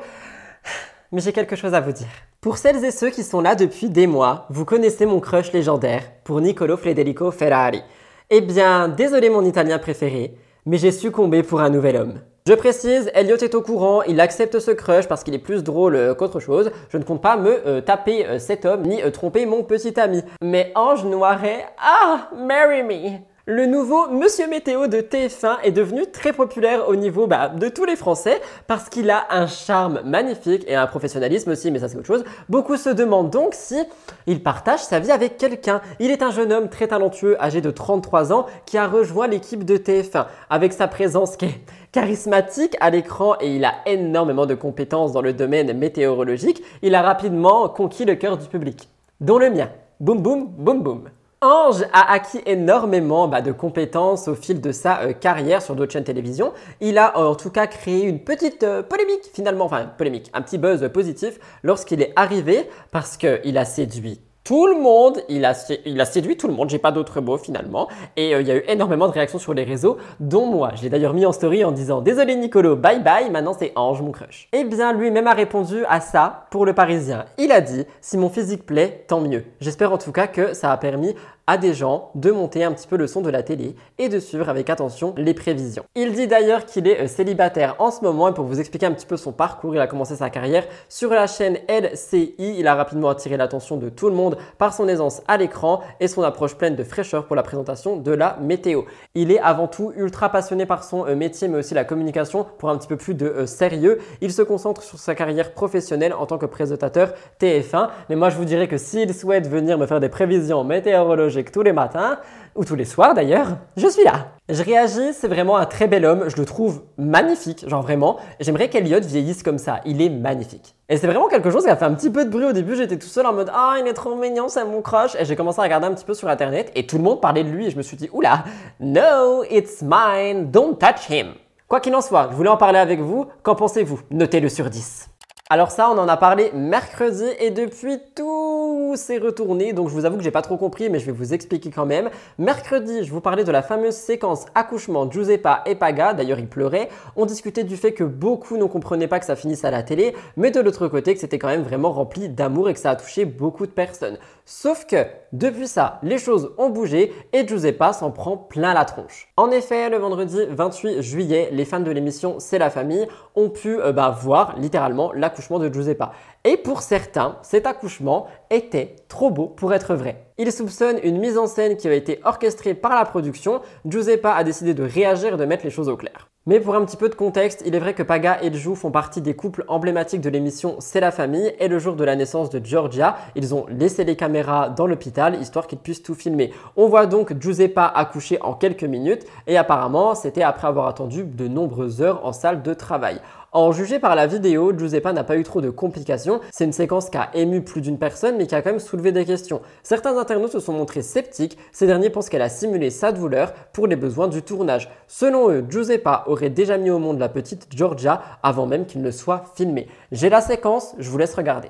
mais 1.11 1.19
j'ai 1.19 1.33
quelque 1.33 1.57
chose 1.57 1.73
à 1.73 1.81
vous 1.81 1.91
dire. 1.91 2.07
Pour 2.41 2.57
celles 2.57 2.83
et 2.83 2.89
ceux 2.89 3.11
qui 3.11 3.21
sont 3.21 3.39
là 3.39 3.53
depuis 3.53 3.87
des 3.87 4.07
mois, 4.07 4.47
vous 4.49 4.65
connaissez 4.65 5.05
mon 5.05 5.19
crush 5.19 5.51
légendaire 5.51 6.01
pour 6.23 6.41
Niccolo 6.41 6.75
Federico 6.75 7.29
Ferrari. 7.29 7.83
Eh 8.31 8.41
bien, 8.41 8.87
désolé 8.87 9.29
mon 9.29 9.45
italien 9.45 9.77
préféré, 9.77 10.33
mais 10.65 10.79
j'ai 10.79 10.91
succombé 10.91 11.43
pour 11.43 11.61
un 11.61 11.69
nouvel 11.69 11.97
homme. 11.97 12.21
Je 12.47 12.53
précise, 12.53 13.11
Elliot 13.13 13.37
est 13.37 13.53
au 13.53 13.61
courant, 13.61 14.01
il 14.01 14.19
accepte 14.19 14.57
ce 14.57 14.71
crush 14.71 15.07
parce 15.07 15.23
qu'il 15.23 15.35
est 15.35 15.37
plus 15.37 15.63
drôle 15.63 15.95
euh, 15.95 16.15
qu'autre 16.15 16.39
chose. 16.39 16.71
Je 16.89 16.97
ne 16.97 17.03
compte 17.03 17.21
pas 17.21 17.37
me 17.37 17.67
euh, 17.67 17.81
taper 17.81 18.25
euh, 18.25 18.39
cet 18.39 18.65
homme 18.65 18.87
ni 18.87 18.99
tromper 19.11 19.45
mon 19.45 19.61
petit 19.61 19.99
ami. 19.99 20.23
Mais 20.41 20.71
Ange 20.73 21.05
Noiret, 21.05 21.67
ah, 21.77 22.31
marry 22.35 22.81
me 22.81 23.19
le 23.47 23.65
nouveau 23.65 24.07
Monsieur 24.07 24.47
Météo 24.47 24.85
de 24.85 24.99
TF1 24.99 25.61
est 25.63 25.71
devenu 25.71 26.05
très 26.05 26.31
populaire 26.31 26.87
au 26.87 26.95
niveau 26.95 27.25
bah, 27.25 27.49
de 27.49 27.69
tous 27.69 27.85
les 27.85 27.95
Français 27.95 28.39
parce 28.67 28.87
qu'il 28.87 29.09
a 29.09 29.25
un 29.31 29.47
charme 29.47 30.01
magnifique 30.05 30.63
et 30.67 30.75
un 30.75 30.85
professionnalisme 30.85 31.49
aussi, 31.49 31.71
mais 31.71 31.79
ça 31.79 31.89
c'est 31.89 31.97
autre 31.97 32.05
chose. 32.05 32.23
Beaucoup 32.49 32.77
se 32.77 32.89
demandent 32.89 33.31
donc 33.31 33.55
si 33.55 33.81
il 34.27 34.43
partage 34.43 34.81
sa 34.81 34.99
vie 34.99 35.11
avec 35.11 35.37
quelqu'un. 35.37 35.81
Il 35.99 36.11
est 36.11 36.21
un 36.21 36.29
jeune 36.29 36.53
homme 36.53 36.69
très 36.69 36.87
talentueux, 36.87 37.35
âgé 37.41 37.61
de 37.61 37.71
33 37.71 38.31
ans, 38.31 38.45
qui 38.67 38.77
a 38.77 38.87
rejoint 38.87 39.25
l'équipe 39.25 39.65
de 39.65 39.77
TF1 39.77 40.27
avec 40.51 40.71
sa 40.71 40.87
présence 40.87 41.35
qui 41.35 41.45
est 41.45 41.61
charismatique 41.91 42.77
à 42.79 42.91
l'écran 42.91 43.37
et 43.41 43.55
il 43.55 43.65
a 43.65 43.73
énormément 43.87 44.45
de 44.45 44.53
compétences 44.53 45.13
dans 45.13 45.21
le 45.21 45.33
domaine 45.33 45.75
météorologique. 45.75 46.61
Il 46.83 46.93
a 46.93 47.01
rapidement 47.01 47.67
conquis 47.69 48.05
le 48.05 48.13
cœur 48.13 48.37
du 48.37 48.47
public, 48.47 48.87
dont 49.19 49.39
le 49.39 49.49
mien. 49.49 49.69
Boum 49.99 50.21
boum 50.21 50.47
boum 50.47 50.83
boum. 50.83 51.09
Ange 51.43 51.83
a 51.91 52.11
acquis 52.11 52.39
énormément 52.45 53.27
bah, 53.27 53.41
de 53.41 53.51
compétences 53.51 54.27
au 54.27 54.35
fil 54.35 54.61
de 54.61 54.71
sa 54.71 55.01
euh, 55.01 55.13
carrière 55.13 55.63
sur 55.63 55.75
d'autres 55.75 55.91
chaînes 55.91 56.03
télévision. 56.03 56.53
Il 56.81 56.99
a 56.99 57.17
en 57.17 57.33
tout 57.33 57.49
cas 57.49 57.65
créé 57.65 58.03
une 58.03 58.19
petite 58.19 58.61
euh, 58.61 58.83
polémique 58.83 59.23
finalement, 59.33 59.65
enfin 59.65 59.87
polémique, 59.97 60.29
un 60.35 60.43
petit 60.43 60.59
buzz 60.59 60.87
positif 60.93 61.39
lorsqu'il 61.63 62.03
est 62.03 62.13
arrivé 62.15 62.69
parce 62.91 63.17
qu'il 63.17 63.57
a 63.57 63.65
séduit 63.65 64.21
tout 64.43 64.65
le 64.65 64.73
monde, 64.73 65.21
il 65.29 65.45
a, 65.45 65.53
séduit 65.53 66.35
tout 66.35 66.47
le 66.47 66.53
monde, 66.53 66.69
j'ai 66.69 66.79
pas 66.79 66.91
d'autre 66.91 67.21
mot 67.21 67.37
finalement. 67.37 67.87
Et 68.17 68.33
euh, 68.33 68.41
il 68.41 68.47
y 68.47 68.51
a 68.51 68.55
eu 68.55 68.63
énormément 68.67 69.07
de 69.07 69.13
réactions 69.13 69.37
sur 69.37 69.53
les 69.53 69.63
réseaux, 69.63 69.97
dont 70.19 70.47
moi. 70.47 70.71
Je 70.75 70.81
l'ai 70.81 70.89
d'ailleurs 70.89 71.13
mis 71.13 71.27
en 71.27 71.31
story 71.31 71.63
en 71.63 71.71
disant 71.71 72.01
Désolé 72.01 72.35
Nicolo, 72.35 72.75
bye 72.75 72.99
bye, 73.01 73.29
maintenant 73.29 73.55
c'est 73.57 73.71
Ange 73.75 74.01
mon 74.01 74.11
crush. 74.11 74.49
Eh 74.51 74.63
bien 74.63 74.93
lui-même 74.93 75.27
a 75.27 75.33
répondu 75.33 75.85
à 75.87 76.01
ça 76.01 76.47
pour 76.49 76.65
le 76.65 76.73
Parisien. 76.73 77.25
Il 77.37 77.51
a 77.51 77.61
dit 77.61 77.85
Si 78.01 78.17
mon 78.17 78.29
physique 78.29 78.65
plaît, 78.65 79.05
tant 79.07 79.21
mieux. 79.21 79.43
J'espère 79.59 79.93
en 79.93 79.99
tout 79.99 80.11
cas 80.11 80.25
que 80.25 80.53
ça 80.53 80.71
a 80.71 80.77
permis 80.77 81.13
à 81.51 81.57
des 81.57 81.73
gens 81.73 82.11
de 82.15 82.31
monter 82.31 82.63
un 82.63 82.71
petit 82.71 82.87
peu 82.87 82.95
le 82.95 83.07
son 83.07 83.19
de 83.19 83.29
la 83.29 83.43
télé 83.43 83.75
et 83.97 84.07
de 84.07 84.19
suivre 84.19 84.47
avec 84.47 84.69
attention 84.69 85.13
les 85.17 85.33
prévisions. 85.33 85.83
Il 85.95 86.13
dit 86.13 86.25
d'ailleurs 86.25 86.65
qu'il 86.65 86.87
est 86.87 87.01
euh, 87.01 87.07
célibataire 87.07 87.75
en 87.79 87.91
ce 87.91 88.05
moment 88.05 88.29
et 88.29 88.33
pour 88.33 88.45
vous 88.45 88.61
expliquer 88.61 88.85
un 88.85 88.93
petit 88.93 89.05
peu 89.05 89.17
son 89.17 89.33
parcours, 89.33 89.75
il 89.75 89.81
a 89.81 89.87
commencé 89.87 90.15
sa 90.15 90.29
carrière 90.29 90.63
sur 90.87 91.09
la 91.09 91.27
chaîne 91.27 91.57
LCI. 91.67 92.35
Il 92.39 92.67
a 92.67 92.75
rapidement 92.75 93.09
attiré 93.09 93.35
l'attention 93.35 93.75
de 93.75 93.89
tout 93.89 94.07
le 94.07 94.15
monde 94.15 94.37
par 94.57 94.73
son 94.73 94.87
aisance 94.87 95.23
à 95.27 95.35
l'écran 95.35 95.81
et 95.99 96.07
son 96.07 96.23
approche 96.23 96.55
pleine 96.55 96.77
de 96.77 96.85
fraîcheur 96.85 97.25
pour 97.25 97.35
la 97.35 97.43
présentation 97.43 97.97
de 97.97 98.11
la 98.13 98.37
météo. 98.39 98.83
Il 99.13 99.29
est 99.29 99.39
avant 99.39 99.67
tout 99.67 99.91
ultra 99.97 100.29
passionné 100.29 100.65
par 100.65 100.85
son 100.85 101.05
euh, 101.05 101.17
métier 101.17 101.49
mais 101.49 101.57
aussi 101.57 101.73
la 101.73 101.83
communication 101.83 102.45
pour 102.59 102.69
un 102.69 102.77
petit 102.77 102.87
peu 102.87 102.95
plus 102.95 103.13
de 103.13 103.25
euh, 103.25 103.45
sérieux. 103.45 103.99
Il 104.21 104.31
se 104.31 104.41
concentre 104.41 104.83
sur 104.83 104.99
sa 104.99 105.15
carrière 105.15 105.51
professionnelle 105.51 106.13
en 106.13 106.25
tant 106.25 106.37
que 106.37 106.45
présentateur 106.45 107.11
TF1 107.41 107.89
mais 108.07 108.15
moi 108.15 108.29
je 108.29 108.37
vous 108.37 108.45
dirais 108.45 108.69
que 108.69 108.77
s'il 108.77 109.13
souhaite 109.13 109.49
venir 109.49 109.77
me 109.77 109.85
faire 109.85 109.99
des 109.99 110.07
prévisions 110.07 110.63
météorologiques 110.63 111.40
tous 111.49 111.63
les 111.63 111.73
matins, 111.73 112.19
ou 112.55 112.65
tous 112.65 112.75
les 112.75 112.85
soirs 112.85 113.13
d'ailleurs, 113.13 113.57
je 113.77 113.87
suis 113.87 114.03
là. 114.03 114.27
Je 114.49 114.61
réagis, 114.61 115.13
c'est 115.13 115.27
vraiment 115.27 115.57
un 115.57 115.65
très 115.65 115.87
bel 115.87 116.05
homme, 116.05 116.25
je 116.27 116.35
le 116.35 116.45
trouve 116.45 116.83
magnifique, 116.97 117.67
genre 117.67 117.81
vraiment. 117.81 118.17
J'aimerais 118.39 118.69
qu'Eliot 118.69 118.99
vieillisse 119.01 119.41
comme 119.41 119.57
ça, 119.57 119.79
il 119.85 120.01
est 120.01 120.09
magnifique. 120.09 120.75
Et 120.89 120.97
c'est 120.97 121.07
vraiment 121.07 121.29
quelque 121.29 121.49
chose 121.49 121.63
qui 121.63 121.69
a 121.69 121.75
fait 121.75 121.85
un 121.85 121.93
petit 121.93 122.09
peu 122.09 122.25
de 122.25 122.29
bruit 122.29 122.45
au 122.45 122.51
début, 122.51 122.75
j'étais 122.75 122.97
tout 122.97 123.07
seul 123.07 123.25
en 123.25 123.33
mode 123.33 123.49
Ah, 123.53 123.77
il 123.79 123.87
est 123.87 123.93
trop 123.93 124.13
mignon, 124.13 124.49
c'est 124.49 124.65
mon 124.65 124.81
crush. 124.81 125.15
Et 125.15 125.25
j'ai 125.25 125.35
commencé 125.35 125.59
à 125.59 125.63
regarder 125.63 125.87
un 125.87 125.93
petit 125.93 126.05
peu 126.05 126.13
sur 126.13 126.27
internet 126.27 126.71
et 126.75 126.85
tout 126.85 126.97
le 126.97 127.03
monde 127.03 127.21
parlait 127.21 127.43
de 127.43 127.49
lui 127.49 127.67
et 127.67 127.69
je 127.71 127.77
me 127.77 127.81
suis 127.81 127.97
dit 127.97 128.09
Oula, 128.11 128.43
no, 128.79 129.43
it's 129.49 129.81
mine, 129.81 130.51
don't 130.51 130.77
touch 130.77 131.09
him. 131.09 131.33
Quoi 131.69 131.79
qu'il 131.79 131.95
en 131.95 132.01
soit, 132.01 132.27
je 132.31 132.35
voulais 132.35 132.49
en 132.49 132.57
parler 132.57 132.79
avec 132.79 132.99
vous, 132.99 133.27
qu'en 133.43 133.55
pensez-vous? 133.55 134.01
Notez-le 134.11 134.49
sur 134.49 134.69
10. 134.69 135.07
Alors 135.53 135.69
ça, 135.69 135.89
on 135.89 135.97
en 135.97 136.07
a 136.07 136.15
parlé 136.15 136.49
mercredi 136.53 137.25
et 137.37 137.49
depuis 137.51 137.99
tout 138.15 138.93
s'est 138.95 139.17
retourné. 139.17 139.73
Donc 139.73 139.89
je 139.89 139.93
vous 139.93 140.05
avoue 140.05 140.15
que 140.15 140.23
j'ai 140.23 140.31
pas 140.31 140.41
trop 140.41 140.55
compris, 140.55 140.89
mais 140.89 140.97
je 140.97 141.05
vais 141.05 141.11
vous 141.11 141.33
expliquer 141.33 141.71
quand 141.71 141.85
même. 141.85 142.09
Mercredi, 142.37 143.03
je 143.03 143.11
vous 143.11 143.19
parlais 143.19 143.43
de 143.43 143.51
la 143.51 143.61
fameuse 143.61 143.95
séquence 143.95 144.45
accouchement 144.55 145.11
Giuseppa 145.11 145.63
et 145.65 145.75
Paga. 145.75 146.13
D'ailleurs, 146.13 146.39
il 146.39 146.47
pleurait. 146.47 146.87
On 147.17 147.25
discutait 147.25 147.65
du 147.65 147.75
fait 147.75 147.91
que 147.91 148.05
beaucoup 148.05 148.55
ne 148.55 148.63
comprenaient 148.63 149.09
pas 149.09 149.19
que 149.19 149.25
ça 149.25 149.35
finisse 149.35 149.65
à 149.65 149.71
la 149.71 149.83
télé, 149.83 150.15
mais 150.37 150.51
de 150.51 150.61
l'autre 150.61 150.87
côté 150.87 151.13
que 151.13 151.19
c'était 151.19 151.37
quand 151.37 151.49
même 151.49 151.63
vraiment 151.63 151.91
rempli 151.91 152.29
d'amour 152.29 152.69
et 152.69 152.73
que 152.73 152.79
ça 152.79 152.91
a 152.91 152.95
touché 152.95 153.25
beaucoup 153.25 153.65
de 153.65 153.71
personnes. 153.71 154.19
Sauf 154.45 154.85
que 154.85 155.05
depuis 155.33 155.67
ça, 155.67 155.99
les 156.01 156.17
choses 156.17 156.53
ont 156.57 156.69
bougé 156.69 157.13
et 157.33 157.47
Giuseppa 157.47 157.93
s'en 157.93 158.11
prend 158.11 158.37
plein 158.37 158.73
la 158.73 158.85
tronche. 158.85 159.31
En 159.37 159.51
effet, 159.51 159.89
le 159.89 159.97
vendredi 159.97 160.39
28 160.49 161.01
juillet, 161.01 161.49
les 161.51 161.65
fans 161.65 161.79
de 161.79 161.91
l'émission 161.91 162.35
C'est 162.39 162.57
la 162.57 162.69
famille 162.69 163.07
ont 163.35 163.49
pu 163.49 163.79
euh, 163.79 163.91
bah, 163.91 164.09
voir 164.09 164.57
littéralement 164.57 165.11
l'accouchement 165.13 165.40
de 165.59 165.73
Giuseppa. 165.73 166.11
Et 166.43 166.57
pour 166.57 166.81
certains, 166.81 167.37
cet 167.41 167.65
accouchement 167.65 168.27
était 168.49 168.95
trop 169.07 169.29
beau 169.29 169.47
pour 169.47 169.73
être 169.73 169.95
vrai. 169.95 170.25
Ils 170.37 170.51
soupçonnent 170.51 170.99
une 171.03 171.19
mise 171.19 171.37
en 171.37 171.47
scène 171.47 171.77
qui 171.77 171.87
a 171.87 171.93
été 171.93 172.19
orchestrée 172.23 172.73
par 172.73 172.95
la 172.95 173.05
production. 173.05 173.61
Giuseppa 173.85 174.31
a 174.33 174.43
décidé 174.43 174.73
de 174.73 174.83
réagir 174.83 175.33
et 175.33 175.37
de 175.37 175.45
mettre 175.45 175.63
les 175.63 175.69
choses 175.69 175.89
au 175.89 175.97
clair. 175.97 176.31
Mais 176.47 176.59
pour 176.59 176.73
un 176.73 176.83
petit 176.83 176.97
peu 176.97 177.07
de 177.07 177.13
contexte, 177.13 177.61
il 177.67 177.75
est 177.75 177.79
vrai 177.79 177.93
que 177.93 178.01
Paga 178.01 178.39
et 178.41 178.51
Jou 178.51 178.73
font 178.73 178.89
partie 178.89 179.21
des 179.21 179.35
couples 179.35 179.63
emblématiques 179.67 180.21
de 180.21 180.29
l'émission 180.31 180.77
C'est 180.79 180.99
la 180.99 181.11
famille 181.11 181.53
et 181.59 181.67
le 181.67 181.77
jour 181.77 181.95
de 181.95 182.03
la 182.03 182.15
naissance 182.15 182.49
de 182.49 182.59
Georgia, 182.65 183.15
ils 183.35 183.53
ont 183.53 183.67
laissé 183.69 184.03
les 184.05 184.15
caméras 184.15 184.69
dans 184.69 184.87
l'hôpital 184.87 185.39
histoire 185.39 185.67
qu'ils 185.67 185.77
puissent 185.77 186.01
tout 186.01 186.15
filmer. 186.15 186.51
On 186.77 186.87
voit 186.87 187.05
donc 187.05 187.39
Giuseppa 187.39 187.85
accoucher 187.85 188.41
en 188.41 188.55
quelques 188.55 188.83
minutes 188.83 189.23
et 189.45 189.55
apparemment 189.55 190.15
c'était 190.15 190.41
après 190.41 190.67
avoir 190.67 190.87
attendu 190.87 191.25
de 191.25 191.47
nombreuses 191.47 192.01
heures 192.01 192.25
en 192.25 192.33
salle 192.33 192.63
de 192.63 192.73
travail. 192.73 193.21
En 193.53 193.73
jugé 193.73 193.99
par 193.99 194.15
la 194.15 194.27
vidéo, 194.27 194.71
Giuseppa 194.71 195.11
n'a 195.11 195.25
pas 195.25 195.35
eu 195.35 195.43
trop 195.43 195.59
de 195.59 195.69
complications. 195.69 196.39
C'est 196.51 196.63
une 196.63 196.71
séquence 196.71 197.09
qui 197.09 197.17
a 197.17 197.29
ému 197.33 197.61
plus 197.61 197.81
d'une 197.81 197.99
personne, 197.99 198.37
mais 198.37 198.47
qui 198.47 198.55
a 198.55 198.61
quand 198.61 198.69
même 198.69 198.79
soulevé 198.79 199.11
des 199.11 199.25
questions. 199.25 199.61
Certains 199.83 200.17
internautes 200.17 200.53
se 200.53 200.61
sont 200.61 200.71
montrés 200.71 201.01
sceptiques. 201.01 201.57
Ces 201.73 201.85
derniers 201.85 202.09
pensent 202.09 202.29
qu'elle 202.29 202.43
a 202.43 202.47
simulé 202.47 202.89
sa 202.89 203.11
douleur 203.11 203.53
pour 203.73 203.87
les 203.87 203.97
besoins 203.97 204.29
du 204.29 204.41
tournage. 204.41 204.89
Selon 205.09 205.49
eux, 205.49 205.65
Giuseppa 205.69 206.23
aurait 206.27 206.49
déjà 206.49 206.77
mis 206.77 206.91
au 206.91 206.99
monde 206.99 207.19
la 207.19 207.27
petite 207.27 207.67
Georgia 207.75 208.21
avant 208.41 208.67
même 208.67 208.85
qu'il 208.85 209.01
ne 209.01 209.11
soit 209.11 209.43
filmé. 209.53 209.89
J'ai 210.13 210.29
la 210.29 210.39
séquence, 210.39 210.95
je 210.97 211.09
vous 211.09 211.17
laisse 211.17 211.35
regarder. 211.35 211.67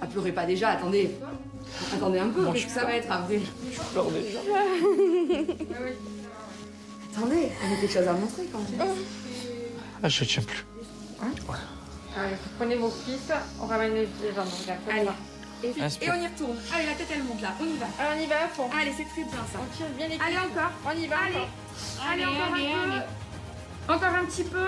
Ah, 0.00 0.06
pleurez 0.06 0.30
pas 0.30 0.46
déjà, 0.46 0.68
attendez. 0.68 1.10
Attendez 1.92 2.20
un 2.20 2.28
peu, 2.28 2.52
qu'est-ce 2.52 2.66
que 2.66 2.70
ça 2.70 2.84
va 2.84 2.94
être 2.94 3.10
après 3.10 3.40
Je 3.72 3.80
pleure 3.92 4.06
déjà. 4.12 4.38
attendez, 7.16 7.48
on 7.64 7.74
a 7.74 7.80
quelque 7.80 7.92
chose 7.92 8.06
à 8.06 8.12
montrer 8.12 8.44
quand 8.52 8.60
même. 8.78 8.94
Ah, 10.04 10.08
je 10.08 10.22
tiens 10.22 10.44
plus. 10.44 10.64
Allez, 11.20 12.36
prenez 12.58 12.76
vos 12.76 12.90
fils, 12.90 13.30
on 13.60 13.66
ramène 13.66 13.94
les 13.94 14.08
les 14.22 14.34
jambes. 14.34 14.46
Allez. 14.90 15.08
Et, 15.64 15.72
on 16.10 16.14
y 16.20 16.26
retourne. 16.26 16.56
Allez, 16.74 16.86
la 16.86 16.92
tête 16.92 17.08
elle 17.12 17.22
monte 17.24 17.40
là, 17.40 17.48
on 17.60 17.64
y 17.64 17.76
va. 17.78 17.86
Allez, 17.98 18.20
on 18.20 18.24
y 18.24 18.26
va 18.26 18.44
à 18.44 18.48
fond. 18.48 18.68
Allez, 18.78 18.92
c'est 18.96 19.04
très 19.04 19.22
bien 19.22 19.40
ça. 19.50 19.58
On 19.60 19.76
tire 19.76 19.86
bien 19.96 20.08
les 20.08 20.18
Allez, 20.20 20.36
encore. 20.36 20.70
On 20.84 20.90
y 20.92 21.06
va 21.06 21.16
Allez. 21.16 21.34
encore. 21.36 21.48
Allez, 22.10 22.24
encore 22.26 22.54
allez, 22.54 22.66
un 22.66 22.92
allez. 22.92 23.00
peu. 23.86 23.92
Encore 23.92 24.14
un 24.14 24.24
petit 24.26 24.44
peu. 24.44 24.66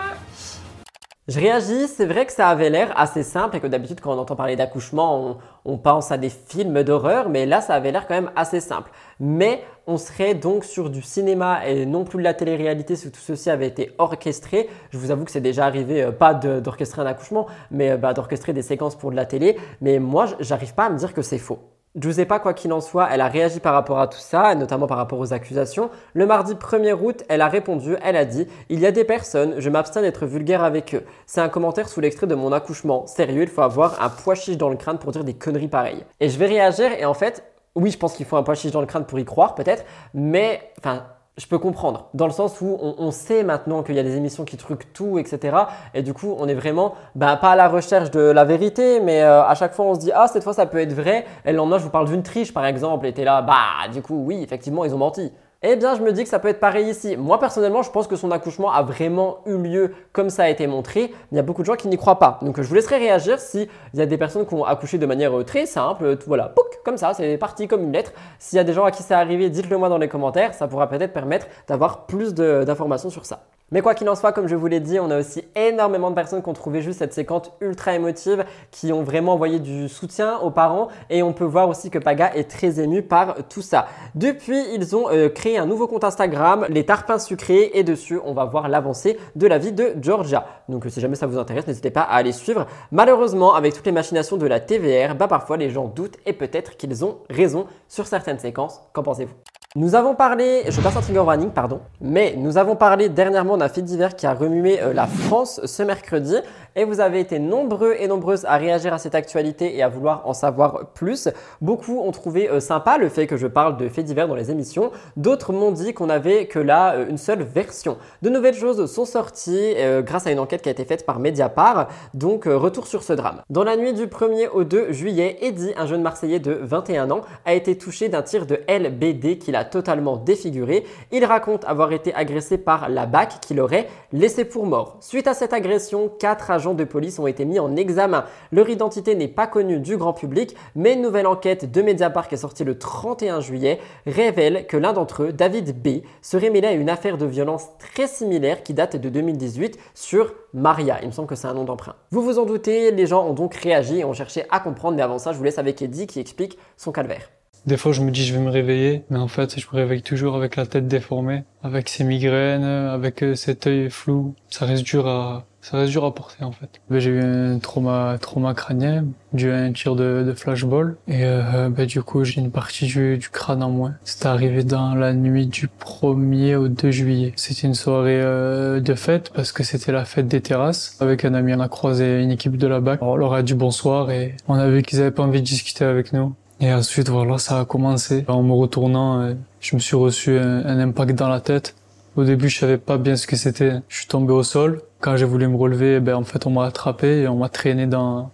Je 1.28 1.38
réagis, 1.38 1.88
c'est 1.88 2.06
vrai 2.06 2.24
que 2.24 2.32
ça 2.32 2.48
avait 2.48 2.70
l'air 2.70 2.90
assez 2.98 3.22
simple 3.22 3.54
et 3.54 3.60
que 3.60 3.66
d'habitude 3.66 4.00
quand 4.00 4.14
on 4.14 4.18
entend 4.18 4.34
parler 4.34 4.56
d'accouchement, 4.56 5.36
on, 5.66 5.76
pense 5.76 6.10
à 6.10 6.16
des 6.16 6.30
films 6.30 6.82
d'horreur, 6.82 7.28
mais 7.28 7.44
là 7.44 7.60
ça 7.60 7.74
avait 7.74 7.92
l'air 7.92 8.06
quand 8.06 8.14
même 8.14 8.30
assez 8.34 8.60
simple. 8.60 8.90
Mais 9.20 9.62
on 9.86 9.98
serait 9.98 10.34
donc 10.34 10.64
sur 10.64 10.88
du 10.88 11.02
cinéma 11.02 11.66
et 11.66 11.84
non 11.84 12.04
plus 12.04 12.16
de 12.16 12.24
la 12.24 12.32
télé-réalité 12.32 12.96
si 12.96 13.10
tout 13.10 13.20
ceci 13.20 13.50
avait 13.50 13.66
été 13.66 13.92
orchestré. 13.98 14.70
Je 14.90 14.96
vous 14.96 15.10
avoue 15.10 15.26
que 15.26 15.30
c'est 15.30 15.42
déjà 15.42 15.66
arrivé, 15.66 16.02
euh, 16.02 16.12
pas 16.12 16.32
d'orchestrer 16.32 17.02
un 17.02 17.06
accouchement, 17.06 17.46
mais 17.70 17.90
euh, 17.90 17.96
bah, 17.98 18.14
d'orchestrer 18.14 18.54
des 18.54 18.62
séquences 18.62 18.96
pour 18.96 19.10
de 19.10 19.16
la 19.16 19.26
télé. 19.26 19.58
Mais 19.82 19.98
moi, 19.98 20.28
j'arrive 20.40 20.72
pas 20.72 20.86
à 20.86 20.90
me 20.90 20.96
dire 20.96 21.12
que 21.12 21.20
c'est 21.20 21.36
faux. 21.36 21.58
Giuseppa, 21.98 22.38
quoi 22.38 22.54
qu'il 22.54 22.72
en 22.72 22.80
soit, 22.80 23.08
elle 23.10 23.20
a 23.20 23.26
réagi 23.26 23.58
par 23.58 23.74
rapport 23.74 23.98
à 23.98 24.06
tout 24.06 24.20
ça, 24.20 24.54
notamment 24.54 24.86
par 24.86 24.98
rapport 24.98 25.18
aux 25.18 25.32
accusations. 25.32 25.90
Le 26.14 26.26
mardi 26.26 26.54
1er 26.54 26.92
août, 26.92 27.24
elle 27.28 27.40
a 27.40 27.48
répondu, 27.48 27.96
elle 28.04 28.16
a 28.16 28.24
dit 28.24 28.46
Il 28.68 28.78
y 28.78 28.86
a 28.86 28.92
des 28.92 29.04
personnes, 29.04 29.54
je 29.58 29.68
m'abstiens 29.68 30.02
d'être 30.02 30.24
vulgaire 30.24 30.62
avec 30.62 30.94
eux. 30.94 31.04
C'est 31.26 31.40
un 31.40 31.48
commentaire 31.48 31.88
sous 31.88 32.00
l'extrait 32.00 32.28
de 32.28 32.36
mon 32.36 32.52
accouchement. 32.52 33.06
Sérieux, 33.06 33.42
il 33.42 33.48
faut 33.48 33.62
avoir 33.62 34.00
un 34.00 34.10
pois 34.10 34.36
chiche 34.36 34.56
dans 34.56 34.68
le 34.68 34.76
crâne 34.76 34.98
pour 34.98 35.10
dire 35.10 35.24
des 35.24 35.34
conneries 35.34 35.68
pareilles. 35.68 36.04
Et 36.20 36.28
je 36.28 36.38
vais 36.38 36.46
réagir, 36.46 36.92
et 36.92 37.04
en 37.04 37.14
fait, 37.14 37.42
oui, 37.74 37.90
je 37.90 37.98
pense 37.98 38.14
qu'il 38.14 38.26
faut 38.26 38.36
un 38.36 38.44
pois 38.44 38.54
chiche 38.54 38.72
dans 38.72 38.80
le 38.80 38.86
crâne 38.86 39.04
pour 39.04 39.18
y 39.18 39.24
croire, 39.24 39.54
peut-être, 39.54 39.84
mais 40.14 40.60
enfin. 40.78 41.04
Je 41.38 41.46
peux 41.46 41.58
comprendre, 41.58 42.08
dans 42.14 42.26
le 42.26 42.32
sens 42.32 42.60
où 42.60 42.76
on, 42.82 42.96
on 42.98 43.10
sait 43.12 43.44
maintenant 43.44 43.84
qu'il 43.84 43.94
y 43.94 44.00
a 44.00 44.02
des 44.02 44.16
émissions 44.16 44.44
qui 44.44 44.56
truquent 44.56 44.92
tout, 44.92 45.20
etc. 45.20 45.56
Et 45.94 46.02
du 46.02 46.12
coup, 46.12 46.34
on 46.36 46.48
est 46.48 46.54
vraiment, 46.54 46.96
bah, 47.14 47.36
pas 47.36 47.52
à 47.52 47.56
la 47.56 47.68
recherche 47.68 48.10
de 48.10 48.18
la 48.18 48.44
vérité, 48.44 48.98
mais 48.98 49.22
euh, 49.22 49.44
à 49.44 49.54
chaque 49.54 49.72
fois, 49.72 49.84
on 49.84 49.94
se 49.94 50.00
dit, 50.00 50.10
ah, 50.12 50.26
cette 50.26 50.42
fois, 50.42 50.52
ça 50.52 50.66
peut 50.66 50.78
être 50.78 50.92
vrai. 50.92 51.24
Et 51.44 51.52
le 51.52 51.56
lendemain, 51.58 51.78
je 51.78 51.84
vous 51.84 51.90
parle 51.90 52.08
d'une 52.08 52.24
triche, 52.24 52.52
par 52.52 52.66
exemple, 52.66 53.06
et 53.06 53.12
t'es 53.12 53.22
là, 53.22 53.40
bah, 53.40 53.88
du 53.92 54.02
coup, 54.02 54.20
oui, 54.26 54.42
effectivement, 54.42 54.84
ils 54.84 54.92
ont 54.92 54.98
menti. 54.98 55.32
Eh 55.64 55.74
bien, 55.74 55.96
je 55.96 56.02
me 56.02 56.12
dis 56.12 56.22
que 56.22 56.28
ça 56.28 56.38
peut 56.38 56.46
être 56.46 56.60
pareil 56.60 56.88
ici. 56.88 57.16
Moi, 57.16 57.40
personnellement, 57.40 57.82
je 57.82 57.90
pense 57.90 58.06
que 58.06 58.14
son 58.14 58.30
accouchement 58.30 58.70
a 58.70 58.82
vraiment 58.82 59.38
eu 59.44 59.56
lieu 59.56 59.92
comme 60.12 60.30
ça 60.30 60.44
a 60.44 60.48
été 60.48 60.68
montré. 60.68 61.12
Il 61.32 61.36
y 61.36 61.38
a 61.40 61.42
beaucoup 61.42 61.62
de 61.62 61.66
gens 61.66 61.74
qui 61.74 61.88
n'y 61.88 61.96
croient 61.96 62.20
pas. 62.20 62.38
Donc, 62.42 62.60
je 62.60 62.68
vous 62.68 62.76
laisserai 62.76 62.98
réagir 62.98 63.40
s'il 63.40 63.68
y 63.92 64.00
a 64.00 64.06
des 64.06 64.16
personnes 64.16 64.46
qui 64.46 64.54
ont 64.54 64.64
accouché 64.64 64.98
de 64.98 65.06
manière 65.06 65.36
euh, 65.36 65.42
très 65.42 65.66
simple. 65.66 66.04
euh, 66.04 66.14
tout, 66.14 66.26
voilà, 66.28 66.48
pouc, 66.48 66.64
comme 66.84 66.96
ça, 66.96 67.12
c'est 67.12 67.36
parti 67.38 67.66
comme 67.66 67.82
une 67.82 67.92
lettre. 67.92 68.12
S'il 68.38 68.56
y 68.56 68.60
a 68.60 68.64
des 68.64 68.72
gens 68.72 68.84
à 68.84 68.92
qui 68.92 69.02
c'est 69.02 69.14
arrivé, 69.14 69.50
dites-le 69.50 69.76
moi 69.78 69.88
dans 69.88 69.98
les 69.98 70.08
commentaires. 70.08 70.54
Ça 70.54 70.68
pourra 70.68 70.88
peut-être 70.88 71.12
permettre 71.12 71.48
d'avoir 71.66 72.06
plus 72.06 72.34
d'informations 72.34 73.10
sur 73.10 73.26
ça. 73.26 73.40
Mais 73.70 73.82
quoi 73.82 73.94
qu'il 73.94 74.08
en 74.08 74.14
soit, 74.14 74.32
comme 74.32 74.46
je 74.46 74.56
vous 74.56 74.66
l'ai 74.66 74.80
dit, 74.80 74.98
on 74.98 75.10
a 75.10 75.18
aussi 75.18 75.44
énormément 75.54 76.08
de 76.08 76.14
personnes 76.14 76.42
qui 76.42 76.48
ont 76.48 76.54
trouvé 76.54 76.80
juste 76.80 77.00
cette 77.00 77.12
séquence 77.12 77.52
ultra 77.60 77.94
émotive, 77.94 78.46
qui 78.70 78.92
ont 78.94 79.02
vraiment 79.02 79.34
envoyé 79.34 79.58
du 79.58 79.90
soutien 79.90 80.38
aux 80.38 80.50
parents. 80.50 80.88
Et 81.10 81.22
on 81.22 81.34
peut 81.34 81.44
voir 81.44 81.68
aussi 81.68 81.90
que 81.90 81.98
Paga 81.98 82.34
est 82.34 82.50
très 82.50 82.80
ému 82.80 83.02
par 83.02 83.36
tout 83.50 83.60
ça. 83.60 83.86
Depuis, 84.14 84.58
ils 84.72 84.96
ont 84.96 85.10
euh, 85.10 85.28
créé 85.28 85.58
un 85.58 85.66
nouveau 85.66 85.86
compte 85.86 86.04
Instagram, 86.04 86.64
les 86.70 86.86
tarpins 86.86 87.18
sucrés, 87.18 87.70
et 87.74 87.84
dessus, 87.84 88.18
on 88.24 88.32
va 88.32 88.46
voir 88.46 88.68
l'avancée 88.68 89.18
de 89.36 89.46
la 89.46 89.58
vie 89.58 89.72
de 89.72 89.94
Georgia. 90.00 90.46
Donc 90.70 90.86
si 90.88 91.00
jamais 91.00 91.16
ça 91.16 91.26
vous 91.26 91.38
intéresse, 91.38 91.66
n'hésitez 91.66 91.90
pas 91.90 92.02
à 92.02 92.14
aller 92.14 92.32
suivre. 92.32 92.66
Malheureusement, 92.90 93.54
avec 93.54 93.74
toutes 93.74 93.86
les 93.86 93.92
machinations 93.92 94.38
de 94.38 94.46
la 94.46 94.60
TVR, 94.60 95.14
bah 95.14 95.28
parfois 95.28 95.58
les 95.58 95.68
gens 95.68 95.88
doutent 95.88 96.16
et 96.24 96.32
peut-être 96.32 96.78
qu'ils 96.78 97.04
ont 97.04 97.18
raison 97.28 97.66
sur 97.86 98.06
certaines 98.06 98.38
séquences. 98.38 98.80
Qu'en 98.94 99.02
pensez-vous? 99.02 99.34
Nous 99.78 99.94
avons 99.94 100.16
parlé, 100.16 100.64
je 100.68 100.80
passe 100.80 100.96
un 100.96 101.00
trigger 101.00 101.20
warning, 101.20 101.50
pardon, 101.50 101.78
mais 102.00 102.34
nous 102.36 102.58
avons 102.58 102.74
parlé 102.74 103.08
dernièrement 103.08 103.56
d'un 103.56 103.68
fait 103.68 103.80
divers 103.80 104.16
qui 104.16 104.26
a 104.26 104.34
remué 104.34 104.82
euh, 104.82 104.92
la 104.92 105.06
France 105.06 105.60
ce 105.64 105.84
mercredi 105.84 106.34
et 106.74 106.84
vous 106.84 106.98
avez 106.98 107.20
été 107.20 107.38
nombreux 107.38 107.94
et 107.96 108.08
nombreuses 108.08 108.44
à 108.44 108.56
réagir 108.56 108.92
à 108.92 108.98
cette 108.98 109.14
actualité 109.14 109.76
et 109.76 109.84
à 109.84 109.88
vouloir 109.88 110.22
en 110.26 110.32
savoir 110.32 110.88
plus. 110.94 111.28
Beaucoup 111.60 112.00
ont 112.00 112.10
trouvé 112.10 112.50
euh, 112.50 112.58
sympa 112.58 112.98
le 112.98 113.08
fait 113.08 113.28
que 113.28 113.36
je 113.36 113.46
parle 113.46 113.76
de 113.76 113.88
faits 113.88 114.04
divers 114.04 114.26
dans 114.26 114.34
les 114.34 114.50
émissions, 114.50 114.90
d'autres 115.16 115.52
m'ont 115.52 115.70
dit 115.70 115.94
qu'on 115.94 116.10
avait 116.10 116.46
que 116.46 116.58
là 116.58 116.94
euh, 116.94 117.08
une 117.08 117.16
seule 117.16 117.44
version. 117.44 117.98
De 118.22 118.30
nouvelles 118.30 118.56
choses 118.56 118.92
sont 118.92 119.04
sorties 119.04 119.76
grâce 120.00 120.26
à 120.26 120.32
une 120.32 120.40
enquête 120.40 120.62
qui 120.62 120.68
a 120.68 120.72
été 120.72 120.84
faite 120.84 121.06
par 121.06 121.20
Mediapart, 121.20 121.86
donc 122.14 122.46
retour 122.46 122.88
sur 122.88 123.04
ce 123.04 123.12
drame. 123.12 123.42
Dans 123.48 123.62
la 123.62 123.76
nuit 123.76 123.92
du 123.92 124.06
1er 124.08 124.48
au 124.52 124.64
2 124.64 124.90
juillet, 124.90 125.38
Eddy, 125.40 125.72
un 125.76 125.86
jeune 125.86 126.02
Marseillais 126.02 126.40
de 126.40 126.52
21 126.52 127.12
ans, 127.12 127.20
a 127.44 127.54
été 127.54 127.78
touché 127.78 128.08
d'un 128.08 128.22
tir 128.22 128.44
de 128.44 128.58
LBD 128.68 129.38
qui 129.38 129.52
l'a 129.52 129.67
totalement 129.68 130.16
défiguré. 130.16 130.84
Il 131.12 131.24
raconte 131.24 131.64
avoir 131.64 131.92
été 131.92 132.14
agressé 132.14 132.58
par 132.58 132.88
la 132.88 133.06
BAC 133.06 133.40
qui 133.40 133.54
l'aurait 133.54 133.88
laissé 134.12 134.44
pour 134.44 134.66
mort. 134.66 134.96
Suite 135.00 135.28
à 135.28 135.34
cette 135.34 135.52
agression, 135.52 136.10
quatre 136.18 136.50
agents 136.50 136.74
de 136.74 136.84
police 136.84 137.18
ont 137.18 137.26
été 137.26 137.44
mis 137.44 137.60
en 137.60 137.76
examen. 137.76 138.24
Leur 138.52 138.68
identité 138.68 139.14
n'est 139.14 139.28
pas 139.28 139.46
connue 139.46 139.78
du 139.78 139.96
grand 139.96 140.12
public, 140.12 140.56
mais 140.74 140.94
une 140.94 141.02
nouvelle 141.02 141.26
enquête 141.26 141.70
de 141.70 141.82
Mediapart 141.82 142.28
qui 142.28 142.34
est 142.34 142.38
sortie 142.38 142.64
le 142.64 142.78
31 142.78 143.40
juillet 143.40 143.78
révèle 144.06 144.66
que 144.66 144.76
l'un 144.76 144.92
d'entre 144.92 145.24
eux, 145.24 145.32
David 145.32 145.80
B, 145.82 146.02
serait 146.22 146.50
mêlé 146.50 146.68
à 146.68 146.72
une 146.72 146.90
affaire 146.90 147.18
de 147.18 147.26
violence 147.26 147.66
très 147.78 148.06
similaire 148.06 148.62
qui 148.62 148.74
date 148.74 148.96
de 148.96 149.08
2018 149.08 149.78
sur 149.94 150.34
Maria. 150.54 150.98
Il 151.02 151.08
me 151.08 151.12
semble 151.12 151.28
que 151.28 151.34
c'est 151.34 151.46
un 151.46 151.54
nom 151.54 151.64
d'emprunt. 151.64 151.94
Vous 152.10 152.22
vous 152.22 152.38
en 152.38 152.46
doutez, 152.46 152.90
les 152.90 153.06
gens 153.06 153.26
ont 153.26 153.34
donc 153.34 153.54
réagi 153.54 154.00
et 154.00 154.04
ont 154.04 154.12
cherché 154.12 154.44
à 154.50 154.60
comprendre, 154.60 154.96
mais 154.96 155.02
avant 155.02 155.18
ça, 155.18 155.32
je 155.32 155.38
vous 155.38 155.44
laisse 155.44 155.58
avec 155.58 155.80
Eddie 155.82 156.06
qui 156.06 156.20
explique 156.20 156.58
son 156.76 156.92
calvaire. 156.92 157.37
Des 157.66 157.76
fois, 157.76 157.92
je 157.92 158.02
me 158.02 158.10
dis 158.10 158.24
je 158.24 158.34
vais 158.34 158.40
me 158.40 158.50
réveiller, 158.50 159.02
mais 159.10 159.18
en 159.18 159.28
fait, 159.28 159.58
je 159.58 159.66
me 159.72 159.76
réveille 159.76 160.02
toujours 160.02 160.36
avec 160.36 160.56
la 160.56 160.66
tête 160.66 160.88
déformée, 160.88 161.44
avec 161.62 161.88
ces 161.88 162.04
migraines, 162.04 162.64
avec 162.64 163.22
euh, 163.22 163.34
cet 163.34 163.66
œil 163.66 163.90
flou. 163.90 164.34
Ça 164.48 164.64
reste 164.64 164.84
dur 164.84 165.06
à, 165.06 165.44
ça 165.60 165.76
reste 165.76 165.90
dur 165.90 166.04
à 166.04 166.14
porter 166.14 166.44
en 166.44 166.52
fait. 166.52 166.80
Ben, 166.88 166.98
J'ai 166.98 167.10
eu 167.10 167.20
un 167.20 167.58
trauma, 167.58 168.16
trauma 168.20 168.54
crânien 168.54 169.04
dû 169.32 169.50
à 169.50 169.56
un 169.56 169.72
tir 169.72 169.96
de, 169.96 170.24
de 170.26 170.32
flashball 170.32 170.96
et 171.08 171.24
euh, 171.24 171.68
ben, 171.68 171.84
du 171.84 172.02
coup 172.02 172.24
j'ai 172.24 172.40
une 172.40 172.50
partie 172.50 172.86
du, 172.86 173.18
du 173.18 173.28
crâne 173.28 173.62
en 173.62 173.70
moins. 173.70 173.94
C'est 174.04 174.24
arrivé 174.26 174.62
dans 174.64 174.94
la 174.94 175.12
nuit 175.12 175.46
du 175.46 175.68
1er 175.68 176.56
au 176.56 176.68
2 176.68 176.90
juillet. 176.90 177.32
C'était 177.36 177.66
une 177.66 177.74
soirée 177.74 178.20
euh, 178.20 178.80
de 178.80 178.94
fête 178.94 179.30
parce 179.34 179.52
que 179.52 179.62
c'était 179.62 179.92
la 179.92 180.04
fête 180.04 180.28
des 180.28 180.40
terrasses. 180.40 180.96
Avec 181.00 181.24
un 181.24 181.34
ami, 181.34 181.52
on 181.54 181.60
a 181.60 181.68
croisé 181.68 182.22
une 182.22 182.30
équipe 182.30 182.56
de 182.56 182.66
la 182.66 182.80
BAC. 182.80 183.02
On 183.02 183.16
leur 183.16 183.34
a 183.34 183.42
dit 183.42 183.54
bonsoir 183.54 184.10
et 184.10 184.36
on 184.46 184.54
a 184.54 184.68
vu 184.68 184.82
qu'ils 184.82 185.00
avaient 185.00 185.10
pas 185.10 185.24
envie 185.24 185.40
de 185.40 185.46
discuter 185.46 185.84
avec 185.84 186.12
nous. 186.12 186.34
Et 186.60 186.72
ensuite, 186.72 187.08
voilà, 187.08 187.38
ça 187.38 187.60
a 187.60 187.64
commencé. 187.64 188.24
En 188.26 188.42
me 188.42 188.52
retournant, 188.52 189.20
euh, 189.20 189.34
je 189.60 189.76
me 189.76 189.80
suis 189.80 189.96
reçu 189.96 190.38
un, 190.38 190.78
impact 190.80 191.14
dans 191.14 191.28
la 191.28 191.40
tête. 191.40 191.76
Au 192.16 192.24
début, 192.24 192.48
je 192.48 192.58
savais 192.58 192.78
pas 192.78 192.98
bien 192.98 193.14
ce 193.14 193.28
que 193.28 193.36
c'était. 193.36 193.74
Je 193.88 193.98
suis 193.98 194.06
tombé 194.08 194.32
au 194.32 194.42
sol. 194.42 194.82
Quand 195.00 195.16
j'ai 195.16 195.24
voulu 195.24 195.46
me 195.46 195.56
relever, 195.56 196.00
ben, 196.00 196.16
en 196.16 196.24
fait, 196.24 196.46
on 196.46 196.50
m'a 196.50 196.64
attrapé 196.64 197.22
et 197.22 197.28
on 197.28 197.36
m'a 197.36 197.48
traîné 197.48 197.86
dans, 197.86 198.30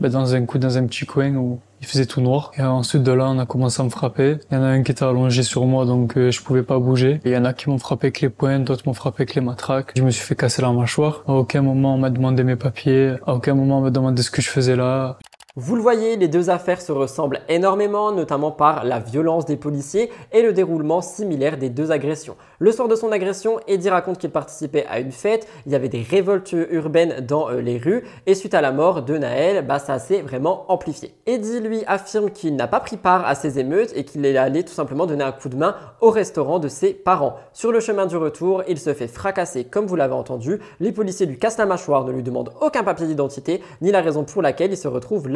ben, 0.00 0.10
dans 0.10 0.34
un 0.34 0.44
coup, 0.46 0.58
dans 0.58 0.78
un 0.78 0.86
petit 0.86 1.06
coin 1.06 1.32
où 1.36 1.60
il 1.80 1.86
faisait 1.86 2.06
tout 2.06 2.20
noir. 2.20 2.50
Et 2.58 2.62
ensuite 2.62 3.04
de 3.04 3.12
là, 3.12 3.28
on 3.28 3.38
a 3.38 3.46
commencé 3.46 3.80
à 3.80 3.84
me 3.84 3.90
frapper. 3.90 4.38
Il 4.50 4.54
y 4.54 4.56
en 4.58 4.62
a 4.62 4.66
un 4.66 4.82
qui 4.82 4.90
était 4.90 5.04
allongé 5.04 5.42
sur 5.44 5.64
moi, 5.64 5.84
donc 5.86 6.16
euh, 6.16 6.30
je 6.30 6.42
pouvais 6.42 6.64
pas 6.64 6.78
bouger. 6.78 7.20
Il 7.24 7.30
y 7.30 7.36
en 7.36 7.44
a 7.44 7.52
qui 7.52 7.70
m'ont 7.70 7.78
frappé 7.78 8.08
avec 8.08 8.20
les 8.20 8.28
poings, 8.30 8.58
d'autres 8.58 8.82
m'ont 8.86 8.94
frappé 8.94 9.22
avec 9.22 9.34
les 9.36 9.40
matraques. 9.40 9.92
Je 9.96 10.02
me 10.02 10.10
suis 10.10 10.24
fait 10.24 10.34
casser 10.34 10.60
la 10.60 10.72
mâchoire. 10.72 11.22
À 11.28 11.34
aucun 11.34 11.62
moment, 11.62 11.94
on 11.94 11.98
m'a 11.98 12.10
demandé 12.10 12.42
mes 12.42 12.56
papiers. 12.56 13.14
À 13.26 13.34
aucun 13.34 13.54
moment, 13.54 13.78
on 13.78 13.82
m'a 13.82 13.90
demandé 13.90 14.22
ce 14.22 14.30
que 14.30 14.42
je 14.42 14.48
faisais 14.48 14.74
là. 14.74 15.18
Vous 15.56 15.74
le 15.74 15.82
voyez, 15.82 16.14
les 16.14 16.28
deux 16.28 16.48
affaires 16.48 16.80
se 16.80 16.92
ressemblent 16.92 17.40
énormément, 17.48 18.12
notamment 18.12 18.52
par 18.52 18.84
la 18.84 19.00
violence 19.00 19.46
des 19.46 19.56
policiers 19.56 20.08
et 20.30 20.42
le 20.42 20.52
déroulement 20.52 21.00
similaire 21.00 21.58
des 21.58 21.70
deux 21.70 21.90
agressions. 21.90 22.36
Le 22.60 22.70
soir 22.70 22.86
de 22.86 22.94
son 22.94 23.10
agression, 23.10 23.58
Eddie 23.66 23.90
raconte 23.90 24.18
qu'il 24.18 24.30
participait 24.30 24.86
à 24.88 25.00
une 25.00 25.10
fête, 25.10 25.48
il 25.66 25.72
y 25.72 25.74
avait 25.74 25.88
des 25.88 26.02
révoltes 26.02 26.52
urbaines 26.52 27.26
dans 27.26 27.50
euh, 27.50 27.60
les 27.60 27.78
rues, 27.78 28.04
et 28.26 28.36
suite 28.36 28.54
à 28.54 28.60
la 28.60 28.70
mort 28.70 29.02
de 29.02 29.18
Naël, 29.18 29.66
bah, 29.66 29.80
ça 29.80 29.98
s'est 29.98 30.22
vraiment 30.22 30.70
amplifié. 30.70 31.16
Eddie, 31.26 31.58
lui, 31.58 31.82
affirme 31.88 32.30
qu'il 32.30 32.54
n'a 32.54 32.68
pas 32.68 32.78
pris 32.78 32.96
part 32.96 33.26
à 33.26 33.34
ces 33.34 33.58
émeutes 33.58 33.90
et 33.96 34.04
qu'il 34.04 34.24
est 34.24 34.36
allé 34.36 34.62
tout 34.62 34.72
simplement 34.72 35.06
donner 35.06 35.24
un 35.24 35.32
coup 35.32 35.48
de 35.48 35.56
main 35.56 35.74
au 36.00 36.10
restaurant 36.10 36.60
de 36.60 36.68
ses 36.68 36.94
parents. 36.94 37.34
Sur 37.52 37.72
le 37.72 37.80
chemin 37.80 38.06
du 38.06 38.16
retour, 38.16 38.62
il 38.68 38.78
se 38.78 38.94
fait 38.94 39.08
fracasser, 39.08 39.64
comme 39.64 39.86
vous 39.86 39.96
l'avez 39.96 40.14
entendu, 40.14 40.60
les 40.78 40.92
policiers 40.92 41.26
lui 41.26 41.40
cassent 41.40 41.58
la 41.58 41.66
mâchoire, 41.66 42.04
ne 42.04 42.12
lui 42.12 42.22
demandent 42.22 42.52
aucun 42.60 42.84
papier 42.84 43.08
d'identité, 43.08 43.60
ni 43.80 43.90
la 43.90 44.00
raison 44.00 44.22
pour 44.22 44.42
laquelle 44.42 44.70
il 44.70 44.76
se 44.76 44.86
retrouve 44.86 45.26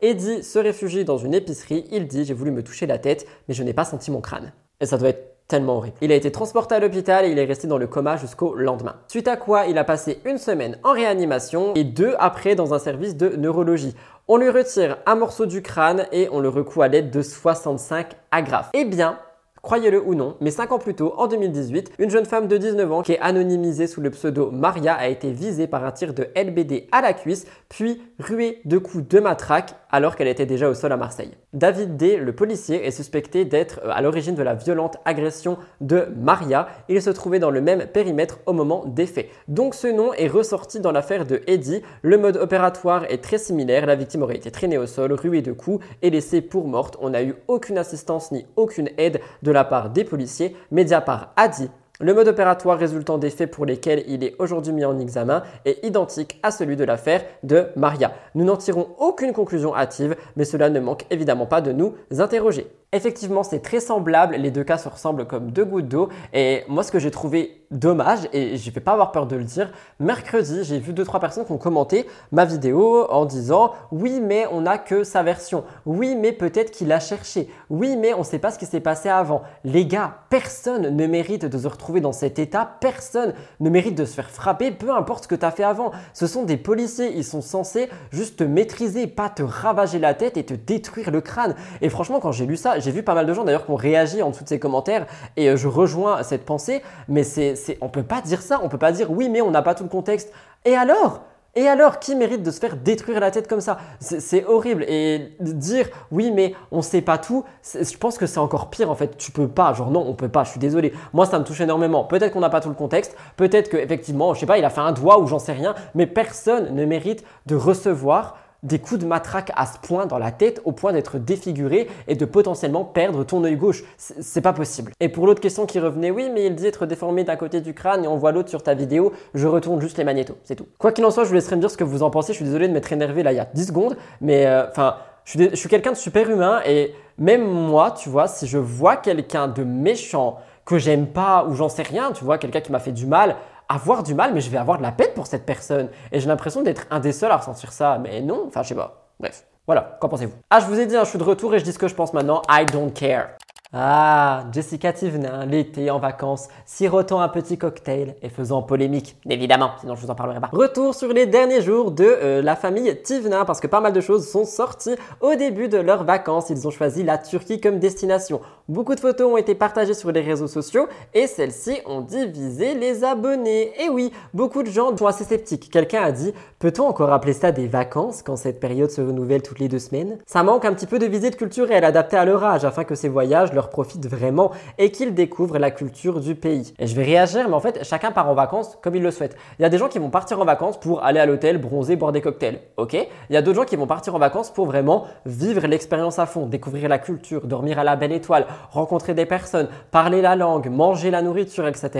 Eddie 0.00 0.42
se 0.42 0.58
réfugie 0.58 1.04
dans 1.04 1.18
une 1.18 1.34
épicerie, 1.34 1.86
il 1.90 2.06
dit 2.06 2.24
j'ai 2.24 2.34
voulu 2.34 2.50
me 2.50 2.62
toucher 2.62 2.86
la 2.86 2.98
tête, 2.98 3.26
mais 3.48 3.54
je 3.54 3.62
n'ai 3.62 3.72
pas 3.72 3.84
senti 3.84 4.10
mon 4.10 4.20
crâne. 4.20 4.52
Et 4.80 4.86
ça 4.86 4.98
doit 4.98 5.10
être 5.10 5.32
tellement 5.48 5.76
horrible. 5.76 5.96
Il 6.00 6.10
a 6.12 6.14
été 6.14 6.32
transporté 6.32 6.74
à 6.74 6.80
l'hôpital 6.80 7.24
et 7.24 7.30
il 7.30 7.38
est 7.38 7.44
resté 7.44 7.66
dans 7.66 7.78
le 7.78 7.86
coma 7.86 8.16
jusqu'au 8.16 8.54
lendemain. 8.54 8.96
Suite 9.08 9.28
à 9.28 9.36
quoi, 9.36 9.66
il 9.66 9.76
a 9.76 9.84
passé 9.84 10.18
une 10.24 10.38
semaine 10.38 10.78
en 10.82 10.92
réanimation 10.92 11.74
et 11.74 11.84
deux 11.84 12.14
après 12.18 12.54
dans 12.54 12.72
un 12.74 12.78
service 12.78 13.16
de 13.16 13.28
neurologie. 13.36 13.94
On 14.28 14.38
lui 14.38 14.48
retire 14.48 14.98
un 15.04 15.14
morceau 15.14 15.46
du 15.46 15.62
crâne 15.62 16.06
et 16.10 16.28
on 16.32 16.40
le 16.40 16.48
recoue 16.48 16.82
à 16.82 16.88
l'aide 16.88 17.10
de 17.10 17.22
65 17.22 18.12
agrafes. 18.30 18.70
Eh 18.72 18.84
bien, 18.84 19.18
Croyez-le 19.62 20.02
ou 20.04 20.16
non, 20.16 20.36
mais 20.40 20.50
5 20.50 20.72
ans 20.72 20.80
plus 20.80 20.94
tôt, 20.94 21.14
en 21.18 21.28
2018, 21.28 21.92
une 22.00 22.10
jeune 22.10 22.24
femme 22.24 22.48
de 22.48 22.56
19 22.56 22.90
ans 22.90 23.02
qui 23.02 23.12
est 23.12 23.20
anonymisée 23.20 23.86
sous 23.86 24.00
le 24.00 24.10
pseudo 24.10 24.50
Maria 24.50 24.94
a 24.94 25.06
été 25.06 25.30
visée 25.30 25.68
par 25.68 25.84
un 25.84 25.92
tir 25.92 26.14
de 26.14 26.26
LBD 26.34 26.88
à 26.90 27.00
la 27.00 27.12
cuisse, 27.12 27.46
puis 27.68 28.02
ruée 28.18 28.60
de 28.64 28.78
coups 28.78 29.06
de 29.06 29.20
matraque 29.20 29.76
alors 29.92 30.16
qu'elle 30.16 30.28
était 30.28 30.46
déjà 30.46 30.68
au 30.68 30.74
sol 30.74 30.90
à 30.90 30.96
Marseille. 30.96 31.30
David 31.52 31.96
D, 31.96 32.16
le 32.16 32.32
policier, 32.34 32.86
est 32.86 32.90
suspecté 32.90 33.44
d'être 33.44 33.80
euh, 33.84 33.90
à 33.92 34.00
l'origine 34.00 34.34
de 34.34 34.42
la 34.42 34.54
violente 34.54 34.96
agression 35.04 35.58
de 35.80 36.08
Maria. 36.16 36.66
Il 36.88 37.00
se 37.00 37.10
trouvait 37.10 37.38
dans 37.38 37.50
le 37.50 37.60
même 37.60 37.86
périmètre 37.86 38.40
au 38.46 38.54
moment 38.54 38.84
des 38.86 39.06
faits. 39.06 39.28
Donc 39.48 39.74
ce 39.74 39.86
nom 39.86 40.12
est 40.14 40.28
ressorti 40.28 40.80
dans 40.80 40.92
l'affaire 40.92 41.26
de 41.26 41.42
Eddie. 41.46 41.82
Le 42.00 42.16
mode 42.16 42.38
opératoire 42.38 43.04
est 43.10 43.22
très 43.22 43.38
similaire. 43.38 43.86
La 43.86 43.94
victime 43.94 44.22
aurait 44.22 44.36
été 44.36 44.50
traînée 44.50 44.78
au 44.78 44.86
sol, 44.86 45.12
ruée 45.12 45.42
de 45.42 45.52
coups 45.52 45.84
et 46.00 46.10
laissée 46.10 46.40
pour 46.40 46.66
morte. 46.66 46.96
On 47.00 47.10
n'a 47.10 47.22
eu 47.22 47.34
aucune 47.46 47.78
assistance 47.78 48.32
ni 48.32 48.46
aucune 48.56 48.88
aide 48.96 49.20
de 49.42 49.52
la 49.52 49.64
part 49.64 49.90
des 49.90 50.04
policiers. 50.04 50.56
Mediapart 50.70 51.32
a 51.36 51.48
dit 51.48 51.68
le 52.02 52.14
mode 52.14 52.28
opératoire 52.28 52.78
résultant 52.78 53.16
des 53.16 53.30
faits 53.30 53.50
pour 53.50 53.64
lesquels 53.64 54.04
il 54.08 54.24
est 54.24 54.34
aujourd'hui 54.38 54.72
mis 54.72 54.84
en 54.84 54.98
examen 54.98 55.44
est 55.64 55.84
identique 55.86 56.38
à 56.42 56.50
celui 56.50 56.76
de 56.76 56.84
l'affaire 56.84 57.24
de 57.44 57.68
Maria. 57.76 58.12
Nous 58.34 58.44
n'en 58.44 58.56
tirons 58.56 58.88
aucune 58.98 59.32
conclusion 59.32 59.74
hâtive, 59.74 60.16
mais 60.36 60.44
cela 60.44 60.68
ne 60.68 60.80
manque 60.80 61.06
évidemment 61.10 61.46
pas 61.46 61.60
de 61.60 61.72
nous 61.72 61.94
interroger. 62.18 62.66
Effectivement, 62.94 63.42
c'est 63.42 63.60
très 63.60 63.80
semblable, 63.80 64.34
les 64.34 64.50
deux 64.50 64.64
cas 64.64 64.76
se 64.76 64.86
ressemblent 64.86 65.26
comme 65.26 65.50
deux 65.50 65.64
gouttes 65.64 65.88
d'eau. 65.88 66.10
Et 66.34 66.62
moi, 66.68 66.82
ce 66.82 66.92
que 66.92 66.98
j'ai 66.98 67.10
trouvé 67.10 67.64
dommage, 67.70 68.28
et 68.34 68.58
je 68.58 68.70
vais 68.70 68.82
pas 68.82 68.92
avoir 68.92 69.12
peur 69.12 69.26
de 69.26 69.34
le 69.34 69.44
dire, 69.44 69.72
mercredi, 69.98 70.62
j'ai 70.62 70.78
vu 70.78 70.92
deux 70.92 71.04
trois 71.04 71.18
personnes 71.18 71.46
qui 71.46 71.52
ont 71.52 71.58
commenté 71.58 72.06
ma 72.32 72.44
vidéo 72.44 73.06
en 73.10 73.24
disant 73.24 73.72
oui, 73.92 74.20
mais 74.20 74.46
on 74.52 74.60
n'a 74.60 74.76
que 74.76 75.04
sa 75.04 75.22
version. 75.22 75.64
Oui, 75.86 76.14
mais 76.16 76.32
peut-être 76.32 76.70
qu'il 76.70 76.92
a 76.92 77.00
cherché. 77.00 77.48
Oui, 77.70 77.96
mais 77.96 78.12
on 78.12 78.18
ne 78.18 78.24
sait 78.24 78.38
pas 78.38 78.50
ce 78.50 78.58
qui 78.58 78.66
s'est 78.66 78.80
passé 78.80 79.08
avant. 79.08 79.40
Les 79.64 79.86
gars, 79.86 80.18
personne 80.28 80.94
ne 80.94 81.06
mérite 81.06 81.46
de 81.46 81.58
se 81.58 81.68
retrouver 81.68 82.02
dans 82.02 82.12
cet 82.12 82.38
état. 82.38 82.76
Personne 82.80 83.32
ne 83.60 83.70
mérite 83.70 83.94
de 83.94 84.04
se 84.04 84.12
faire 84.12 84.28
frapper, 84.28 84.70
peu 84.70 84.90
importe 84.90 85.24
ce 85.24 85.28
que 85.28 85.34
tu 85.34 85.46
as 85.46 85.50
fait 85.50 85.64
avant. 85.64 85.92
Ce 86.12 86.26
sont 86.26 86.42
des 86.42 86.58
policiers, 86.58 87.16
ils 87.16 87.24
sont 87.24 87.40
censés 87.40 87.88
juste 88.10 88.40
te 88.40 88.44
maîtriser, 88.44 89.06
pas 89.06 89.30
te 89.30 89.42
ravager 89.42 89.98
la 89.98 90.12
tête 90.12 90.36
et 90.36 90.44
te 90.44 90.52
détruire 90.52 91.10
le 91.10 91.22
crâne. 91.22 91.54
Et 91.80 91.88
franchement, 91.88 92.20
quand 92.20 92.32
j'ai 92.32 92.44
lu 92.44 92.58
ça, 92.58 92.81
j'ai 92.82 92.90
vu 92.90 93.02
pas 93.02 93.14
mal 93.14 93.26
de 93.26 93.32
gens 93.32 93.44
d'ailleurs 93.44 93.64
qui 93.64 93.70
ont 93.70 93.76
réagi 93.76 94.22
en 94.22 94.30
dessous 94.30 94.44
de 94.44 94.48
ces 94.48 94.58
commentaires 94.58 95.06
et 95.36 95.48
euh, 95.48 95.56
je 95.56 95.68
rejoins 95.68 96.22
cette 96.22 96.44
pensée, 96.44 96.82
mais 97.08 97.24
c'est, 97.24 97.56
c'est, 97.56 97.78
on 97.80 97.88
peut 97.88 98.02
pas 98.02 98.20
dire 98.20 98.42
ça, 98.42 98.60
on 98.62 98.68
peut 98.68 98.78
pas 98.78 98.92
dire 98.92 99.10
oui, 99.10 99.28
mais 99.28 99.40
on 99.40 99.50
n'a 99.50 99.62
pas 99.62 99.74
tout 99.74 99.84
le 99.84 99.88
contexte. 99.88 100.32
Et 100.64 100.76
alors? 100.76 101.22
Et 101.54 101.68
alors, 101.68 101.98
qui 101.98 102.14
mérite 102.14 102.42
de 102.42 102.50
se 102.50 102.58
faire 102.58 102.76
détruire 102.76 103.20
la 103.20 103.30
tête 103.30 103.46
comme 103.46 103.60
ça? 103.60 103.76
C'est, 104.00 104.46
horrible. 104.46 104.84
Et 104.88 105.36
dire 105.40 105.88
oui, 106.10 106.30
mais 106.30 106.54
on 106.70 106.80
sait 106.80 107.02
pas 107.02 107.18
tout, 107.18 107.44
je 107.74 107.96
pense 107.98 108.16
que 108.16 108.24
c'est 108.24 108.38
encore 108.38 108.70
pire 108.70 108.90
en 108.90 108.94
fait. 108.94 109.18
Tu 109.18 109.32
peux 109.32 109.48
pas, 109.48 109.74
genre 109.74 109.90
non, 109.90 110.02
on 110.06 110.14
peut 110.14 110.30
pas, 110.30 110.44
je 110.44 110.50
suis 110.50 110.60
désolé. 110.60 110.94
Moi, 111.12 111.26
ça 111.26 111.38
me 111.38 111.44
touche 111.44 111.60
énormément. 111.60 112.04
Peut-être 112.04 112.32
qu'on 112.32 112.40
n'a 112.40 112.48
pas 112.48 112.60
tout 112.60 112.70
le 112.70 112.74
contexte, 112.74 113.16
peut-être 113.36 113.68
qu'effectivement, 113.68 114.32
je 114.32 114.40
sais 114.40 114.46
pas, 114.46 114.56
il 114.56 114.64
a 114.64 114.70
fait 114.70 114.80
un 114.80 114.92
doigt 114.92 115.20
ou 115.20 115.26
j'en 115.26 115.38
sais 115.38 115.52
rien, 115.52 115.74
mais 115.94 116.06
personne 116.06 116.74
ne 116.74 116.86
mérite 116.86 117.22
de 117.44 117.54
recevoir 117.54 118.38
des 118.62 118.78
coups 118.78 119.00
de 119.00 119.06
matraque 119.06 119.50
à 119.56 119.66
ce 119.66 119.78
point 119.78 120.06
dans 120.06 120.18
la 120.18 120.30
tête 120.30 120.60
au 120.64 120.72
point 120.72 120.92
d'être 120.92 121.18
défiguré 121.18 121.88
et 122.06 122.14
de 122.14 122.24
potentiellement 122.24 122.84
perdre 122.84 123.24
ton 123.24 123.42
œil 123.44 123.56
gauche. 123.56 123.82
C'est 123.96 124.40
pas 124.40 124.52
possible. 124.52 124.92
Et 125.00 125.08
pour 125.08 125.26
l'autre 125.26 125.40
question 125.40 125.66
qui 125.66 125.80
revenait, 125.80 126.10
oui, 126.10 126.30
mais 126.32 126.46
il 126.46 126.54
dit 126.54 126.66
être 126.66 126.86
déformé 126.86 127.24
d'un 127.24 127.36
côté 127.36 127.60
du 127.60 127.74
crâne 127.74 128.04
et 128.04 128.08
on 128.08 128.16
voit 128.16 128.32
l'autre 128.32 128.50
sur 128.50 128.62
ta 128.62 128.74
vidéo, 128.74 129.12
je 129.34 129.46
retourne 129.46 129.80
juste 129.80 129.98
les 129.98 130.04
magnétos, 130.04 130.36
c'est 130.44 130.54
tout. 130.54 130.66
Quoi 130.78 130.92
qu'il 130.92 131.04
en 131.04 131.10
soit, 131.10 131.24
je 131.24 131.28
vous 131.28 131.34
laisserai 131.34 131.56
me 131.56 131.60
dire 131.60 131.70
ce 131.70 131.76
que 131.76 131.84
vous 131.84 132.02
en 132.02 132.10
pensez. 132.10 132.32
Je 132.32 132.36
suis 132.36 132.44
désolé 132.44 132.68
de 132.68 132.72
m'être 132.72 132.92
énervé 132.92 133.22
là 133.22 133.32
il 133.32 133.36
y 133.36 133.40
a 133.40 133.48
10 133.52 133.66
secondes, 133.66 133.96
mais 134.20 134.46
euh, 134.46 134.68
enfin, 134.68 134.96
je 135.24 135.30
suis, 135.30 135.56
suis 135.56 135.68
quelqu'un 135.68 135.92
de 135.92 135.96
super 135.96 136.30
humain 136.30 136.60
et 136.64 136.94
même 137.18 137.44
moi, 137.44 137.90
tu 137.90 138.08
vois, 138.08 138.28
si 138.28 138.46
je 138.46 138.58
vois 138.58 138.96
quelqu'un 138.96 139.48
de 139.48 139.64
méchant 139.64 140.38
que 140.64 140.78
j'aime 140.78 141.06
pas 141.06 141.44
ou 141.48 141.54
j'en 141.54 141.68
sais 141.68 141.82
rien, 141.82 142.12
tu 142.12 142.24
vois, 142.24 142.38
quelqu'un 142.38 142.60
qui 142.60 142.70
m'a 142.72 142.78
fait 142.78 142.92
du 142.92 143.06
mal, 143.06 143.36
avoir 143.72 144.02
du 144.02 144.14
mal, 144.14 144.34
mais 144.34 144.40
je 144.40 144.50
vais 144.50 144.58
avoir 144.58 144.78
de 144.78 144.82
la 144.82 144.92
peine 144.92 145.12
pour 145.14 145.26
cette 145.26 145.46
personne. 145.46 145.88
Et 146.10 146.20
j'ai 146.20 146.28
l'impression 146.28 146.62
d'être 146.62 146.86
un 146.90 147.00
des 147.00 147.12
seuls 147.12 147.30
à 147.30 147.36
ressentir 147.36 147.72
ça. 147.72 147.98
Mais 147.98 148.20
non, 148.20 148.44
enfin, 148.48 148.62
je 148.62 148.68
sais 148.68 148.74
pas. 148.74 149.08
Bref. 149.18 149.46
Voilà, 149.66 149.96
qu'en 150.00 150.08
pensez-vous? 150.08 150.34
Ah, 150.50 150.58
je 150.60 150.66
vous 150.66 150.78
ai 150.78 150.86
dit, 150.86 150.96
hein, 150.96 151.04
je 151.04 151.10
suis 151.10 151.18
de 151.18 151.24
retour 151.24 151.54
et 151.54 151.58
je 151.60 151.64
dis 151.64 151.72
ce 151.72 151.78
que 151.78 151.86
je 151.88 151.94
pense 151.94 152.12
maintenant. 152.12 152.42
I 152.50 152.66
don't 152.66 152.92
care. 152.92 153.36
Ah, 153.74 154.44
Jessica 154.52 154.92
Thivenin, 154.92 155.46
l'été 155.46 155.90
en 155.90 155.98
vacances, 155.98 156.48
sirotant 156.66 157.22
un 157.22 157.28
petit 157.28 157.56
cocktail 157.56 158.16
et 158.20 158.28
faisant 158.28 158.60
polémique. 158.60 159.16
Évidemment, 159.30 159.70
sinon 159.80 159.94
je 159.94 160.02
vous 160.02 160.10
en 160.10 160.14
parlerai 160.14 160.40
pas. 160.40 160.50
Retour 160.52 160.94
sur 160.94 161.10
les 161.10 161.24
derniers 161.24 161.62
jours 161.62 161.90
de 161.90 162.04
euh, 162.04 162.42
la 162.42 162.54
famille 162.54 162.94
Thivenin 163.02 163.46
parce 163.46 163.60
que 163.60 163.66
pas 163.66 163.80
mal 163.80 163.94
de 163.94 164.02
choses 164.02 164.28
sont 164.28 164.44
sorties 164.44 164.96
au 165.22 165.36
début 165.36 165.70
de 165.70 165.78
leurs 165.78 166.04
vacances. 166.04 166.50
Ils 166.50 166.68
ont 166.68 166.70
choisi 166.70 167.02
la 167.02 167.16
Turquie 167.16 167.62
comme 167.62 167.78
destination. 167.78 168.42
Beaucoup 168.68 168.94
de 168.94 169.00
photos 169.00 169.32
ont 169.32 169.38
été 169.38 169.54
partagées 169.54 169.94
sur 169.94 170.12
les 170.12 170.20
réseaux 170.20 170.48
sociaux 170.48 170.86
et 171.14 171.26
celles-ci 171.26 171.80
ont 171.86 172.02
divisé 172.02 172.74
les 172.74 173.04
abonnés. 173.04 173.72
Et 173.82 173.88
oui, 173.88 174.12
beaucoup 174.34 174.62
de 174.62 174.70
gens 174.70 174.94
sont 174.94 175.06
assez 175.06 175.24
sceptiques. 175.24 175.70
Quelqu'un 175.70 176.02
a 176.02 176.12
dit 176.12 176.34
Peut-on 176.58 176.86
encore 176.86 177.10
appeler 177.10 177.32
ça 177.32 177.52
des 177.52 177.68
vacances 177.68 178.22
quand 178.22 178.36
cette 178.36 178.60
période 178.60 178.90
se 178.90 179.00
renouvelle 179.00 179.40
toutes 179.40 179.60
les 179.60 179.68
deux 179.68 179.78
semaines? 179.78 180.18
Ça 180.26 180.42
manque 180.42 180.66
un 180.66 180.74
petit 180.74 180.86
peu 180.86 180.98
de 180.98 181.06
visite 181.06 181.36
culturelle 181.36 181.84
adaptée 181.84 182.18
à 182.18 182.26
leur 182.26 182.44
âge 182.44 182.66
afin 182.66 182.84
que 182.84 182.94
ces 182.94 183.08
voyages 183.08 183.41
leur 183.52 183.70
profitent 183.70 184.06
vraiment 184.06 184.52
et 184.78 184.92
qu'ils 184.92 185.14
découvrent 185.14 185.58
la 185.58 185.70
culture 185.70 186.20
du 186.20 186.34
pays. 186.34 186.74
Et 186.78 186.86
je 186.86 186.94
vais 186.94 187.02
réagir, 187.02 187.48
mais 187.48 187.54
en 187.54 187.60
fait, 187.60 187.82
chacun 187.84 188.12
part 188.12 188.28
en 188.28 188.34
vacances 188.34 188.78
comme 188.82 188.94
il 188.94 189.02
le 189.02 189.10
souhaite. 189.10 189.36
Il 189.58 189.62
y 189.62 189.64
a 189.64 189.68
des 189.68 189.78
gens 189.78 189.88
qui 189.88 189.98
vont 189.98 190.10
partir 190.10 190.40
en 190.40 190.44
vacances 190.44 190.78
pour 190.78 191.02
aller 191.02 191.18
à 191.18 191.26
l'hôtel, 191.26 191.58
bronzer, 191.58 191.96
boire 191.96 192.12
des 192.12 192.20
cocktails. 192.20 192.60
Ok? 192.76 192.92
Il 192.92 193.34
y 193.34 193.36
a 193.36 193.42
d'autres 193.42 193.60
gens 193.60 193.64
qui 193.64 193.76
vont 193.76 193.86
partir 193.86 194.14
en 194.14 194.18
vacances 194.18 194.50
pour 194.50 194.66
vraiment 194.66 195.04
vivre 195.26 195.66
l'expérience 195.66 196.18
à 196.18 196.26
fond, 196.26 196.46
découvrir 196.46 196.88
la 196.88 196.98
culture, 196.98 197.46
dormir 197.46 197.78
à 197.78 197.84
la 197.84 197.96
belle 197.96 198.12
étoile, 198.12 198.46
rencontrer 198.70 199.14
des 199.14 199.26
personnes, 199.26 199.68
parler 199.90 200.22
la 200.22 200.36
langue, 200.36 200.68
manger 200.68 201.10
la 201.10 201.22
nourriture, 201.22 201.66
etc. 201.66 201.90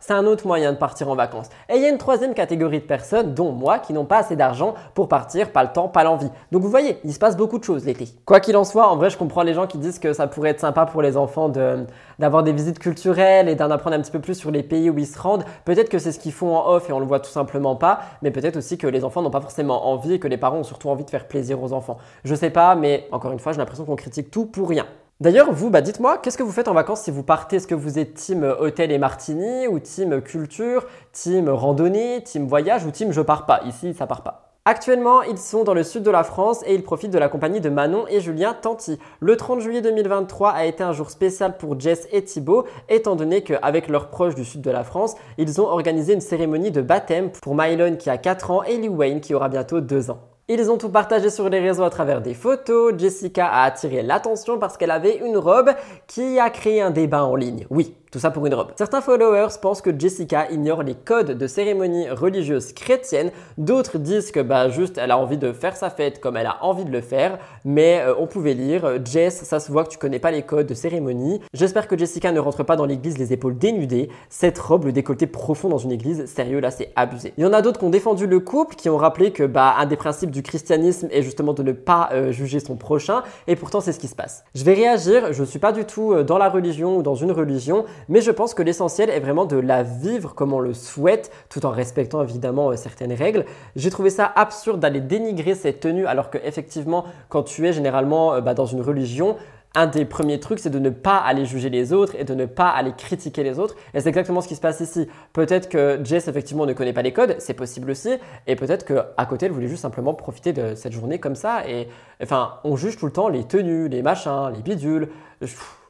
C'est 0.00 0.12
un 0.12 0.26
autre 0.26 0.46
moyen 0.46 0.72
de 0.72 0.78
partir 0.78 1.08
en 1.08 1.14
vacances. 1.14 1.48
Et 1.68 1.76
il 1.76 1.82
y 1.82 1.86
a 1.86 1.88
une 1.88 1.98
troisième 1.98 2.34
catégorie 2.34 2.80
de 2.80 2.84
personnes, 2.84 3.34
dont 3.34 3.52
moi, 3.52 3.78
qui 3.78 3.92
n'ont 3.92 4.04
pas 4.04 4.18
assez 4.18 4.36
d'argent 4.36 4.74
pour 4.94 5.08
partir, 5.08 5.52
pas 5.52 5.62
le 5.62 5.70
temps, 5.72 5.88
pas 5.88 6.04
l'envie. 6.04 6.30
Donc 6.52 6.62
vous 6.62 6.70
voyez, 6.70 6.98
il 7.04 7.12
se 7.12 7.18
passe 7.18 7.36
beaucoup 7.36 7.58
de 7.58 7.64
choses 7.64 7.84
l'été. 7.84 8.08
Quoi 8.24 8.40
qu'il 8.40 8.56
en 8.56 8.64
soit, 8.64 8.88
en 8.88 8.96
vrai, 8.96 9.10
je 9.10 9.16
comprends 9.16 9.42
les 9.42 9.54
gens 9.54 9.66
qui 9.66 9.78
disent 9.78 9.98
que 9.98 10.12
ça 10.12 10.26
pourrait 10.26 10.50
être 10.50 10.60
sympa 10.60 10.86
pour 10.90 11.02
les 11.02 11.16
enfants 11.16 11.48
d'avoir 12.18 12.42
des 12.42 12.52
visites 12.52 12.78
culturelles 12.78 13.48
et 13.48 13.54
d'en 13.54 13.70
apprendre 13.70 13.96
un 13.96 14.00
petit 14.00 14.10
peu 14.10 14.20
plus 14.20 14.34
sur 14.34 14.50
les 14.50 14.62
pays 14.62 14.90
où 14.90 14.98
ils 14.98 15.06
se 15.06 15.18
rendent. 15.18 15.44
Peut-être 15.64 15.88
que 15.88 15.98
c'est 15.98 16.12
ce 16.12 16.18
qu'ils 16.18 16.32
font 16.32 16.56
en 16.56 16.70
off 16.70 16.90
et 16.90 16.92
on 16.92 17.00
le 17.00 17.06
voit 17.06 17.20
tout 17.20 17.30
simplement 17.30 17.76
pas, 17.76 18.00
mais 18.22 18.30
peut-être 18.30 18.56
aussi 18.56 18.78
que 18.78 18.86
les 18.86 19.04
enfants 19.04 19.22
n'ont 19.22 19.30
pas 19.30 19.40
forcément 19.40 19.88
envie 19.88 20.14
et 20.14 20.18
que 20.18 20.28
les 20.28 20.36
parents 20.36 20.58
ont 20.58 20.64
surtout 20.64 20.88
envie 20.90 21.04
de 21.04 21.10
faire 21.10 21.26
plaisir 21.26 21.62
aux 21.62 21.72
enfants. 21.72 21.98
Je 22.24 22.34
sais 22.34 22.50
pas, 22.50 22.74
mais 22.74 23.08
encore 23.12 23.32
une 23.32 23.38
fois, 23.38 23.52
j'ai 23.52 23.58
l'impression 23.58 23.84
qu'on 23.84 23.96
critique 23.96 24.30
tout 24.30 24.46
pour 24.46 24.68
rien. 24.68 24.86
D'ailleurs, 25.20 25.52
vous, 25.52 25.68
bah 25.68 25.82
dites-moi, 25.82 26.16
qu'est-ce 26.18 26.38
que 26.38 26.42
vous 26.42 26.50
faites 26.50 26.68
en 26.68 26.72
vacances 26.72 27.02
si 27.02 27.10
vous 27.10 27.22
partez? 27.22 27.56
Est-ce 27.56 27.66
que 27.66 27.74
vous 27.74 27.98
êtes 27.98 28.14
team 28.14 28.42
hôtel 28.58 28.90
et 28.90 28.98
martini 28.98 29.68
ou 29.68 29.78
team 29.78 30.22
culture, 30.22 30.86
team 31.12 31.50
randonnée, 31.50 32.22
team 32.22 32.46
voyage 32.46 32.86
ou 32.86 32.90
team 32.90 33.12
je 33.12 33.20
pars 33.20 33.44
pas? 33.44 33.60
Ici, 33.66 33.92
ça 33.92 34.06
part 34.06 34.22
pas. 34.22 34.49
Actuellement, 34.66 35.22
ils 35.22 35.38
sont 35.38 35.64
dans 35.64 35.72
le 35.72 35.82
sud 35.82 36.02
de 36.02 36.10
la 36.10 36.22
France 36.22 36.62
et 36.66 36.74
ils 36.74 36.82
profitent 36.82 37.10
de 37.10 37.18
la 37.18 37.30
compagnie 37.30 37.62
de 37.62 37.70
Manon 37.70 38.04
et 38.08 38.20
Julien 38.20 38.52
Tanti. 38.52 38.98
Le 39.18 39.34
30 39.34 39.60
juillet 39.60 39.80
2023 39.80 40.50
a 40.50 40.66
été 40.66 40.82
un 40.82 40.92
jour 40.92 41.10
spécial 41.10 41.56
pour 41.56 41.80
Jess 41.80 42.06
et 42.12 42.22
Thibaut, 42.22 42.66
étant 42.90 43.16
donné 43.16 43.42
qu'avec 43.42 43.88
leurs 43.88 44.10
proches 44.10 44.34
du 44.34 44.44
sud 44.44 44.60
de 44.60 44.70
la 44.70 44.84
France, 44.84 45.14
ils 45.38 45.62
ont 45.62 45.66
organisé 45.66 46.12
une 46.12 46.20
cérémonie 46.20 46.70
de 46.70 46.82
baptême 46.82 47.30
pour 47.40 47.54
Mylon 47.54 47.96
qui 47.96 48.10
a 48.10 48.18
4 48.18 48.50
ans 48.50 48.62
et 48.62 48.76
Lee 48.76 48.90
Wayne 48.90 49.22
qui 49.22 49.32
aura 49.32 49.48
bientôt 49.48 49.80
2 49.80 50.10
ans. 50.10 50.20
Ils 50.46 50.70
ont 50.70 50.76
tout 50.76 50.90
partagé 50.90 51.30
sur 51.30 51.48
les 51.48 51.60
réseaux 51.60 51.84
à 51.84 51.90
travers 51.90 52.20
des 52.20 52.34
photos. 52.34 52.92
Jessica 52.98 53.46
a 53.46 53.62
attiré 53.62 54.02
l'attention 54.02 54.58
parce 54.58 54.76
qu'elle 54.76 54.90
avait 54.90 55.16
une 55.16 55.38
robe 55.38 55.70
qui 56.06 56.38
a 56.38 56.50
créé 56.50 56.82
un 56.82 56.90
débat 56.90 57.24
en 57.24 57.34
ligne. 57.34 57.66
Oui, 57.70 57.94
Tout 58.10 58.18
ça 58.18 58.32
pour 58.32 58.44
une 58.44 58.54
robe. 58.54 58.72
Certains 58.74 59.00
followers 59.00 59.54
pensent 59.62 59.82
que 59.82 59.96
Jessica 59.96 60.50
ignore 60.50 60.82
les 60.82 60.96
codes 60.96 61.38
de 61.38 61.46
cérémonie 61.46 62.10
religieuse 62.10 62.72
chrétienne. 62.72 63.30
D'autres 63.56 63.98
disent 63.98 64.32
que 64.32 64.40
bah 64.40 64.68
juste 64.68 64.98
elle 64.98 65.12
a 65.12 65.18
envie 65.18 65.38
de 65.38 65.52
faire 65.52 65.76
sa 65.76 65.90
fête 65.90 66.20
comme 66.20 66.36
elle 66.36 66.48
a 66.48 66.56
envie 66.64 66.84
de 66.84 66.90
le 66.90 67.02
faire. 67.02 67.38
Mais 67.64 68.00
euh, 68.00 68.14
on 68.18 68.26
pouvait 68.26 68.54
lire 68.54 68.84
euh, 68.84 68.98
Jess, 69.04 69.44
ça 69.44 69.60
se 69.60 69.70
voit 69.70 69.84
que 69.84 69.90
tu 69.90 69.98
connais 69.98 70.18
pas 70.18 70.32
les 70.32 70.42
codes 70.42 70.66
de 70.66 70.74
cérémonie. 70.74 71.40
J'espère 71.54 71.86
que 71.86 71.96
Jessica 71.96 72.32
ne 72.32 72.40
rentre 72.40 72.64
pas 72.64 72.74
dans 72.74 72.84
l'église 72.84 73.16
les 73.16 73.32
épaules 73.32 73.56
dénudées. 73.56 74.08
Cette 74.28 74.58
robe, 74.58 74.86
le 74.86 74.92
décolleté 74.92 75.28
profond 75.28 75.68
dans 75.68 75.78
une 75.78 75.92
église, 75.92 76.24
sérieux 76.26 76.58
là 76.58 76.72
c'est 76.72 76.90
abusé. 76.96 77.32
Il 77.38 77.44
y 77.44 77.46
en 77.46 77.52
a 77.52 77.62
d'autres 77.62 77.78
qui 77.78 77.84
ont 77.84 77.90
défendu 77.90 78.26
le 78.26 78.40
couple, 78.40 78.74
qui 78.74 78.88
ont 78.88 78.96
rappelé 78.96 79.30
que 79.30 79.44
bah 79.44 79.76
un 79.78 79.86
des 79.86 79.96
principes 79.96 80.32
du 80.32 80.42
christianisme 80.42 81.06
est 81.12 81.22
justement 81.22 81.52
de 81.52 81.62
ne 81.62 81.70
pas 81.70 82.08
euh, 82.12 82.32
juger 82.32 82.58
son 82.58 82.74
prochain. 82.74 83.22
Et 83.46 83.54
pourtant 83.54 83.80
c'est 83.80 83.92
ce 83.92 84.00
qui 84.00 84.08
se 84.08 84.16
passe. 84.16 84.42
Je 84.56 84.64
vais 84.64 84.74
réagir. 84.74 85.32
Je 85.32 85.44
suis 85.44 85.60
pas 85.60 85.70
du 85.70 85.84
tout 85.84 86.24
dans 86.24 86.38
la 86.38 86.48
religion 86.48 86.96
ou 86.96 87.02
dans 87.04 87.14
une 87.14 87.30
religion 87.30 87.84
mais 88.08 88.20
je 88.20 88.30
pense 88.30 88.54
que 88.54 88.62
l'essentiel 88.62 89.10
est 89.10 89.20
vraiment 89.20 89.44
de 89.44 89.56
la 89.56 89.82
vivre 89.82 90.34
comme 90.34 90.52
on 90.52 90.60
le 90.60 90.74
souhaite, 90.74 91.30
tout 91.48 91.66
en 91.66 91.70
respectant 91.70 92.22
évidemment 92.22 92.70
euh, 92.70 92.76
certaines 92.76 93.12
règles. 93.12 93.44
J'ai 93.76 93.90
trouvé 93.90 94.10
ça 94.10 94.30
absurde 94.34 94.80
d'aller 94.80 95.00
dénigrer 95.00 95.54
cette 95.54 95.80
tenue, 95.80 96.06
alors 96.06 96.30
que 96.30 96.38
effectivement, 96.44 97.04
quand 97.28 97.42
tu 97.42 97.66
es 97.66 97.72
généralement 97.72 98.34
euh, 98.34 98.40
bah, 98.40 98.54
dans 98.54 98.66
une 98.66 98.80
religion, 98.82 99.36
un 99.74 99.86
des 99.86 100.04
premiers 100.04 100.40
trucs, 100.40 100.58
c'est 100.58 100.70
de 100.70 100.78
ne 100.78 100.90
pas 100.90 101.16
aller 101.16 101.46
juger 101.46 101.70
les 101.70 101.92
autres 101.92 102.14
et 102.18 102.24
de 102.24 102.34
ne 102.34 102.46
pas 102.46 102.68
aller 102.68 102.92
critiquer 102.92 103.44
les 103.44 103.58
autres. 103.58 103.76
Et 103.94 104.00
c'est 104.00 104.08
exactement 104.08 104.40
ce 104.40 104.48
qui 104.48 104.56
se 104.56 104.60
passe 104.60 104.80
ici. 104.80 105.06
Peut-être 105.32 105.68
que 105.68 106.00
Jess, 106.02 106.26
effectivement, 106.26 106.66
ne 106.66 106.72
connaît 106.72 106.92
pas 106.92 107.02
les 107.02 107.12
codes, 107.12 107.36
c'est 107.38 107.54
possible 107.54 107.90
aussi. 107.90 108.10
Et 108.46 108.56
peut-être 108.56 108.84
qu'à 108.84 109.26
côté, 109.26 109.46
elle 109.46 109.52
voulait 109.52 109.68
juste 109.68 109.82
simplement 109.82 110.12
profiter 110.14 110.52
de 110.52 110.74
cette 110.74 110.92
journée 110.92 111.20
comme 111.20 111.36
ça. 111.36 111.68
Et 111.68 111.88
enfin, 112.20 112.54
on 112.64 112.76
juge 112.76 112.96
tout 112.96 113.06
le 113.06 113.12
temps 113.12 113.28
les 113.28 113.44
tenues, 113.44 113.88
les 113.88 114.02
machins, 114.02 114.50
les 114.54 114.62
bidules. 114.62 115.08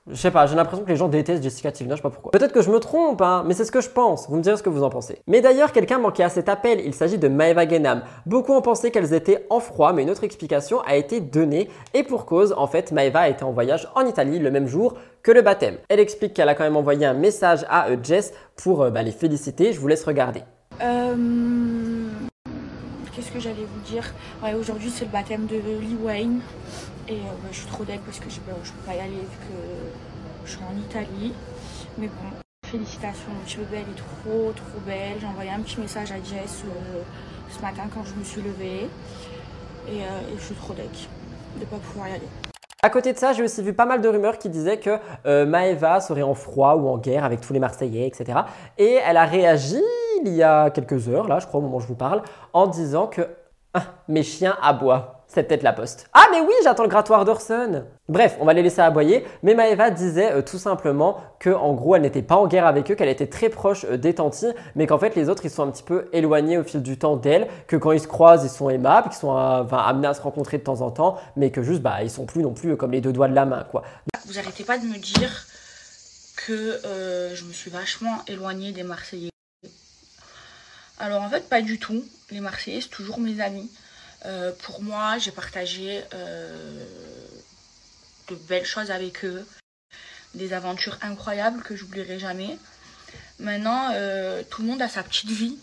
Je 0.09 0.16
sais 0.16 0.30
pas, 0.30 0.46
j'ai 0.46 0.57
l'impression 0.57 0.84
que 0.84 0.88
les 0.88 0.96
gens 0.96 1.09
détestent 1.09 1.42
Jessica 1.42 1.70
Tivna, 1.70 1.94
je 1.94 1.98
sais 1.98 2.03
pas 2.03 2.11
pourquoi. 2.11 2.32
Peut-être 2.32 2.53
que 2.53 2.62
je 2.62 2.70
me 2.70 2.80
trompe, 2.80 3.20
hein, 3.20 3.44
mais 3.46 3.55
c'est 3.55 3.64
ce 3.64 3.70
que 3.70 3.80
je 3.80 3.90
pense. 3.90 4.28
Vous 4.28 4.36
me 4.36 4.42
direz 4.42 4.57
ce 4.57 4.62
que 4.62 4.70
vous 4.70 4.82
en 4.82 4.90
pensez. 4.90 5.20
Mais 5.26 5.40
d'ailleurs, 5.40 5.72
quelqu'un 5.72 5.98
manquait 5.98 6.22
à 6.22 6.30
cet 6.30 6.48
appel. 6.48 6.80
Il 6.84 6.94
s'agit 6.94 7.18
de 7.18 7.28
Maeva 7.28 7.68
Genam. 7.68 8.03
Beaucoup 8.26 8.53
ont 8.53 8.62
pensé 8.62 8.90
qu'elles 8.90 9.12
étaient 9.12 9.46
en 9.51 9.61
froid, 9.61 9.92
mais 9.92 10.03
une 10.03 10.11
autre 10.11 10.24
explication 10.24 10.80
a 10.80 10.96
été 10.96 11.20
donnée. 11.20 11.68
Et 11.94 12.03
pour 12.03 12.24
cause, 12.24 12.55
en 12.57 12.66
fait, 12.66 12.92
Maeva 12.92 13.20
a 13.20 13.28
été 13.28 13.44
en 13.44 13.53
voyage 13.53 13.88
en 13.94 14.07
Italie 14.07 14.38
le 14.38 14.51
même 14.51 14.66
jour 14.66 14.94
que 15.22 15.32
le 15.32 15.42
baptême. 15.42 15.76
Elle 15.88 16.01
explique 16.01 16.34
qu'elle 16.34 16.48
a 16.48 16.55
quand 16.55 16.64
même 16.64 16.76
envoyé 16.76 17.05
un 17.05 17.14
message 17.14 17.66
à 17.68 17.88
euh, 17.88 17.96
Jess 18.03 18.32
pour 18.57 18.82
euh, 18.82 18.90
bah, 18.90 19.03
les 19.03 19.12
féliciter. 19.12 19.72
Je 19.72 19.80
vous 19.80 19.88
laisse 19.88 20.05
regarder. 20.05 20.40
Euh, 20.82 21.14
Qu'est-ce 23.14 23.30
que 23.30 23.40
j'allais 23.40 23.66
vous 23.70 23.80
dire? 23.92 24.14
Ouais, 24.42 24.55
Aujourd'hui, 24.55 24.90
c'est 24.90 25.05
le 25.05 25.11
baptême 25.11 25.46
de 25.46 25.57
Lee 25.57 25.98
Wayne. 26.03 26.40
Et 27.11 27.15
euh, 27.15 27.17
bah, 27.43 27.49
je 27.51 27.59
suis 27.59 27.67
trop 27.67 27.85
deg 27.85 28.01
parce 28.01 28.21
que 28.21 28.31
je 28.31 28.39
peux, 28.41 28.53
je 28.63 28.71
peux 28.71 28.87
pas 28.87 28.95
y 28.95 29.01
aller 29.01 29.11
vu 29.11 29.39
que 29.49 30.47
je 30.47 30.51
suis 30.53 30.61
en 30.63 30.79
Italie. 30.79 31.35
Mais 31.99 32.07
bon, 32.07 32.69
félicitations, 32.71 33.31
mon 33.35 33.41
petit 33.41 33.57
bébé, 33.57 33.79
elle 33.85 33.93
est 33.93 33.99
trop 33.99 34.53
trop 34.53 34.81
belle. 34.87 35.19
J'ai 35.21 35.27
envoyé 35.27 35.51
un 35.51 35.59
petit 35.59 35.81
message 35.81 36.13
à 36.13 36.17
Jess 36.17 36.63
euh, 36.65 37.03
ce 37.51 37.61
matin 37.61 37.83
quand 37.93 38.05
je 38.05 38.15
me 38.15 38.23
suis 38.23 38.41
levée. 38.43 38.89
Et, 39.89 40.03
euh, 40.03 40.37
je 40.39 40.43
suis 40.45 40.55
trop 40.55 40.73
deg 40.73 40.87
de 41.59 41.65
pas 41.65 41.77
pouvoir 41.79 42.09
y 42.09 42.13
aller. 42.13 42.29
À 42.83 42.91
côté 42.91 43.13
de 43.13 43.19
ça, 43.19 43.33
j'ai 43.33 43.43
aussi 43.43 43.61
vu 43.61 43.75
pas 43.75 43.87
mal 43.87 44.01
de 44.01 44.09
rumeurs 44.09 44.39
qui 44.39 44.49
disaient 44.49 44.79
que 44.79 44.99
euh, 45.27 45.45
Maeva 45.45 46.01
serait 46.01 46.23
en 46.23 46.35
froid 46.35 46.77
ou 46.77 46.89
en 46.89 46.97
guerre 46.97 47.25
avec 47.25 47.41
tous 47.41 47.53
les 47.53 47.59
Marseillais, 47.59 48.07
etc. 48.07 48.39
Et 48.79 48.99
elle 49.05 49.17
a 49.17 49.27
réagi 49.27 49.83
il 50.25 50.33
y 50.33 50.43
a 50.43 50.71
quelques 50.71 51.09
heures, 51.09 51.27
là, 51.27 51.41
je 51.41 51.47
crois, 51.47 51.61
au 51.61 51.63
moment 51.63 51.79
où 51.79 51.81
je 51.81 51.87
vous 51.87 51.95
parle, 51.95 52.23
en 52.53 52.69
disant 52.69 53.07
que 53.07 53.27
ah, 53.75 53.85
mes 54.09 54.23
chiens 54.23 54.57
aboient. 54.62 55.21
C'est 55.33 55.45
peut-être 55.45 55.62
la 55.62 55.73
poste. 55.73 56.09
Ah 56.12 56.25
mais 56.33 56.41
oui, 56.41 56.53
j'attends 56.64 56.83
le 56.83 56.89
grattoir 56.89 57.25
d'Orson. 57.25 57.85
Bref, 58.09 58.37
on 58.41 58.45
va 58.45 58.53
les 58.53 58.64
laisser 58.64 58.81
aboyer. 58.81 59.25
Mais 59.45 59.55
Maeva 59.55 59.91
disait 59.91 60.33
euh, 60.33 60.43
tout 60.43 60.59
simplement 60.59 61.18
que 61.39 61.51
en 61.51 61.73
gros, 61.75 61.95
elle 61.95 62.03
n'était 62.03 62.23
pas 62.23 62.35
en 62.35 62.49
guerre 62.49 62.66
avec 62.66 62.91
eux, 62.91 62.97
qu'elle 62.97 63.09
était 63.09 63.29
très 63.29 63.49
proche 63.49 63.85
euh, 63.85 63.97
des 63.97 64.14
tantis, 64.14 64.53
mais 64.75 64.89
qu'en 64.89 64.99
fait 64.99 65.14
les 65.14 65.29
autres 65.29 65.45
ils 65.45 65.51
sont 65.51 65.62
un 65.62 65.71
petit 65.71 65.85
peu 65.85 66.09
éloignés 66.12 66.59
au 66.59 66.64
fil 66.64 66.83
du 66.83 66.99
temps 66.99 67.14
d'elle, 67.16 67.47
que 67.68 67.77
quand 67.77 67.93
ils 67.93 68.01
se 68.01 68.09
croisent, 68.09 68.45
ils 68.45 68.51
sont 68.51 68.71
aimables, 68.71 69.11
qu'ils 69.11 69.18
sont 69.18 69.37
euh, 69.37 69.62
enfin, 69.62 69.79
amenés 69.79 70.09
à 70.09 70.14
se 70.14 70.23
rencontrer 70.23 70.59
de 70.59 70.64
temps 70.64 70.81
en 70.81 70.91
temps, 70.91 71.18
mais 71.37 71.53
que 71.53 71.62
juste 71.62 71.81
bah 71.81 72.03
ils 72.03 72.11
sont 72.11 72.27
plus 72.27 72.43
non 72.43 72.53
plus 72.53 72.77
comme 72.77 72.91
les 72.91 73.01
deux 73.01 73.12
doigts 73.12 73.29
de 73.29 73.35
la 73.37 73.45
main 73.45 73.64
quoi. 73.71 73.85
Vous 74.27 74.37
arrêtez 74.37 74.64
pas 74.64 74.79
de 74.79 74.85
me 74.85 74.99
dire 74.99 75.47
que 76.45 76.81
je 77.35 77.45
me 77.45 77.53
suis 77.53 77.71
vachement 77.71 78.16
éloignée 78.27 78.73
des 78.73 78.83
Marseillais. 78.83 79.30
Alors 81.01 81.22
en 81.22 81.30
fait, 81.30 81.48
pas 81.48 81.62
du 81.62 81.78
tout. 81.78 82.05
Les 82.30 82.40
Marseillais, 82.40 82.82
c'est 82.82 82.88
toujours 82.88 83.18
mes 83.18 83.40
amis. 83.40 83.70
Euh, 84.26 84.53
pour 84.62 84.82
moi, 84.82 85.16
j'ai 85.16 85.30
partagé 85.30 86.03
euh, 86.12 86.84
de 88.28 88.34
belles 88.34 88.66
choses 88.66 88.90
avec 88.90 89.24
eux, 89.24 89.46
des 90.34 90.53
aventures 90.53 90.98
incroyables 91.01 91.62
que 91.62 91.74
j'oublierai 91.74 92.18
jamais. 92.18 92.59
Maintenant, 93.38 93.92
euh, 93.94 94.42
tout 94.51 94.61
le 94.61 94.68
monde 94.68 94.82
a 94.82 94.88
sa 94.88 95.03
petite 95.03 95.30
vie. 95.30 95.59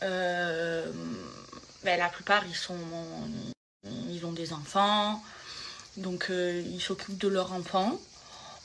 Ben, 0.00 1.98
la 1.98 2.08
plupart, 2.08 2.46
ils 2.46 2.56
sont, 2.56 2.78
ils 4.08 4.24
ont 4.24 4.32
des 4.32 4.54
enfants, 4.54 5.22
donc 5.98 6.30
ils 6.30 6.80
s'occupent 6.80 7.18
de 7.18 7.28
leurs 7.28 7.52
enfants. 7.52 8.00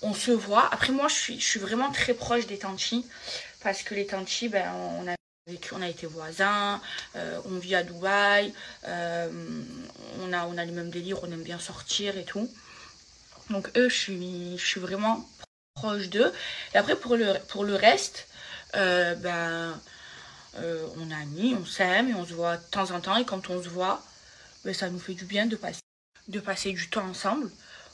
On 0.01 0.13
se 0.13 0.31
voit. 0.31 0.73
Après, 0.73 0.93
moi, 0.93 1.09
je 1.09 1.15
suis, 1.15 1.39
je 1.41 1.45
suis 1.45 1.59
vraiment 1.59 1.91
très 1.91 2.13
proche 2.13 2.47
des 2.47 2.57
tantis 2.57 3.05
parce 3.61 3.83
que 3.83 3.93
les 3.93 4.05
tantis, 4.05 4.47
ben, 4.47 4.71
on 4.73 5.05
a 5.09 5.15
on 5.71 5.81
a 5.81 5.87
été 5.87 6.05
voisins, 6.05 6.81
euh, 7.15 7.39
on 7.45 7.57
vit 7.57 7.75
à 7.75 7.83
Dubaï, 7.83 8.53
euh, 8.87 9.29
on, 10.21 10.33
a, 10.33 10.45
on 10.45 10.57
a 10.57 10.65
les 10.65 10.71
mêmes 10.71 10.89
délires, 10.89 11.23
on 11.23 11.31
aime 11.31 11.43
bien 11.43 11.59
sortir 11.59 12.17
et 12.17 12.23
tout. 12.23 12.49
Donc 13.49 13.69
eux, 13.77 13.89
je 13.89 13.95
suis, 14.57 14.79
vraiment 14.79 15.27
proche 15.73 16.09
d'eux. 16.09 16.31
Et 16.73 16.77
après, 16.77 16.95
pour 16.95 17.15
le, 17.15 17.33
pour 17.47 17.65
reste, 17.65 18.27
euh, 18.75 19.15
ben, 19.15 19.79
on 20.55 21.11
a 21.11 21.15
amis, 21.15 21.55
on 21.59 21.65
s'aime 21.65 22.09
et 22.09 22.13
on 22.13 22.25
se 22.25 22.33
voit 22.33 22.57
de 22.57 22.63
temps 22.69 22.91
en 22.91 22.99
temps. 23.01 23.17
Et 23.17 23.25
quand 23.25 23.49
on 23.49 23.61
se 23.63 23.69
voit, 23.69 24.03
ben, 24.65 24.73
ça 24.73 24.89
nous 24.89 24.99
fait 24.99 25.13
du 25.13 25.25
bien 25.25 25.47
de 25.47 25.55
passer, 25.55 26.73
du 26.73 26.89
temps 26.89 27.07
ensemble. 27.07 27.49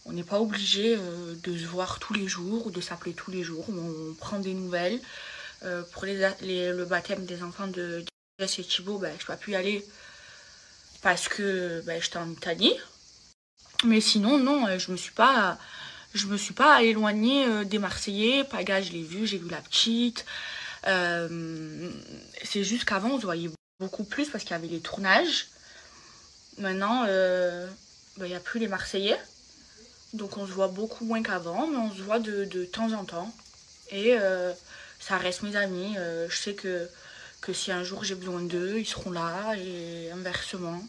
On 0.07 0.11
n'est 0.11 0.23
pas 0.23 0.39
obligé 0.39 0.97
de 0.97 1.57
se 1.57 1.65
voir 1.65 1.99
tous 1.99 2.13
les 2.13 2.27
jours 2.27 2.67
ou 2.67 2.71
de 2.71 2.81
s'appeler 2.81 3.13
tous 3.13 3.31
les 3.31 3.43
jours. 3.43 3.65
On, 3.69 4.13
prend 4.13 4.39
des 4.39 4.53
nouvelles. 4.53 4.99
Euh, 5.63 5.83
pour 5.91 6.05
le 6.05 6.83
baptême 6.85 7.25
des 7.25 7.41
enfants 7.41 7.67
de 7.67 8.03
Jess 8.39 8.59
et 8.59 8.63
Thibaut, 8.63 8.99
ben, 8.99 9.13
je 9.17 9.23
n'ai 9.23 9.27
pas 9.27 9.37
pu 9.37 9.51
y 9.51 9.55
aller 9.55 9.85
parce 11.01 11.27
que 11.27 11.81
ben, 11.85 12.01
j'étais 12.01 12.17
en 12.17 12.29
Italie. 12.29 12.73
Mais 13.83 14.01
sinon, 14.01 14.37
non, 14.37 14.67
euh, 14.67 14.79
je 14.79 14.91
me 14.91 14.97
suis 14.97 15.11
pas, 15.11 15.57
je 16.13 16.27
me 16.27 16.37
suis 16.37 16.53
pas 16.53 16.83
éloignée 16.83 17.45
euh, 17.45 17.63
des 17.63 17.79
Marseillais. 17.79 18.43
Paga, 18.43 18.81
je 18.81 18.91
l'ai 18.91 19.03
vu, 19.03 19.25
j'ai 19.25 19.37
vu 19.37 19.49
la 19.49 19.61
petite. 19.61 20.25
C'est 20.83 22.63
juste 22.63 22.85
qu'avant, 22.85 23.11
on 23.11 23.19
se 23.19 23.25
voyait 23.25 23.49
beaucoup 23.79 24.03
plus 24.03 24.29
parce 24.29 24.43
qu'il 24.43 24.51
y 24.51 24.55
avait 24.55 24.67
les 24.67 24.81
tournages. 24.81 25.47
Maintenant, 26.57 27.05
ben, 27.05 27.67
il 28.19 28.27
n'y 28.27 28.35
a 28.35 28.39
plus 28.39 28.59
les 28.59 28.67
Marseillais. 28.67 29.19
Donc 30.13 30.37
on 30.37 30.45
se 30.45 30.51
voit 30.51 30.67
beaucoup 30.67 31.05
moins 31.05 31.23
qu'avant, 31.23 31.67
mais 31.67 31.77
on 31.77 31.91
se 31.91 32.01
voit 32.01 32.19
de, 32.19 32.65
temps 32.65 32.93
en 32.93 33.03
temps. 33.03 33.33
Et 33.91 34.15
ça 35.07 35.17
reste 35.17 35.43
mes 35.43 35.55
amis. 35.55 35.95
Euh, 35.99 36.25
je 36.29 36.35
sais 36.35 36.53
que, 36.53 36.89
que 37.41 37.53
si 37.53 37.71
un 37.71 37.83
jour 37.83 38.03
j'ai 38.03 38.15
besoin 38.15 38.41
d'eux, 38.41 38.77
ils 38.77 38.85
seront 38.85 39.11
là 39.11 39.55
et 39.55 40.09
inversement. 40.11 40.79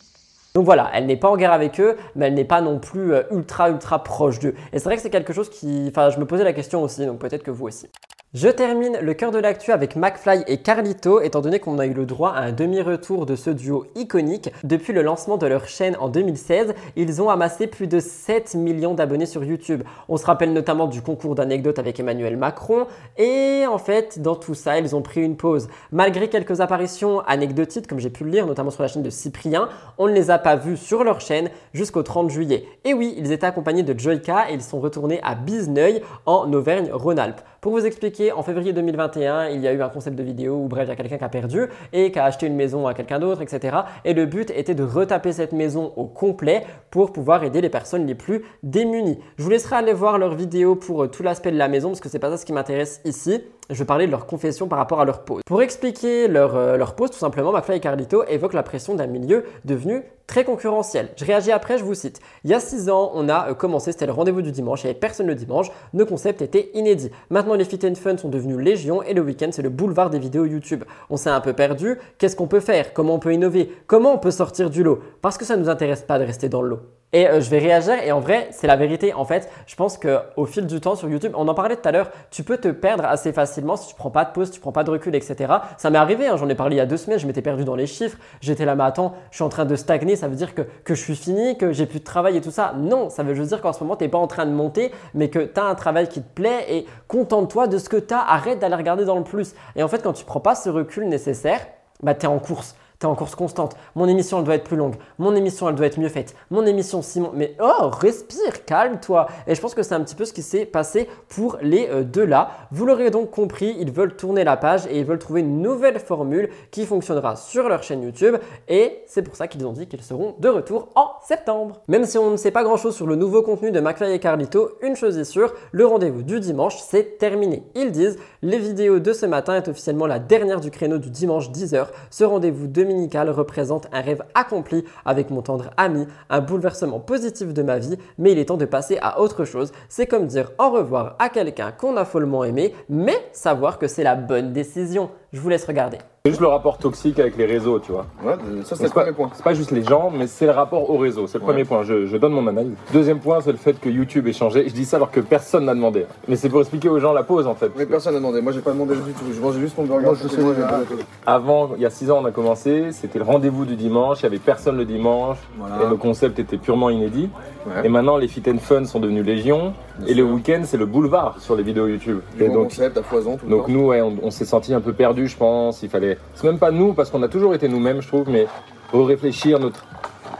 Donc 0.54 0.64
voilà, 0.64 0.90
elle 0.94 1.04
n'est 1.04 1.18
pas 1.18 1.28
en 1.28 1.36
guerre 1.36 1.52
avec 1.52 1.78
eux, 1.80 1.98
mais 2.14 2.28
elle 2.28 2.34
n'est 2.34 2.46
pas 2.46 2.62
non 2.62 2.78
plus 2.78 3.12
euh, 3.12 3.24
ultra 3.30 3.68
ultra 3.68 4.02
proche 4.02 4.38
d'eux. 4.38 4.54
Et 4.72 4.78
c'est 4.78 4.84
vrai 4.84 4.96
que 4.96 5.02
c'est 5.02 5.10
quelque 5.10 5.34
chose 5.34 5.50
qui, 5.50 5.86
enfin, 5.90 6.08
je 6.08 6.18
me 6.18 6.24
posais 6.24 6.44
la 6.44 6.54
question 6.54 6.82
aussi, 6.82 7.04
donc 7.04 7.18
peut-être 7.18 7.42
que 7.42 7.50
vous 7.50 7.66
aussi. 7.66 7.88
Je 8.36 8.48
termine 8.48 8.98
le 9.00 9.14
cœur 9.14 9.30
de 9.30 9.38
l'actu 9.38 9.72
avec 9.72 9.96
McFly 9.96 10.44
et 10.46 10.58
Carlito, 10.58 11.22
étant 11.22 11.40
donné 11.40 11.58
qu'on 11.58 11.78
a 11.78 11.86
eu 11.86 11.94
le 11.94 12.04
droit 12.04 12.32
à 12.32 12.42
un 12.42 12.52
demi-retour 12.52 13.24
de 13.24 13.34
ce 13.34 13.48
duo 13.48 13.86
iconique. 13.94 14.52
Depuis 14.62 14.92
le 14.92 15.00
lancement 15.00 15.38
de 15.38 15.46
leur 15.46 15.66
chaîne 15.66 15.96
en 16.00 16.10
2016, 16.10 16.74
ils 16.96 17.22
ont 17.22 17.30
amassé 17.30 17.66
plus 17.66 17.86
de 17.86 17.98
7 17.98 18.54
millions 18.54 18.92
d'abonnés 18.92 19.24
sur 19.24 19.42
YouTube. 19.42 19.84
On 20.10 20.18
se 20.18 20.26
rappelle 20.26 20.52
notamment 20.52 20.86
du 20.86 21.00
concours 21.00 21.34
d'anecdotes 21.34 21.78
avec 21.78 21.98
Emmanuel 21.98 22.36
Macron, 22.36 22.86
et 23.16 23.64
en 23.66 23.78
fait, 23.78 24.20
dans 24.20 24.34
tout 24.34 24.52
ça, 24.52 24.78
ils 24.78 24.94
ont 24.94 25.00
pris 25.00 25.22
une 25.22 25.38
pause. 25.38 25.68
Malgré 25.90 26.28
quelques 26.28 26.60
apparitions 26.60 27.20
anecdotiques, 27.20 27.86
comme 27.86 28.00
j'ai 28.00 28.10
pu 28.10 28.24
le 28.24 28.30
lire, 28.32 28.46
notamment 28.46 28.70
sur 28.70 28.82
la 28.82 28.88
chaîne 28.88 29.02
de 29.02 29.08
Cyprien, 29.08 29.70
on 29.96 30.08
ne 30.08 30.12
les 30.12 30.30
a 30.30 30.36
pas 30.36 30.56
vus 30.56 30.76
sur 30.76 31.04
leur 31.04 31.22
chaîne 31.22 31.48
jusqu'au 31.72 32.02
30 32.02 32.28
juillet. 32.28 32.66
Et 32.84 32.92
oui, 32.92 33.14
ils 33.16 33.32
étaient 33.32 33.46
accompagnés 33.46 33.82
de 33.82 33.98
Joyka 33.98 34.50
et 34.50 34.52
ils 34.52 34.62
sont 34.62 34.78
retournés 34.78 35.20
à 35.22 35.34
Bizneuil 35.34 36.02
en 36.26 36.52
Auvergne-Rhône-Alpes. 36.52 37.40
Pour 37.66 37.72
vous 37.72 37.84
expliquer, 37.84 38.30
en 38.30 38.44
février 38.44 38.72
2021, 38.72 39.48
il 39.48 39.60
y 39.60 39.66
a 39.66 39.72
eu 39.72 39.82
un 39.82 39.88
concept 39.88 40.14
de 40.14 40.22
vidéo 40.22 40.54
où 40.54 40.68
bref, 40.68 40.84
il 40.86 40.90
y 40.90 40.92
a 40.92 40.94
quelqu'un 40.94 41.18
qui 41.18 41.24
a 41.24 41.28
perdu 41.28 41.66
et 41.92 42.12
qui 42.12 42.18
a 42.20 42.24
acheté 42.24 42.46
une 42.46 42.54
maison 42.54 42.86
à 42.86 42.94
quelqu'un 42.94 43.18
d'autre, 43.18 43.42
etc. 43.42 43.78
Et 44.04 44.14
le 44.14 44.24
but 44.24 44.52
était 44.52 44.76
de 44.76 44.84
retaper 44.84 45.32
cette 45.32 45.50
maison 45.50 45.92
au 45.96 46.04
complet 46.04 46.64
pour 46.92 47.12
pouvoir 47.12 47.42
aider 47.42 47.60
les 47.60 47.68
personnes 47.68 48.06
les 48.06 48.14
plus 48.14 48.44
démunies. 48.62 49.18
Je 49.36 49.42
vous 49.42 49.50
laisserai 49.50 49.74
aller 49.74 49.94
voir 49.94 50.16
leur 50.16 50.36
vidéo 50.36 50.76
pour 50.76 51.02
euh, 51.02 51.08
tout 51.08 51.24
l'aspect 51.24 51.50
de 51.50 51.58
la 51.58 51.66
maison 51.66 51.88
parce 51.88 51.98
que 51.98 52.08
c'est 52.08 52.20
pas 52.20 52.30
ça 52.30 52.36
ce 52.36 52.46
qui 52.46 52.52
m'intéresse 52.52 53.00
ici. 53.04 53.42
Je 53.70 53.84
parler 53.84 54.06
de 54.06 54.10
leur 54.10 54.26
confession 54.26 54.68
par 54.68 54.78
rapport 54.78 55.00
à 55.00 55.04
leur 55.04 55.22
pause. 55.22 55.42
Pour 55.46 55.62
expliquer 55.62 56.28
leur, 56.28 56.56
euh, 56.56 56.78
pause, 56.96 57.10
tout 57.10 57.18
simplement, 57.18 57.52
McFly 57.52 57.76
et 57.76 57.80
Carlito 57.80 58.24
évoquent 58.28 58.54
la 58.54 58.62
pression 58.62 58.94
d'un 58.94 59.06
milieu 59.06 59.44
devenu 59.64 60.02
très 60.26 60.44
concurrentiel. 60.44 61.10
Je 61.16 61.24
réagis 61.24 61.52
après, 61.52 61.78
je 61.78 61.84
vous 61.84 61.94
cite. 61.94 62.20
Il 62.44 62.50
y 62.50 62.54
a 62.54 62.60
6 62.60 62.90
ans, 62.90 63.12
on 63.14 63.28
a 63.28 63.50
euh, 63.50 63.54
commencé, 63.54 63.92
c'était 63.92 64.06
le 64.06 64.12
rendez-vous 64.12 64.42
du 64.42 64.52
dimanche, 64.52 64.82
il 64.82 64.86
n'y 64.86 64.90
avait 64.90 64.98
personne 64.98 65.26
le 65.26 65.34
dimanche, 65.34 65.70
nos 65.94 66.06
concepts 66.06 66.42
étaient 66.42 66.70
inédits. 66.74 67.10
Maintenant, 67.30 67.54
les 67.54 67.64
fit 67.64 67.78
and 67.84 67.94
fun 67.94 68.16
sont 68.16 68.28
devenus 68.28 68.58
légion 68.58 69.02
et 69.02 69.14
le 69.14 69.22
week-end, 69.22 69.48
c'est 69.52 69.62
le 69.62 69.70
boulevard 69.70 70.10
des 70.10 70.18
vidéos 70.18 70.44
YouTube. 70.44 70.84
On 71.10 71.16
s'est 71.16 71.30
un 71.30 71.40
peu 71.40 71.52
perdu, 71.52 71.98
qu'est-ce 72.18 72.36
qu'on 72.36 72.48
peut 72.48 72.60
faire? 72.60 72.92
Comment 72.92 73.14
on 73.14 73.18
peut 73.18 73.32
innover? 73.32 73.72
Comment 73.86 74.14
on 74.14 74.18
peut 74.18 74.30
sortir 74.30 74.70
du 74.70 74.82
lot? 74.82 75.00
Parce 75.22 75.38
que 75.38 75.44
ça 75.44 75.56
ne 75.56 75.62
nous 75.62 75.68
intéresse 75.68 76.02
pas 76.02 76.18
de 76.18 76.24
rester 76.24 76.48
dans 76.48 76.62
le 76.62 76.68
lot. 76.70 76.80
Et 77.16 77.26
euh, 77.26 77.40
je 77.40 77.48
vais 77.48 77.58
réagir 77.58 77.94
et 78.04 78.12
en 78.12 78.20
vrai, 78.20 78.48
c'est 78.50 78.66
la 78.66 78.76
vérité. 78.76 79.14
En 79.14 79.24
fait, 79.24 79.48
je 79.66 79.74
pense 79.74 79.96
qu'au 79.96 80.44
fil 80.44 80.66
du 80.66 80.82
temps 80.82 80.96
sur 80.96 81.08
YouTube, 81.08 81.32
on 81.34 81.48
en 81.48 81.54
parlait 81.54 81.76
tout 81.76 81.88
à 81.88 81.90
l'heure, 81.90 82.10
tu 82.30 82.42
peux 82.42 82.58
te 82.58 82.68
perdre 82.68 83.06
assez 83.06 83.32
facilement 83.32 83.76
si 83.76 83.88
tu 83.88 83.94
prends 83.94 84.10
pas 84.10 84.26
de 84.26 84.32
pause, 84.32 84.50
tu 84.50 84.60
prends 84.60 84.70
pas 84.70 84.84
de 84.84 84.90
recul, 84.90 85.14
etc. 85.14 85.50
Ça 85.78 85.88
m'est 85.88 85.96
arrivé, 85.96 86.26
hein, 86.26 86.36
j'en 86.36 86.46
ai 86.50 86.54
parlé 86.54 86.76
il 86.76 86.78
y 86.78 86.82
a 86.82 86.84
deux 86.84 86.98
semaines, 86.98 87.18
je 87.18 87.26
m'étais 87.26 87.40
perdu 87.40 87.64
dans 87.64 87.74
les 87.74 87.86
chiffres, 87.86 88.18
j'étais 88.42 88.66
là, 88.66 88.74
mais 88.74 88.84
attends, 88.84 89.14
je 89.30 89.36
suis 89.36 89.44
en 89.44 89.48
train 89.48 89.64
de 89.64 89.74
stagner, 89.76 90.14
ça 90.14 90.28
veut 90.28 90.36
dire 90.36 90.54
que, 90.54 90.60
que 90.84 90.94
je 90.94 91.00
suis 91.00 91.16
fini, 91.16 91.56
que 91.56 91.72
j'ai 91.72 91.86
plus 91.86 92.00
de 92.00 92.04
travail 92.04 92.36
et 92.36 92.42
tout 92.42 92.50
ça. 92.50 92.74
Non, 92.76 93.08
ça 93.08 93.22
veut 93.22 93.32
juste 93.32 93.48
dire 93.48 93.62
qu'en 93.62 93.72
ce 93.72 93.82
moment, 93.82 93.96
tu 93.96 94.04
n'es 94.04 94.10
pas 94.10 94.18
en 94.18 94.26
train 94.26 94.44
de 94.44 94.52
monter, 94.52 94.92
mais 95.14 95.30
que 95.30 95.38
tu 95.38 95.58
as 95.58 95.64
un 95.64 95.74
travail 95.74 96.08
qui 96.08 96.20
te 96.20 96.34
plaît 96.34 96.66
et 96.68 96.86
contente-toi 97.08 97.66
de 97.66 97.78
ce 97.78 97.88
que 97.88 97.96
tu 97.96 98.12
as, 98.12 98.20
arrête 98.20 98.58
d'aller 98.58 98.74
regarder 98.74 99.06
dans 99.06 99.16
le 99.16 99.24
plus. 99.24 99.54
Et 99.74 99.82
en 99.82 99.88
fait, 99.88 100.02
quand 100.02 100.12
tu 100.12 100.26
prends 100.26 100.40
pas 100.40 100.54
ce 100.54 100.68
recul 100.68 101.08
nécessaire, 101.08 101.60
bah, 102.02 102.12
tu 102.12 102.26
es 102.26 102.28
en 102.28 102.38
course. 102.38 102.76
T'es 102.98 103.06
en 103.06 103.14
course 103.14 103.34
constante. 103.34 103.76
Mon 103.94 104.08
émission, 104.08 104.38
elle 104.38 104.44
doit 104.44 104.54
être 104.54 104.64
plus 104.64 104.76
longue. 104.76 104.94
Mon 105.18 105.34
émission, 105.34 105.68
elle 105.68 105.74
doit 105.74 105.86
être 105.86 106.00
mieux 106.00 106.08
faite. 106.08 106.34
Mon 106.50 106.64
émission, 106.64 107.02
Simon. 107.02 107.30
Mais 107.34 107.54
oh, 107.60 107.90
respire, 107.90 108.64
calme-toi. 108.64 109.26
Et 109.46 109.54
je 109.54 109.60
pense 109.60 109.74
que 109.74 109.82
c'est 109.82 109.94
un 109.94 110.00
petit 110.00 110.14
peu 110.14 110.24
ce 110.24 110.32
qui 110.32 110.40
s'est 110.40 110.64
passé 110.64 111.06
pour 111.28 111.58
les 111.60 111.88
euh, 111.90 112.04
deux 112.04 112.24
là. 112.24 112.52
Vous 112.70 112.86
l'aurez 112.86 113.10
donc 113.10 113.30
compris, 113.30 113.76
ils 113.78 113.92
veulent 113.92 114.16
tourner 114.16 114.44
la 114.44 114.56
page 114.56 114.86
et 114.86 114.98
ils 114.98 115.04
veulent 115.04 115.18
trouver 115.18 115.40
une 115.40 115.60
nouvelle 115.60 115.98
formule 115.98 116.48
qui 116.70 116.86
fonctionnera 116.86 117.36
sur 117.36 117.68
leur 117.68 117.82
chaîne 117.82 118.02
YouTube. 118.02 118.36
Et 118.66 119.02
c'est 119.06 119.22
pour 119.22 119.36
ça 119.36 119.46
qu'ils 119.46 119.66
ont 119.66 119.72
dit 119.72 119.88
qu'ils 119.88 120.02
seront 120.02 120.34
de 120.38 120.48
retour 120.48 120.88
en 120.94 121.10
septembre. 121.22 121.82
Même 121.88 122.06
si 122.06 122.16
on 122.16 122.30
ne 122.30 122.36
sait 122.38 122.50
pas 122.50 122.64
grand 122.64 122.78
chose 122.78 122.96
sur 122.96 123.06
le 123.06 123.16
nouveau 123.16 123.42
contenu 123.42 123.72
de 123.72 123.80
McFly 123.80 124.12
et 124.12 124.20
Carlito, 124.20 124.70
une 124.80 124.96
chose 124.96 125.18
est 125.18 125.24
sûre, 125.24 125.52
le 125.70 125.86
rendez-vous 125.86 126.22
du 126.22 126.40
dimanche, 126.40 126.78
c'est 126.78 127.18
terminé. 127.18 127.62
Ils 127.74 127.92
disent, 127.92 128.16
les 128.40 128.58
vidéos 128.58 129.00
de 129.00 129.12
ce 129.12 129.26
matin 129.26 129.54
est 129.54 129.68
officiellement 129.68 130.06
la 130.06 130.18
dernière 130.18 130.62
du 130.62 130.70
créneau 130.70 130.96
du 130.96 131.10
dimanche 131.10 131.50
10h. 131.50 131.88
Ce 132.10 132.24
rendez-vous 132.24 132.66
de 132.66 132.85
dominical 132.86 133.30
représente 133.30 133.88
un 133.92 134.00
rêve 134.00 134.22
accompli 134.34 134.84
avec 135.04 135.30
mon 135.30 135.42
tendre 135.42 135.70
ami, 135.76 136.06
un 136.30 136.40
bouleversement 136.40 137.00
positif 137.00 137.52
de 137.52 137.62
ma 137.62 137.78
vie, 137.78 137.98
mais 138.18 138.32
il 138.32 138.38
est 138.38 138.46
temps 138.46 138.56
de 138.56 138.64
passer 138.64 138.98
à 139.02 139.20
autre 139.20 139.44
chose. 139.44 139.72
C'est 139.88 140.06
comme 140.06 140.26
dire 140.26 140.52
au 140.58 140.70
revoir 140.70 141.16
à 141.18 141.28
quelqu'un 141.28 141.72
qu'on 141.72 141.96
a 141.96 142.04
follement 142.04 142.44
aimé, 142.44 142.74
mais 142.88 143.16
savoir 143.32 143.78
que 143.78 143.88
c'est 143.88 144.04
la 144.04 144.14
bonne 144.14 144.52
décision. 144.52 145.10
Je 145.32 145.40
vous 145.40 145.48
laisse 145.48 145.66
regarder. 145.66 145.98
C'est 146.26 146.30
juste 146.30 146.40
le 146.42 146.48
rapport 146.48 146.76
toxique 146.78 147.20
avec 147.20 147.36
les 147.36 147.46
réseaux, 147.46 147.78
tu 147.78 147.92
vois. 147.92 148.04
Ouais, 148.24 148.32
ça 148.64 148.74
c'est 148.74 148.82
le 148.82 148.90
premier 148.90 149.12
point. 149.12 149.30
C'est 149.32 149.44
pas 149.44 149.54
juste 149.54 149.70
les 149.70 149.84
gens, 149.84 150.10
mais 150.12 150.26
c'est 150.26 150.46
le 150.46 150.50
rapport 150.50 150.90
au 150.90 150.96
réseau. 150.96 151.28
C'est 151.28 151.38
le 151.38 151.44
Ouais. 151.44 151.50
premier 151.52 151.64
point. 151.64 151.84
Je, 151.84 152.06
je 152.06 152.16
donne 152.16 152.32
mon 152.32 152.44
analyse. 152.48 152.72
Deuxième 152.92 153.20
point, 153.20 153.40
c'est 153.40 153.52
le 153.52 153.58
fait 153.58 153.78
que 153.78 153.88
YouTube 153.88 154.26
ait 154.26 154.32
changé. 154.32 154.68
Je 154.68 154.74
dis 154.74 154.84
ça 154.84 154.96
alors 154.96 155.12
que 155.12 155.20
personne 155.20 155.66
n'a 155.66 155.74
demandé. 155.76 156.04
Mais 156.26 156.34
c'est 156.34 156.48
pour 156.48 156.58
expliquer 156.60 156.88
aux 156.88 156.98
gens 156.98 157.12
la 157.12 157.22
pause 157.22 157.46
en 157.46 157.54
fait. 157.54 157.70
Mais 157.78 157.86
personne 157.86 158.14
n'a 158.14 158.18
demandé. 158.18 158.40
Moi 158.40 158.50
j'ai 158.50 158.60
pas 158.60 158.72
demandé 158.72 158.96
du 158.96 159.12
tout. 159.12 159.24
Je 159.32 159.40
mangeais 159.40 159.60
juste 159.60 159.78
mon 159.78 159.84
burger. 159.84 160.04
Moi, 160.04 160.14
je 160.20 160.26
sais 160.26 160.36
déjà. 160.42 160.80
Avant, 161.26 161.70
il 161.76 161.82
y 161.82 161.86
a 161.86 161.90
six 161.90 162.10
ans, 162.10 162.18
on 162.20 162.24
a 162.24 162.32
commencé. 162.32 162.90
C'était 162.90 163.20
le 163.20 163.24
rendez-vous 163.24 163.64
du 163.64 163.76
dimanche. 163.76 164.18
Il 164.20 164.24
y 164.24 164.26
avait 164.26 164.38
personne 164.38 164.76
le 164.76 164.84
dimanche. 164.84 165.38
Voilà. 165.56 165.84
Et 165.84 165.88
nos 165.88 165.96
concepts 165.96 166.40
étaient 166.40 166.56
purement 166.58 166.90
inédits. 166.90 167.30
Ouais. 167.66 167.86
Et 167.86 167.88
maintenant, 167.88 168.16
les 168.16 168.26
fit 168.26 168.42
and 168.48 168.58
fun 168.58 168.84
sont 168.84 168.98
devenus 168.98 169.24
légion. 169.24 169.74
Bien 170.00 170.08
et 170.08 170.14
le 170.14 170.24
week-end, 170.24 170.62
c'est 170.64 170.76
le 170.76 170.86
boulevard 170.86 171.36
sur 171.40 171.54
les 171.56 171.62
vidéos 171.62 171.86
YouTube. 171.86 172.18
Du 172.36 172.44
Et 172.44 172.48
bon 172.48 172.54
donc, 172.54 172.68
concept 172.70 172.96
à 172.98 173.02
foison 173.04 173.36
tout 173.36 173.46
le 173.46 173.50
donc 173.50 173.66
temps. 173.66 173.72
nous, 173.72 173.86
ouais, 173.86 174.00
on, 174.02 174.14
on 174.22 174.30
s'est 174.30 174.44
senti 174.44 174.74
un 174.74 174.80
peu 174.80 174.92
perdu, 174.92 175.28
je 175.28 175.36
pense. 175.36 175.82
Il 175.82 175.88
fallait. 175.88 176.15
C'est 176.34 176.44
même 176.44 176.58
pas 176.58 176.70
nous, 176.70 176.92
parce 176.92 177.10
qu'on 177.10 177.22
a 177.22 177.28
toujours 177.28 177.54
été 177.54 177.68
nous-mêmes, 177.68 178.02
je 178.02 178.08
trouve, 178.08 178.28
mais 178.28 178.46
réfléchir 178.92 179.58
notre 179.58 179.84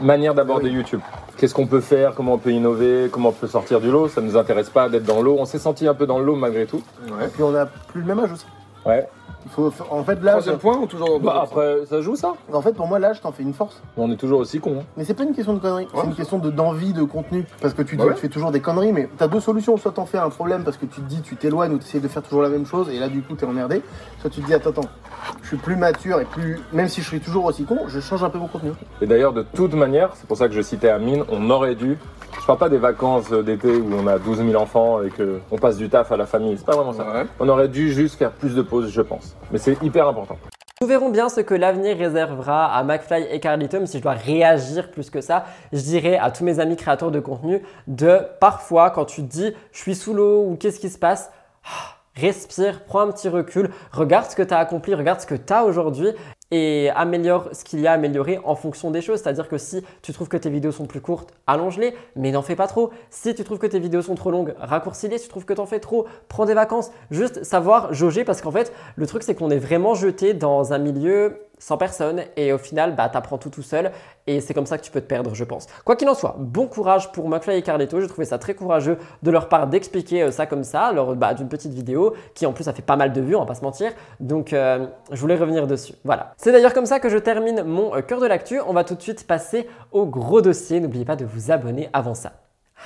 manière 0.01 0.35
d'aborder 0.35 0.71
YouTube. 0.71 1.01
Qu'est-ce 1.37 1.55
qu'on 1.55 1.67
peut 1.67 1.81
faire 1.81 2.15
Comment 2.15 2.35
on 2.35 2.39
peut 2.39 2.53
innover 2.53 3.09
Comment 3.11 3.29
on 3.29 3.33
peut 3.33 3.47
sortir 3.47 3.81
du 3.81 3.91
lot 3.91 4.09
Ça 4.09 4.21
ne 4.21 4.27
nous 4.27 4.37
intéresse 4.37 4.71
pas 4.71 4.89
d'être 4.89 5.05
dans 5.05 5.21
l'eau. 5.21 5.37
On 5.39 5.45
s'est 5.45 5.59
senti 5.59 5.87
un 5.87 5.95
peu 5.95 6.07
dans 6.07 6.19
l'eau 6.19 6.35
malgré 6.35 6.67
tout. 6.67 6.83
Ouais. 7.07 7.29
Puis 7.33 7.43
on 7.43 7.55
a 7.55 7.67
plus 7.67 8.01
le 8.01 8.07
même 8.07 8.19
âge 8.21 8.33
aussi. 8.33 8.47
Ouais. 8.87 9.07
Il 9.47 9.53
faut, 9.53 9.73
en 9.91 10.03
fait, 10.03 10.17
l'âge. 10.23 10.33
Troisième 10.43 10.59
point 10.59 10.77
ou 10.77 10.87
toujours 10.87 11.21
Bah, 11.21 11.41
après, 11.45 11.87
ça 11.89 12.01
joue 12.01 12.17
ça 12.17 12.35
En 12.53 12.61
fait, 12.61 12.73
pour 12.73 12.89
moi, 12.89 12.99
l'âge 12.99 13.21
t'en 13.21 13.31
fait 13.31 13.45
une 13.45 13.55
force. 13.55 13.81
On 13.97 14.11
est 14.11 14.17
toujours 14.17 14.41
aussi 14.41 14.59
cons. 14.59 14.79
hein. 14.81 14.85
Mais 14.97 15.05
c'est 15.05 15.15
pas 15.15 15.23
une 15.23 15.35
question 15.35 15.55
de 15.55 15.61
conneries, 15.61 15.87
c'est 15.95 16.05
une 16.05 16.15
question 16.15 16.39
de 16.39 16.51
d'envie 16.51 16.93
de 16.93 17.05
contenu. 17.05 17.47
Parce 17.63 17.73
que 17.73 17.83
tu 17.83 17.95
dis 17.97 18.03
Bah 18.03 18.09
ouais. 18.09 18.15
tu 18.15 18.21
fais 18.23 18.29
toujours 18.29 18.51
des 18.51 18.61
conneries, 18.61 18.93
mais 18.93 19.09
t'as 19.17 19.29
deux 19.29 19.39
solutions. 19.41 19.77
Soit 19.77 19.93
t'en 19.93 20.05
fais 20.05 20.19
un 20.19 20.31
problème 20.31 20.65
parce 20.65 20.77
que 20.77 20.85
tu 20.87 21.01
te 21.01 21.09
dis 21.09 21.21
tu 21.23 21.37
t'éloignes 21.37 21.73
ou 21.75 21.79
t'essayes 21.79 22.01
de 22.01 22.09
faire 22.09 22.23
toujours 22.23 22.43
la 22.43 22.49
même 22.49 22.67
chose 22.67 22.89
et 22.91 22.99
là 22.99 23.09
du 23.09 23.23
coup 23.23 23.35
t'es 23.35 23.47
emmerdé. 23.47 23.83
Soit 24.21 24.31
tu 24.31 24.41
te 24.41 24.47
dis 24.47 24.55
attends, 24.55 24.71
attends, 24.71 24.89
je 25.43 25.47
suis 25.49 25.57
plus 25.57 25.77
mature 25.77 26.21
et 26.21 26.25
plus. 26.25 26.59
Même 26.73 26.89
si 26.89 27.01
je 27.01 27.07
suis 27.07 27.21
toujours 27.21 27.45
aussi 27.45 27.65
con, 27.65 27.79
je 27.87 28.01
change 28.01 28.25
un 28.25 28.31
peu 28.31 28.39
mon 28.39 28.49
contenu. 28.49 28.73
Et 29.01 29.07
d'ailleurs, 29.07 29.33
de 29.33 29.43
toute 29.43 29.75
manière, 29.75 30.11
c'est 30.17 30.27
pour 30.27 30.37
ça 30.37 30.49
que 30.49 30.55
je 30.55 30.61
citais 30.63 30.89
Amine, 30.89 31.23
on 31.31 31.49
aurait 31.51 31.77
dû. 31.77 31.99
Je 32.41 32.47
parle 32.47 32.59
pas 32.59 32.69
des 32.69 32.79
vacances 32.79 33.31
d'été 33.31 33.77
où 33.77 33.93
on 33.93 34.07
a 34.07 34.19
12 34.19 34.39
000 34.39 34.55
enfants 34.55 35.03
et 35.03 35.11
qu'on 35.11 35.59
passe 35.59 35.77
du 35.77 35.89
taf 35.89 36.13
à 36.13 36.17
la 36.17 36.27
famille. 36.27 36.57
C'est 36.57 36.67
pas 36.67 36.77
vraiment 36.77 36.93
ça. 36.93 37.05
On 37.41 37.49
aurait 37.49 37.69
dû 37.69 37.93
juste 37.93 38.17
faire 38.17 38.31
plus 38.31 38.55
de 38.55 38.63
pauses, 38.63 38.91
je 38.91 39.03
pense. 39.03 39.37
Mais 39.51 39.59
c'est 39.59 39.83
hyper 39.83 40.07
important. 40.07 40.39
Nous 40.83 40.87
verrons 40.87 41.09
bien 41.09 41.31
ce 41.31 41.41
que 41.41 41.55
l'avenir 41.55 41.97
réservera 41.97 42.67
à 42.67 42.85
McFly 42.85 43.27
et 43.31 43.41
Carlito, 43.41 43.81
mais 43.81 43.87
si 43.87 43.97
je 43.97 44.03
dois 44.03 44.13
réagir 44.13 44.91
plus 44.91 45.09
que 45.09 45.23
ça, 45.23 45.47
je 45.73 45.81
dirais 45.81 46.19
à 46.19 46.31
tous 46.31 46.45
mes 46.45 46.61
amis 46.61 46.77
créateurs 46.77 47.11
de 47.11 47.19
contenu 47.19 47.63
de 47.87 48.21
parfois 48.41 48.91
quand 48.91 49.07
tu 49.07 49.23
te 49.23 49.33
dis 49.33 49.55
je 49.73 49.79
suis 49.79 49.95
sous 49.95 50.13
l'eau 50.13 50.45
ou 50.47 50.57
qu'est-ce 50.57 50.79
qui 50.79 50.91
se 50.91 50.99
passe, 50.99 51.33
ah, 51.65 51.97
respire, 52.15 52.85
prends 52.85 53.01
un 53.01 53.11
petit 53.11 53.31
recul, 53.31 53.71
regarde 53.91 54.31
ce 54.31 54.37
que 54.37 54.43
tu 54.43 54.53
as 54.53 54.59
accompli, 54.59 54.95
regarde 54.95 55.19
ce 55.19 55.27
que 55.27 55.35
tu 55.35 55.51
as 55.51 55.65
aujourd'hui 55.65 56.11
et 56.51 56.91
améliore 56.95 57.49
ce 57.53 57.65
qu'il 57.65 57.81
y 57.81 57.87
a 57.87 57.93
à 57.93 57.95
améliorer 57.95 58.39
en 58.45 58.55
fonction 58.55 58.91
des 58.91 59.01
choses. 59.01 59.21
C'est-à-dire 59.21 59.49
que 59.49 59.59
si 59.59 59.83
tu 60.03 60.13
trouves 60.13 60.29
que 60.29 60.37
tes 60.37 60.51
vidéos 60.51 60.73
sont 60.73 60.87
plus 60.87 61.01
courtes, 61.01 61.33
allonge-les, 61.47 61.95
mais 62.15 62.31
n'en 62.31 62.43
fais 62.43 62.57
pas 62.57 62.67
trop. 62.67 62.91
Si 63.11 63.35
tu 63.35 63.45
trouves 63.45 63.59
que 63.59 63.67
tes 63.67 63.79
vidéos 63.79 64.03
sont 64.03 64.15
trop 64.15 64.31
longues, 64.31 64.55
raccourcis-les. 64.59 65.19
Si 65.19 65.25
tu 65.25 65.31
trouves 65.31 65.45
que 65.45 65.55
tu 65.55 65.61
en 65.61 65.67
fais 65.67 65.81
trop, 65.81 66.07
prends 66.29 66.45
des 66.45 66.55
vacances. 66.55 66.91
Juste 67.11 67.43
savoir 67.45 67.93
jauger 67.93 68.25
parce 68.25 68.41
qu'en 68.41 68.53
fait, 68.53 68.73
le 68.97 69.07
truc 69.07 69.23
c'est 69.23 69.35
qu'on 69.35 69.51
est 69.51 69.59
vraiment 69.59 69.95
jeté 69.95 70.35
dans 70.35 70.73
un 70.73 70.79
milieu 70.79 71.46
sans 71.59 71.77
personne 71.77 72.23
et 72.37 72.53
au 72.53 72.59
final, 72.59 72.95
bah, 72.95 73.09
tu 73.09 73.17
apprends 73.17 73.39
tout 73.39 73.51
tout 73.51 73.63
seul 73.63 73.93
et 74.27 74.41
c'est 74.41 74.55
comme 74.55 74.67
ça 74.67 74.77
que 74.79 74.83
tu 74.83 74.91
peux 74.91 75.01
te 75.01 75.07
perdre, 75.07 75.35
je 75.35 75.45
pense. 75.45 75.67
Quoi 75.85 75.97
qu'il 75.97 76.09
en 76.09 76.15
soit, 76.15 76.37
bon 76.39 76.67
courage 76.67 77.13
pour 77.13 77.29
McFly 77.29 77.59
et 77.59 77.63
Carlito. 77.63 78.01
J'ai 78.01 78.09
trouvé 78.09 78.25
ça 78.25 78.39
très 78.39 78.55
courageux 78.55 78.99
de 79.23 79.31
leur 79.31 79.49
part 79.49 79.67
d'expliquer 79.67 80.23
euh, 80.23 80.31
ça 80.31 80.47
comme 80.47 80.65
ça, 80.65 80.93
lors 80.93 81.15
bah, 81.15 81.35
d'une 81.35 81.49
petite 81.49 81.73
vidéo 81.73 82.15
qui 82.35 82.47
en 82.47 82.53
plus 82.53 82.69
a 82.69 82.73
fait 82.73 82.83
pas 82.83 82.97
mal 82.97 83.13
de 83.13 83.21
vues, 83.21 83.37
on 83.37 83.41
va 83.41 83.47
pas 83.47 83.55
se 83.55 83.63
mentir. 83.63 83.93
Donc, 84.21 84.53
euh, 84.53 84.87
je 85.11 85.21
voulais 85.21 85.37
revenir 85.37 85.67
dessus. 85.67 85.95
Voilà. 86.05 86.35
C'est 86.37 86.53
d'ailleurs 86.53 86.75
comme 86.75 86.87
ça 86.87 87.01
que 87.01 87.09
je 87.09 87.19
termine 87.19 87.63
mon 87.63 87.95
euh, 87.95 88.01
cœur 88.03 88.21
de 88.21 88.27
l'actu. 88.27 88.61
On 88.67 88.73
va 88.73 88.85
tout 88.85 88.95
de 88.95 89.03
suite 89.03 89.27
passer 89.27 89.69
au 89.93 90.07
gros 90.07 90.41
dossier. 90.41 90.81
N'oubliez 90.81 91.05
pas 91.05 91.17
de 91.17 91.25
vous 91.25 91.51
abonner 91.51 91.89
avant 91.93 92.15
ça. 92.15 92.33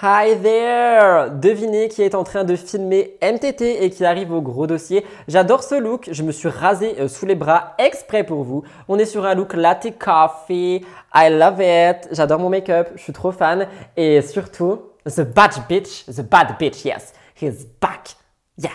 Hi 0.03 0.35
there 0.43 1.31
Devinez 1.31 1.89
qui 1.89 2.01
est 2.03 2.15
en 2.15 2.25
train 2.25 2.45
de 2.45 2.57
filmer 2.57 3.19
MTT 3.23 3.85
et 3.85 3.91
qui 3.91 4.05
arrive 4.07 4.33
au 4.33 4.41
gros 4.41 4.67
dossier. 4.67 5.05
J'adore 5.29 5.63
ce 5.63 5.75
look, 5.75 6.09
je 6.11 6.23
me 6.23 6.33
suis 6.33 6.49
rasé 6.49 6.97
euh, 6.99 7.07
sous 7.07 7.27
les 7.27 7.35
bras 7.35 7.75
exprès 7.77 8.25
pour 8.25 8.43
vous. 8.43 8.63
On 8.89 8.99
est 8.99 9.05
sur 9.05 9.27
un 9.27 9.35
look 9.35 9.53
latte 9.53 9.99
coffee, 9.99 10.83
I 11.15 11.29
love 11.31 11.61
it, 11.61 12.09
j'adore 12.13 12.39
mon 12.39 12.49
make-up, 12.49 12.89
je 12.97 13.03
suis 13.03 13.13
trop 13.13 13.31
fan. 13.31 13.67
Et 13.99 14.23
surtout, 14.23 14.81
the 15.05 15.21
bad 15.21 15.53
bitch, 15.69 16.07
the 16.07 16.23
bad 16.23 16.57
bitch, 16.59 16.83
yes, 16.87 17.13
he's 17.39 17.67
back. 17.79 18.17
Yeah, 18.57 18.71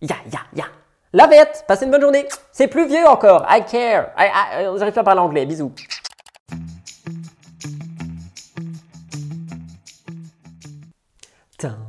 yeah, 0.00 0.16
yeah, 0.32 0.40
yeah. 0.54 0.64
Love 1.12 1.34
it, 1.34 1.64
passez 1.68 1.84
une 1.84 1.90
bonne 1.90 2.00
journée. 2.00 2.26
C'est 2.50 2.68
plus 2.68 2.86
vieux 2.86 3.06
encore, 3.06 3.44
I 3.50 3.62
care. 3.70 4.06
I, 4.16 4.28
I- 4.28 4.78
J'arrive 4.78 4.94
pas 4.94 5.02
à 5.02 5.04
parler 5.04 5.20
anglais, 5.20 5.44
bisous. 5.44 5.70
J'adore 11.58 11.86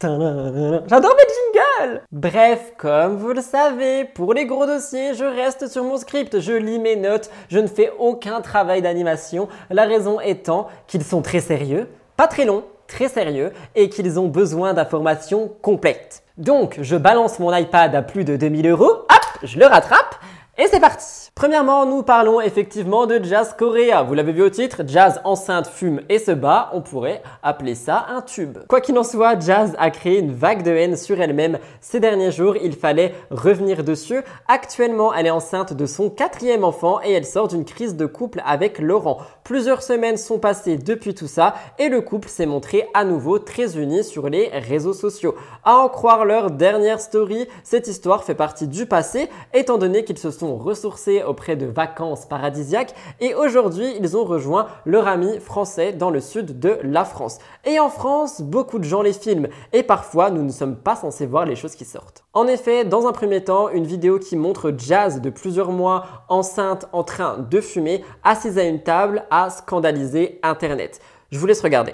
mes 0.00 1.26
jingles 1.32 2.02
Bref, 2.12 2.74
comme 2.78 3.16
vous 3.16 3.32
le 3.32 3.40
savez, 3.40 4.04
pour 4.04 4.34
les 4.34 4.46
gros 4.46 4.66
dossiers, 4.66 5.14
je 5.14 5.24
reste 5.24 5.66
sur 5.68 5.82
mon 5.82 5.96
script, 5.96 6.38
je 6.38 6.52
lis 6.52 6.78
mes 6.78 6.94
notes, 6.94 7.28
je 7.48 7.58
ne 7.58 7.66
fais 7.66 7.92
aucun 7.98 8.40
travail 8.40 8.82
d'animation, 8.82 9.48
la 9.70 9.84
raison 9.84 10.20
étant 10.20 10.68
qu'ils 10.86 11.02
sont 11.02 11.22
très 11.22 11.40
sérieux, 11.40 11.88
pas 12.16 12.28
très 12.28 12.44
longs, 12.44 12.62
très 12.86 13.08
sérieux, 13.08 13.52
et 13.74 13.88
qu'ils 13.88 14.20
ont 14.20 14.28
besoin 14.28 14.72
d'informations 14.72 15.50
complètes. 15.60 16.22
Donc, 16.36 16.78
je 16.82 16.96
balance 16.96 17.40
mon 17.40 17.52
iPad 17.52 17.94
à 17.96 18.02
plus 18.02 18.24
de 18.24 18.36
2000 18.36 18.68
euros, 18.68 18.90
hop, 18.90 19.26
je 19.42 19.58
le 19.58 19.66
rattrape, 19.66 20.14
Et 20.58 20.68
c'est 20.70 20.80
parti 20.80 21.26
Premièrement, 21.34 21.84
nous 21.84 22.02
parlons 22.02 22.40
effectivement 22.40 23.04
de 23.04 23.22
Jazz 23.22 23.54
Korea. 23.58 24.02
Vous 24.02 24.14
l'avez 24.14 24.32
vu 24.32 24.40
au 24.40 24.48
titre, 24.48 24.84
Jazz 24.86 25.20
enceinte 25.24 25.66
fume 25.66 26.00
et 26.08 26.18
se 26.18 26.30
bat, 26.30 26.70
on 26.72 26.80
pourrait 26.80 27.22
appeler 27.42 27.74
ça 27.74 28.06
un 28.08 28.22
tube. 28.22 28.56
Quoi 28.66 28.80
qu'il 28.80 28.98
en 28.98 29.04
soit, 29.04 29.38
Jazz 29.38 29.76
a 29.78 29.90
créé 29.90 30.18
une 30.18 30.32
vague 30.32 30.62
de 30.62 30.70
haine 30.70 30.96
sur 30.96 31.20
elle-même 31.20 31.58
ces 31.82 32.00
derniers 32.00 32.32
jours, 32.32 32.56
il 32.56 32.74
fallait 32.74 33.12
revenir 33.30 33.84
dessus. 33.84 34.22
Actuellement, 34.48 35.12
elle 35.12 35.26
est 35.26 35.30
enceinte 35.30 35.74
de 35.74 35.84
son 35.84 36.08
quatrième 36.08 36.64
enfant 36.64 37.00
et 37.04 37.12
elle 37.12 37.26
sort 37.26 37.48
d'une 37.48 37.66
crise 37.66 37.94
de 37.94 38.06
couple 38.06 38.40
avec 38.46 38.78
Laurent. 38.78 39.18
Plusieurs 39.44 39.82
semaines 39.82 40.16
sont 40.16 40.38
passées 40.38 40.78
depuis 40.78 41.14
tout 41.14 41.28
ça 41.28 41.54
et 41.78 41.90
le 41.90 42.00
couple 42.00 42.30
s'est 42.30 42.46
montré 42.46 42.88
à 42.94 43.04
nouveau 43.04 43.38
très 43.38 43.76
uni 43.76 44.04
sur 44.04 44.30
les 44.30 44.48
réseaux 44.48 44.94
sociaux. 44.94 45.34
À 45.64 45.76
en 45.76 45.90
croire 45.90 46.24
leur 46.24 46.50
dernière 46.50 47.00
story, 47.00 47.46
cette 47.62 47.88
histoire 47.88 48.24
fait 48.24 48.34
partie 48.34 48.68
du 48.68 48.86
passé 48.86 49.28
étant 49.52 49.76
donné 49.76 50.02
qu'ils 50.02 50.16
se 50.16 50.30
sont 50.30 50.45
ressourcés 50.54 51.24
auprès 51.24 51.56
de 51.56 51.66
vacances 51.66 52.26
paradisiaques 52.26 52.94
et 53.20 53.34
aujourd'hui 53.34 53.92
ils 53.98 54.16
ont 54.16 54.24
rejoint 54.24 54.68
leur 54.84 55.08
ami 55.08 55.40
français 55.40 55.92
dans 55.92 56.10
le 56.10 56.20
sud 56.20 56.60
de 56.60 56.78
la 56.84 57.04
France. 57.04 57.38
Et 57.64 57.80
en 57.80 57.88
France, 57.88 58.40
beaucoup 58.40 58.78
de 58.78 58.84
gens 58.84 59.02
les 59.02 59.12
filment 59.12 59.48
et 59.72 59.82
parfois 59.82 60.30
nous 60.30 60.42
ne 60.42 60.52
sommes 60.52 60.76
pas 60.76 60.94
censés 60.94 61.26
voir 61.26 61.44
les 61.44 61.56
choses 61.56 61.74
qui 61.74 61.84
sortent. 61.84 62.24
En 62.32 62.46
effet, 62.46 62.84
dans 62.84 63.08
un 63.08 63.12
premier 63.12 63.42
temps, 63.42 63.68
une 63.70 63.86
vidéo 63.86 64.18
qui 64.18 64.36
montre 64.36 64.72
Jazz 64.76 65.20
de 65.20 65.30
plusieurs 65.30 65.72
mois 65.72 66.04
enceinte 66.28 66.86
en 66.92 67.02
train 67.02 67.38
de 67.38 67.60
fumer 67.60 68.04
assise 68.22 68.58
à 68.58 68.64
une 68.64 68.82
table 68.82 69.24
a 69.30 69.50
scandalisé 69.50 70.38
Internet. 70.42 71.00
Je 71.30 71.38
vous 71.38 71.46
laisse 71.46 71.62
regarder. 71.62 71.92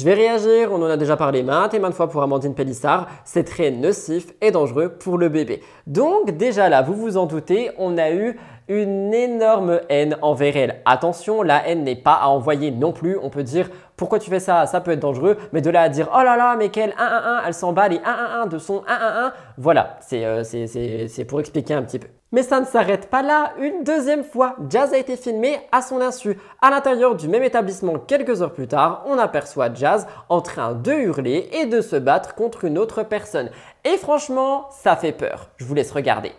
Je 0.00 0.04
vais 0.06 0.14
réagir, 0.14 0.72
on 0.72 0.80
en 0.80 0.88
a 0.88 0.96
déjà 0.96 1.14
parlé 1.14 1.42
maintes 1.42 1.74
et 1.74 1.78
maintes 1.78 1.92
fois 1.92 2.08
pour 2.08 2.22
Amandine 2.22 2.54
Pellissard, 2.54 3.06
c'est 3.22 3.44
très 3.44 3.70
nocif 3.70 4.32
et 4.40 4.50
dangereux 4.50 4.88
pour 4.88 5.18
le 5.18 5.28
bébé. 5.28 5.60
Donc 5.86 6.38
déjà 6.38 6.70
là, 6.70 6.80
vous 6.80 6.94
vous 6.94 7.18
en 7.18 7.26
doutez, 7.26 7.70
on 7.76 7.98
a 7.98 8.10
eu 8.10 8.38
une 8.68 9.12
énorme 9.12 9.80
haine 9.90 10.16
envers 10.22 10.56
elle. 10.56 10.80
Attention, 10.86 11.42
la 11.42 11.68
haine 11.68 11.84
n'est 11.84 11.96
pas 11.96 12.14
à 12.14 12.28
envoyer 12.28 12.70
non 12.70 12.92
plus. 12.92 13.18
On 13.22 13.28
peut 13.28 13.42
dire 13.42 13.68
pourquoi 13.98 14.18
tu 14.18 14.30
fais 14.30 14.40
ça, 14.40 14.64
ça 14.64 14.80
peut 14.80 14.92
être 14.92 15.00
dangereux, 15.00 15.36
mais 15.52 15.60
de 15.60 15.68
là 15.68 15.82
à 15.82 15.90
dire 15.90 16.08
oh 16.14 16.22
là 16.22 16.34
là, 16.38 16.56
mais 16.56 16.70
quel 16.70 16.94
1 16.96 17.04
1 17.04 17.38
1, 17.40 17.42
elle 17.48 17.52
s'en 17.52 17.74
bat 17.74 17.88
les 17.88 17.98
1 17.98 18.00
1 18.02 18.42
1 18.44 18.46
de 18.46 18.56
son 18.56 18.82
1 18.88 18.94
1 18.94 19.26
1, 19.26 19.32
voilà, 19.58 19.98
euh, 20.14 20.44
c'est 20.44 21.24
pour 21.26 21.40
expliquer 21.40 21.74
un 21.74 21.82
petit 21.82 21.98
peu. 21.98 22.08
Mais 22.32 22.44
ça 22.44 22.60
ne 22.60 22.64
s'arrête 22.64 23.10
pas 23.10 23.22
là. 23.22 23.52
Une 23.58 23.82
deuxième 23.82 24.22
fois, 24.22 24.54
Jazz 24.68 24.92
a 24.92 24.98
été 24.98 25.16
filmé 25.16 25.58
à 25.72 25.82
son 25.82 26.00
insu. 26.00 26.38
À 26.62 26.70
l'intérieur 26.70 27.16
du 27.16 27.26
même 27.26 27.42
établissement, 27.42 27.98
quelques 27.98 28.40
heures 28.40 28.52
plus 28.52 28.68
tard, 28.68 29.02
on 29.06 29.18
aperçoit 29.18 29.74
Jazz 29.74 30.06
en 30.28 30.40
train 30.40 30.74
de 30.74 30.92
hurler 30.92 31.48
et 31.52 31.66
de 31.66 31.80
se 31.80 31.96
battre 31.96 32.36
contre 32.36 32.64
une 32.64 32.78
autre 32.78 33.02
personne. 33.02 33.50
Et 33.84 33.96
franchement, 33.96 34.68
ça 34.70 34.94
fait 34.94 35.12
peur. 35.12 35.48
Je 35.56 35.64
vous 35.64 35.74
laisse 35.74 35.90
regarder. 35.90 36.32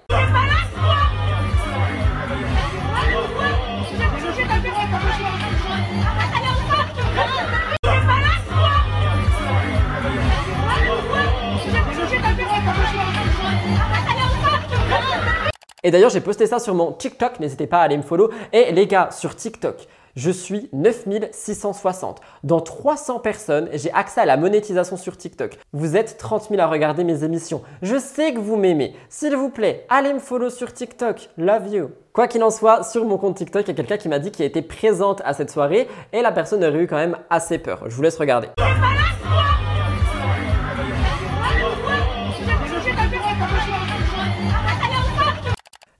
Et 15.83 15.89
d'ailleurs, 15.89 16.11
j'ai 16.11 16.21
posté 16.21 16.45
ça 16.45 16.59
sur 16.59 16.75
mon 16.75 16.91
TikTok, 16.91 17.39
n'hésitez 17.39 17.65
pas 17.65 17.79
à 17.79 17.81
aller 17.81 17.97
me 17.97 18.03
follow. 18.03 18.29
Et 18.53 18.71
les 18.71 18.85
gars, 18.85 19.09
sur 19.11 19.35
TikTok, 19.35 19.87
je 20.15 20.29
suis 20.29 20.69
9660. 20.73 22.21
Dans 22.43 22.59
300 22.59 23.19
personnes, 23.19 23.69
j'ai 23.73 23.91
accès 23.91 24.21
à 24.21 24.25
la 24.25 24.37
monétisation 24.37 24.95
sur 24.95 25.17
TikTok. 25.17 25.57
Vous 25.73 25.95
êtes 25.95 26.17
30 26.17 26.49
000 26.49 26.61
à 26.61 26.67
regarder 26.67 27.03
mes 27.03 27.23
émissions. 27.23 27.63
Je 27.81 27.97
sais 27.97 28.33
que 28.33 28.39
vous 28.39 28.57
m'aimez. 28.57 28.95
S'il 29.09 29.35
vous 29.35 29.49
plaît, 29.49 29.85
allez 29.89 30.13
me 30.13 30.19
follow 30.19 30.49
sur 30.51 30.71
TikTok. 30.71 31.29
Love 31.37 31.73
you. 31.73 31.89
Quoi 32.13 32.27
qu'il 32.27 32.43
en 32.43 32.51
soit, 32.51 32.83
sur 32.83 33.05
mon 33.05 33.17
compte 33.17 33.37
TikTok, 33.37 33.63
il 33.63 33.69
y 33.69 33.71
a 33.71 33.75
quelqu'un 33.75 33.97
qui 33.97 34.09
m'a 34.09 34.19
dit 34.19 34.31
qu'il 34.31 34.45
était 34.45 34.61
présente 34.61 35.21
à 35.25 35.33
cette 35.33 35.49
soirée 35.49 35.87
et 36.13 36.21
la 36.21 36.31
personne 36.31 36.63
aurait 36.63 36.83
eu 36.83 36.87
quand 36.87 36.97
même 36.97 37.17
assez 37.29 37.57
peur. 37.57 37.85
Je 37.87 37.95
vous 37.95 38.01
laisse 38.01 38.17
regarder. 38.17 38.49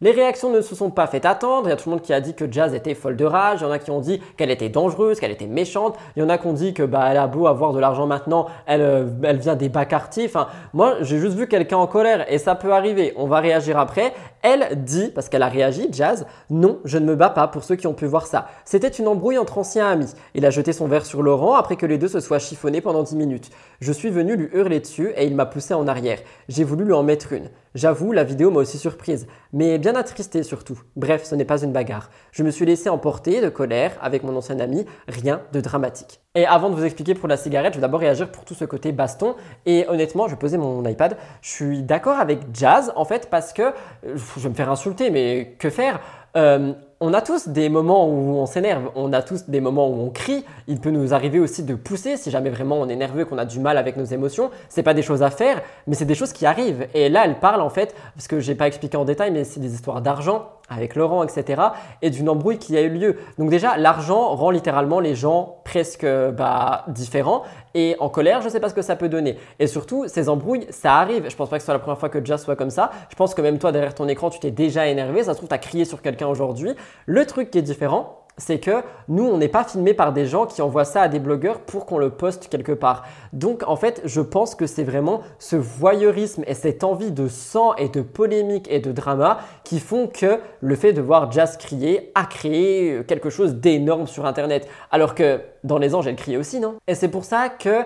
Les 0.04 0.10
réactions 0.10 0.52
ne 0.52 0.62
se 0.62 0.74
sont 0.74 0.90
pas 0.90 1.06
fait 1.06 1.28
attendre. 1.28 1.68
Il 1.68 1.70
y 1.70 1.74
a 1.74 1.76
tout 1.76 1.88
le 1.88 1.96
monde 1.96 2.02
qui 2.02 2.12
a 2.12 2.20
dit 2.20 2.34
que 2.34 2.52
Jazz 2.52 2.74
était 2.74 2.96
folle 2.96 3.16
de 3.16 3.24
rage. 3.24 3.60
Il 3.62 3.66
y 3.66 3.68
en 3.68 3.72
a 3.72 3.78
qui 3.78 3.92
ont 3.92 4.00
dit 4.00 4.20
qu'elle 4.36 4.50
était 4.50 4.70
dangereuse, 4.70 5.20
qu'elle 5.20 5.30
était 5.30 5.46
méchante. 5.46 5.96
Il 6.16 6.24
y 6.24 6.26
en 6.26 6.30
a 6.30 6.40
qui 6.40 6.48
ont 6.48 6.54
dit 6.54 6.74
que 6.74 6.82
bah 6.82 7.06
elle 7.12 7.18
a 7.18 7.28
beau 7.28 7.46
avoir 7.46 7.72
de 7.72 7.80
l'argent 7.80 8.08
maintenant, 8.08 8.48
elle, 8.66 8.82
euh, 8.82 9.06
vient 9.34 9.56
des 9.56 9.70
bas 9.70 9.86
quartiers. 9.86 10.26
Enfin, 10.26 10.48
moi 10.74 10.96
j'ai 11.02 11.20
juste 11.20 11.38
vu 11.38 11.48
quelqu'un 11.48 11.78
en 11.78 11.86
colère 11.86 12.26
et 12.34 12.40
ça 12.40 12.56
peut 12.56 12.74
arriver. 12.74 13.14
On 13.16 13.28
va 13.28 13.42
réagir 13.42 13.78
après. 13.78 14.14
Elle 14.42 14.84
dit, 14.84 15.12
parce 15.14 15.30
qu'elle 15.30 15.44
a 15.44 15.50
réagi, 15.50 15.88
Jazz, 15.92 16.26
non, 16.50 16.80
je 16.84 16.98
ne 16.98 17.06
me 17.06 17.16
bats 17.16 17.30
pas 17.30 17.48
pour 17.48 17.64
ceux 17.64 17.76
qui 17.76 17.86
ont 17.86 17.94
pu 17.94 18.08
voir 18.08 18.26
ça. 18.26 18.48
C'était 18.66 18.88
une 18.88 19.08
embrouille 19.08 19.38
entre 19.38 19.60
anciens 19.60 19.88
amis. 19.88 20.14
Il 20.34 20.48
a 20.48 20.50
jeté 20.50 20.74
son 20.74 20.88
verre 20.88 21.06
sur 21.06 21.22
Laurent 21.22 21.54
après 21.54 21.76
que 21.76 21.86
les 21.86 22.00
deux 22.00 22.08
se 22.08 22.20
soient 22.20 22.40
chiffonnés 22.40 22.82
pendant 22.82 23.04
10 23.04 23.16
minutes. 23.18 23.52
Je 23.82 23.92
suis 23.92 24.10
venu 24.10 24.36
lui 24.36 24.50
hurler 24.52 24.80
dessus 24.80 25.12
et 25.16 25.28
il 25.28 25.36
m'a 25.36 25.46
poussé 25.46 25.76
en 25.76 25.88
arrière. 25.88 26.18
J'ai 26.50 26.64
voulu 26.64 26.86
lui 26.86 26.94
en 26.94 27.04
mettre 27.04 27.34
une. 27.34 27.50
J'avoue, 27.74 28.12
la 28.12 28.26
vidéo 28.26 28.52
m'a 28.52 28.60
aussi 28.60 28.78
surprise, 28.78 29.28
mais 29.54 29.78
bien 29.78 29.96
attristée 29.96 30.44
surtout. 30.44 30.82
Bref, 30.98 31.24
ce 31.24 31.36
n'est 31.36 31.46
pas 31.46 31.62
une 31.62 31.72
bagarre. 31.72 32.10
Je 32.32 32.44
me 32.44 32.52
suis 32.52 32.66
laissé 32.66 32.90
emporter 32.90 33.40
de 33.40 33.48
colère 33.48 33.98
avec 34.02 34.24
mon 34.24 34.36
ancien 34.36 34.60
ami, 34.60 34.86
rien 35.08 35.42
de 35.54 35.62
dramatique. 35.62 36.20
Et 36.36 36.46
avant 36.46 36.70
de 36.70 36.76
vous 36.76 36.84
expliquer 36.84 37.14
pour 37.14 37.30
la 37.30 37.38
cigarette, 37.38 37.74
je 37.74 37.78
vais 37.78 37.82
d'abord 37.82 38.02
réagir 38.02 38.30
pour 38.30 38.44
tout 38.44 38.54
ce 38.54 38.66
côté 38.66 38.92
baston. 38.92 39.36
Et 39.66 39.86
honnêtement, 39.88 40.28
je 40.28 40.36
poser 40.36 40.58
mon 40.58 40.86
iPad. 40.86 41.16
Je 41.42 41.50
suis 41.50 41.84
d'accord 41.84 42.20
avec 42.20 42.40
Jazz 42.54 42.92
en 42.96 43.06
fait 43.06 43.30
parce 43.30 43.54
que 43.54 43.72
je 44.04 44.40
vais 44.40 44.50
me 44.50 44.56
faire 44.56 44.70
insulter, 44.70 45.10
mais 45.10 45.56
que 45.58 45.70
faire? 45.70 46.02
Euh, 46.36 46.74
on 47.02 47.16
a 47.16 47.22
tous 47.22 47.48
des 47.48 47.68
moments 47.68 48.08
où 48.08 48.38
on 48.38 48.46
s'énerve, 48.46 48.92
on 48.96 49.12
a 49.12 49.24
tous 49.24 49.50
des 49.50 49.60
moments 49.60 49.90
où 49.90 50.04
on 50.04 50.12
crie. 50.12 50.46
Il 50.68 50.80
peut 50.80 50.92
nous 50.92 51.16
arriver 51.16 51.40
aussi 51.40 51.64
de 51.64 51.74
pousser 51.74 52.16
si 52.16 52.30
jamais 52.30 52.52
vraiment 52.52 52.80
on 52.80 52.88
est 52.90 52.96
nerveux, 52.96 53.26
qu'on 53.26 53.40
a 53.40 53.46
du 53.46 53.60
mal 53.60 53.78
avec 53.78 53.98
nos 53.98 54.06
émotions. 54.06 54.52
C'est 54.70 54.84
pas 54.84 54.94
des 54.94 55.02
choses 55.02 55.24
à 55.24 55.32
faire, 55.32 55.62
mais 55.88 55.96
c'est 55.96 56.06
des 56.06 56.14
choses 56.14 56.32
qui 56.32 56.46
arrivent. 56.46 56.88
Et 56.94 57.10
là, 57.10 57.24
elle 57.26 57.40
parle 57.40 57.62
en 57.62 57.72
fait, 57.72 57.96
parce 58.16 58.28
que 58.28 58.40
j'ai 58.40 58.54
pas 58.54 58.68
expliqué 58.68 58.98
en 58.98 59.06
détail, 59.06 59.32
mais 59.32 59.44
c'est 59.44 59.60
des 59.60 59.74
histoires 59.74 60.02
d'argent 60.02 60.50
avec 60.72 60.96
Laurent, 60.96 61.24
etc. 61.24 61.62
et 62.02 62.10
d'une 62.10 62.30
embrouille 62.30 62.58
qui 62.58 62.78
a 62.78 62.82
eu 62.82 62.90
lieu. 62.90 63.18
Donc 63.38 63.50
déjà, 63.50 63.76
l'argent 63.78 64.34
rend 64.36 64.52
littéralement 64.52 65.02
les 65.02 65.16
gens 65.16 65.58
presque 65.66 66.06
bah, 66.06 66.86
différents. 66.88 67.44
Et 67.74 67.96
en 68.00 68.10
colère, 68.10 68.42
je 68.42 68.48
ne 68.48 68.52
sais 68.52 68.60
pas 68.60 68.70
ce 68.70 68.74
que 68.74 68.82
ça 68.82 68.96
peut 68.96 69.10
donner. 69.10 69.38
Et 69.60 69.68
surtout, 69.68 70.08
ces 70.08 70.30
embrouilles, 70.30 70.68
ça 70.70 70.96
arrive. 70.96 71.30
Je 71.30 71.36
pense 71.36 71.50
pas 71.50 71.58
que 71.58 71.62
ce 71.62 71.66
soit 71.66 71.74
la 71.74 71.80
première 71.80 72.00
fois 72.00 72.10
que 72.10 72.24
Jazz 72.24 72.42
soit 72.42 72.56
comme 72.56 72.70
ça. 72.70 72.92
Je 73.10 73.16
pense 73.16 73.34
que 73.34 73.42
même 73.42 73.60
toi, 73.60 73.72
derrière 73.72 73.94
ton 73.94 74.08
écran, 74.08 74.30
tu 74.30 74.40
t'es 74.40 74.52
déjà 74.52 74.88
énervé. 74.88 75.24
Ça 75.24 75.34
se 75.34 75.38
trouve, 75.38 75.50
tu 75.50 75.56
as 75.56 75.60
crié 75.60 75.84
sur 75.84 76.02
quelqu'un 76.02 76.28
aujourd'hui. 76.28 76.74
Le 77.06 77.26
truc 77.26 77.52
qui 77.52 77.58
est 77.58 77.64
différent, 77.64 78.22
c'est 78.38 78.60
que 78.60 78.82
nous, 79.08 79.24
on 79.24 79.38
n'est 79.38 79.48
pas 79.48 79.64
filmé 79.64 79.94
par 79.94 80.14
des 80.14 80.26
gens 80.26 80.46
qui 80.46 80.62
envoient 80.62 80.86
ça 80.86 81.04
à 81.04 81.08
des 81.08 81.20
blogueurs 81.20 81.60
pour 81.60 81.86
qu'on 81.86 81.98
le 81.98 82.10
poste 82.10 82.48
quelque 82.50 82.72
part. 82.72 83.04
Donc, 83.34 83.64
en 83.68 83.76
fait, 83.76 84.02
je 84.06 84.22
pense 84.22 84.56
que 84.56 84.66
c'est 84.66 84.84
vraiment 84.84 85.22
ce 85.40 85.56
voyeurisme 85.56 86.44
et 86.48 86.54
cette 86.54 86.84
envie 86.84 87.12
de 87.12 87.28
sang 87.28 87.76
et 87.76 87.90
de 87.90 88.02
polémique 88.02 88.68
et 88.72 88.80
de 88.80 88.92
drama 88.92 89.40
qui 89.64 89.80
font 89.80 90.08
que 90.08 90.40
le 90.60 90.76
fait 90.76 90.94
de 90.94 91.02
voir 91.02 91.32
Jazz 91.32 91.58
crier 91.58 92.12
a 92.16 92.26
créé 92.26 93.04
quelque 93.08 93.30
chose 93.30 93.56
d'énorme 93.56 94.08
sur 94.08 94.26
Internet. 94.26 94.68
Alors 94.92 95.16
que 95.16 95.42
dans 95.64 95.78
Les 95.78 95.94
Anges, 95.94 96.08
elle 96.08 96.16
criait 96.16 96.38
aussi, 96.38 96.60
non? 96.60 96.76
Et 96.88 96.96
c'est 96.96 97.10
pour 97.10 97.26
ça 97.26 97.50
que 97.50 97.84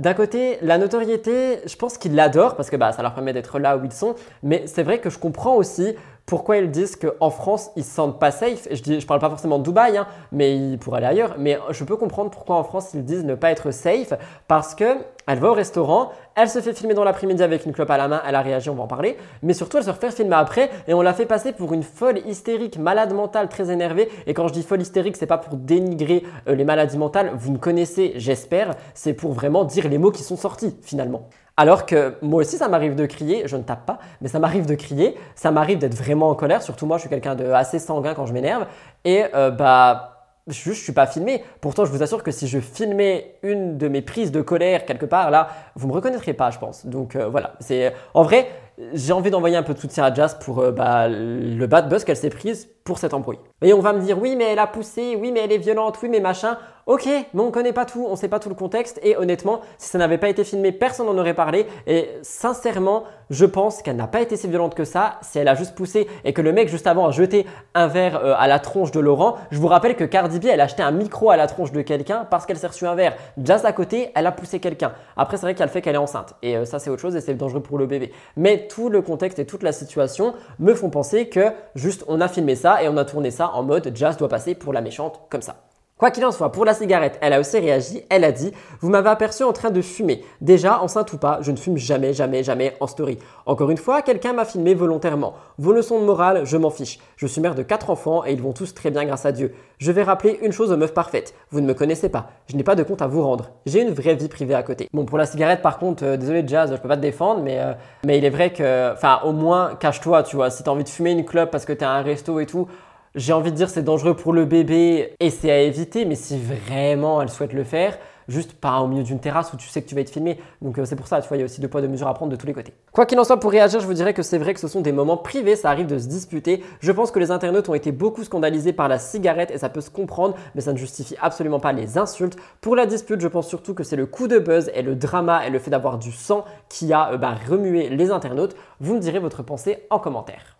d'un 0.00 0.14
côté, 0.14 0.58
la 0.60 0.76
notoriété, 0.76 1.60
je 1.66 1.76
pense 1.76 1.98
qu'ils 1.98 2.16
l'adorent 2.16 2.56
parce 2.56 2.68
que 2.68 2.74
bah, 2.74 2.90
ça 2.90 3.02
leur 3.02 3.14
permet 3.14 3.32
d'être 3.32 3.60
là 3.60 3.76
où 3.76 3.84
ils 3.84 3.92
sont, 3.92 4.16
mais 4.42 4.64
c'est 4.66 4.82
vrai 4.82 4.98
que 4.98 5.08
je 5.08 5.18
comprends 5.20 5.54
aussi 5.54 5.94
pourquoi 6.26 6.56
ils 6.56 6.70
disent 6.70 6.96
qu'en 6.96 7.30
France, 7.30 7.70
ils 7.76 7.84
se 7.84 7.90
sentent 7.90 8.18
pas 8.18 8.30
safe. 8.30 8.66
Je 8.70 8.92
ne 8.92 9.00
je 9.00 9.06
parle 9.06 9.20
pas 9.20 9.28
forcément 9.28 9.58
de 9.58 9.64
Dubaï, 9.64 9.98
hein, 9.98 10.06
mais 10.32 10.56
ils 10.56 10.78
pourraient 10.78 10.98
aller 10.98 11.06
ailleurs. 11.06 11.34
Mais 11.38 11.58
je 11.70 11.84
peux 11.84 11.96
comprendre 11.96 12.30
pourquoi 12.30 12.56
en 12.56 12.64
France, 12.64 12.90
ils 12.94 13.04
disent 13.04 13.24
ne 13.24 13.34
pas 13.34 13.50
être 13.50 13.70
safe. 13.70 14.14
Parce 14.48 14.74
que 14.74 14.96
elle 15.26 15.38
va 15.38 15.50
au 15.50 15.54
restaurant, 15.54 16.10
elle 16.34 16.48
se 16.48 16.60
fait 16.60 16.74
filmer 16.74 16.92
dans 16.92 17.04
l'après-midi 17.04 17.42
avec 17.42 17.64
une 17.64 17.72
clope 17.72 17.90
à 17.90 17.96
la 17.96 18.08
main, 18.08 18.22
elle 18.26 18.34
a 18.34 18.42
réagi, 18.42 18.68
on 18.68 18.74
va 18.74 18.82
en 18.82 18.86
parler. 18.86 19.16
Mais 19.42 19.54
surtout, 19.54 19.78
elle 19.78 19.84
se 19.84 19.90
refait 19.90 20.10
filmer 20.10 20.36
après 20.36 20.70
et 20.86 20.94
on 20.94 21.00
l'a 21.00 21.14
fait 21.14 21.26
passer 21.26 21.52
pour 21.52 21.72
une 21.72 21.82
folle 21.82 22.18
hystérique, 22.26 22.78
malade 22.78 23.12
mentale, 23.14 23.48
très 23.48 23.70
énervée. 23.70 24.10
Et 24.26 24.34
quand 24.34 24.48
je 24.48 24.52
dis 24.52 24.62
folle 24.62 24.82
hystérique, 24.82 25.16
c'est 25.16 25.26
pas 25.26 25.38
pour 25.38 25.56
dénigrer 25.56 26.24
euh, 26.48 26.54
les 26.54 26.64
maladies 26.64 26.98
mentales. 26.98 27.32
Vous 27.34 27.52
me 27.52 27.58
connaissez, 27.58 28.12
j'espère. 28.16 28.74
C'est 28.94 29.14
pour 29.14 29.32
vraiment 29.32 29.64
dire 29.64 29.88
les 29.88 29.98
mots 29.98 30.10
qui 30.10 30.22
sont 30.22 30.36
sortis 30.36 30.76
finalement. 30.82 31.28
Alors 31.56 31.86
que 31.86 32.14
moi 32.20 32.40
aussi, 32.40 32.56
ça 32.56 32.68
m'arrive 32.68 32.96
de 32.96 33.06
crier, 33.06 33.46
je 33.46 33.56
ne 33.56 33.62
tape 33.62 33.86
pas, 33.86 33.98
mais 34.20 34.28
ça 34.28 34.40
m'arrive 34.40 34.66
de 34.66 34.74
crier, 34.74 35.16
ça 35.36 35.52
m'arrive 35.52 35.78
d'être 35.78 35.94
vraiment 35.94 36.30
en 36.30 36.34
colère, 36.34 36.62
surtout 36.62 36.86
moi, 36.86 36.96
je 36.96 37.02
suis 37.02 37.10
quelqu'un 37.10 37.36
de 37.36 37.44
assez 37.46 37.78
sanguin 37.78 38.14
quand 38.14 38.26
je 38.26 38.32
m'énerve, 38.32 38.66
et 39.04 39.24
euh, 39.34 39.50
bah 39.50 40.10
je, 40.46 40.72
je 40.72 40.78
suis 40.78 40.92
pas 40.92 41.06
filmé. 41.06 41.42
Pourtant, 41.60 41.84
je 41.84 41.90
vous 41.92 42.02
assure 42.02 42.22
que 42.22 42.30
si 42.30 42.48
je 42.48 42.58
filmais 42.58 43.36
une 43.42 43.78
de 43.78 43.88
mes 43.88 44.02
prises 44.02 44.32
de 44.32 44.42
colère 44.42 44.84
quelque 44.84 45.06
part, 45.06 45.30
là, 45.30 45.48
vous 45.74 45.88
me 45.88 45.92
reconnaîtriez 45.92 46.34
pas, 46.34 46.50
je 46.50 46.58
pense. 46.58 46.86
Donc 46.86 47.16
euh, 47.16 47.28
voilà, 47.28 47.52
c'est 47.60 47.94
en 48.14 48.24
vrai, 48.24 48.48
j'ai 48.92 49.12
envie 49.12 49.30
d'envoyer 49.30 49.56
un 49.56 49.62
peu 49.62 49.74
de 49.74 49.78
soutien 49.78 50.04
à 50.04 50.12
Jazz 50.12 50.36
pour 50.40 50.58
euh, 50.58 50.72
bah, 50.72 51.08
le 51.08 51.66
bad 51.66 51.88
buzz 51.88 52.04
qu'elle 52.04 52.16
s'est 52.16 52.30
prise 52.30 52.68
pour 52.84 52.98
cette 52.98 53.14
embrouille. 53.14 53.38
Et 53.62 53.72
on 53.72 53.80
va 53.80 53.92
me 53.92 54.00
dire 54.00 54.20
oui, 54.20 54.36
mais 54.36 54.52
elle 54.52 54.58
a 54.58 54.66
poussé, 54.66 55.16
oui, 55.18 55.32
mais 55.32 55.40
elle 55.40 55.52
est 55.52 55.58
violente, 55.58 55.98
oui, 56.02 56.08
mais 56.08 56.20
machin. 56.20 56.58
Ok, 56.86 57.06
mais 57.06 57.40
on 57.40 57.50
connaît 57.50 57.72
pas 57.72 57.86
tout, 57.86 58.06
on 58.06 58.14
sait 58.14 58.28
pas 58.28 58.38
tout 58.38 58.50
le 58.50 58.54
contexte 58.54 59.00
et 59.02 59.16
honnêtement, 59.16 59.62
si 59.78 59.88
ça 59.88 59.96
n'avait 59.96 60.18
pas 60.18 60.28
été 60.28 60.44
filmé, 60.44 60.70
personne 60.70 61.06
n'en 61.06 61.16
aurait 61.16 61.32
parlé 61.32 61.66
et 61.86 62.10
sincèrement, 62.20 63.04
je 63.30 63.46
pense 63.46 63.80
qu'elle 63.80 63.96
n'a 63.96 64.06
pas 64.06 64.20
été 64.20 64.36
si 64.36 64.48
violente 64.48 64.74
que 64.74 64.84
ça 64.84 65.14
si 65.22 65.38
elle 65.38 65.48
a 65.48 65.54
juste 65.54 65.74
poussé 65.74 66.06
et 66.24 66.34
que 66.34 66.42
le 66.42 66.52
mec 66.52 66.68
juste 66.68 66.86
avant 66.86 67.06
a 67.06 67.10
jeté 67.10 67.46
un 67.74 67.86
verre 67.86 68.22
euh, 68.22 68.34
à 68.36 68.48
la 68.48 68.58
tronche 68.58 68.90
de 68.90 69.00
Laurent. 69.00 69.36
Je 69.50 69.58
vous 69.58 69.66
rappelle 69.66 69.96
que 69.96 70.04
Cardi 70.04 70.38
B, 70.38 70.44
elle 70.52 70.60
a 70.60 70.64
acheté 70.64 70.82
un 70.82 70.90
micro 70.90 71.30
à 71.30 71.38
la 71.38 71.46
tronche 71.46 71.72
de 71.72 71.80
quelqu'un 71.80 72.26
parce 72.30 72.44
qu'elle 72.44 72.58
s'est 72.58 72.66
reçu 72.66 72.86
un 72.86 72.94
verre. 72.94 73.16
Just 73.42 73.64
à 73.64 73.72
côté, 73.72 74.10
elle 74.14 74.26
a 74.26 74.32
poussé 74.32 74.60
quelqu'un. 74.60 74.92
Après, 75.16 75.38
c'est 75.38 75.46
vrai 75.46 75.54
qu'elle 75.54 75.70
fait 75.70 75.80
qu'elle 75.80 75.94
est 75.94 75.98
enceinte 75.98 76.34
et 76.42 76.58
euh, 76.58 76.66
ça 76.66 76.78
c'est 76.78 76.90
autre 76.90 77.00
chose 77.00 77.16
et 77.16 77.22
c'est 77.22 77.32
dangereux 77.32 77.62
pour 77.62 77.78
le 77.78 77.86
bébé. 77.86 78.12
Mais 78.36 78.68
tout 78.68 78.90
le 78.90 79.00
contexte 79.00 79.38
et 79.38 79.46
toute 79.46 79.62
la 79.62 79.72
situation 79.72 80.34
me 80.58 80.74
font 80.74 80.90
penser 80.90 81.30
que 81.30 81.46
juste 81.76 82.04
on 82.08 82.20
a 82.20 82.28
filmé 82.28 82.56
ça 82.56 82.82
et 82.82 82.90
on 82.90 82.98
a 82.98 83.06
tourné 83.06 83.30
ça 83.30 83.52
en 83.54 83.62
mode 83.62 83.90
Jazz 83.94 84.18
doit 84.18 84.28
passer 84.28 84.54
pour 84.54 84.74
la 84.74 84.82
méchante 84.82 85.22
comme 85.30 85.40
ça. 85.40 85.56
Quoi 85.96 86.10
qu'il 86.10 86.24
en 86.24 86.32
soit, 86.32 86.50
pour 86.50 86.64
la 86.64 86.74
cigarette, 86.74 87.20
elle 87.20 87.32
a 87.34 87.38
aussi 87.38 87.56
réagi, 87.56 88.02
elle 88.10 88.24
a 88.24 88.32
dit 88.32 88.50
Vous 88.80 88.90
m'avez 88.90 89.10
aperçu 89.10 89.44
en 89.44 89.52
train 89.52 89.70
de 89.70 89.80
fumer. 89.80 90.24
Déjà, 90.40 90.82
enceinte 90.82 91.12
ou 91.12 91.18
pas, 91.18 91.38
je 91.40 91.52
ne 91.52 91.56
fume 91.56 91.76
jamais, 91.76 92.12
jamais, 92.12 92.42
jamais 92.42 92.76
en 92.80 92.88
story. 92.88 93.16
Encore 93.46 93.70
une 93.70 93.76
fois, 93.76 94.02
quelqu'un 94.02 94.32
m'a 94.32 94.44
filmé 94.44 94.74
volontairement. 94.74 95.34
Vos 95.56 95.72
leçons 95.72 96.00
de 96.00 96.04
morale, 96.04 96.44
je 96.46 96.56
m'en 96.56 96.70
fiche. 96.70 96.98
Je 97.14 97.28
suis 97.28 97.40
mère 97.40 97.54
de 97.54 97.62
4 97.62 97.90
enfants 97.90 98.24
et 98.26 98.32
ils 98.32 98.42
vont 98.42 98.52
tous 98.52 98.74
très 98.74 98.90
bien 98.90 99.04
grâce 99.04 99.24
à 99.24 99.30
Dieu. 99.30 99.54
Je 99.78 99.92
vais 99.92 100.02
rappeler 100.02 100.40
une 100.42 100.50
chose 100.50 100.72
aux 100.72 100.76
meufs 100.76 100.94
parfaites. 100.94 101.32
Vous 101.52 101.60
ne 101.60 101.66
me 101.66 101.74
connaissez 101.74 102.08
pas. 102.08 102.28
Je 102.48 102.56
n'ai 102.56 102.64
pas 102.64 102.74
de 102.74 102.82
compte 102.82 103.00
à 103.00 103.06
vous 103.06 103.22
rendre. 103.22 103.50
J'ai 103.64 103.82
une 103.82 103.92
vraie 103.92 104.16
vie 104.16 104.28
privée 104.28 104.54
à 104.54 104.64
côté. 104.64 104.88
Bon, 104.92 105.04
pour 105.04 105.16
la 105.16 105.26
cigarette, 105.26 105.62
par 105.62 105.78
contre, 105.78 106.04
euh, 106.04 106.16
désolé 106.16 106.42
Jazz, 106.44 106.72
je 106.72 106.76
peux 106.76 106.88
pas 106.88 106.96
te 106.96 107.02
défendre, 107.02 107.40
mais, 107.40 107.60
euh, 107.60 107.72
mais 108.04 108.18
il 108.18 108.24
est 108.24 108.30
vrai 108.30 108.52
que, 108.52 108.92
enfin, 108.92 109.20
au 109.22 109.30
moins, 109.30 109.76
cache-toi, 109.76 110.24
tu 110.24 110.34
vois. 110.34 110.50
Si 110.50 110.64
t'as 110.64 110.72
envie 110.72 110.82
de 110.82 110.88
fumer 110.88 111.12
une 111.12 111.24
clope 111.24 111.52
parce 111.52 111.64
que 111.64 111.72
t'es 111.72 111.84
à 111.84 111.92
un 111.92 112.02
resto 112.02 112.40
et 112.40 112.46
tout, 112.46 112.66
j'ai 113.14 113.32
envie 113.32 113.52
de 113.52 113.56
dire 113.56 113.70
c'est 113.70 113.82
dangereux 113.82 114.14
pour 114.14 114.32
le 114.32 114.44
bébé 114.44 115.14
et 115.20 115.30
c'est 115.30 115.50
à 115.50 115.60
éviter, 115.60 116.04
mais 116.04 116.16
si 116.16 116.38
vraiment 116.38 117.22
elle 117.22 117.28
souhaite 117.28 117.52
le 117.52 117.64
faire, 117.64 117.96
juste 118.28 118.54
pas 118.54 118.80
au 118.80 118.88
milieu 118.88 119.02
d'une 119.02 119.20
terrasse 119.20 119.52
où 119.52 119.56
tu 119.56 119.68
sais 119.68 119.82
que 119.82 119.88
tu 119.88 119.94
vas 119.94 120.00
être 120.00 120.10
filmé. 120.10 120.38
Donc 120.62 120.78
euh, 120.78 120.84
c'est 120.84 120.96
pour 120.96 121.06
ça, 121.06 121.20
tu 121.20 121.28
vois, 121.28 121.36
il 121.36 121.40
y 121.40 121.42
a 121.42 121.46
aussi 121.46 121.60
deux 121.60 121.68
poids, 121.68 121.80
deux 121.80 121.88
mesures 121.88 122.08
à 122.08 122.14
prendre 122.14 122.32
de 122.32 122.36
tous 122.36 122.46
les 122.46 122.52
côtés. 122.52 122.72
Quoi 122.92 123.06
qu'il 123.06 123.18
en 123.20 123.24
soit, 123.24 123.38
pour 123.38 123.50
réagir, 123.50 123.80
je 123.80 123.86
vous 123.86 123.94
dirais 123.94 124.14
que 124.14 124.22
c'est 124.22 124.38
vrai 124.38 124.54
que 124.54 124.60
ce 124.60 124.68
sont 124.68 124.80
des 124.80 124.92
moments 124.92 125.16
privés, 125.16 125.56
ça 125.56 125.70
arrive 125.70 125.86
de 125.86 125.98
se 125.98 126.08
disputer. 126.08 126.62
Je 126.80 126.92
pense 126.92 127.10
que 127.10 127.18
les 127.18 127.30
internautes 127.30 127.68
ont 127.68 127.74
été 127.74 127.92
beaucoup 127.92 128.24
scandalisés 128.24 128.72
par 128.72 128.88
la 128.88 128.98
cigarette 128.98 129.50
et 129.50 129.58
ça 129.58 129.68
peut 129.68 129.80
se 129.80 129.90
comprendre, 129.90 130.34
mais 130.54 130.60
ça 130.60 130.72
ne 130.72 130.78
justifie 130.78 131.16
absolument 131.20 131.60
pas 131.60 131.72
les 131.72 131.98
insultes. 131.98 132.36
Pour 132.60 132.76
la 132.76 132.86
dispute, 132.86 133.20
je 133.20 133.28
pense 133.28 133.48
surtout 133.48 133.74
que 133.74 133.84
c'est 133.84 133.96
le 133.96 134.06
coup 134.06 134.28
de 134.28 134.38
buzz 134.38 134.70
et 134.74 134.82
le 134.82 134.96
drama 134.96 135.46
et 135.46 135.50
le 135.50 135.58
fait 135.58 135.70
d'avoir 135.70 135.98
du 135.98 136.12
sang 136.12 136.44
qui 136.68 136.92
a 136.92 137.12
euh, 137.12 137.16
bah, 137.16 137.34
remué 137.48 137.88
les 137.90 138.10
internautes. 138.10 138.56
Vous 138.80 138.94
me 138.94 139.00
direz 139.00 139.18
votre 139.18 139.42
pensée 139.42 139.86
en 139.90 139.98
commentaire. 139.98 140.53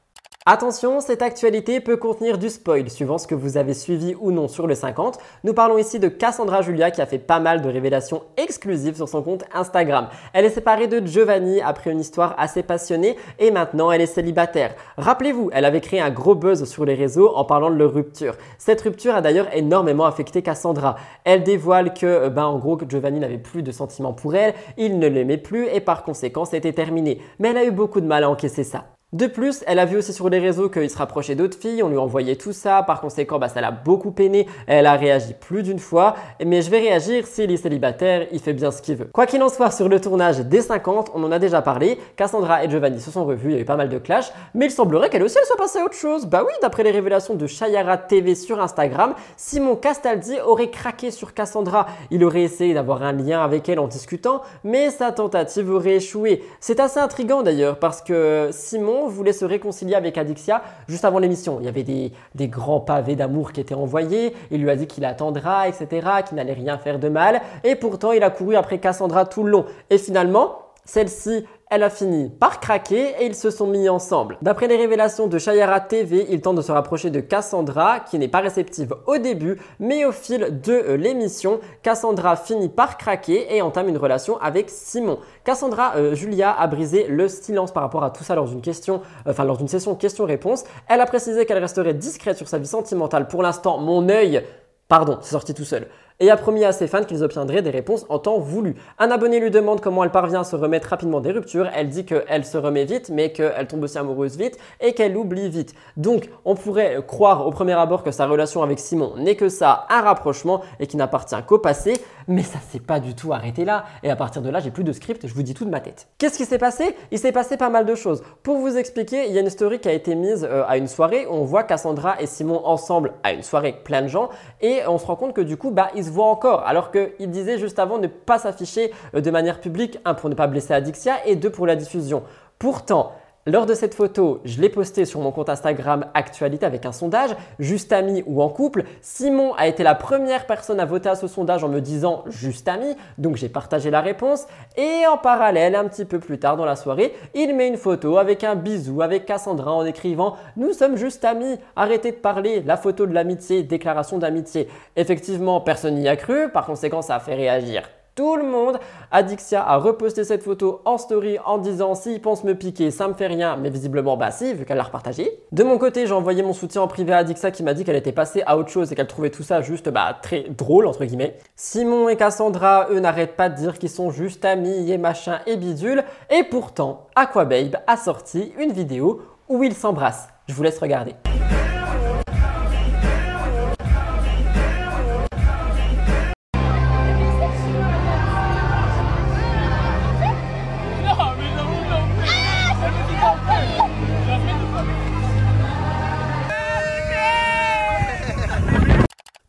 Attention, 0.47 1.01
cette 1.01 1.23
actualité 1.23 1.81
peut 1.81 1.97
contenir 1.97 2.37
du 2.37 2.51
spoil 2.51 2.91
suivant 2.91 3.17
ce 3.17 3.27
que 3.27 3.35
vous 3.35 3.57
avez 3.57 3.73
suivi 3.73 4.15
ou 4.21 4.31
non 4.31 4.47
sur 4.47 4.67
le 4.67 4.75
50. 4.75 5.17
Nous 5.43 5.55
parlons 5.55 5.79
ici 5.79 5.99
de 5.99 6.09
Cassandra 6.09 6.61
Julia 6.61 6.91
qui 6.91 7.01
a 7.01 7.07
fait 7.07 7.19
pas 7.19 7.41
mal 7.41 7.63
de 7.63 7.71
révélations 7.71 8.25
exclusives 8.37 8.97
sur 8.97 9.09
son 9.09 9.23
compte 9.23 9.45
Instagram. 9.55 10.09
Elle 10.35 10.45
est 10.45 10.51
séparée 10.51 10.87
de 10.87 11.01
Giovanni 11.07 11.63
après 11.63 11.93
une 11.93 12.01
histoire 12.01 12.35
assez 12.37 12.63
passionnée 12.63 13.17
et 13.39 13.51
maintenant 13.51 13.91
elle 13.91 14.03
est 14.03 14.07
célibataire. 14.07 14.75
Rappelez-vous, 14.99 15.49
elle 15.51 15.65
avait 15.65 15.81
créé 15.81 16.03
un 16.03 16.11
gros 16.11 16.35
buzz 16.35 16.65
sur 16.65 16.85
les 16.85 16.95
réseaux 16.95 17.35
en 17.35 17.47
parlant 17.47 17.71
de 17.71 17.77
leur 17.77 17.95
rupture. 17.95 18.37
Cette 18.59 18.83
rupture 18.83 19.15
a 19.15 19.23
d'ailleurs 19.23 19.49
énormément 19.57 20.05
affecté 20.05 20.43
Cassandra. 20.43 20.97
Elle 21.25 21.43
dévoile 21.43 21.95
que, 21.95 22.29
ben, 22.29 22.45
en 22.45 22.59
gros, 22.59 22.79
Giovanni 22.87 23.19
n'avait 23.19 23.39
plus 23.39 23.63
de 23.63 23.73
sentiments 23.73 24.13
pour 24.13 24.35
elle, 24.35 24.53
il 24.77 24.99
ne 24.99 25.09
l'aimait 25.09 25.39
plus 25.39 25.69
et 25.69 25.81
par 25.81 26.03
conséquent 26.03 26.45
c'était 26.45 26.75
terminé. 26.75 27.23
Mais 27.39 27.49
elle 27.49 27.57
a 27.57 27.65
eu 27.65 27.71
beaucoup 27.71 28.03
de 28.03 28.07
mal 28.07 28.25
à 28.25 28.29
encaisser 28.29 28.63
ça. 28.63 28.85
De 29.15 29.29
plus, 29.29 29.63
elle 29.69 29.79
a 29.79 29.85
vu 29.85 29.97
aussi 29.97 30.13
sur 30.13 30.29
les 30.29 30.41
réseaux 30.41 30.69
qu'il 30.69 30.91
se 30.91 30.99
rapprochait 30.99 31.37
d'autres 31.37 31.57
filles, 31.57 31.85
on 31.85 31.89
lui 31.89 31.99
envoyait 31.99 32.35
tout 32.35 32.53
ça, 32.53 32.83
par 32.83 33.01
conséquent, 33.01 33.39
bah, 33.39 33.47
ça 33.47 33.61
l'a 33.61 33.71
beaucoup 33.71 34.11
peiné, 34.11 34.49
elle 34.67 34.87
a 34.87 34.95
réagi 34.95 35.35
plus 35.35 35.63
d'une 35.63 35.79
fois, 35.79 36.17
mais 36.45 36.63
je 36.63 36.71
vais 36.71 36.81
réagir 36.81 37.25
s'il 37.25 37.53
est 37.53 37.57
célibataire, 37.57 38.27
il 38.33 38.41
fait 38.41 38.55
bien 38.55 38.73
ce 38.73 38.83
qu'il 38.83 38.97
veut. 38.97 39.05
Quoi 39.13 39.27
qu'il 39.27 39.41
en 39.45 39.49
soit, 39.49 39.71
sur 39.71 39.89
le 39.89 40.01
tournage 40.01 40.41
des 40.41 40.63
50, 40.63 41.13
on 41.15 41.23
en 41.23 41.31
a 41.31 41.39
déjà 41.39 41.63
parlé, 41.63 41.97
Cassandra 42.17 42.65
et 42.65 42.69
Giovanni 42.69 43.01
se 43.01 43.13
sont 43.13 43.25
revus, 43.25 43.51
il 43.51 43.55
y 43.55 43.59
a 43.59 43.61
eu 43.61 43.65
pas 43.65 43.77
mal 43.77 43.89
de 43.89 43.99
clash, 43.99 44.33
mais 44.53 44.67
il 44.67 44.73
semblerait 44.73 45.11
qu'elle 45.11 45.23
aussi 45.23 45.37
elle 45.39 45.47
soit 45.47 45.59
passée 45.59 45.79
à 45.79 45.85
autre 45.85 45.95
chose. 45.95 46.27
Bah 46.27 46.43
oui, 46.45 46.53
d'après 46.61 46.83
les 46.83 46.91
révélations 46.91 47.35
de 47.35 47.47
Shayara 47.47 47.99
TV 47.99 48.35
sur 48.35 48.61
Instagram, 48.61 49.15
Simon 49.37 49.77
Castaldi 49.77 50.41
aurait 50.45 50.71
craqué 50.71 51.13
sur 51.13 51.35
Cassandra. 51.35 51.87
Il 52.11 52.25
aurait 52.25 52.43
essayé 52.43 52.75
d'avoir 52.75 53.05
un 53.05 53.13
lien 53.13 53.45
avec 53.45 53.69
elle 53.69 53.79
en 53.79 53.87
discutant, 53.87 54.43
mais 54.65 54.91
sa 54.91 55.13
tentative 55.13 55.71
aurait 55.71 55.99
échoué. 55.99 56.43
C'est 56.59 56.81
assez 56.81 56.99
intriguant 56.99 57.43
d'ailleurs, 57.43 57.79
parce 57.79 58.03
que 58.03 58.49
Simon 58.51 59.04
voulait 59.09 59.33
se 59.33 59.45
réconcilier 59.45 59.95
avec 59.95 60.19
Adixia 60.19 60.63
juste 60.89 61.05
avant 61.05 61.19
l'émission. 61.19 61.59
Il 61.61 61.67
y 61.67 61.69
avait 61.69 61.83
des, 61.83 62.13
des 62.35 62.49
grands 62.49 62.81
pavés 62.81 63.17
d'amour 63.17 63.53
qui 63.53 63.61
étaient 63.61 63.75
envoyés. 63.75 64.35
Il 64.51 64.63
lui 64.63 64.71
a 64.71 64.77
dit 64.77 64.87
qu'il 64.87 65.05
attendra, 65.05 65.69
etc., 65.69 66.07
qu'il 66.27 66.37
n'allait 66.37 66.53
rien 66.53 66.79
faire 66.79 66.99
de 66.99 67.09
mal. 67.09 67.41
Et 67.63 67.77
pourtant, 67.77 68.13
il 68.13 68.23
a 68.23 68.31
couru 68.31 68.57
après 68.57 68.79
Cassandra 68.79 69.25
tout 69.25 69.45
le 69.45 69.51
long. 69.51 69.67
Et 69.91 69.99
finalement, 69.99 70.59
celle-ci 70.85 71.45
elle 71.71 71.83
a 71.83 71.91
fini 71.91 72.31
par 72.31 72.61
craquer 72.61 73.15
et 73.21 73.27
ils 73.27 73.35
se 73.35 73.51
sont 73.51 73.67
mis 73.67 73.89
ensemble. 73.89 74.39
D'après 74.43 74.69
les 74.69 74.77
révélations 74.77 75.27
de 75.27 75.39
Shayara 75.39 75.81
TV, 75.81 76.27
il 76.31 76.41
tente 76.41 76.57
de 76.57 76.63
se 76.63 76.73
rapprocher 76.73 77.11
de 77.11 77.21
Cassandra 77.21 78.01
qui 78.01 78.19
n'est 78.19 78.29
pas 78.29 78.41
réceptive 78.41 78.95
au 79.07 79.19
début, 79.19 79.61
mais 79.81 80.05
au 80.05 80.13
fil 80.13 80.61
de 80.63 80.73
euh, 80.73 80.97
l'émission, 80.97 81.61
Cassandra 81.83 82.37
finit 82.37 82.69
par 82.69 82.99
craquer 82.99 83.55
et 83.55 83.63
entame 83.63 83.89
une 83.89 83.99
relation 83.99 84.39
avec 84.39 84.71
Simon. 84.71 85.19
Cassandra 85.45 85.97
euh, 85.97 86.15
Julia 86.15 86.53
a 86.53 86.67
brisé 86.67 87.07
le 87.09 87.29
silence 87.29 87.73
par 87.73 87.83
rapport 87.83 88.05
à 88.05 88.11
tout 88.11 88.25
ça 88.25 88.35
lors 88.35 88.49
d'une 88.49 88.63
question, 88.63 89.01
euh, 89.27 89.45
lors 89.45 89.57
d'une 89.57 89.69
session 89.69 89.95
questions-réponses. 89.95 90.65
Elle 90.89 91.01
a 91.01 91.07
précisé 91.07 91.47
qu'elle 91.47 91.59
resterait 91.59 91.95
discrète 91.95 92.37
sur 92.37 92.49
sa 92.49 92.59
vie 92.59 92.67
sentimentale. 92.67 93.27
Pour 93.29 93.43
l'instant, 93.43 93.79
mon 93.79 94.09
œil 94.09 94.45
Pardon, 94.87 95.19
c'est 95.23 95.31
sorti 95.31 95.55
tout 95.55 95.65
seul 95.65 95.89
et 96.21 96.31
a 96.31 96.37
promis 96.37 96.65
à 96.65 96.73
ses 96.73 96.87
fans 96.87 97.05
qu'ils 97.05 97.23
obtiendraient 97.23 97.63
des 97.63 97.71
réponses 97.71 98.07
en 98.09 98.19
temps 98.19 98.39
voulu. 98.39 98.77
Un 98.99 99.11
abonné 99.11 99.41
lui 99.41 99.51
demande 99.51 99.81
comment 99.81 100.05
elle 100.05 100.11
parvient 100.11 100.41
à 100.41 100.45
se 100.45 100.57
remettre 100.57 100.89
rapidement 100.89 101.21
des 101.21 101.33
ruptures. 101.33 101.69
Elle 101.75 101.89
dit 101.89 102.05
qu'elle 102.05 102.45
se 102.45 102.57
remet 102.57 102.85
vite, 102.85 103.11
mais 103.11 103.33
qu'elle 103.33 103.67
tombe 103.67 103.83
aussi 103.83 103.99
amoureuse 103.99 104.37
vite 104.37 104.59
et 104.81 104.93
qu'elle 104.93 105.17
oublie 105.17 105.49
vite. 105.49 105.75
Donc, 105.97 106.31
on 106.45 106.55
pourrait 106.55 106.99
croire 107.07 107.47
au 107.47 107.51
premier 107.51 107.73
abord 107.73 108.03
que 108.03 108.11
sa 108.11 108.27
relation 108.27 108.63
avec 108.63 108.79
Simon 108.79 109.15
n'est 109.17 109.37
que 109.37 109.49
ça, 109.49 109.87
un 109.91 110.03
rapprochement 110.03 110.63
et 110.79 110.87
qui 110.87 110.97
n'appartient 110.97 111.37
qu'au 111.47 111.59
passé, 111.59 111.95
mais 112.29 112.43
ça 112.43 112.59
s'est 112.71 112.81
pas 112.81 113.01
du 113.01 113.15
tout 113.15 113.33
arrêté 113.33 113.65
là. 113.65 113.85
Et 114.03 114.11
à 114.11 114.17
partir 114.17 114.43
de 114.43 114.51
là, 114.51 114.61
j'ai 114.61 114.71
plus 114.71 114.85
de 114.85 114.93
script, 114.93 115.27
je 115.27 115.35
vous 115.35 115.43
dis 115.43 115.55
tout 115.55 115.65
de 115.65 115.71
ma 115.71 115.81
tête. 115.81 116.09
Qu'est-ce 116.19 116.39
qui 116.39 116.45
s'est 116.45 116.59
passé? 116.59 116.97
Il 117.11 117.19
s'est 117.19 117.33
passé 117.33 117.57
pas 117.57 117.71
mal 117.71 117.87
de 117.87 117.95
choses. 117.95 118.23
Pour 118.43 118.59
vous 118.59 118.77
expliquer, 118.77 119.27
il 119.27 119.33
y 119.33 119.39
a 119.39 119.41
une 119.41 119.51
story 119.51 119.81
qui 119.81 119.89
a 119.89 119.93
été 119.93 120.15
mise 120.15 120.47
euh, 120.49 120.65
à 120.67 120.77
une 120.77 120.89
soirée 120.89 121.27
où 121.27 121.33
on 121.33 121.45
voit 121.45 121.65
Cassandra 121.65 122.21
et 122.21 122.27
Simon 122.27 122.65
ensemble 122.65 123.13
à 123.23 123.33
une 123.33 123.43
soirée 123.43 123.69
avec 123.69 123.85
plein 123.85 124.03
de 124.03 124.09
gens 124.09 124.29
et 124.61 124.81
on 124.87 124.99
se 124.99 125.07
rend 125.07 125.17
compte 125.17 125.35
que 125.35 125.41
du 125.41 125.57
coup, 125.57 125.71
bah, 125.71 125.91
ils 125.95 126.05
se 126.05 126.11
voient 126.11 126.27
encore. 126.27 126.67
Alors 126.67 126.91
qu'il 126.91 127.31
disait 127.31 127.59
juste 127.59 127.79
avant 127.79 127.99
ne 127.99 128.07
pas 128.07 128.39
s'afficher 128.39 128.93
euh, 129.15 129.21
de 129.21 129.31
manière 129.31 129.61
publique, 129.61 129.99
un 130.05 130.15
pour 130.15 130.31
ne 130.31 130.35
pas 130.35 130.47
blesser 130.47 130.75
Adixia 130.75 131.27
et 131.27 131.37
deux 131.37 131.51
pour 131.51 131.67
la 131.67 131.77
diffusion. 131.77 132.23
Pourtant, 132.59 133.13
lors 133.47 133.67
de 133.67 133.75
cette 133.75 133.95
photo, 133.95 134.41
je 134.47 134.59
l'ai 134.59 134.71
postée 134.71 135.05
sur 135.05 135.21
mon 135.21 135.31
compte 135.31 135.51
Instagram 135.51 136.07
Actualité 136.15 136.65
avec 136.65 136.87
un 136.87 136.93
sondage, 136.93 137.37
juste 137.59 137.93
ami 137.93 138.23
ou 138.27 138.41
en 138.41 138.49
couple. 138.49 138.85
Simon 139.03 139.53
a 139.55 139.67
été 139.67 139.83
la 139.83 139.95
première 139.95 140.47
personne 140.47 140.81
à 140.81 140.87
voter 140.87 141.11
à 141.11 141.15
ce 141.15 141.27
sondage 141.27 141.63
en 141.63 141.69
me 141.69 141.81
disant 141.81 142.25
juste 142.29 142.69
ami, 142.69 142.97
donc 143.19 143.37
j'ai 143.37 143.51
partagé 143.51 143.91
la 143.91 144.01
réponse. 144.01 144.47
Et 144.79 145.07
en 145.07 145.19
parallèle, 145.19 145.75
un 145.75 145.87
petit 145.89 146.07
peu 146.07 146.19
plus 146.21 146.39
tard 146.39 146.57
dans 146.57 146.65
la 146.65 146.75
soirée, 146.75 147.15
il 147.35 147.55
met 147.55 147.69
une 147.69 147.77
photo 147.77 148.17
avec 148.17 148.45
un 148.45 148.55
bisou 148.55 149.03
avec 149.03 149.27
Cassandra 149.27 149.73
en 149.73 149.85
écrivant 149.85 150.37
Nous 150.57 150.73
sommes 150.73 150.97
juste 150.97 151.25
amis, 151.25 151.59
arrêtez 151.77 152.13
de 152.13 152.17
parler, 152.17 152.63
la 152.63 152.79
photo 152.79 153.05
de 153.05 153.13
l'amitié, 153.13 153.63
déclaration 153.63 154.17
d'amitié. 154.17 154.69
Effectivement, 154.97 155.61
personne 155.61 155.97
n'y 155.97 156.09
a 156.09 156.17
cru, 156.17 156.49
par 156.49 156.65
conséquent, 156.65 157.03
ça 157.03 157.17
a 157.17 157.21
fait 157.21 157.35
réagir 157.35 157.83
tout 158.15 158.37
le 158.37 158.45
monde. 158.45 158.79
Adixia 159.11 159.63
a 159.67 159.77
reposté 159.77 160.25
cette 160.25 160.43
photo 160.43 160.81
en 160.85 160.99
story 160.99 161.39
en 161.45 161.59
disant 161.59 161.95
s'il 161.95 162.21
pense 162.21 162.45
me 162.45 162.55
piquer, 162.55 162.91
ça 162.91 163.09
me 163.09 163.15
fait 163.15 163.27
rien, 163.27 163.57
mais 163.57 163.71
visiblement 163.71 164.17
bah 164.17 164.31
si, 164.31 164.55
vu 164.55 164.65
qu'elle 164.65 164.77
l'a 164.77 164.85
repartagé. 164.85 165.41
De 165.53 165.65
mon 165.65 165.79
côté, 165.79 166.07
j'ai 166.07 166.13
envoyé 166.13 166.43
mon 166.43 166.53
soutien 166.53 166.83
en 166.83 166.89
privé 166.89 167.13
à 167.13 167.19
Adixia 167.19 167.51
qui 167.51 167.63
m'a 167.63 167.75
dit 167.75 167.85
qu'elle 167.85 167.97
était 167.97 168.13
passée 168.13 168.43
à 168.47 168.57
autre 168.57 168.71
chose 168.71 168.93
et 168.93 168.95
qu'elle 168.97 169.07
trouvait 169.07 169.31
tout 169.31 169.43
ça 169.43 169.63
juste 169.63 169.89
bah 169.89 170.17
très 170.23 170.45
drôle 170.49 170.87
entre 170.87 171.05
guillemets. 171.05 171.37
Simon 171.57 172.09
et 172.09 172.17
Cassandra, 172.17 172.89
eux 172.91 173.01
n'arrêtent 173.01 173.37
pas 173.37 173.49
de 173.49 173.57
dire 173.57 173.79
qu'ils 173.79 173.91
sont 173.91 174.11
juste 174.11 174.45
amis 174.45 174.91
et 174.91 174.99
machin 174.99 175.41
et 175.47 175.57
bidule. 175.57 176.05
Et 176.31 176.45
pourtant, 176.45 177.07
Aquababe 177.17 177.77
a 177.87 177.97
sorti 177.97 178.53
une 178.59 178.73
vidéo 178.73 179.23
où 179.49 179.63
ils 179.63 179.75
s'embrassent. 179.75 180.29
Je 180.49 180.55
vous 180.55 180.63
laisse 180.63 180.79
regarder. 180.79 181.15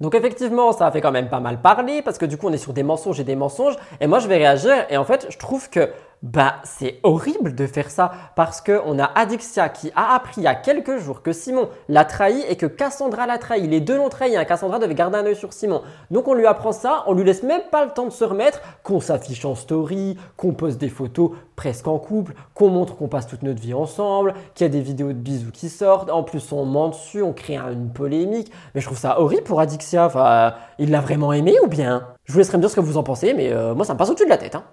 Donc 0.05 0.13
effectivement, 0.13 0.71
ça 0.71 0.85
a 0.85 0.91
fait 0.91 1.01
quand 1.01 1.11
même 1.11 1.29
pas 1.29 1.39
mal 1.39 1.59
parler 1.59 2.03
parce 2.03 2.19
que 2.19 2.27
du 2.27 2.37
coup, 2.37 2.47
on 2.47 2.53
est 2.53 2.59
sur 2.59 2.73
des 2.73 2.83
mensonges 2.83 3.19
et 3.19 3.23
des 3.23 3.35
mensonges. 3.35 3.73
Et 3.99 4.05
moi, 4.05 4.19
je 4.19 4.27
vais 4.27 4.37
réagir. 4.37 4.85
Et 4.91 4.97
en 4.97 5.03
fait, 5.03 5.25
je 5.31 5.37
trouve 5.39 5.67
que 5.67 5.89
Bah, 6.25 6.55
c'est 6.63 6.99
horrible 7.03 7.53
de 7.53 7.67
faire 7.67 7.91
ça 7.91 8.11
parce 8.35 8.59
que 8.59 8.81
on 8.87 8.97
a 8.97 9.03
Adixia 9.03 9.69
qui 9.69 9.91
a 9.95 10.15
appris 10.15 10.41
il 10.41 10.45
y 10.45 10.47
a 10.47 10.55
quelques 10.55 10.97
jours 10.97 11.21
que 11.21 11.31
Simon 11.31 11.69
l'a 11.87 12.03
trahi 12.03 12.41
et 12.49 12.55
que 12.55 12.65
Cassandra 12.65 13.27
l'a 13.27 13.37
trahi. 13.37 13.67
Les 13.67 13.79
deux 13.79 13.95
l'ont 13.95 14.09
trahi. 14.09 14.35
Hein. 14.35 14.43
Cassandra 14.43 14.79
devait 14.79 14.95
garder 14.95 15.19
un 15.19 15.25
œil 15.27 15.35
sur 15.35 15.53
Simon. 15.53 15.83
Donc 16.09 16.27
on 16.27 16.33
lui 16.33 16.47
apprend 16.47 16.71
ça, 16.71 17.03
on 17.05 17.13
lui 17.13 17.23
laisse 17.23 17.43
même 17.43 17.61
pas 17.69 17.85
le 17.85 17.91
temps 17.91 18.05
de 18.07 18.09
se 18.09 18.23
remettre, 18.23 18.59
qu'on 18.81 18.99
s'affiche 18.99 19.45
en 19.45 19.53
story, 19.53 20.17
qu'on 20.35 20.53
poste 20.53 20.79
des 20.79 20.89
photos 20.89 21.29
presque 21.55 21.87
en 21.87 21.99
couple, 21.99 22.33
qu'on 22.55 22.69
montre 22.69 22.95
qu'on 22.95 23.07
passe 23.07 23.27
toute 23.27 23.43
notre 23.43 23.61
vie 23.61 23.75
ensemble, 23.75 24.33
qu'il 24.55 24.65
y 24.65 24.67
a 24.67 24.73
des 24.73 24.81
vidéos 24.81 25.09
de 25.09 25.13
bisous 25.13 25.51
qui 25.51 25.69
sortent. 25.69 26.09
En 26.09 26.23
plus, 26.23 26.51
on 26.51 26.65
ment 26.65 26.89
dessus, 26.89 27.21
on 27.21 27.33
crée 27.33 27.57
une 27.57 27.93
polémique. 27.93 28.51
Mais 28.73 28.81
je 28.81 28.87
trouve 28.87 28.97
ça 28.97 29.19
horrible 29.19 29.43
pour 29.43 29.59
Adixia. 29.59 30.07
Enfin, 30.07 30.55
il 30.79 30.89
l'a 30.89 31.01
vraiment 31.01 31.33
aimé 31.33 31.55
ou 31.63 31.67
bien? 31.67 32.07
Je 32.23 32.33
vous 32.33 32.39
laisserai 32.39 32.57
me 32.57 32.63
dire 32.63 32.71
ce 32.71 32.75
que 32.75 32.81
vous 32.81 32.97
en 32.97 33.03
pensez, 33.03 33.35
mais 33.35 33.53
euh, 33.53 33.75
moi 33.75 33.85
ça 33.85 33.93
me 33.93 33.99
passe 33.99 34.09
au-dessus 34.09 34.25
de 34.25 34.29
la 34.31 34.39
tête. 34.39 34.55
Hein. 34.55 34.63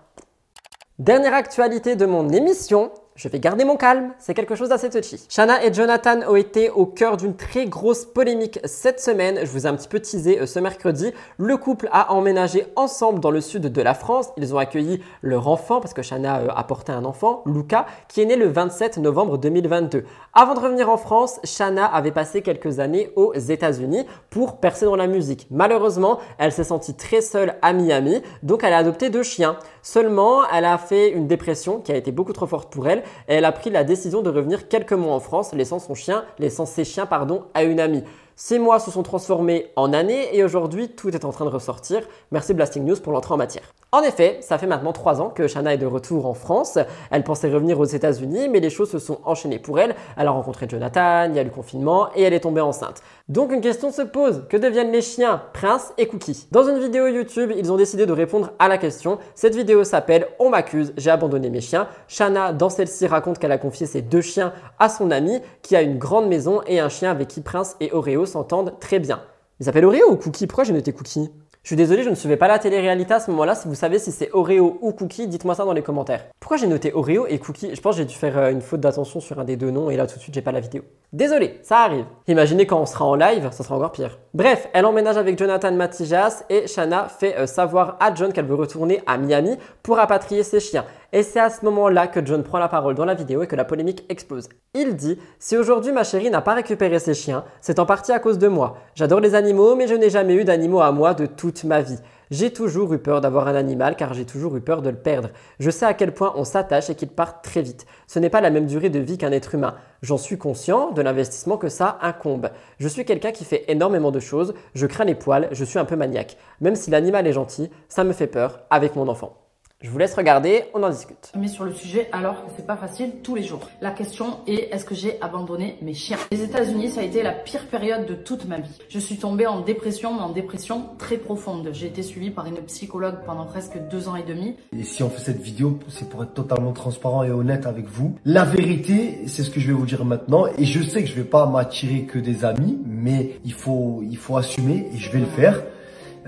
Dernière 0.98 1.32
actualité 1.32 1.96
de 1.96 2.04
mon 2.04 2.28
émission, 2.28 2.92
je 3.14 3.28
vais 3.28 3.40
garder 3.40 3.64
mon 3.64 3.76
calme, 3.76 4.12
c'est 4.18 4.32
quelque 4.32 4.54
chose 4.54 4.70
d'assez 4.70 4.88
touchy. 4.88 5.22
Shanna 5.28 5.64
et 5.64 5.72
Jonathan 5.72 6.20
ont 6.28 6.34
été 6.34 6.70
au 6.70 6.86
cœur 6.86 7.18
d'une 7.18 7.36
très 7.36 7.66
grosse 7.66 8.06
polémique 8.06 8.58
cette 8.64 9.00
semaine. 9.00 9.40
Je 9.42 9.50
vous 9.50 9.66
ai 9.66 9.68
un 9.68 9.74
petit 9.74 9.88
peu 9.88 10.00
teasé 10.00 10.40
euh, 10.40 10.46
ce 10.46 10.58
mercredi. 10.58 11.12
Le 11.36 11.58
couple 11.58 11.90
a 11.92 12.12
emménagé 12.12 12.66
ensemble 12.74 13.20
dans 13.20 13.30
le 13.30 13.42
sud 13.42 13.66
de 13.66 13.82
la 13.82 13.92
France. 13.92 14.30
Ils 14.38 14.54
ont 14.54 14.58
accueilli 14.58 15.02
leur 15.20 15.48
enfant 15.48 15.80
parce 15.80 15.92
que 15.92 16.00
Shanna 16.00 16.40
euh, 16.40 16.48
a 16.56 16.64
porté 16.64 16.92
un 16.92 17.04
enfant, 17.04 17.42
Luca, 17.44 17.84
qui 18.08 18.22
est 18.22 18.24
né 18.24 18.36
le 18.36 18.48
27 18.48 18.96
novembre 18.96 19.36
2022. 19.36 20.04
Avant 20.32 20.54
de 20.54 20.60
revenir 20.60 20.88
en 20.88 20.96
France, 20.96 21.38
Shanna 21.44 21.84
avait 21.84 22.12
passé 22.12 22.40
quelques 22.40 22.78
années 22.78 23.10
aux 23.16 23.34
États-Unis 23.34 24.06
pour 24.30 24.56
percer 24.56 24.86
dans 24.86 24.96
la 24.96 25.06
musique. 25.06 25.46
Malheureusement, 25.50 26.18
elle 26.38 26.52
s'est 26.52 26.64
sentie 26.64 26.94
très 26.94 27.20
seule 27.20 27.56
à 27.60 27.74
Miami, 27.74 28.22
donc 28.42 28.64
elle 28.64 28.72
a 28.72 28.78
adopté 28.78 29.10
deux 29.10 29.22
chiens. 29.22 29.58
Seulement, 29.82 30.48
elle 30.50 30.64
a 30.64 30.78
fait 30.78 31.10
une 31.10 31.26
dépression 31.26 31.80
qui 31.80 31.92
a 31.92 31.96
été 31.96 32.10
beaucoup 32.10 32.32
trop 32.32 32.46
forte 32.46 32.72
pour 32.72 32.88
elle 32.88 33.01
elle 33.26 33.44
a 33.44 33.52
pris 33.52 33.70
la 33.70 33.84
décision 33.84 34.22
de 34.22 34.30
revenir 34.30 34.68
quelques 34.68 34.92
mois 34.92 35.14
en 35.14 35.20
France, 35.20 35.52
laissant 35.52 35.78
son 35.78 35.94
chien, 35.94 36.24
laissant 36.38 36.66
ses 36.66 36.84
chiens 36.84 37.06
pardon, 37.06 37.44
à 37.54 37.64
une 37.64 37.80
amie. 37.80 38.04
Ces 38.34 38.58
mois 38.58 38.80
se 38.80 38.90
sont 38.90 39.02
transformés 39.02 39.70
en 39.76 39.92
années 39.92 40.34
et 40.36 40.42
aujourd'hui 40.42 40.88
tout 40.88 41.10
est 41.10 41.24
en 41.24 41.30
train 41.30 41.44
de 41.44 41.50
ressortir. 41.50 42.00
Merci 42.30 42.54
Blasting 42.54 42.84
News 42.84 42.96
pour 42.96 43.12
l'entrée 43.12 43.34
en 43.34 43.36
matière. 43.36 43.74
En 43.92 44.00
effet, 44.00 44.38
ça 44.40 44.56
fait 44.56 44.66
maintenant 44.66 44.92
trois 44.92 45.20
ans 45.20 45.28
que 45.28 45.46
Shanna 45.46 45.74
est 45.74 45.78
de 45.78 45.84
retour 45.84 46.24
en 46.24 46.32
France. 46.32 46.78
Elle 47.10 47.24
pensait 47.24 47.52
revenir 47.52 47.78
aux 47.78 47.84
États-Unis, 47.84 48.48
mais 48.48 48.60
les 48.60 48.70
choses 48.70 48.90
se 48.90 48.98
sont 48.98 49.18
enchaînées 49.24 49.58
pour 49.58 49.78
elle. 49.78 49.94
Elle 50.16 50.26
a 50.26 50.30
rencontré 50.30 50.66
Jonathan, 50.66 51.26
il 51.28 51.36
y 51.36 51.38
a 51.38 51.42
eu 51.42 51.44
le 51.44 51.50
confinement 51.50 52.08
et 52.16 52.22
elle 52.22 52.32
est 52.32 52.40
tombée 52.40 52.62
enceinte. 52.62 53.02
Donc 53.32 53.50
une 53.50 53.62
question 53.62 53.90
se 53.90 54.02
pose 54.02 54.44
que 54.50 54.58
deviennent 54.58 54.92
les 54.92 55.00
chiens, 55.00 55.42
Prince 55.54 55.94
et 55.96 56.06
Cookie 56.06 56.48
Dans 56.50 56.68
une 56.68 56.78
vidéo 56.78 57.06
YouTube, 57.06 57.50
ils 57.56 57.72
ont 57.72 57.78
décidé 57.78 58.04
de 58.04 58.12
répondre 58.12 58.52
à 58.58 58.68
la 58.68 58.76
question. 58.76 59.18
Cette 59.34 59.54
vidéo 59.54 59.84
s'appelle 59.84 60.28
On 60.38 60.50
m'accuse, 60.50 60.92
j'ai 60.98 61.08
abandonné 61.08 61.48
mes 61.48 61.62
chiens. 61.62 61.88
Shanna, 62.08 62.52
dans 62.52 62.68
celle-ci, 62.68 63.06
raconte 63.06 63.38
qu'elle 63.38 63.52
a 63.52 63.56
confié 63.56 63.86
ses 63.86 64.02
deux 64.02 64.20
chiens 64.20 64.52
à 64.78 64.90
son 64.90 65.10
ami 65.10 65.40
qui 65.62 65.74
a 65.74 65.80
une 65.80 65.96
grande 65.96 66.28
maison 66.28 66.60
et 66.66 66.78
un 66.78 66.90
chien 66.90 67.10
avec 67.10 67.28
qui 67.28 67.40
Prince 67.40 67.74
et 67.80 67.90
Oreo 67.94 68.26
s'entendent 68.26 68.78
très 68.80 68.98
bien. 68.98 69.22
Ils 69.60 69.64
s'appellent 69.64 69.86
Oreo 69.86 70.10
ou 70.10 70.16
Cookie? 70.16 70.46
Pourquoi 70.46 70.64
j'ai 70.64 70.74
noté 70.74 70.92
Cookie? 70.92 71.30
Je 71.62 71.68
suis 71.68 71.76
désolé, 71.76 72.02
je 72.02 72.10
ne 72.10 72.16
suivais 72.16 72.36
pas 72.36 72.48
la 72.48 72.58
télé-réalité 72.58 73.14
à 73.14 73.20
ce 73.20 73.30
moment-là. 73.30 73.54
Si 73.54 73.68
vous 73.68 73.76
savez 73.76 74.00
si 74.00 74.10
c'est 74.10 74.30
Oreo 74.32 74.78
ou 74.80 74.92
Cookie, 74.92 75.28
dites-moi 75.28 75.54
ça 75.54 75.64
dans 75.64 75.72
les 75.72 75.82
commentaires. 75.82 76.24
Pourquoi 76.40 76.56
j'ai 76.56 76.66
noté 76.66 76.92
Oreo 76.92 77.24
et 77.28 77.38
Cookie? 77.38 77.72
Je 77.72 77.80
pense 77.80 77.94
que 77.94 78.02
j'ai 78.02 78.04
dû 78.04 78.16
faire 78.16 78.36
euh, 78.36 78.50
une 78.50 78.60
faute 78.60 78.80
d'attention 78.80 79.20
sur 79.20 79.38
un 79.38 79.44
des 79.44 79.54
deux 79.54 79.70
noms 79.70 79.88
et 79.88 79.96
là 79.96 80.08
tout 80.08 80.16
de 80.16 80.20
suite 80.20 80.34
j'ai 80.34 80.42
pas 80.42 80.50
la 80.50 80.58
vidéo. 80.58 80.82
Désolé, 81.12 81.60
ça 81.62 81.80
arrive. 81.84 82.06
Imaginez 82.26 82.66
quand 82.66 82.80
on 82.80 82.86
sera 82.86 83.04
en 83.04 83.14
live, 83.14 83.48
ça 83.52 83.62
sera 83.62 83.76
encore 83.76 83.92
pire. 83.92 84.18
Bref, 84.34 84.68
elle 84.72 84.86
emménage 84.86 85.18
avec 85.18 85.38
Jonathan 85.38 85.70
Matijas 85.70 86.42
et 86.50 86.66
Shanna 86.66 87.06
fait 87.08 87.38
euh, 87.38 87.46
savoir 87.46 87.96
à 88.00 88.12
John 88.12 88.32
qu'elle 88.32 88.46
veut 88.46 88.56
retourner 88.56 89.00
à 89.06 89.16
Miami 89.16 89.56
pour 89.84 89.98
rapatrier 89.98 90.42
ses 90.42 90.58
chiens. 90.58 90.84
Et 91.12 91.22
c'est 91.22 91.40
à 91.40 91.50
ce 91.50 91.62
moment-là 91.66 92.06
que 92.06 92.24
John 92.24 92.42
prend 92.42 92.58
la 92.58 92.68
parole 92.68 92.94
dans 92.94 93.04
la 93.04 93.12
vidéo 93.12 93.42
et 93.42 93.46
que 93.46 93.54
la 93.54 93.66
polémique 93.66 94.06
explose. 94.08 94.48
Il 94.72 94.96
dit 94.96 95.18
Si 95.38 95.58
aujourd'hui 95.58 95.92
ma 95.92 96.04
chérie 96.04 96.30
n'a 96.30 96.40
pas 96.40 96.54
récupéré 96.54 96.98
ses 96.98 97.12
chiens, 97.12 97.44
c'est 97.60 97.78
en 97.78 97.84
partie 97.84 98.12
à 98.12 98.18
cause 98.18 98.38
de 98.38 98.48
moi. 98.48 98.78
J'adore 98.94 99.20
les 99.20 99.34
animaux, 99.34 99.76
mais 99.76 99.86
je 99.86 99.94
n'ai 99.94 100.08
jamais 100.08 100.34
eu 100.34 100.44
d'animaux 100.44 100.80
à 100.80 100.90
moi 100.90 101.12
de 101.12 101.26
toute 101.26 101.51
ma 101.64 101.82
vie. 101.82 101.98
J'ai 102.30 102.52
toujours 102.52 102.94
eu 102.94 102.98
peur 102.98 103.20
d'avoir 103.20 103.46
un 103.46 103.54
animal 103.54 103.94
car 103.94 104.14
j'ai 104.14 104.24
toujours 104.24 104.56
eu 104.56 104.60
peur 104.60 104.80
de 104.80 104.88
le 104.88 104.96
perdre. 104.96 105.28
Je 105.60 105.70
sais 105.70 105.84
à 105.84 105.92
quel 105.92 106.14
point 106.14 106.32
on 106.34 106.44
s'attache 106.44 106.88
et 106.88 106.94
qu'il 106.94 107.08
part 107.08 107.42
très 107.42 107.60
vite. 107.60 107.86
Ce 108.06 108.18
n'est 108.18 108.30
pas 108.30 108.40
la 108.40 108.50
même 108.50 108.66
durée 108.66 108.88
de 108.88 108.98
vie 108.98 109.18
qu'un 109.18 109.32
être 109.32 109.54
humain. 109.54 109.74
J'en 110.00 110.16
suis 110.16 110.38
conscient 110.38 110.92
de 110.92 111.02
l'investissement 111.02 111.58
que 111.58 111.68
ça 111.68 111.98
incombe. 112.00 112.48
Je 112.78 112.88
suis 112.88 113.04
quelqu'un 113.04 113.32
qui 113.32 113.44
fait 113.44 113.64
énormément 113.68 114.10
de 114.10 114.20
choses, 114.20 114.54
je 114.74 114.86
crains 114.86 115.04
les 115.04 115.14
poils, 115.14 115.48
je 115.52 115.64
suis 115.64 115.78
un 115.78 115.84
peu 115.84 115.96
maniaque. 115.96 116.38
Même 116.62 116.76
si 116.76 116.90
l'animal 116.90 117.26
est 117.26 117.32
gentil, 117.32 117.70
ça 117.88 118.02
me 118.02 118.12
fait 118.12 118.26
peur 118.26 118.60
avec 118.70 118.96
mon 118.96 119.08
enfant. 119.08 119.41
Je 119.82 119.90
vous 119.90 119.98
laisse 119.98 120.14
regarder, 120.14 120.62
on 120.74 120.82
en 120.84 120.90
discute. 120.90 121.32
Mais 121.36 121.48
sur 121.48 121.64
le 121.64 121.72
sujet, 121.72 122.08
alors 122.12 122.44
que 122.44 122.52
c'est 122.56 122.66
pas 122.66 122.76
facile 122.76 123.14
tous 123.24 123.34
les 123.34 123.42
jours. 123.42 123.68
La 123.80 123.90
question 123.90 124.38
est 124.46 124.72
est-ce 124.72 124.84
que 124.84 124.94
j'ai 124.94 125.20
abandonné 125.20 125.76
mes 125.82 125.92
chiens? 125.92 126.18
Les 126.30 126.44
États-Unis, 126.44 126.90
ça 126.90 127.00
a 127.00 127.02
été 127.02 127.24
la 127.24 127.32
pire 127.32 127.66
période 127.66 128.06
de 128.06 128.14
toute 128.14 128.44
ma 128.44 128.60
vie. 128.60 128.78
Je 128.88 129.00
suis 129.00 129.16
tombée 129.16 129.48
en 129.48 129.60
dépression, 129.60 130.14
mais 130.14 130.20
en 130.20 130.28
dépression 130.28 130.84
très 130.98 131.16
profonde. 131.16 131.70
J'ai 131.72 131.88
été 131.88 132.04
suivie 132.04 132.30
par 132.30 132.46
une 132.46 132.58
psychologue 132.58 133.16
pendant 133.26 133.44
presque 133.44 133.76
deux 133.90 134.08
ans 134.08 134.14
et 134.14 134.22
demi. 134.22 134.54
Et 134.78 134.84
si 134.84 135.02
on 135.02 135.10
fait 135.10 135.20
cette 135.20 135.42
vidéo, 135.42 135.76
c'est 135.88 136.08
pour 136.08 136.22
être 136.22 136.34
totalement 136.34 136.72
transparent 136.72 137.24
et 137.24 137.32
honnête 137.32 137.66
avec 137.66 137.86
vous. 137.86 138.14
La 138.24 138.44
vérité, 138.44 139.22
c'est 139.26 139.42
ce 139.42 139.50
que 139.50 139.58
je 139.58 139.66
vais 139.66 139.72
vous 139.72 139.86
dire 139.86 140.04
maintenant. 140.04 140.46
Et 140.58 140.64
je 140.64 140.80
sais 140.80 141.02
que 141.02 141.08
je 141.08 141.14
vais 141.16 141.24
pas 141.24 141.46
m'attirer 141.46 142.04
que 142.04 142.20
des 142.20 142.44
amis, 142.44 142.78
mais 142.86 143.40
il 143.44 143.52
faut, 143.52 144.04
il 144.08 144.16
faut 144.16 144.36
assumer 144.36 144.86
et 144.94 144.98
je 144.98 145.10
vais 145.10 145.18
le 145.18 145.26
faire. 145.26 145.60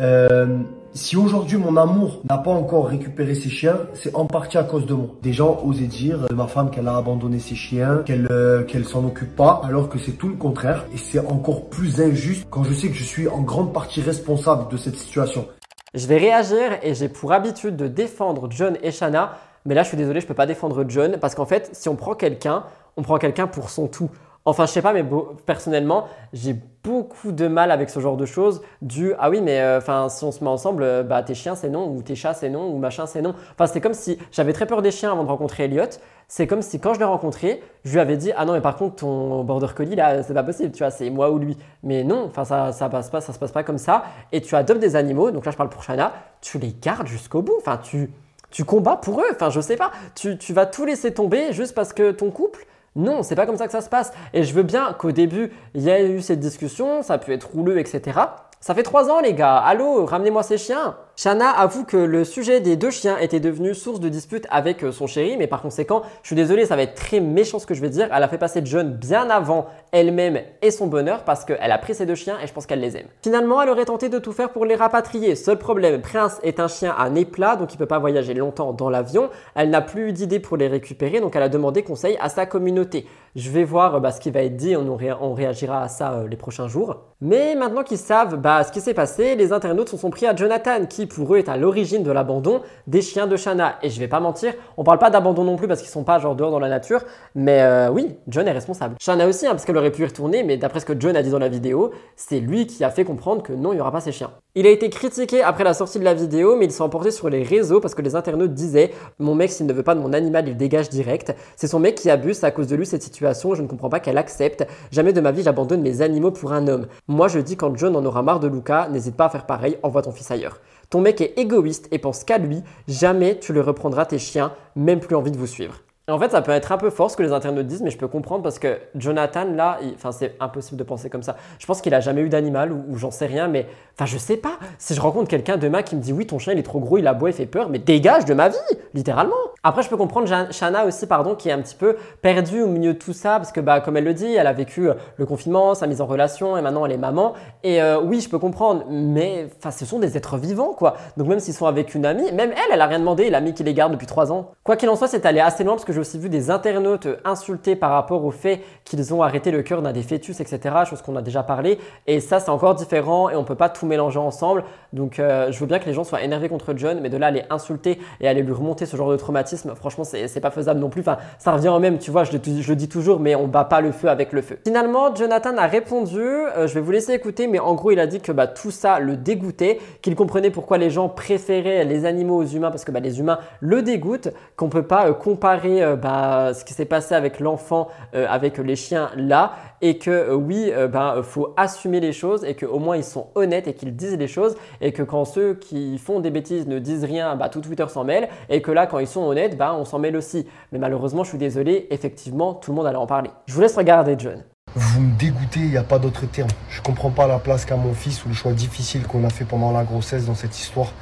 Euh, 0.01 0.59
si 0.95 1.17
aujourd'hui 1.17 1.57
mon 1.57 1.77
amour 1.77 2.21
n'a 2.29 2.39
pas 2.39 2.53
encore 2.53 2.87
récupéré 2.87 3.35
ses 3.35 3.51
chiens, 3.51 3.81
c'est 3.95 4.15
en 4.15 4.27
partie 4.27 4.57
à 4.59 4.63
cause 4.63 4.87
de 4.87 4.95
moi. 4.95 5.09
Des 5.23 5.33
gens 5.33 5.61
osaient 5.65 5.87
dire 5.87 6.29
de 6.29 6.35
ma 6.35 6.47
femme 6.47 6.71
qu'elle 6.71 6.87
a 6.87 6.97
abandonné 6.97 7.41
ses 7.41 7.57
chiens, 7.57 8.03
qu'elle 8.07 8.29
euh, 8.31 8.63
qu'elle 8.63 8.85
s'en 8.85 9.05
occupe 9.05 9.35
pas, 9.35 9.61
alors 9.65 9.89
que 9.89 9.99
c'est 9.99 10.13
tout 10.13 10.29
le 10.29 10.37
contraire. 10.37 10.87
Et 10.95 10.97
c'est 10.97 11.19
encore 11.19 11.69
plus 11.69 12.01
injuste 12.01 12.47
quand 12.49 12.63
je 12.63 12.73
sais 12.73 12.89
que 12.89 12.95
je 12.95 13.03
suis 13.03 13.29
en 13.29 13.41
grande 13.43 13.73
partie 13.73 14.01
responsable 14.01 14.71
de 14.71 14.77
cette 14.77 14.97
situation. 14.97 15.47
Je 15.95 16.07
vais 16.07 16.17
réagir 16.17 16.79
et 16.83 16.95
j'ai 16.95 17.09
pour 17.09 17.33
habitude 17.33 17.77
de 17.77 17.89
défendre 17.89 18.49
John 18.51 18.79
et 18.83 18.93
Shanna. 18.93 19.37
Mais 19.67 19.75
là, 19.75 19.83
je 19.83 19.89
suis 19.89 19.97
désolé, 19.97 20.21
je 20.21 20.27
peux 20.27 20.35
pas 20.35 20.47
défendre 20.47 20.85
John 20.89 21.19
parce 21.21 21.35
qu'en 21.35 21.47
fait, 21.47 21.71
si 21.73 21.89
on 21.89 21.97
prend 21.97 22.15
quelqu'un, 22.15 22.65
on 22.97 23.03
prend 23.03 23.19
quelqu'un 23.19 23.47
pour 23.47 23.71
son 23.71 23.89
tout. 23.89 24.11
Enfin, 24.47 24.67
je 24.67 24.73
sais 24.73 24.83
pas, 24.83 24.93
mais 24.93 25.05
personnellement, 25.47 26.05
j'ai 26.35 26.55
beaucoup 26.83 27.33
de 27.33 27.49
mal 27.49 27.71
avec 27.71 27.89
ce 27.89 27.99
genre 27.99 28.19
de 28.19 28.27
choses. 28.27 28.61
Du 28.83 29.15
ah 29.19 29.31
oui, 29.31 29.41
mais 29.41 29.61
euh, 29.61 29.79
enfin, 29.79 30.11
si 30.11 30.23
on 30.23 30.33
se 30.33 30.45
met 30.45 30.51
ensemble, 30.51 30.83
euh, 30.83 31.03
bah 31.03 31.23
tes 31.23 31.35
chiens 31.35 31.55
c'est 31.55 31.71
non, 31.71 31.89
ou 31.89 32.03
tes 32.03 32.15
chats 32.15 32.35
c'est 32.35 32.51
non, 32.51 32.69
ou 32.69 32.77
machin 32.77 33.07
c'est 33.07 33.23
non. 33.23 33.35
Enfin, 33.53 33.67
c'est 33.67 33.81
comme 33.81 33.95
si 33.95 34.19
j'avais 34.33 34.53
très 34.53 34.67
peur 34.67 34.83
des 34.83 34.91
chiens 34.91 35.13
avant 35.13 35.25
de 35.25 35.29
rencontrer 35.29 35.65
Elliot. 35.65 35.89
C'est 36.29 36.47
comme 36.47 36.61
si 36.61 36.79
quand 36.79 36.93
je 36.93 36.99
l'ai 36.99 37.07
rencontré, 37.07 37.63
je 37.85 37.93
lui 37.93 38.01
avais 38.01 38.19
dit 38.19 38.33
ah 38.37 38.45
non, 38.45 38.53
mais 38.53 38.61
par 38.61 38.77
contre 38.77 38.97
ton 38.97 39.45
border 39.45 39.69
collie 39.75 39.95
là, 39.95 40.23
c'est 40.23 40.35
pas 40.35 40.43
possible, 40.43 40.73
tu 40.73 40.79
vois, 40.79 40.91
c'est 40.91 41.09
moi 41.09 41.31
ou 41.31 41.39
lui. 41.39 41.57
Mais 41.83 42.05
non, 42.05 42.27
enfin 42.27 42.45
ça, 42.45 42.73
ça 42.73 42.91
passe 42.91 43.09
pas, 43.09 43.23
ça 43.23 43.33
se 43.33 43.39
passe 43.39 43.53
pas 43.53 43.63
comme 43.63 43.79
ça. 43.79 44.05
Et 44.33 44.43
tu 44.43 44.55
adoptes 44.57 44.81
des 44.81 44.95
animaux, 44.95 45.31
donc 45.31 45.47
là 45.47 45.53
je 45.53 45.57
parle 45.57 45.71
pour 45.71 45.83
Shana, 45.83 46.13
tu 46.43 46.59
les 46.59 46.75
gardes 46.83 47.07
jusqu'au 47.07 47.41
bout. 47.41 47.57
Enfin, 47.59 47.79
tu 47.79 48.11
tu 48.51 48.65
combats 48.65 48.97
pour 48.97 49.21
eux. 49.21 49.27
Enfin, 49.33 49.51
je 49.51 49.61
sais 49.61 49.77
pas, 49.77 49.91
tu, 50.15 50.39
tu 50.39 50.53
vas 50.53 50.67
tout 50.67 50.85
laisser 50.85 51.13
tomber 51.13 51.53
juste 51.53 51.75
parce 51.75 51.93
que 51.93 52.13
ton 52.13 52.31
couple 52.31 52.67
non, 52.97 53.23
c'est 53.23 53.35
pas 53.35 53.47
comme 53.47 53.57
ça 53.57 53.67
que 53.67 53.73
ça 53.73 53.81
se 53.81 53.89
passe. 53.89 54.13
Et 54.33 54.45
je 54.45 54.55
veux 54.55 54.63
bien 54.63 54.93
qu'au 54.93 55.11
début, 55.11 55.53
il 55.75 55.83
y 55.83 55.91
ait 55.91 56.09
eu 56.09 56.23
cette 56.23 56.41
discussion, 56.41 57.03
ça 57.03 57.19
peut 57.19 57.33
être 57.33 57.51
rouleux, 57.51 57.79
etc. 57.79 58.21
Ça 58.61 58.75
fait 58.75 58.83
trois 58.83 59.11
ans, 59.11 59.21
les 59.21 59.35
gars. 59.35 59.57
Allô, 59.57 60.07
ramenez-moi 60.07 60.43
ces 60.43 60.59
chiens. 60.59 60.97
Shana 61.17 61.49
avoue 61.49 61.85
que 61.85 61.97
le 61.97 62.25
sujet 62.25 62.61
des 62.61 62.75
deux 62.75 62.91
chiens 62.91 63.19
était 63.19 63.39
devenu 63.39 63.73
source 63.73 64.01
de 64.01 64.09
dispute 64.09 64.49
avec 64.51 64.83
euh, 64.83 64.91
son 64.91 65.07
chéri, 65.07 65.37
mais 65.37 65.47
par 65.47 65.63
conséquent, 65.63 66.03
je 66.23 66.29
suis 66.29 66.37
désolé, 66.37 66.67
ça 66.67 66.75
va 66.75 66.83
être 66.83 66.97
très 66.97 67.21
méchant 67.21 67.61
ce 67.61 67.67
que 67.67 67.75
je 67.75 67.81
vais 67.81 67.89
dire. 67.89 68.09
Elle 68.13 68.23
a 68.23 68.27
fait 68.27 68.37
passer 68.37 68.63
John 68.65 68.93
bien 68.93 69.31
avant 69.31 69.67
elle-même 69.93 70.41
et 70.61 70.73
son 70.73 70.89
bonheur 70.89 71.23
parce 71.23 71.45
qu'elle 71.45 71.71
a 71.71 71.79
pris 71.79 71.95
ses 71.95 72.05
deux 72.05 72.17
chiens 72.17 72.37
et 72.43 72.49
je 72.49 72.53
pense 72.53 72.67
qu'elle 72.67 72.81
les 72.81 72.97
aime. 72.97 73.07
Finalement, 73.23 73.63
elle 73.63 73.69
aurait 73.69 73.85
tenté 73.85 74.09
de 74.09 74.19
tout 74.19 74.33
faire 74.33 74.51
pour 74.51 74.65
les 74.65 74.75
rapatrier. 74.75 75.37
Seul 75.37 75.57
problème, 75.57 76.03
Prince 76.03 76.41
est 76.43 76.59
un 76.59 76.67
chien 76.67 76.93
à 76.99 77.09
nez 77.11 77.25
plat, 77.25 77.55
donc 77.55 77.73
il 77.73 77.77
peut 77.77 77.87
pas 77.87 78.01
voyager 78.01 78.35
longtemps 78.35 78.73
dans 78.73 78.91
l'avion. 78.91 79.31
Elle 79.55 79.71
n'a 79.71 79.83
plus 79.83 80.13
d'idée 80.13 80.41
pour 80.41 80.57
les 80.57 80.67
récupérer, 80.67 81.21
donc 81.21 81.37
elle 81.37 81.45
a 81.45 81.49
demandé 81.49 81.85
conseil 81.85 82.17
à 82.21 82.29
sa 82.29 82.45
communauté. 82.45 83.07
Je 83.37 83.51
vais 83.51 83.65
voir 83.65 84.01
bah, 84.01 84.11
ce 84.11 84.21
qui 84.21 84.31
va 84.31 84.43
être 84.43 84.57
dit, 84.57 84.77
on, 84.77 85.35
réagira 85.35 85.83
à 85.83 85.89
ça 85.89 86.13
euh, 86.13 86.29
les 86.29 86.37
prochains 86.37 86.69
jours. 86.69 87.03
Mais 87.21 87.57
maintenant 87.57 87.83
qu'ils 87.83 87.99
savent 87.99 88.37
bah, 88.37 88.63
ce 88.63 88.71
qui 88.71 88.81
s'est 88.81 88.95
passé, 88.95 89.35
les 89.35 89.53
internautes 89.53 89.89
se 89.89 89.97
sont 89.97 90.11
pris 90.11 90.27
à 90.27 90.37
Jonathan 90.37 90.87
qui 90.89 91.04
pour 91.07 91.35
eux 91.35 91.39
est 91.39 91.49
à 91.49 91.57
l'origine 91.57 92.03
de 92.03 92.11
l'abandon 92.11 92.63
des 92.87 93.03
chiens 93.03 93.27
de 93.27 93.37
Shanna. 93.37 93.77
Et 93.83 93.91
je 93.91 93.99
vais 93.99 94.09
pas 94.09 94.21
mentir, 94.21 94.55
on 94.77 94.85
parle 94.85 94.99
pas 94.99 95.11
d'abandon 95.11 95.45
non 95.45 95.57
plus 95.57 95.69
parce 95.69 95.81
qu'ils 95.81 95.91
sont 95.91 96.05
pas 96.05 96.19
genre 96.19 96.35
dehors 96.35 96.51
dans 96.51 96.59
la 96.59 96.69
nature, 96.69 97.03
mais 97.35 97.63
euh, 97.63 97.91
oui, 97.91 98.17
John 98.29 98.47
est 98.47 98.53
responsable. 98.53 98.97
Shanna 99.01 99.27
aussi, 99.27 99.47
hein, 99.47 99.51
parce 99.51 99.65
qu'elle 99.65 99.77
aurait 99.77 99.93
pu 99.93 100.03
y 100.03 100.07
retourner, 100.07 100.43
mais 100.43 100.57
d'après 100.57 100.81
ce 100.81 100.87
que 100.87 100.95
John 100.99 101.17
a 101.17 101.23
dit 101.23 101.31
dans 101.31 101.39
la 101.39 101.49
vidéo, 101.49 101.93
c'est 102.17 102.41
lui 102.41 102.67
qui 102.67 102.85
a 102.85 102.91
fait 102.91 103.05
comprendre 103.05 103.43
que 103.43 103.53
non, 103.53 103.73
il 103.73 103.79
y 103.79 103.81
aura 103.81 103.93
pas 103.93 104.01
ces 104.01 104.13
chiens. 104.13 104.31
Il 104.57 104.67
a 104.69 104.71
été 104.71 104.89
critiqué 104.89 105.43
après 105.43 105.65
la 105.65 105.75
sortie 105.75 105.99
de 105.99 106.05
la 106.05 106.15
vidéo, 106.15 106.57
mais 106.57 106.67
il 106.67 106.71
s'est 106.71 106.83
emporté 106.83 107.11
sur 107.11 107.29
les 107.29 107.43
réseaux 107.43 107.81
parce 107.81 107.95
que 107.95 108.03
les 108.03 108.15
internautes 108.15 108.55
disaient 108.55 108.93
Mon 109.19 109.35
mec, 109.35 109.51
s'il 109.51 109.67
ne 109.67 109.73
veut 109.73 109.83
pas 109.83 109.97
de 109.97 110.01
mon 110.01 110.13
animal, 110.13 110.47
il 110.47 110.57
dégage 110.57 110.89
direct. 110.91 111.35
C'est 111.57 111.67
son 111.67 111.81
mec 111.81 111.97
qui 111.97 112.09
abuse, 112.09 112.45
à 112.45 112.53
cause 112.53 112.69
de 112.69 112.77
lui 112.77 112.87
cette 112.87 113.03
situation, 113.03 113.55
je 113.55 113.63
ne 113.63 113.67
comprends 113.67 113.89
pas 113.89 113.99
qu'elle 113.99 114.19
accepte. 114.19 114.65
Jamais 114.93 115.13
de 115.13 115.21
ma 115.21 115.33
vie, 115.33 115.43
j'abandonne 115.43 115.83
mes 115.83 116.03
animaux 116.03 116.31
pour 116.31 116.53
un 116.53 116.69
homme. 116.69 116.87
Moi, 117.09 117.27
je 117.27 117.41
dis 117.41 117.57
quand 117.57 117.77
John 117.77 117.97
en 117.97 118.05
aura 118.05 118.23
marre 118.23 118.39
de 118.39 118.47
Luca, 118.47 118.89
n'hésite 118.89 119.17
pas 119.17 119.27
à 119.27 119.29
faire 119.29 119.47
pareil, 119.47 119.77
envoie 119.83 120.03
ton 120.03 120.13
fils 120.13 120.31
ailleurs. 120.31 120.61
Ton 120.91 121.01
mec 121.01 121.21
est 121.21 121.39
égoïste 121.39 121.89
et 121.91 121.99
pense 121.99 122.25
qu'à 122.25 122.39
lui. 122.39 122.63
Jamais 122.89 123.39
tu 123.39 123.53
le 123.53 123.61
reprendras 123.61 124.07
tes 124.07 124.19
chiens, 124.19 124.53
même 124.77 125.01
plus 125.01 125.17
envie 125.17 125.31
de 125.31 125.39
vous 125.39 125.47
suivre. 125.47 125.84
En 126.07 126.19
fait, 126.19 126.33
ça 126.33 126.43
peut 126.43 126.53
être 126.53 126.71
un 126.71 126.77
peu 126.77 126.91
fort 126.91 127.11
ce 127.11 127.17
que 127.17 127.23
les 127.23 127.33
internautes 127.33 127.67
disent, 127.67 127.81
mais 127.81 127.91
je 127.91 127.97
peux 127.97 128.09
comprendre 128.09 128.43
parce 128.43 128.59
que 128.59 128.79
Jonathan, 128.95 129.47
là, 129.47 129.79
enfin, 129.95 130.13
c'est 130.13 130.37
impossible 130.39 130.77
de 130.77 130.85
penser 130.85 131.09
comme 131.09 131.23
ça. 131.23 131.37
Je 131.59 131.65
pense 131.65 131.81
qu'il 131.81 131.95
a 131.95 132.01
jamais 132.01 132.21
eu 132.21 132.29
d'animal 132.29 132.73
ou, 132.73 132.99
j'en 132.99 133.11
sais 133.11 133.25
rien, 133.25 133.49
mais 133.49 133.67
enfin, 133.95 134.05
je 134.05 134.19
sais 134.19 134.37
pas. 134.37 134.59
Si 134.77 134.93
je 134.93 135.01
rencontre 135.01 135.29
quelqu'un 135.29 135.57
demain 135.57 135.81
qui 135.81 135.97
me 135.97 136.03
dit 136.03 136.13
oui, 136.13 136.27
ton 136.27 136.39
chien 136.39 136.53
il 136.53 136.59
est 136.59 136.63
trop 136.63 136.79
gros, 136.79 136.99
il 136.99 137.07
aboie, 137.07 137.31
il 137.31 137.33
fait 137.33 137.47
peur, 137.47 137.71
mais 137.71 137.79
dégage 137.79 138.27
de 138.27 138.35
ma 138.35 138.51
vie, 138.51 138.57
littéralement. 138.93 139.35
Après, 139.63 139.83
je 139.83 139.89
peux 139.89 139.97
comprendre 139.97 140.29
Shana 140.53 140.85
aussi, 140.85 141.07
pardon, 141.07 141.35
qui 141.35 141.49
est 141.49 141.53
un 141.53 141.63
petit 141.63 141.75
peu 141.75 141.97
perdue 142.21 142.61
au 142.61 142.67
milieu 142.67 142.93
de 142.93 142.99
tout 142.99 143.15
ça, 143.15 143.39
parce 143.39 143.51
que 143.51 143.61
bah, 143.61 143.81
comme 143.81 143.97
elle 143.97 144.05
le 144.05 144.13
dit, 144.13 144.35
elle 144.35 144.47
a 144.47 144.53
vécu 144.53 144.91
euh, 144.91 144.95
le 145.17 145.25
confinement, 145.25 145.75
sa 145.75 145.87
mise 145.87 146.03
en 146.03 146.07
relation, 146.07 146.59
et 146.59 146.61
maintenant 146.61 146.85
elle 146.85 146.93
est 146.93 146.99
maman. 146.99 147.33
Et 147.63 147.81
euh, 147.81 147.99
oui, 147.99 148.21
je 148.21 148.29
peux 148.29 148.39
comprendre, 148.39 148.85
mais 148.91 149.49
enfin, 149.57 149.71
ce 149.71 149.87
sont 149.87 150.01
des 150.01 150.19
êtres 150.19 150.37
vivants, 150.37 150.75
quoi. 150.75 150.97
Donc 151.17 151.29
même 151.29 151.41
s'ils 151.41 151.55
sont 151.55 151.65
avec 151.65 151.95
une 151.95 152.05
amie, 152.05 152.31
même 152.33 152.51
elle, 152.51 152.75
elle 152.75 152.81
a 152.83 152.87
rien 152.87 152.99
demandé, 152.99 153.31
l'amie 153.31 153.55
qui 153.55 153.65
les 153.65 153.73
garde 153.73 153.93
depuis 153.93 154.07
trois 154.07 154.31
ans. 154.31 154.51
Quoi 154.65 154.77
qu'il 154.77 154.91
en 154.91 154.97
soit, 154.97 155.09
c'est 155.09 155.25
allé 155.25 155.41
assez 155.41 155.65
loin 155.65 155.77
parce 155.77 155.87
que 155.87 155.94
j'ai 155.95 156.01
aussi 156.01 156.19
vu 156.19 156.29
des 156.29 156.51
internautes 156.51 157.09
insultés 157.25 157.77
par 157.77 157.93
rapport 157.93 158.25
au 158.25 158.31
fait 158.31 158.61
qu'ils 158.85 159.15
ont 159.15 159.23
arrêté 159.23 159.51
le 159.51 159.63
cœur 159.63 159.81
d'un 159.81 159.93
des 159.93 160.03
fœtus, 160.03 160.41
etc. 160.41 160.77
Chose 160.85 161.01
qu'on 161.01 161.17
a 161.17 161.23
déjà 161.23 161.43
parlé. 161.43 161.79
Et 162.07 162.21
ça, 162.21 162.41
c'est 162.41 162.51
encore 162.51 162.75
différent 162.75 163.31
et 163.31 163.37
on 163.37 163.45
peut 163.45 163.55
pas 163.55 163.69
tout 163.69 163.87
mélanger 163.87 164.19
ensemble. 164.19 164.65
Donc 164.95 165.19
euh, 165.19 165.51
je 165.51 165.59
veux 165.59 165.67
bien 165.67 165.81
que 165.81 165.87
les 165.87 165.93
gens 165.93 166.05
soient 166.05 166.23
énervés 166.23 166.49
contre 166.49 166.73
John, 166.77 167.01
mais 167.03 167.11
de 167.11 167.17
là 167.17 167.27
à 167.27 167.29
aller 167.31 167.43
insulter 167.51 167.99
et 168.21 168.29
aller 168.29 168.43
lui 168.43 168.53
remonter 168.53 168.87
ce 168.87 168.97
genre 168.97 169.11
de 169.11 169.17
traumatisme, 169.17 169.75
franchement, 169.75 170.05
c'est 170.05 170.41
pas 170.41 170.51
faisable 170.51 170.79
non 170.79 170.89
plus. 170.89 171.01
Enfin, 171.01 171.19
ça 171.39 171.53
revient 171.53 171.69
au 171.69 171.81
même, 171.81 171.99
tu 171.99 172.11
vois, 172.11 172.25
je 172.25 172.33
le, 172.33 172.39
dis 172.39 172.89
toujours, 172.89 173.19
mais 173.19 173.35
on 173.35 173.49
bat 173.49 173.65
pas 173.65 173.81
le 173.81 173.91
feu 173.91 174.09
avec 174.09 174.33
le 174.33 174.41
feu. 174.41 174.59
Finalement, 174.65 175.15
Jonathan 175.15 175.57
a 175.57 175.67
répondu, 175.67 176.21
euh, 176.21 176.69
je 176.69 176.75
vais 176.75 176.81
vous 176.81 176.93
laisser 176.93 177.13
écouter, 177.13 177.49
mais 177.49 177.59
en 177.59 177.75
gros, 177.75 177.91
il 177.91 177.99
a 177.99 178.07
dit 178.07 178.21
que 178.21 178.31
bah, 178.31 178.47
tout 178.47 178.71
ça 178.71 179.01
le 179.01 179.17
dégoûtait, 179.17 179.81
qu'il 180.01 180.15
comprenait 180.15 180.51
pourquoi 180.51 180.79
les 180.79 180.91
gens 180.91 181.09
préféraient 181.09 181.85
les 181.85 182.05
animaux 182.05 182.37
aux 182.37 182.47
humains, 182.47 182.71
parce 182.71 182.85
que 182.85 182.93
bah, 182.93 183.01
les 183.01 183.19
humains 183.19 183.41
le 183.61 183.83
dégoûtent, 183.83 184.29
qu'on 184.57 184.69
peut 184.69 184.83
pas 184.83 185.09
euh, 185.09 185.13
comparer 185.13 185.97
bah, 185.97 186.53
ce 186.55 186.65
qui 186.65 186.73
s'est 186.73 186.85
passé 186.85 187.15
avec 187.15 187.41
l'enfant 187.41 187.89
avec 188.13 188.59
les 188.59 188.77
chiens 188.77 189.11
là, 189.17 189.55
et 189.81 189.99
que 189.99 190.33
oui, 190.33 190.71
bah, 190.91 191.17
faut 191.23 191.53
assumer 191.57 192.01
les 192.01 192.13
choses, 192.13 192.45
et 192.45 192.55
qu'au 192.55 192.79
moins 192.79 192.97
ils 192.97 193.05
sont 193.05 193.29
honnêtes 193.35 193.67
et 193.67 193.75
qu'ils 193.75 193.97
disent 193.97 194.17
les 194.17 194.29
choses, 194.29 194.57
que 194.93 195.03
quand 195.03 195.25
ceux 195.25 195.55
qui 195.55 195.99
font 195.99 196.21
des 196.21 196.31
bêtises 196.31 196.67
ne 196.67 196.79
disent 196.79 197.05
rien, 197.05 197.37
bah, 197.37 197.49
tout 197.49 197.61
Twitter 197.61 197.87
s'en 197.89 198.05
mêle, 198.05 198.29
et 198.49 198.63
que 198.63 198.71
là, 198.71 198.87
quand 198.87 198.99
ils 198.99 199.07
sont 199.07 199.23
honnêtes, 199.23 199.57
bah, 199.57 199.75
on 199.79 199.85
s'en 199.85 199.99
mêle 199.99 200.17
aussi. 200.17 200.47
Mais 200.73 200.79
malheureusement, 200.79 201.25
je 201.25 201.31
suis 201.31 201.39
désolé, 201.39 201.87
effectivement, 201.91 202.55
tout 202.55 202.71
le 202.71 202.77
monde 202.77 202.87
allait 202.87 202.97
en 202.97 203.07
parler. 203.07 203.31
Je 203.47 203.55
vous 203.55 203.61
laisse 203.61 203.77
regarder, 203.77 204.17
John. 204.19 204.43
Vous 204.77 205.01
me 205.01 205.17
dégoûtez, 205.17 205.61
il 205.61 205.71
n'y 205.71 205.77
a 205.77 205.85
pas 205.85 205.99
d'autre 205.99 206.27
terme. 206.27 206.49
Je 206.69 206.83
comprends 206.83 207.11
pas 207.11 207.27
la 207.29 207.39
place 207.39 207.65
qu'a 207.65 207.77
mon 207.77 207.95
fils 207.95 208.25
ou 208.25 208.29
le 208.29 208.35
choix 208.35 208.53
difficile 208.53 209.07
qu'on 209.07 209.23
a 209.25 209.31
fait 209.31 209.45
pendant 209.45 209.71
la 209.71 209.85
grossesse 209.85 210.27
dans 210.27 210.35
cette 210.35 210.59
histoire. 210.59 210.93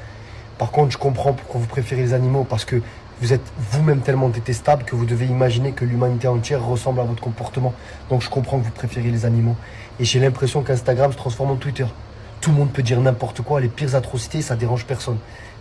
Par 0.58 0.70
contre, 0.70 0.92
je 0.92 0.98
comprends 0.98 1.32
pourquoi 1.32 1.60
vous 1.60 1.66
préférez 1.66 2.02
les 2.02 2.12
animaux 2.12 2.44
parce 2.48 2.64
que 2.64 2.82
vous 3.22 3.32
êtes 3.32 3.52
vous-même 3.70 4.00
tellement 4.00 4.28
détestable 4.28 4.84
que 4.84 4.94
vous 4.94 5.06
devez 5.06 5.26
imaginer 5.26 5.72
que 5.72 5.84
l'humanité 5.84 6.28
entière 6.28 6.64
ressemble 6.64 7.00
à 7.00 7.04
votre 7.04 7.22
comportement. 7.22 7.72
Donc 8.10 8.20
je 8.20 8.28
comprends 8.28 8.58
que 8.58 8.64
vous 8.64 8.72
préférez 8.72 9.10
les 9.10 9.24
animaux. 9.24 9.56
Et 9.98 10.04
j'ai 10.04 10.20
l'impression 10.20 10.62
qu'Instagram 10.62 11.10
se 11.12 11.16
transforme 11.16 11.52
en 11.52 11.56
Twitter. 11.56 11.86
Tout 12.42 12.50
le 12.50 12.56
monde 12.56 12.72
peut 12.72 12.82
dire 12.82 13.00
n'importe 13.00 13.40
quoi, 13.42 13.60
les 13.60 13.68
pires 13.68 13.94
atrocités, 13.94 14.42
ça 14.42 14.56
dérange 14.56 14.84
personne. 14.84 15.18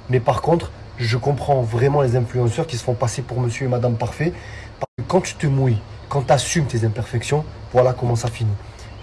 Mais 0.09 0.19
par 0.19 0.41
contre, 0.41 0.71
je 0.97 1.15
comprends 1.15 1.61
vraiment 1.61 2.01
les 2.01 2.15
influenceurs 2.15 2.65
qui 2.65 2.75
se 2.75 2.83
font 2.83 2.95
passer 2.95 3.21
pour 3.21 3.39
monsieur 3.39 3.67
et 3.67 3.69
madame 3.69 3.97
parfait. 3.97 4.33
Parce 4.79 4.91
que 4.97 5.03
quand 5.03 5.21
tu 5.21 5.35
te 5.35 5.45
mouilles, 5.45 5.77
quand 6.09 6.23
tu 6.23 6.33
assumes 6.33 6.65
tes 6.65 6.83
imperfections, 6.83 7.45
voilà 7.71 7.93
comment 7.93 8.15
ça 8.15 8.29
finit. 8.29 8.49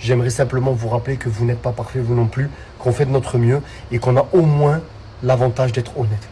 J'aimerais 0.01 0.31
simplement 0.31 0.73
vous 0.73 0.89
rappeler 0.89 1.19
que 1.19 1.29
vous 1.29 1.45
n'êtes 1.45 1.63
pas 1.63 1.71
parfait, 1.71 2.01
vous 2.01 2.17
non 2.17 2.27
plus, 2.27 2.51
qu'on 2.81 2.91
fait 2.91 3.05
de 3.05 3.13
notre 3.13 3.39
mieux 3.39 3.63
et 3.93 4.01
qu'on 4.01 4.17
a 4.17 4.27
au 4.33 4.43
moins 4.43 4.81
l'avantage 5.23 5.71
d'être 5.71 5.97
honnête. 5.97 6.29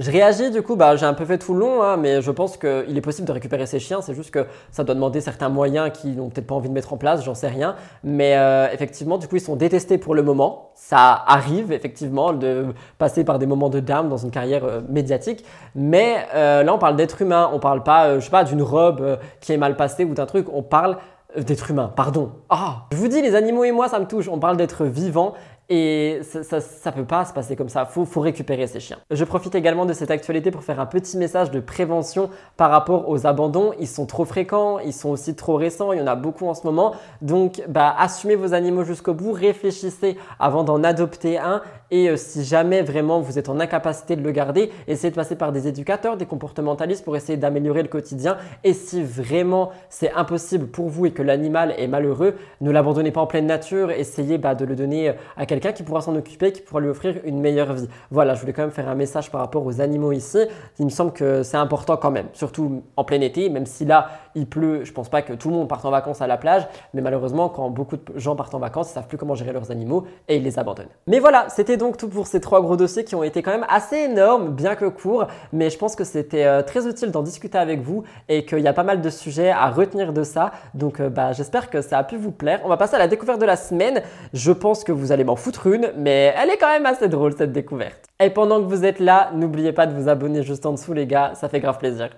Je 0.00 0.10
réagis 0.10 0.50
du 0.50 0.62
coup, 0.62 0.76
bah, 0.76 0.96
j'ai 0.96 1.04
un 1.04 1.12
peu 1.12 1.26
fait 1.26 1.36
tout 1.36 1.52
le 1.52 1.60
long, 1.60 1.82
hein, 1.82 1.98
mais 1.98 2.22
je 2.22 2.30
pense 2.30 2.56
qu'il 2.56 2.96
est 2.96 3.02
possible 3.02 3.28
de 3.28 3.32
récupérer 3.32 3.66
ses 3.66 3.78
chiens. 3.78 4.00
C'est 4.00 4.14
juste 4.14 4.30
que 4.30 4.46
ça 4.70 4.82
doit 4.82 4.94
demander 4.94 5.20
certains 5.20 5.50
moyens 5.50 5.90
qu'ils 5.92 6.16
n'ont 6.16 6.30
peut-être 6.30 6.46
pas 6.46 6.54
envie 6.54 6.70
de 6.70 6.74
mettre 6.74 6.94
en 6.94 6.96
place, 6.96 7.22
j'en 7.22 7.34
sais 7.34 7.48
rien. 7.48 7.76
Mais 8.02 8.34
euh, 8.38 8.68
effectivement, 8.72 9.18
du 9.18 9.28
coup, 9.28 9.36
ils 9.36 9.42
sont 9.42 9.56
détestés 9.56 9.98
pour 9.98 10.14
le 10.14 10.22
moment. 10.22 10.70
Ça 10.74 11.22
arrive 11.26 11.70
effectivement 11.70 12.32
de 12.32 12.68
passer 12.96 13.24
par 13.24 13.38
des 13.38 13.44
moments 13.44 13.68
de 13.68 13.78
dame 13.78 14.08
dans 14.08 14.16
une 14.16 14.30
carrière 14.30 14.64
euh, 14.64 14.80
médiatique. 14.88 15.44
Mais 15.74 16.26
euh, 16.34 16.62
là, 16.62 16.72
on 16.72 16.78
parle 16.78 16.96
d'être 16.96 17.20
humain. 17.20 17.50
On 17.52 17.58
parle 17.58 17.82
pas, 17.82 18.18
je 18.18 18.24
sais 18.24 18.30
pas, 18.30 18.44
d'une 18.44 18.62
robe 18.62 19.18
qui 19.42 19.52
est 19.52 19.58
mal 19.58 19.76
passée 19.76 20.06
ou 20.06 20.14
d'un 20.14 20.24
truc. 20.24 20.46
On 20.50 20.62
parle 20.62 20.96
d'être 21.36 21.70
humain, 21.70 21.92
pardon. 21.94 22.32
Ah, 22.48 22.86
je 22.92 22.96
vous 22.96 23.08
dis, 23.08 23.20
les 23.20 23.34
animaux 23.34 23.64
et 23.64 23.70
moi, 23.70 23.88
ça 23.88 24.00
me 24.00 24.06
touche. 24.06 24.28
On 24.28 24.38
parle 24.38 24.56
d'être 24.56 24.86
vivant 24.86 25.34
et 25.72 26.20
ça, 26.22 26.60
ça 26.60 26.90
peut 26.90 27.04
pas 27.04 27.24
se 27.24 27.32
passer 27.32 27.54
comme 27.54 27.68
ça. 27.68 27.86
Faut, 27.86 28.04
faut 28.04 28.20
récupérer 28.20 28.66
ces 28.66 28.80
chiens. 28.80 28.98
Je 29.08 29.24
profite 29.24 29.54
également 29.54 29.86
de 29.86 29.92
cette 29.92 30.10
actualité 30.10 30.50
pour 30.50 30.64
faire 30.64 30.80
un 30.80 30.86
petit 30.86 31.16
message 31.16 31.52
de 31.52 31.60
prévention 31.60 32.28
par 32.56 32.72
rapport 32.72 33.08
aux 33.08 33.24
abandons. 33.24 33.72
Ils 33.78 33.86
sont 33.86 34.04
trop 34.04 34.24
fréquents, 34.24 34.80
ils 34.80 34.92
sont 34.92 35.10
aussi 35.10 35.36
trop 35.36 35.54
récents. 35.54 35.92
Il 35.92 36.00
y 36.00 36.02
en 36.02 36.08
a 36.08 36.16
beaucoup 36.16 36.48
en 36.48 36.54
ce 36.54 36.66
moment. 36.66 36.96
Donc, 37.22 37.62
bah, 37.68 37.94
assumez 37.96 38.34
vos 38.34 38.52
animaux 38.52 38.82
jusqu'au 38.82 39.14
bout. 39.14 39.30
Réfléchissez 39.30 40.18
avant 40.40 40.64
d'en 40.64 40.82
adopter 40.82 41.38
un. 41.38 41.62
Et 41.90 42.08
euh, 42.08 42.16
si 42.16 42.44
jamais 42.44 42.82
vraiment 42.82 43.20
vous 43.20 43.38
êtes 43.38 43.48
en 43.48 43.58
incapacité 43.58 44.16
de 44.16 44.22
le 44.22 44.30
garder, 44.30 44.70
essayez 44.86 45.10
de 45.10 45.16
passer 45.16 45.36
par 45.36 45.52
des 45.52 45.68
éducateurs, 45.68 46.16
des 46.16 46.26
comportementalistes 46.26 47.04
pour 47.04 47.16
essayer 47.16 47.36
d'améliorer 47.36 47.82
le 47.82 47.88
quotidien. 47.88 48.36
Et 48.64 48.72
si 48.72 49.02
vraiment 49.02 49.70
c'est 49.88 50.12
impossible 50.12 50.66
pour 50.66 50.88
vous 50.88 51.06
et 51.06 51.10
que 51.10 51.22
l'animal 51.22 51.74
est 51.76 51.88
malheureux, 51.88 52.34
ne 52.60 52.70
l'abandonnez 52.70 53.10
pas 53.10 53.20
en 53.20 53.26
pleine 53.26 53.46
nature. 53.46 53.90
Essayez 53.90 54.38
bah, 54.38 54.54
de 54.54 54.64
le 54.64 54.76
donner 54.76 55.14
à 55.36 55.46
quelqu'un 55.46 55.72
qui 55.72 55.82
pourra 55.82 56.00
s'en 56.00 56.14
occuper, 56.14 56.52
qui 56.52 56.62
pourra 56.62 56.80
lui 56.80 56.88
offrir 56.88 57.16
une 57.24 57.40
meilleure 57.40 57.72
vie. 57.72 57.88
Voilà, 58.10 58.34
je 58.34 58.40
voulais 58.40 58.52
quand 58.52 58.62
même 58.62 58.70
faire 58.70 58.88
un 58.88 58.94
message 58.94 59.30
par 59.30 59.40
rapport 59.40 59.66
aux 59.66 59.80
animaux 59.80 60.12
ici. 60.12 60.38
Il 60.78 60.84
me 60.84 60.90
semble 60.90 61.12
que 61.12 61.42
c'est 61.42 61.56
important 61.56 61.96
quand 61.96 62.10
même, 62.10 62.26
surtout 62.32 62.82
en 62.96 63.04
plein 63.04 63.20
été, 63.20 63.48
même 63.48 63.66
si 63.66 63.84
là 63.84 64.08
il 64.34 64.46
pleut. 64.46 64.84
Je 64.84 64.92
pense 64.92 65.08
pas 65.08 65.22
que 65.22 65.32
tout 65.32 65.50
le 65.50 65.56
monde 65.56 65.68
parte 65.68 65.84
en 65.84 65.90
vacances 65.90 66.22
à 66.22 66.26
la 66.26 66.36
plage, 66.36 66.66
mais 66.94 67.00
malheureusement, 67.00 67.48
quand 67.48 67.68
beaucoup 67.70 67.96
de 67.96 68.02
gens 68.16 68.36
partent 68.36 68.54
en 68.54 68.58
vacances, 68.58 68.90
ils 68.90 68.94
savent 68.94 69.08
plus 69.08 69.18
comment 69.18 69.34
gérer 69.34 69.52
leurs 69.52 69.70
animaux 69.70 70.04
et 70.28 70.36
ils 70.36 70.42
les 70.42 70.58
abandonnent. 70.58 70.88
Mais 71.06 71.18
voilà, 71.18 71.46
c'était 71.48 71.76
donc 71.80 71.96
tout 71.96 72.08
pour 72.08 72.26
ces 72.26 72.40
trois 72.40 72.60
gros 72.60 72.76
dossiers 72.76 73.04
qui 73.04 73.14
ont 73.14 73.22
été 73.22 73.42
quand 73.42 73.50
même 73.50 73.66
assez 73.68 73.96
énormes, 73.96 74.50
bien 74.50 74.74
que 74.74 74.84
courts, 74.84 75.26
mais 75.52 75.70
je 75.70 75.78
pense 75.78 75.96
que 75.96 76.04
c'était 76.04 76.44
euh, 76.44 76.62
très 76.62 76.86
utile 76.86 77.10
d'en 77.10 77.22
discuter 77.22 77.56
avec 77.56 77.80
vous 77.80 78.04
et 78.28 78.44
qu'il 78.44 78.60
y 78.60 78.68
a 78.68 78.74
pas 78.74 78.82
mal 78.82 79.00
de 79.00 79.08
sujets 79.08 79.50
à 79.50 79.70
retenir 79.70 80.12
de 80.12 80.22
ça. 80.22 80.52
Donc 80.74 81.00
euh, 81.00 81.08
bah, 81.08 81.32
j'espère 81.32 81.70
que 81.70 81.80
ça 81.80 81.98
a 81.98 82.04
pu 82.04 82.18
vous 82.18 82.32
plaire. 82.32 82.60
On 82.64 82.68
va 82.68 82.76
passer 82.76 82.96
à 82.96 82.98
la 82.98 83.08
découverte 83.08 83.40
de 83.40 83.46
la 83.46 83.56
semaine. 83.56 84.02
Je 84.34 84.52
pense 84.52 84.84
que 84.84 84.92
vous 84.92 85.10
allez 85.10 85.24
m'en 85.24 85.36
foutre 85.36 85.66
une, 85.68 85.90
mais 85.96 86.34
elle 86.36 86.50
est 86.50 86.58
quand 86.58 86.68
même 86.68 86.86
assez 86.86 87.08
drôle 87.08 87.34
cette 87.36 87.52
découverte. 87.52 88.08
Et 88.22 88.28
pendant 88.28 88.60
que 88.60 88.66
vous 88.66 88.84
êtes 88.84 89.00
là, 89.00 89.30
n'oubliez 89.34 89.72
pas 89.72 89.86
de 89.86 89.98
vous 89.98 90.10
abonner 90.10 90.42
juste 90.42 90.66
en 90.66 90.72
dessous 90.72 90.92
les 90.92 91.06
gars, 91.06 91.32
ça 91.34 91.48
fait 91.48 91.60
grave 91.60 91.78
plaisir. 91.78 92.10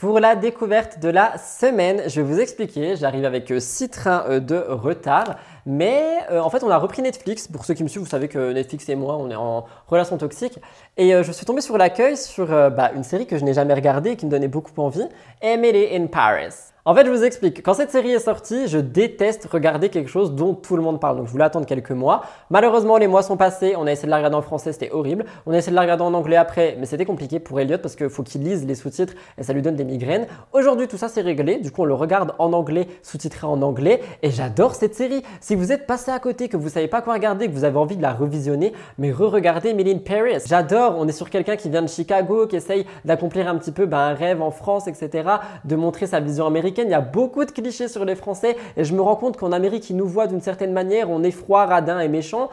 Pour 0.00 0.18
la 0.18 0.34
découverte 0.34 0.98
de 0.98 1.10
la 1.10 1.36
semaine, 1.36 2.04
je 2.06 2.22
vais 2.22 2.26
vous 2.26 2.40
expliquer, 2.40 2.96
j'arrive 2.96 3.26
avec 3.26 3.52
6 3.58 3.90
trains 3.90 4.24
euh, 4.30 4.40
de 4.40 4.56
retard, 4.56 5.36
mais 5.66 6.20
euh, 6.30 6.40
en 6.40 6.48
fait 6.48 6.64
on 6.64 6.70
a 6.70 6.78
repris 6.78 7.02
Netflix, 7.02 7.46
pour 7.46 7.66
ceux 7.66 7.74
qui 7.74 7.82
me 7.82 7.88
suivent, 7.88 8.04
vous 8.04 8.08
savez 8.08 8.26
que 8.26 8.50
Netflix 8.54 8.88
et 8.88 8.94
moi 8.94 9.18
on 9.18 9.30
est 9.30 9.34
en 9.34 9.66
relation 9.88 10.16
toxique, 10.16 10.58
et 10.96 11.14
euh, 11.14 11.22
je 11.22 11.32
suis 11.32 11.44
tombé 11.44 11.60
sur 11.60 11.76
l'accueil 11.76 12.16
sur 12.16 12.50
euh, 12.50 12.70
bah, 12.70 12.92
une 12.96 13.04
série 13.04 13.26
que 13.26 13.36
je 13.36 13.44
n'ai 13.44 13.52
jamais 13.52 13.74
regardée 13.74 14.12
et 14.12 14.16
qui 14.16 14.24
me 14.24 14.30
donnait 14.30 14.48
beaucoup 14.48 14.72
envie, 14.80 15.06
Emily 15.42 15.94
in 15.94 16.06
Paris. 16.06 16.69
En 16.86 16.94
fait, 16.94 17.04
je 17.04 17.10
vous 17.10 17.24
explique. 17.24 17.62
Quand 17.62 17.74
cette 17.74 17.90
série 17.90 18.12
est 18.12 18.20
sortie, 18.20 18.66
je 18.66 18.78
déteste 18.78 19.46
regarder 19.52 19.90
quelque 19.90 20.08
chose 20.08 20.34
dont 20.34 20.54
tout 20.54 20.76
le 20.76 20.82
monde 20.82 20.98
parle. 20.98 21.18
Donc, 21.18 21.26
je 21.26 21.32
voulais 21.32 21.44
attendre 21.44 21.66
quelques 21.66 21.90
mois. 21.90 22.22
Malheureusement, 22.48 22.96
les 22.96 23.06
mois 23.06 23.22
sont 23.22 23.36
passés. 23.36 23.74
On 23.76 23.86
a 23.86 23.92
essayé 23.92 24.06
de 24.06 24.10
la 24.10 24.16
regarder 24.16 24.36
en 24.36 24.40
français, 24.40 24.72
c'était 24.72 24.90
horrible. 24.90 25.26
On 25.44 25.52
a 25.52 25.58
essayé 25.58 25.72
de 25.72 25.76
la 25.76 25.82
regarder 25.82 26.04
en 26.04 26.14
anglais 26.14 26.36
après, 26.36 26.76
mais 26.80 26.86
c'était 26.86 27.04
compliqué 27.04 27.38
pour 27.38 27.60
Elliot 27.60 27.76
parce 27.76 27.96
qu'il 27.96 28.08
faut 28.08 28.22
qu'il 28.22 28.42
lise 28.42 28.64
les 28.64 28.74
sous-titres 28.74 29.12
et 29.36 29.42
ça 29.42 29.52
lui 29.52 29.60
donne 29.60 29.76
des 29.76 29.84
migraines. 29.84 30.26
Aujourd'hui, 30.54 30.88
tout 30.88 30.96
ça 30.96 31.10
c'est 31.10 31.20
réglé. 31.20 31.58
Du 31.58 31.70
coup, 31.70 31.82
on 31.82 31.84
le 31.84 31.92
regarde 31.92 32.32
en 32.38 32.54
anglais, 32.54 32.88
sous-titré 33.02 33.46
en 33.46 33.60
anglais. 33.60 34.00
Et 34.22 34.30
j'adore 34.30 34.74
cette 34.74 34.94
série. 34.94 35.22
Si 35.42 35.54
vous 35.54 35.72
êtes 35.72 35.86
passé 35.86 36.10
à 36.10 36.18
côté, 36.18 36.48
que 36.48 36.56
vous 36.56 36.70
savez 36.70 36.88
pas 36.88 37.02
quoi 37.02 37.12
regarder, 37.12 37.46
que 37.46 37.52
vous 37.52 37.64
avez 37.64 37.78
envie 37.78 37.98
de 37.98 38.02
la 38.02 38.14
revisionner, 38.14 38.72
mais 38.96 39.12
re-regardez 39.12 39.68
Emily 39.68 39.92
in 39.92 39.98
Paris. 39.98 40.42
J'adore. 40.46 40.94
On 40.96 41.06
est 41.06 41.12
sur 41.12 41.28
quelqu'un 41.28 41.56
qui 41.56 41.68
vient 41.68 41.82
de 41.82 41.88
Chicago, 41.88 42.46
qui 42.46 42.56
essaye 42.56 42.86
d'accomplir 43.04 43.48
un 43.48 43.58
petit 43.58 43.72
peu 43.72 43.84
bah, 43.84 43.98
un 43.98 44.14
rêve 44.14 44.40
en 44.40 44.50
France, 44.50 44.86
etc. 44.86 45.28
De 45.66 45.76
montrer 45.76 46.06
sa 46.06 46.20
vision 46.20 46.46
américaine. 46.46 46.69
Il 46.78 46.90
y 46.90 46.94
a 46.94 47.00
beaucoup 47.00 47.44
de 47.44 47.50
clichés 47.50 47.88
sur 47.88 48.04
les 48.04 48.14
Français 48.14 48.56
et 48.76 48.84
je 48.84 48.94
me 48.94 49.00
rends 49.00 49.16
compte 49.16 49.36
qu'en 49.36 49.52
Amérique, 49.52 49.90
ils 49.90 49.96
nous 49.96 50.06
voient 50.06 50.26
d'une 50.26 50.40
certaine 50.40 50.72
manière, 50.72 51.10
on 51.10 51.22
est 51.22 51.30
froid, 51.30 51.66
radin 51.66 52.00
et 52.00 52.08
méchant. 52.08 52.48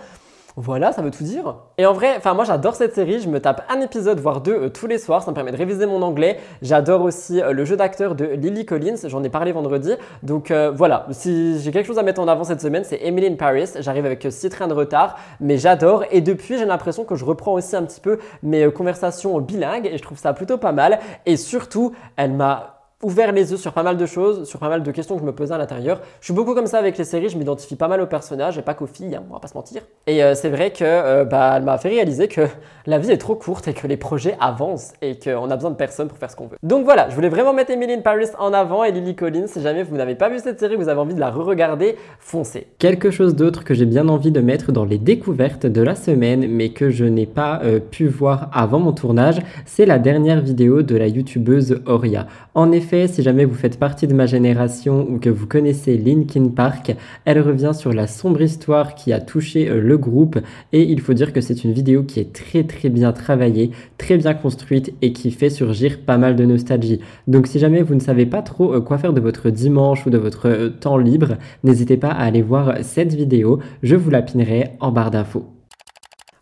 Voilà, 0.60 0.91
ça 0.91 1.03
veut 1.03 1.11
tout 1.11 1.23
dire. 1.23 1.56
Et 1.77 1.85
en 1.85 1.94
vrai, 1.94 2.15
enfin 2.18 2.34
moi 2.34 2.44
j'adore 2.44 2.73
cette 2.73 2.95
série, 2.95 3.19
je 3.19 3.30
me 3.30 3.39
tape 3.39 3.64
un 3.69 3.80
épisode 3.80 4.19
voire 4.19 4.41
deux 4.41 4.56
euh, 4.56 4.69
tous 4.69 4.88
les 4.88 4.98
soirs, 4.98 5.22
ça 5.22 5.30
me 5.30 5.35
permet 5.35 5.52
de 5.52 5.57
réviser 5.57 5.85
mon 5.85 6.02
anglais. 6.02 6.39
J'adore 6.64 7.03
aussi 7.03 7.39
euh, 7.39 7.52
le 7.52 7.64
jeu 7.64 7.77
d'acteur 7.77 8.15
de 8.15 8.26
Lily 8.26 8.65
Collins, 8.65 8.95
j'en 9.03 9.23
ai 9.23 9.30
parlé 9.30 9.52
vendredi. 9.52 9.91
Donc 10.23 10.49
euh, 10.49 10.72
voilà, 10.73 11.06
si 11.11 11.60
j'ai 11.60 11.69
quelque 11.69 11.85
chose 11.85 11.99
à 11.99 12.03
mettre 12.03 12.19
en 12.19 12.27
avant 12.27 12.44
cette 12.44 12.60
semaine, 12.60 12.84
c'est 12.84 12.99
Emily 13.03 13.27
in 13.27 13.35
Paris. 13.35 13.69
J'arrive 13.81 14.07
avec 14.07 14.26
6 14.27 14.49
trains 14.49 14.68
de 14.68 14.73
retard, 14.73 15.19
mais 15.39 15.60
j'adore 15.60 16.06
et 16.10 16.22
depuis 16.22 16.57
j'ai 16.57 16.65
l'impression 16.65 17.03
que 17.03 17.14
je 17.14 17.23
reprends 17.23 17.53
aussi 17.53 17.76
un 17.76 17.84
petit 17.84 18.02
peu 18.02 18.18
mes 18.41 18.72
conversations 18.72 19.39
bilingues 19.39 19.85
et 19.85 19.99
je 19.99 20.02
trouve 20.02 20.18
ça 20.18 20.34
plutôt 20.34 20.57
pas 20.57 20.72
mal 20.72 20.98
et 21.27 21.38
surtout, 21.38 21.94
elle 22.15 22.34
m'a 22.34 22.76
ouvert 23.03 23.32
les 23.32 23.52
yeux 23.52 23.57
sur 23.57 23.74
pas 23.74 23.84
mal 23.84 23.95
de 23.95 24.06
choses, 24.07 24.45
sur 24.45 24.60
pas 24.60 24.69
mal 24.69 24.82
de 24.82 24.91
questions 24.91 25.15
que 25.15 25.22
je 25.22 25.26
me 25.26 25.32
posais 25.32 25.53
à 25.53 25.57
l'intérieur. 25.60 26.02
Je 26.19 26.26
suis 26.26 26.34
beaucoup 26.34 26.56
comme 26.56 26.65
ça 26.65 26.80
avec 26.80 26.98
les 26.98 27.03
séries, 27.03 27.30
je 27.30 27.38
m'identifie 27.38 27.76
pas 27.76 27.88
mal 27.88 28.02
aux 28.02 28.07
personnages 28.07 28.57
et 28.57 28.64
pas 28.64 28.74
qu'aux 28.74 28.88
filles, 28.88 29.15
hein, 29.15 29.24
on 29.30 29.34
va 29.34 29.40
pas 29.40 29.48
se 29.48 29.53
mentir. 29.53 29.84
Et 30.07 30.24
euh, 30.24 30.34
c'est 30.34 30.49
vrai 30.49 30.72
que 30.72 30.84
euh, 30.84 31.24
bah, 31.24 31.53
elle 31.56 31.64
m'a 31.64 31.78
fait 31.78 31.90
réaliser 31.90 32.28
que 32.28 32.41
la 32.88 32.98
vie 32.98 33.11
est 33.11 33.19
trop 33.19 33.36
courte 33.36 33.68
et 33.68 33.74
que 33.74 33.86
les 33.86 33.98
projets 33.98 34.36
avancent 34.40 34.94
et 35.03 35.19
qu'on 35.19 35.52
a 35.52 35.56
besoin 35.56 35.69
de 35.69 35.76
personne 35.76 36.07
pour 36.07 36.18
faire 36.18 36.32
ce 36.32 36.36
qu'on 36.36 36.48
veut. 36.48 36.57
Donc 36.64 36.86
voilà, 36.86 37.07
je 37.10 37.15
voulais 37.15 37.30
vraiment 37.30 37.53
mettre 37.53 37.69
Emily 37.69 37.94
in 37.94 38.02
Paris 38.02 38.30
en 38.40 38.52
avant 38.52 38.84
et 38.84 38.91
Lily 38.91 39.15
Collins. 39.15 39.48
Si 39.48 39.61
jamais 39.61 39.84
vous 39.84 39.95
n'avez 39.95 40.15
pas 40.15 40.30
vu 40.30 40.40
cette 40.40 40.60
série, 40.60 40.76
vous 40.76 40.90
avez 40.90 40.99
envie 40.99 41.14
de 41.14 41.19
la 41.19 41.30
re-regarder, 41.30 41.98
foncez. 42.19 42.65
Quelque 42.80 43.11
chose 43.11 43.36
d'autre 43.36 43.64
que 43.64 43.76
j'ai 43.76 43.86
bien 43.86 44.10
envie 44.10 44.32
de 44.32 44.41
mettre 44.41 44.72
dans 44.72 44.86
les 44.86 44.98
découvertes 44.98 45.68
de 45.68 45.82
la 45.84 45.94
semaine, 45.94 46.48
mais 46.49 46.69
que 46.69 46.90
je 46.90 47.06
n'ai 47.06 47.28
pas 47.28 47.61
euh, 47.64 47.80
pu 47.80 48.07
voir 48.07 48.49
avant 48.53 48.80
mon 48.80 48.91
tournage, 48.91 49.38
c'est 49.65 49.86
la 49.86 49.99
dernière 49.99 50.41
vidéo 50.41 50.82
de 50.82 50.95
la 50.95 51.07
youtubeuse 51.07 51.82
Oria. 51.86 52.26
En 52.56 52.72
effet, 52.72 52.86
si 52.88 53.22
jamais 53.22 53.43
vous 53.43 53.55
faites 53.55 53.77
partie 53.77 54.07
de 54.07 54.14
ma 54.14 54.27
génération 54.27 55.05
ou 55.09 55.19
que 55.19 55.30
vous 55.30 55.45
connaissez 55.45 55.97
Linkin 55.97 56.47
Park, 56.47 56.95
elle 57.26 57.41
revient 57.41 57.73
sur 57.73 57.91
la 57.91 58.07
sombre 58.07 58.41
histoire 58.41 58.95
qui 58.95 59.11
a 59.11 59.19
touché 59.19 59.68
euh, 59.68 59.81
le 59.81 59.97
groupe 59.97 60.39
et 60.72 60.84
il 60.84 61.01
faut 61.01 61.14
dire 61.14 61.34
que 61.34 61.41
c'est 61.41 61.65
une 61.65 61.73
vidéo 61.73 62.03
qui 62.03 62.22
est 62.22 62.34
très 62.34 62.64
très 62.64 62.88
bien 62.88 63.11
travaillée, 63.11 63.72
très 63.97 64.18
bien 64.18 64.34
construite 64.34 64.93
et 65.01 65.11
qui 65.11 65.31
fait 65.31 65.49
surgir 65.49 65.99
pas 65.99 66.18
mal 66.18 66.38
de 66.38 66.45
nostalgie. 66.45 67.01
Donc 67.27 67.47
si 67.47 67.59
jamais 67.59 67.81
vous 67.81 67.95
ne 67.95 67.99
savez 67.99 68.26
pas 68.26 68.41
trop 68.41 68.73
euh, 68.73 68.80
quoi 68.80 68.97
faire 68.97 69.14
de 69.14 69.22
votre 69.22 69.49
dimanche 69.49 70.05
ou 70.05 70.09
de 70.09 70.18
votre 70.18 70.47
euh, 70.47 70.69
temps 70.69 70.97
libre, 70.97 71.35
n'hésitez 71.65 71.97
pas 71.97 72.11
à 72.11 72.23
aller 72.23 72.41
voir 72.41 72.77
cette 72.84 73.14
vidéo, 73.14 73.59
je 73.84 73.97
vous 73.97 74.09
la 74.09 74.22
pinerai 74.22 74.72
en 74.80 74.91
barre 74.91 75.11
d'infos. 75.11 75.56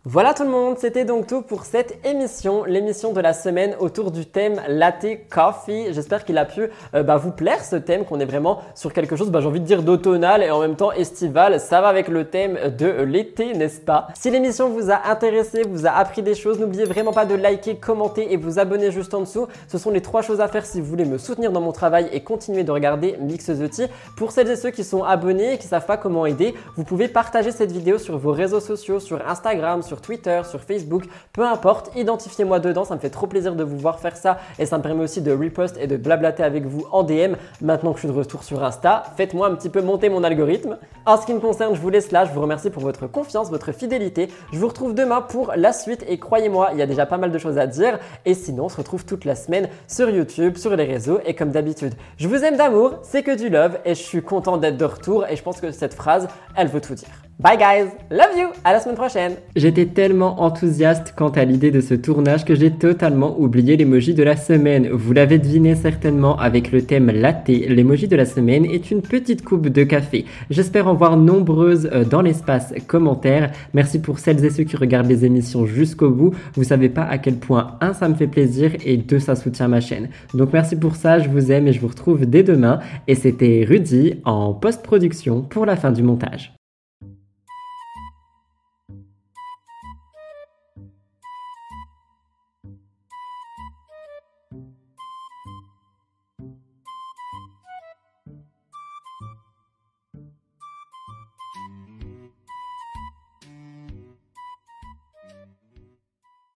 Voilà 0.08 0.36
tout 0.36 0.44
le 0.44 0.50
monde, 0.50 0.78
c'était 0.78 1.04
donc 1.04 1.26
tout 1.26 1.42
pour 1.42 1.66
cette 1.66 1.98
émission, 2.06 2.64
l'émission 2.64 3.12
de 3.12 3.20
la 3.20 3.34
semaine 3.34 3.76
autour 3.80 4.12
du 4.12 4.28
thème 4.28 4.62
latte 4.68 5.08
coffee. 5.32 5.92
J'espère 5.94 6.26
qu'il 6.26 6.38
a 6.38 6.46
pu 6.46 6.70
euh, 6.94 7.02
bah, 7.02 7.18
vous 7.18 7.32
plaire 7.32 7.66
ce 7.66 7.76
thème, 7.76 8.06
qu'on 8.06 8.20
est 8.20 8.26
vraiment 8.26 8.60
sur 8.76 8.94
quelque 8.94 9.16
chose, 9.16 9.32
bah, 9.32 9.42
j'ai 9.42 9.48
envie 9.48 9.62
de 9.62 9.66
dire 9.66 9.82
d'automnal 9.82 10.44
et 10.44 10.52
en 10.52 10.60
même 10.60 10.76
temps 10.76 10.92
estival. 10.92 11.60
Ça 11.60 11.82
va 11.82 11.88
avec 11.88 12.08
le 12.08 12.26
thème 12.26 12.60
de 12.78 13.02
l'été, 13.02 13.56
n'est-ce 13.56 13.82
pas? 13.82 14.10
Si 14.14 14.30
l'émission 14.30 14.70
vous 14.70 14.92
a 14.92 15.10
intéressé, 15.10 15.64
vous 15.68 15.88
a 15.88 15.90
appris 15.90 16.22
des 16.22 16.36
choses, 16.36 16.60
n'oubliez 16.60 16.86
vraiment 16.86 17.12
pas 17.12 17.26
de 17.26 17.34
liker, 17.34 17.78
commenter 17.78 18.32
et 18.32 18.38
vous 18.38 18.60
abonner 18.60 18.92
juste 18.92 19.16
en 19.16 19.22
dessous. 19.22 19.48
Ce 19.68 19.80
sont 19.80 19.90
les 19.90 20.02
trois 20.02 20.22
choses 20.22 20.40
à 20.40 20.48
faire 20.48 20.68
si 20.68 20.82
vous 20.82 20.86
voulez 20.86 21.06
me 21.06 21.18
soutenir 21.18 21.52
dans 21.52 21.62
mon 21.62 21.72
travail 21.72 22.10
et 22.12 22.22
continuer 22.22 22.64
de 22.64 22.72
regarder 22.72 23.18
Mix 23.20 23.48
the 23.48 23.90
Pour 24.16 24.34
celles 24.34 24.52
et 24.52 24.56
ceux 24.56 24.70
qui 24.70 24.84
sont 24.84 25.04
abonnés 25.04 25.54
et 25.54 25.58
qui 25.58 25.66
savent 25.66 25.88
pas 25.88 25.98
comment 25.98 26.28
aider, 26.28 26.54
vous 26.76 26.84
pouvez 26.84 27.08
partager 27.08 27.50
cette 27.50 27.72
vidéo 27.72 27.98
sur 27.98 28.20
vos 28.20 28.34
réseaux 28.34 28.60
sociaux, 28.60 29.00
sur 29.00 29.28
Instagram, 29.28 29.82
sur 29.82 29.95
Twitter, 30.02 30.42
sur 30.50 30.62
Facebook, 30.62 31.04
peu 31.34 31.46
importe, 31.46 31.92
identifiez-moi 31.96 32.60
dedans, 32.60 32.86
ça 32.86 32.96
me 32.96 33.00
fait 33.00 33.10
trop 33.10 33.28
plaisir 33.28 33.56
de 33.56 33.64
vous 33.64 33.78
voir 33.78 34.00
faire 34.00 34.18
ça 34.18 34.38
et 34.60 34.66
ça 34.66 34.78
me 34.78 34.84
permet 34.84 35.04
aussi 35.04 35.22
de 35.22 35.32
repost 35.32 35.78
et 35.80 35.88
de 35.88 35.98
blablater 35.98 36.44
avec 36.44 36.66
vous 36.66 36.86
en 36.92 37.04
DM. 37.04 37.36
Maintenant 37.62 37.92
que 37.92 37.98
je 37.98 38.08
suis 38.08 38.14
de 38.14 38.18
retour 38.18 38.44
sur 38.44 38.64
Insta, 38.64 39.04
faites-moi 39.18 39.48
un 39.48 39.56
petit 39.56 39.70
peu 39.70 39.82
monter 39.82 40.10
mon 40.10 40.24
algorithme. 40.24 40.78
En 41.06 41.20
ce 41.20 41.26
qui 41.26 41.34
me 41.34 41.40
concerne, 41.40 41.76
je 41.76 41.82
vous 41.82 41.90
laisse 41.90 42.12
là, 42.12 42.26
je 42.26 42.32
vous 42.32 42.42
remercie 42.42 42.70
pour 42.70 42.82
votre 42.82 43.08
confiance, 43.08 43.50
votre 43.50 43.72
fidélité. 43.72 44.30
Je 44.52 44.60
vous 44.60 44.68
retrouve 44.68 44.94
demain 44.94 45.22
pour 45.22 45.54
la 45.56 45.74
suite 45.74 46.04
et 46.08 46.18
croyez-moi, 46.18 46.70
il 46.74 46.80
y 46.80 46.82
a 46.82 46.88
déjà 46.88 47.06
pas 47.06 47.18
mal 47.18 47.32
de 47.32 47.38
choses 47.38 47.58
à 47.58 47.68
dire 47.68 48.00
et 48.26 48.34
sinon 48.34 48.66
on 48.66 48.70
se 48.70 48.78
retrouve 48.78 49.06
toute 49.06 49.26
la 49.26 49.36
semaine 49.36 49.70
sur 49.88 50.10
YouTube, 50.10 50.58
sur 50.58 50.76
les 50.76 50.86
réseaux 50.86 51.20
et 51.26 51.34
comme 51.34 51.52
d'habitude, 51.52 51.94
je 52.18 52.28
vous 52.28 52.44
aime 52.44 52.58
d'amour, 52.58 53.00
c'est 53.04 53.24
que 53.24 53.36
du 53.36 53.50
love 53.50 53.80
et 53.86 53.96
je 53.96 54.02
suis 54.02 54.22
content 54.22 54.58
d'être 54.58 54.78
de 54.78 54.86
retour 54.86 55.26
et 55.28 55.36
je 55.36 55.44
pense 55.44 55.60
que 55.62 55.72
cette 55.72 55.94
phrase, 55.94 56.28
elle 56.56 56.68
veut 56.68 56.82
tout 56.82 56.96
dire. 56.96 57.25
Bye 57.38 57.58
guys, 57.58 57.90
love 58.12 58.38
you, 58.38 58.48
à 58.64 58.72
la 58.72 58.80
semaine 58.80 58.96
prochaine. 58.96 59.34
J'étais 59.58 59.88
tellement 59.88 60.42
enthousiaste 60.42 61.14
quant 61.18 61.32
à 61.32 61.44
l'idée 61.44 61.70
de 61.70 61.82
ce 61.82 61.94
tournage 61.94 62.46
que 62.46 62.56
j'ai 62.56 62.72
totalement 62.72 63.38
oublié 63.38 63.76
l'emoji 63.76 64.14
de 64.14 64.24
la 64.24 64.38
semaine. 64.38 64.88
Vous 64.90 65.12
l'avez 65.12 65.38
deviné 65.38 65.76
certainement 65.76 66.40
avec 66.40 66.72
le 66.72 66.82
thème 66.84 67.12
latte, 67.12 67.50
l'emoji 67.50 68.08
de 68.08 68.16
la 68.16 68.26
semaine 68.26 68.64
est 68.64 68.90
une 68.90 69.02
petite 69.02 69.44
coupe 69.44 69.68
de 69.68 69.84
café. 69.84 70.24
J'espère 70.50 70.88
en 70.88 70.94
voir 70.94 71.18
nombreuses 71.18 71.90
euh, 71.92 72.06
dans 72.06 72.22
l'espace 72.22 72.74
commentaire. 72.88 73.52
Merci 73.74 74.00
pour 74.00 74.20
celles 74.20 74.44
et 74.46 74.50
ceux 74.50 74.64
qui 74.64 74.78
regardent 74.78 75.10
les 75.10 75.26
émissions 75.26 75.66
jusqu'au 75.66 76.12
bout. 76.12 76.34
Vous 76.54 76.64
savez 76.64 76.88
pas 76.88 77.04
à 77.04 77.18
quel 77.18 77.36
point 77.36 77.76
un 77.82 77.92
ça 77.92 78.08
me 78.08 78.16
fait 78.16 78.28
plaisir 78.28 78.72
et 78.86 78.96
deux 78.96 79.20
ça 79.20 79.36
soutient 79.36 79.68
ma 79.68 79.82
chaîne. 79.82 80.08
Donc 80.34 80.54
merci 80.54 80.78
pour 80.78 80.96
ça, 80.96 81.20
je 81.20 81.28
vous 81.28 81.52
aime 81.52 81.68
et 81.68 81.74
je 81.74 81.82
vous 81.82 81.90
retrouve 81.90 82.26
dès 82.26 82.44
demain. 82.44 82.80
Et 83.10 83.16
c'était 83.16 83.66
Rudy 83.68 84.22
en 84.24 84.54
post-production 84.54 85.42
pour 85.42 85.66
la 85.66 85.76
fin 85.76 85.92
du 85.92 86.02
montage. 86.02 86.55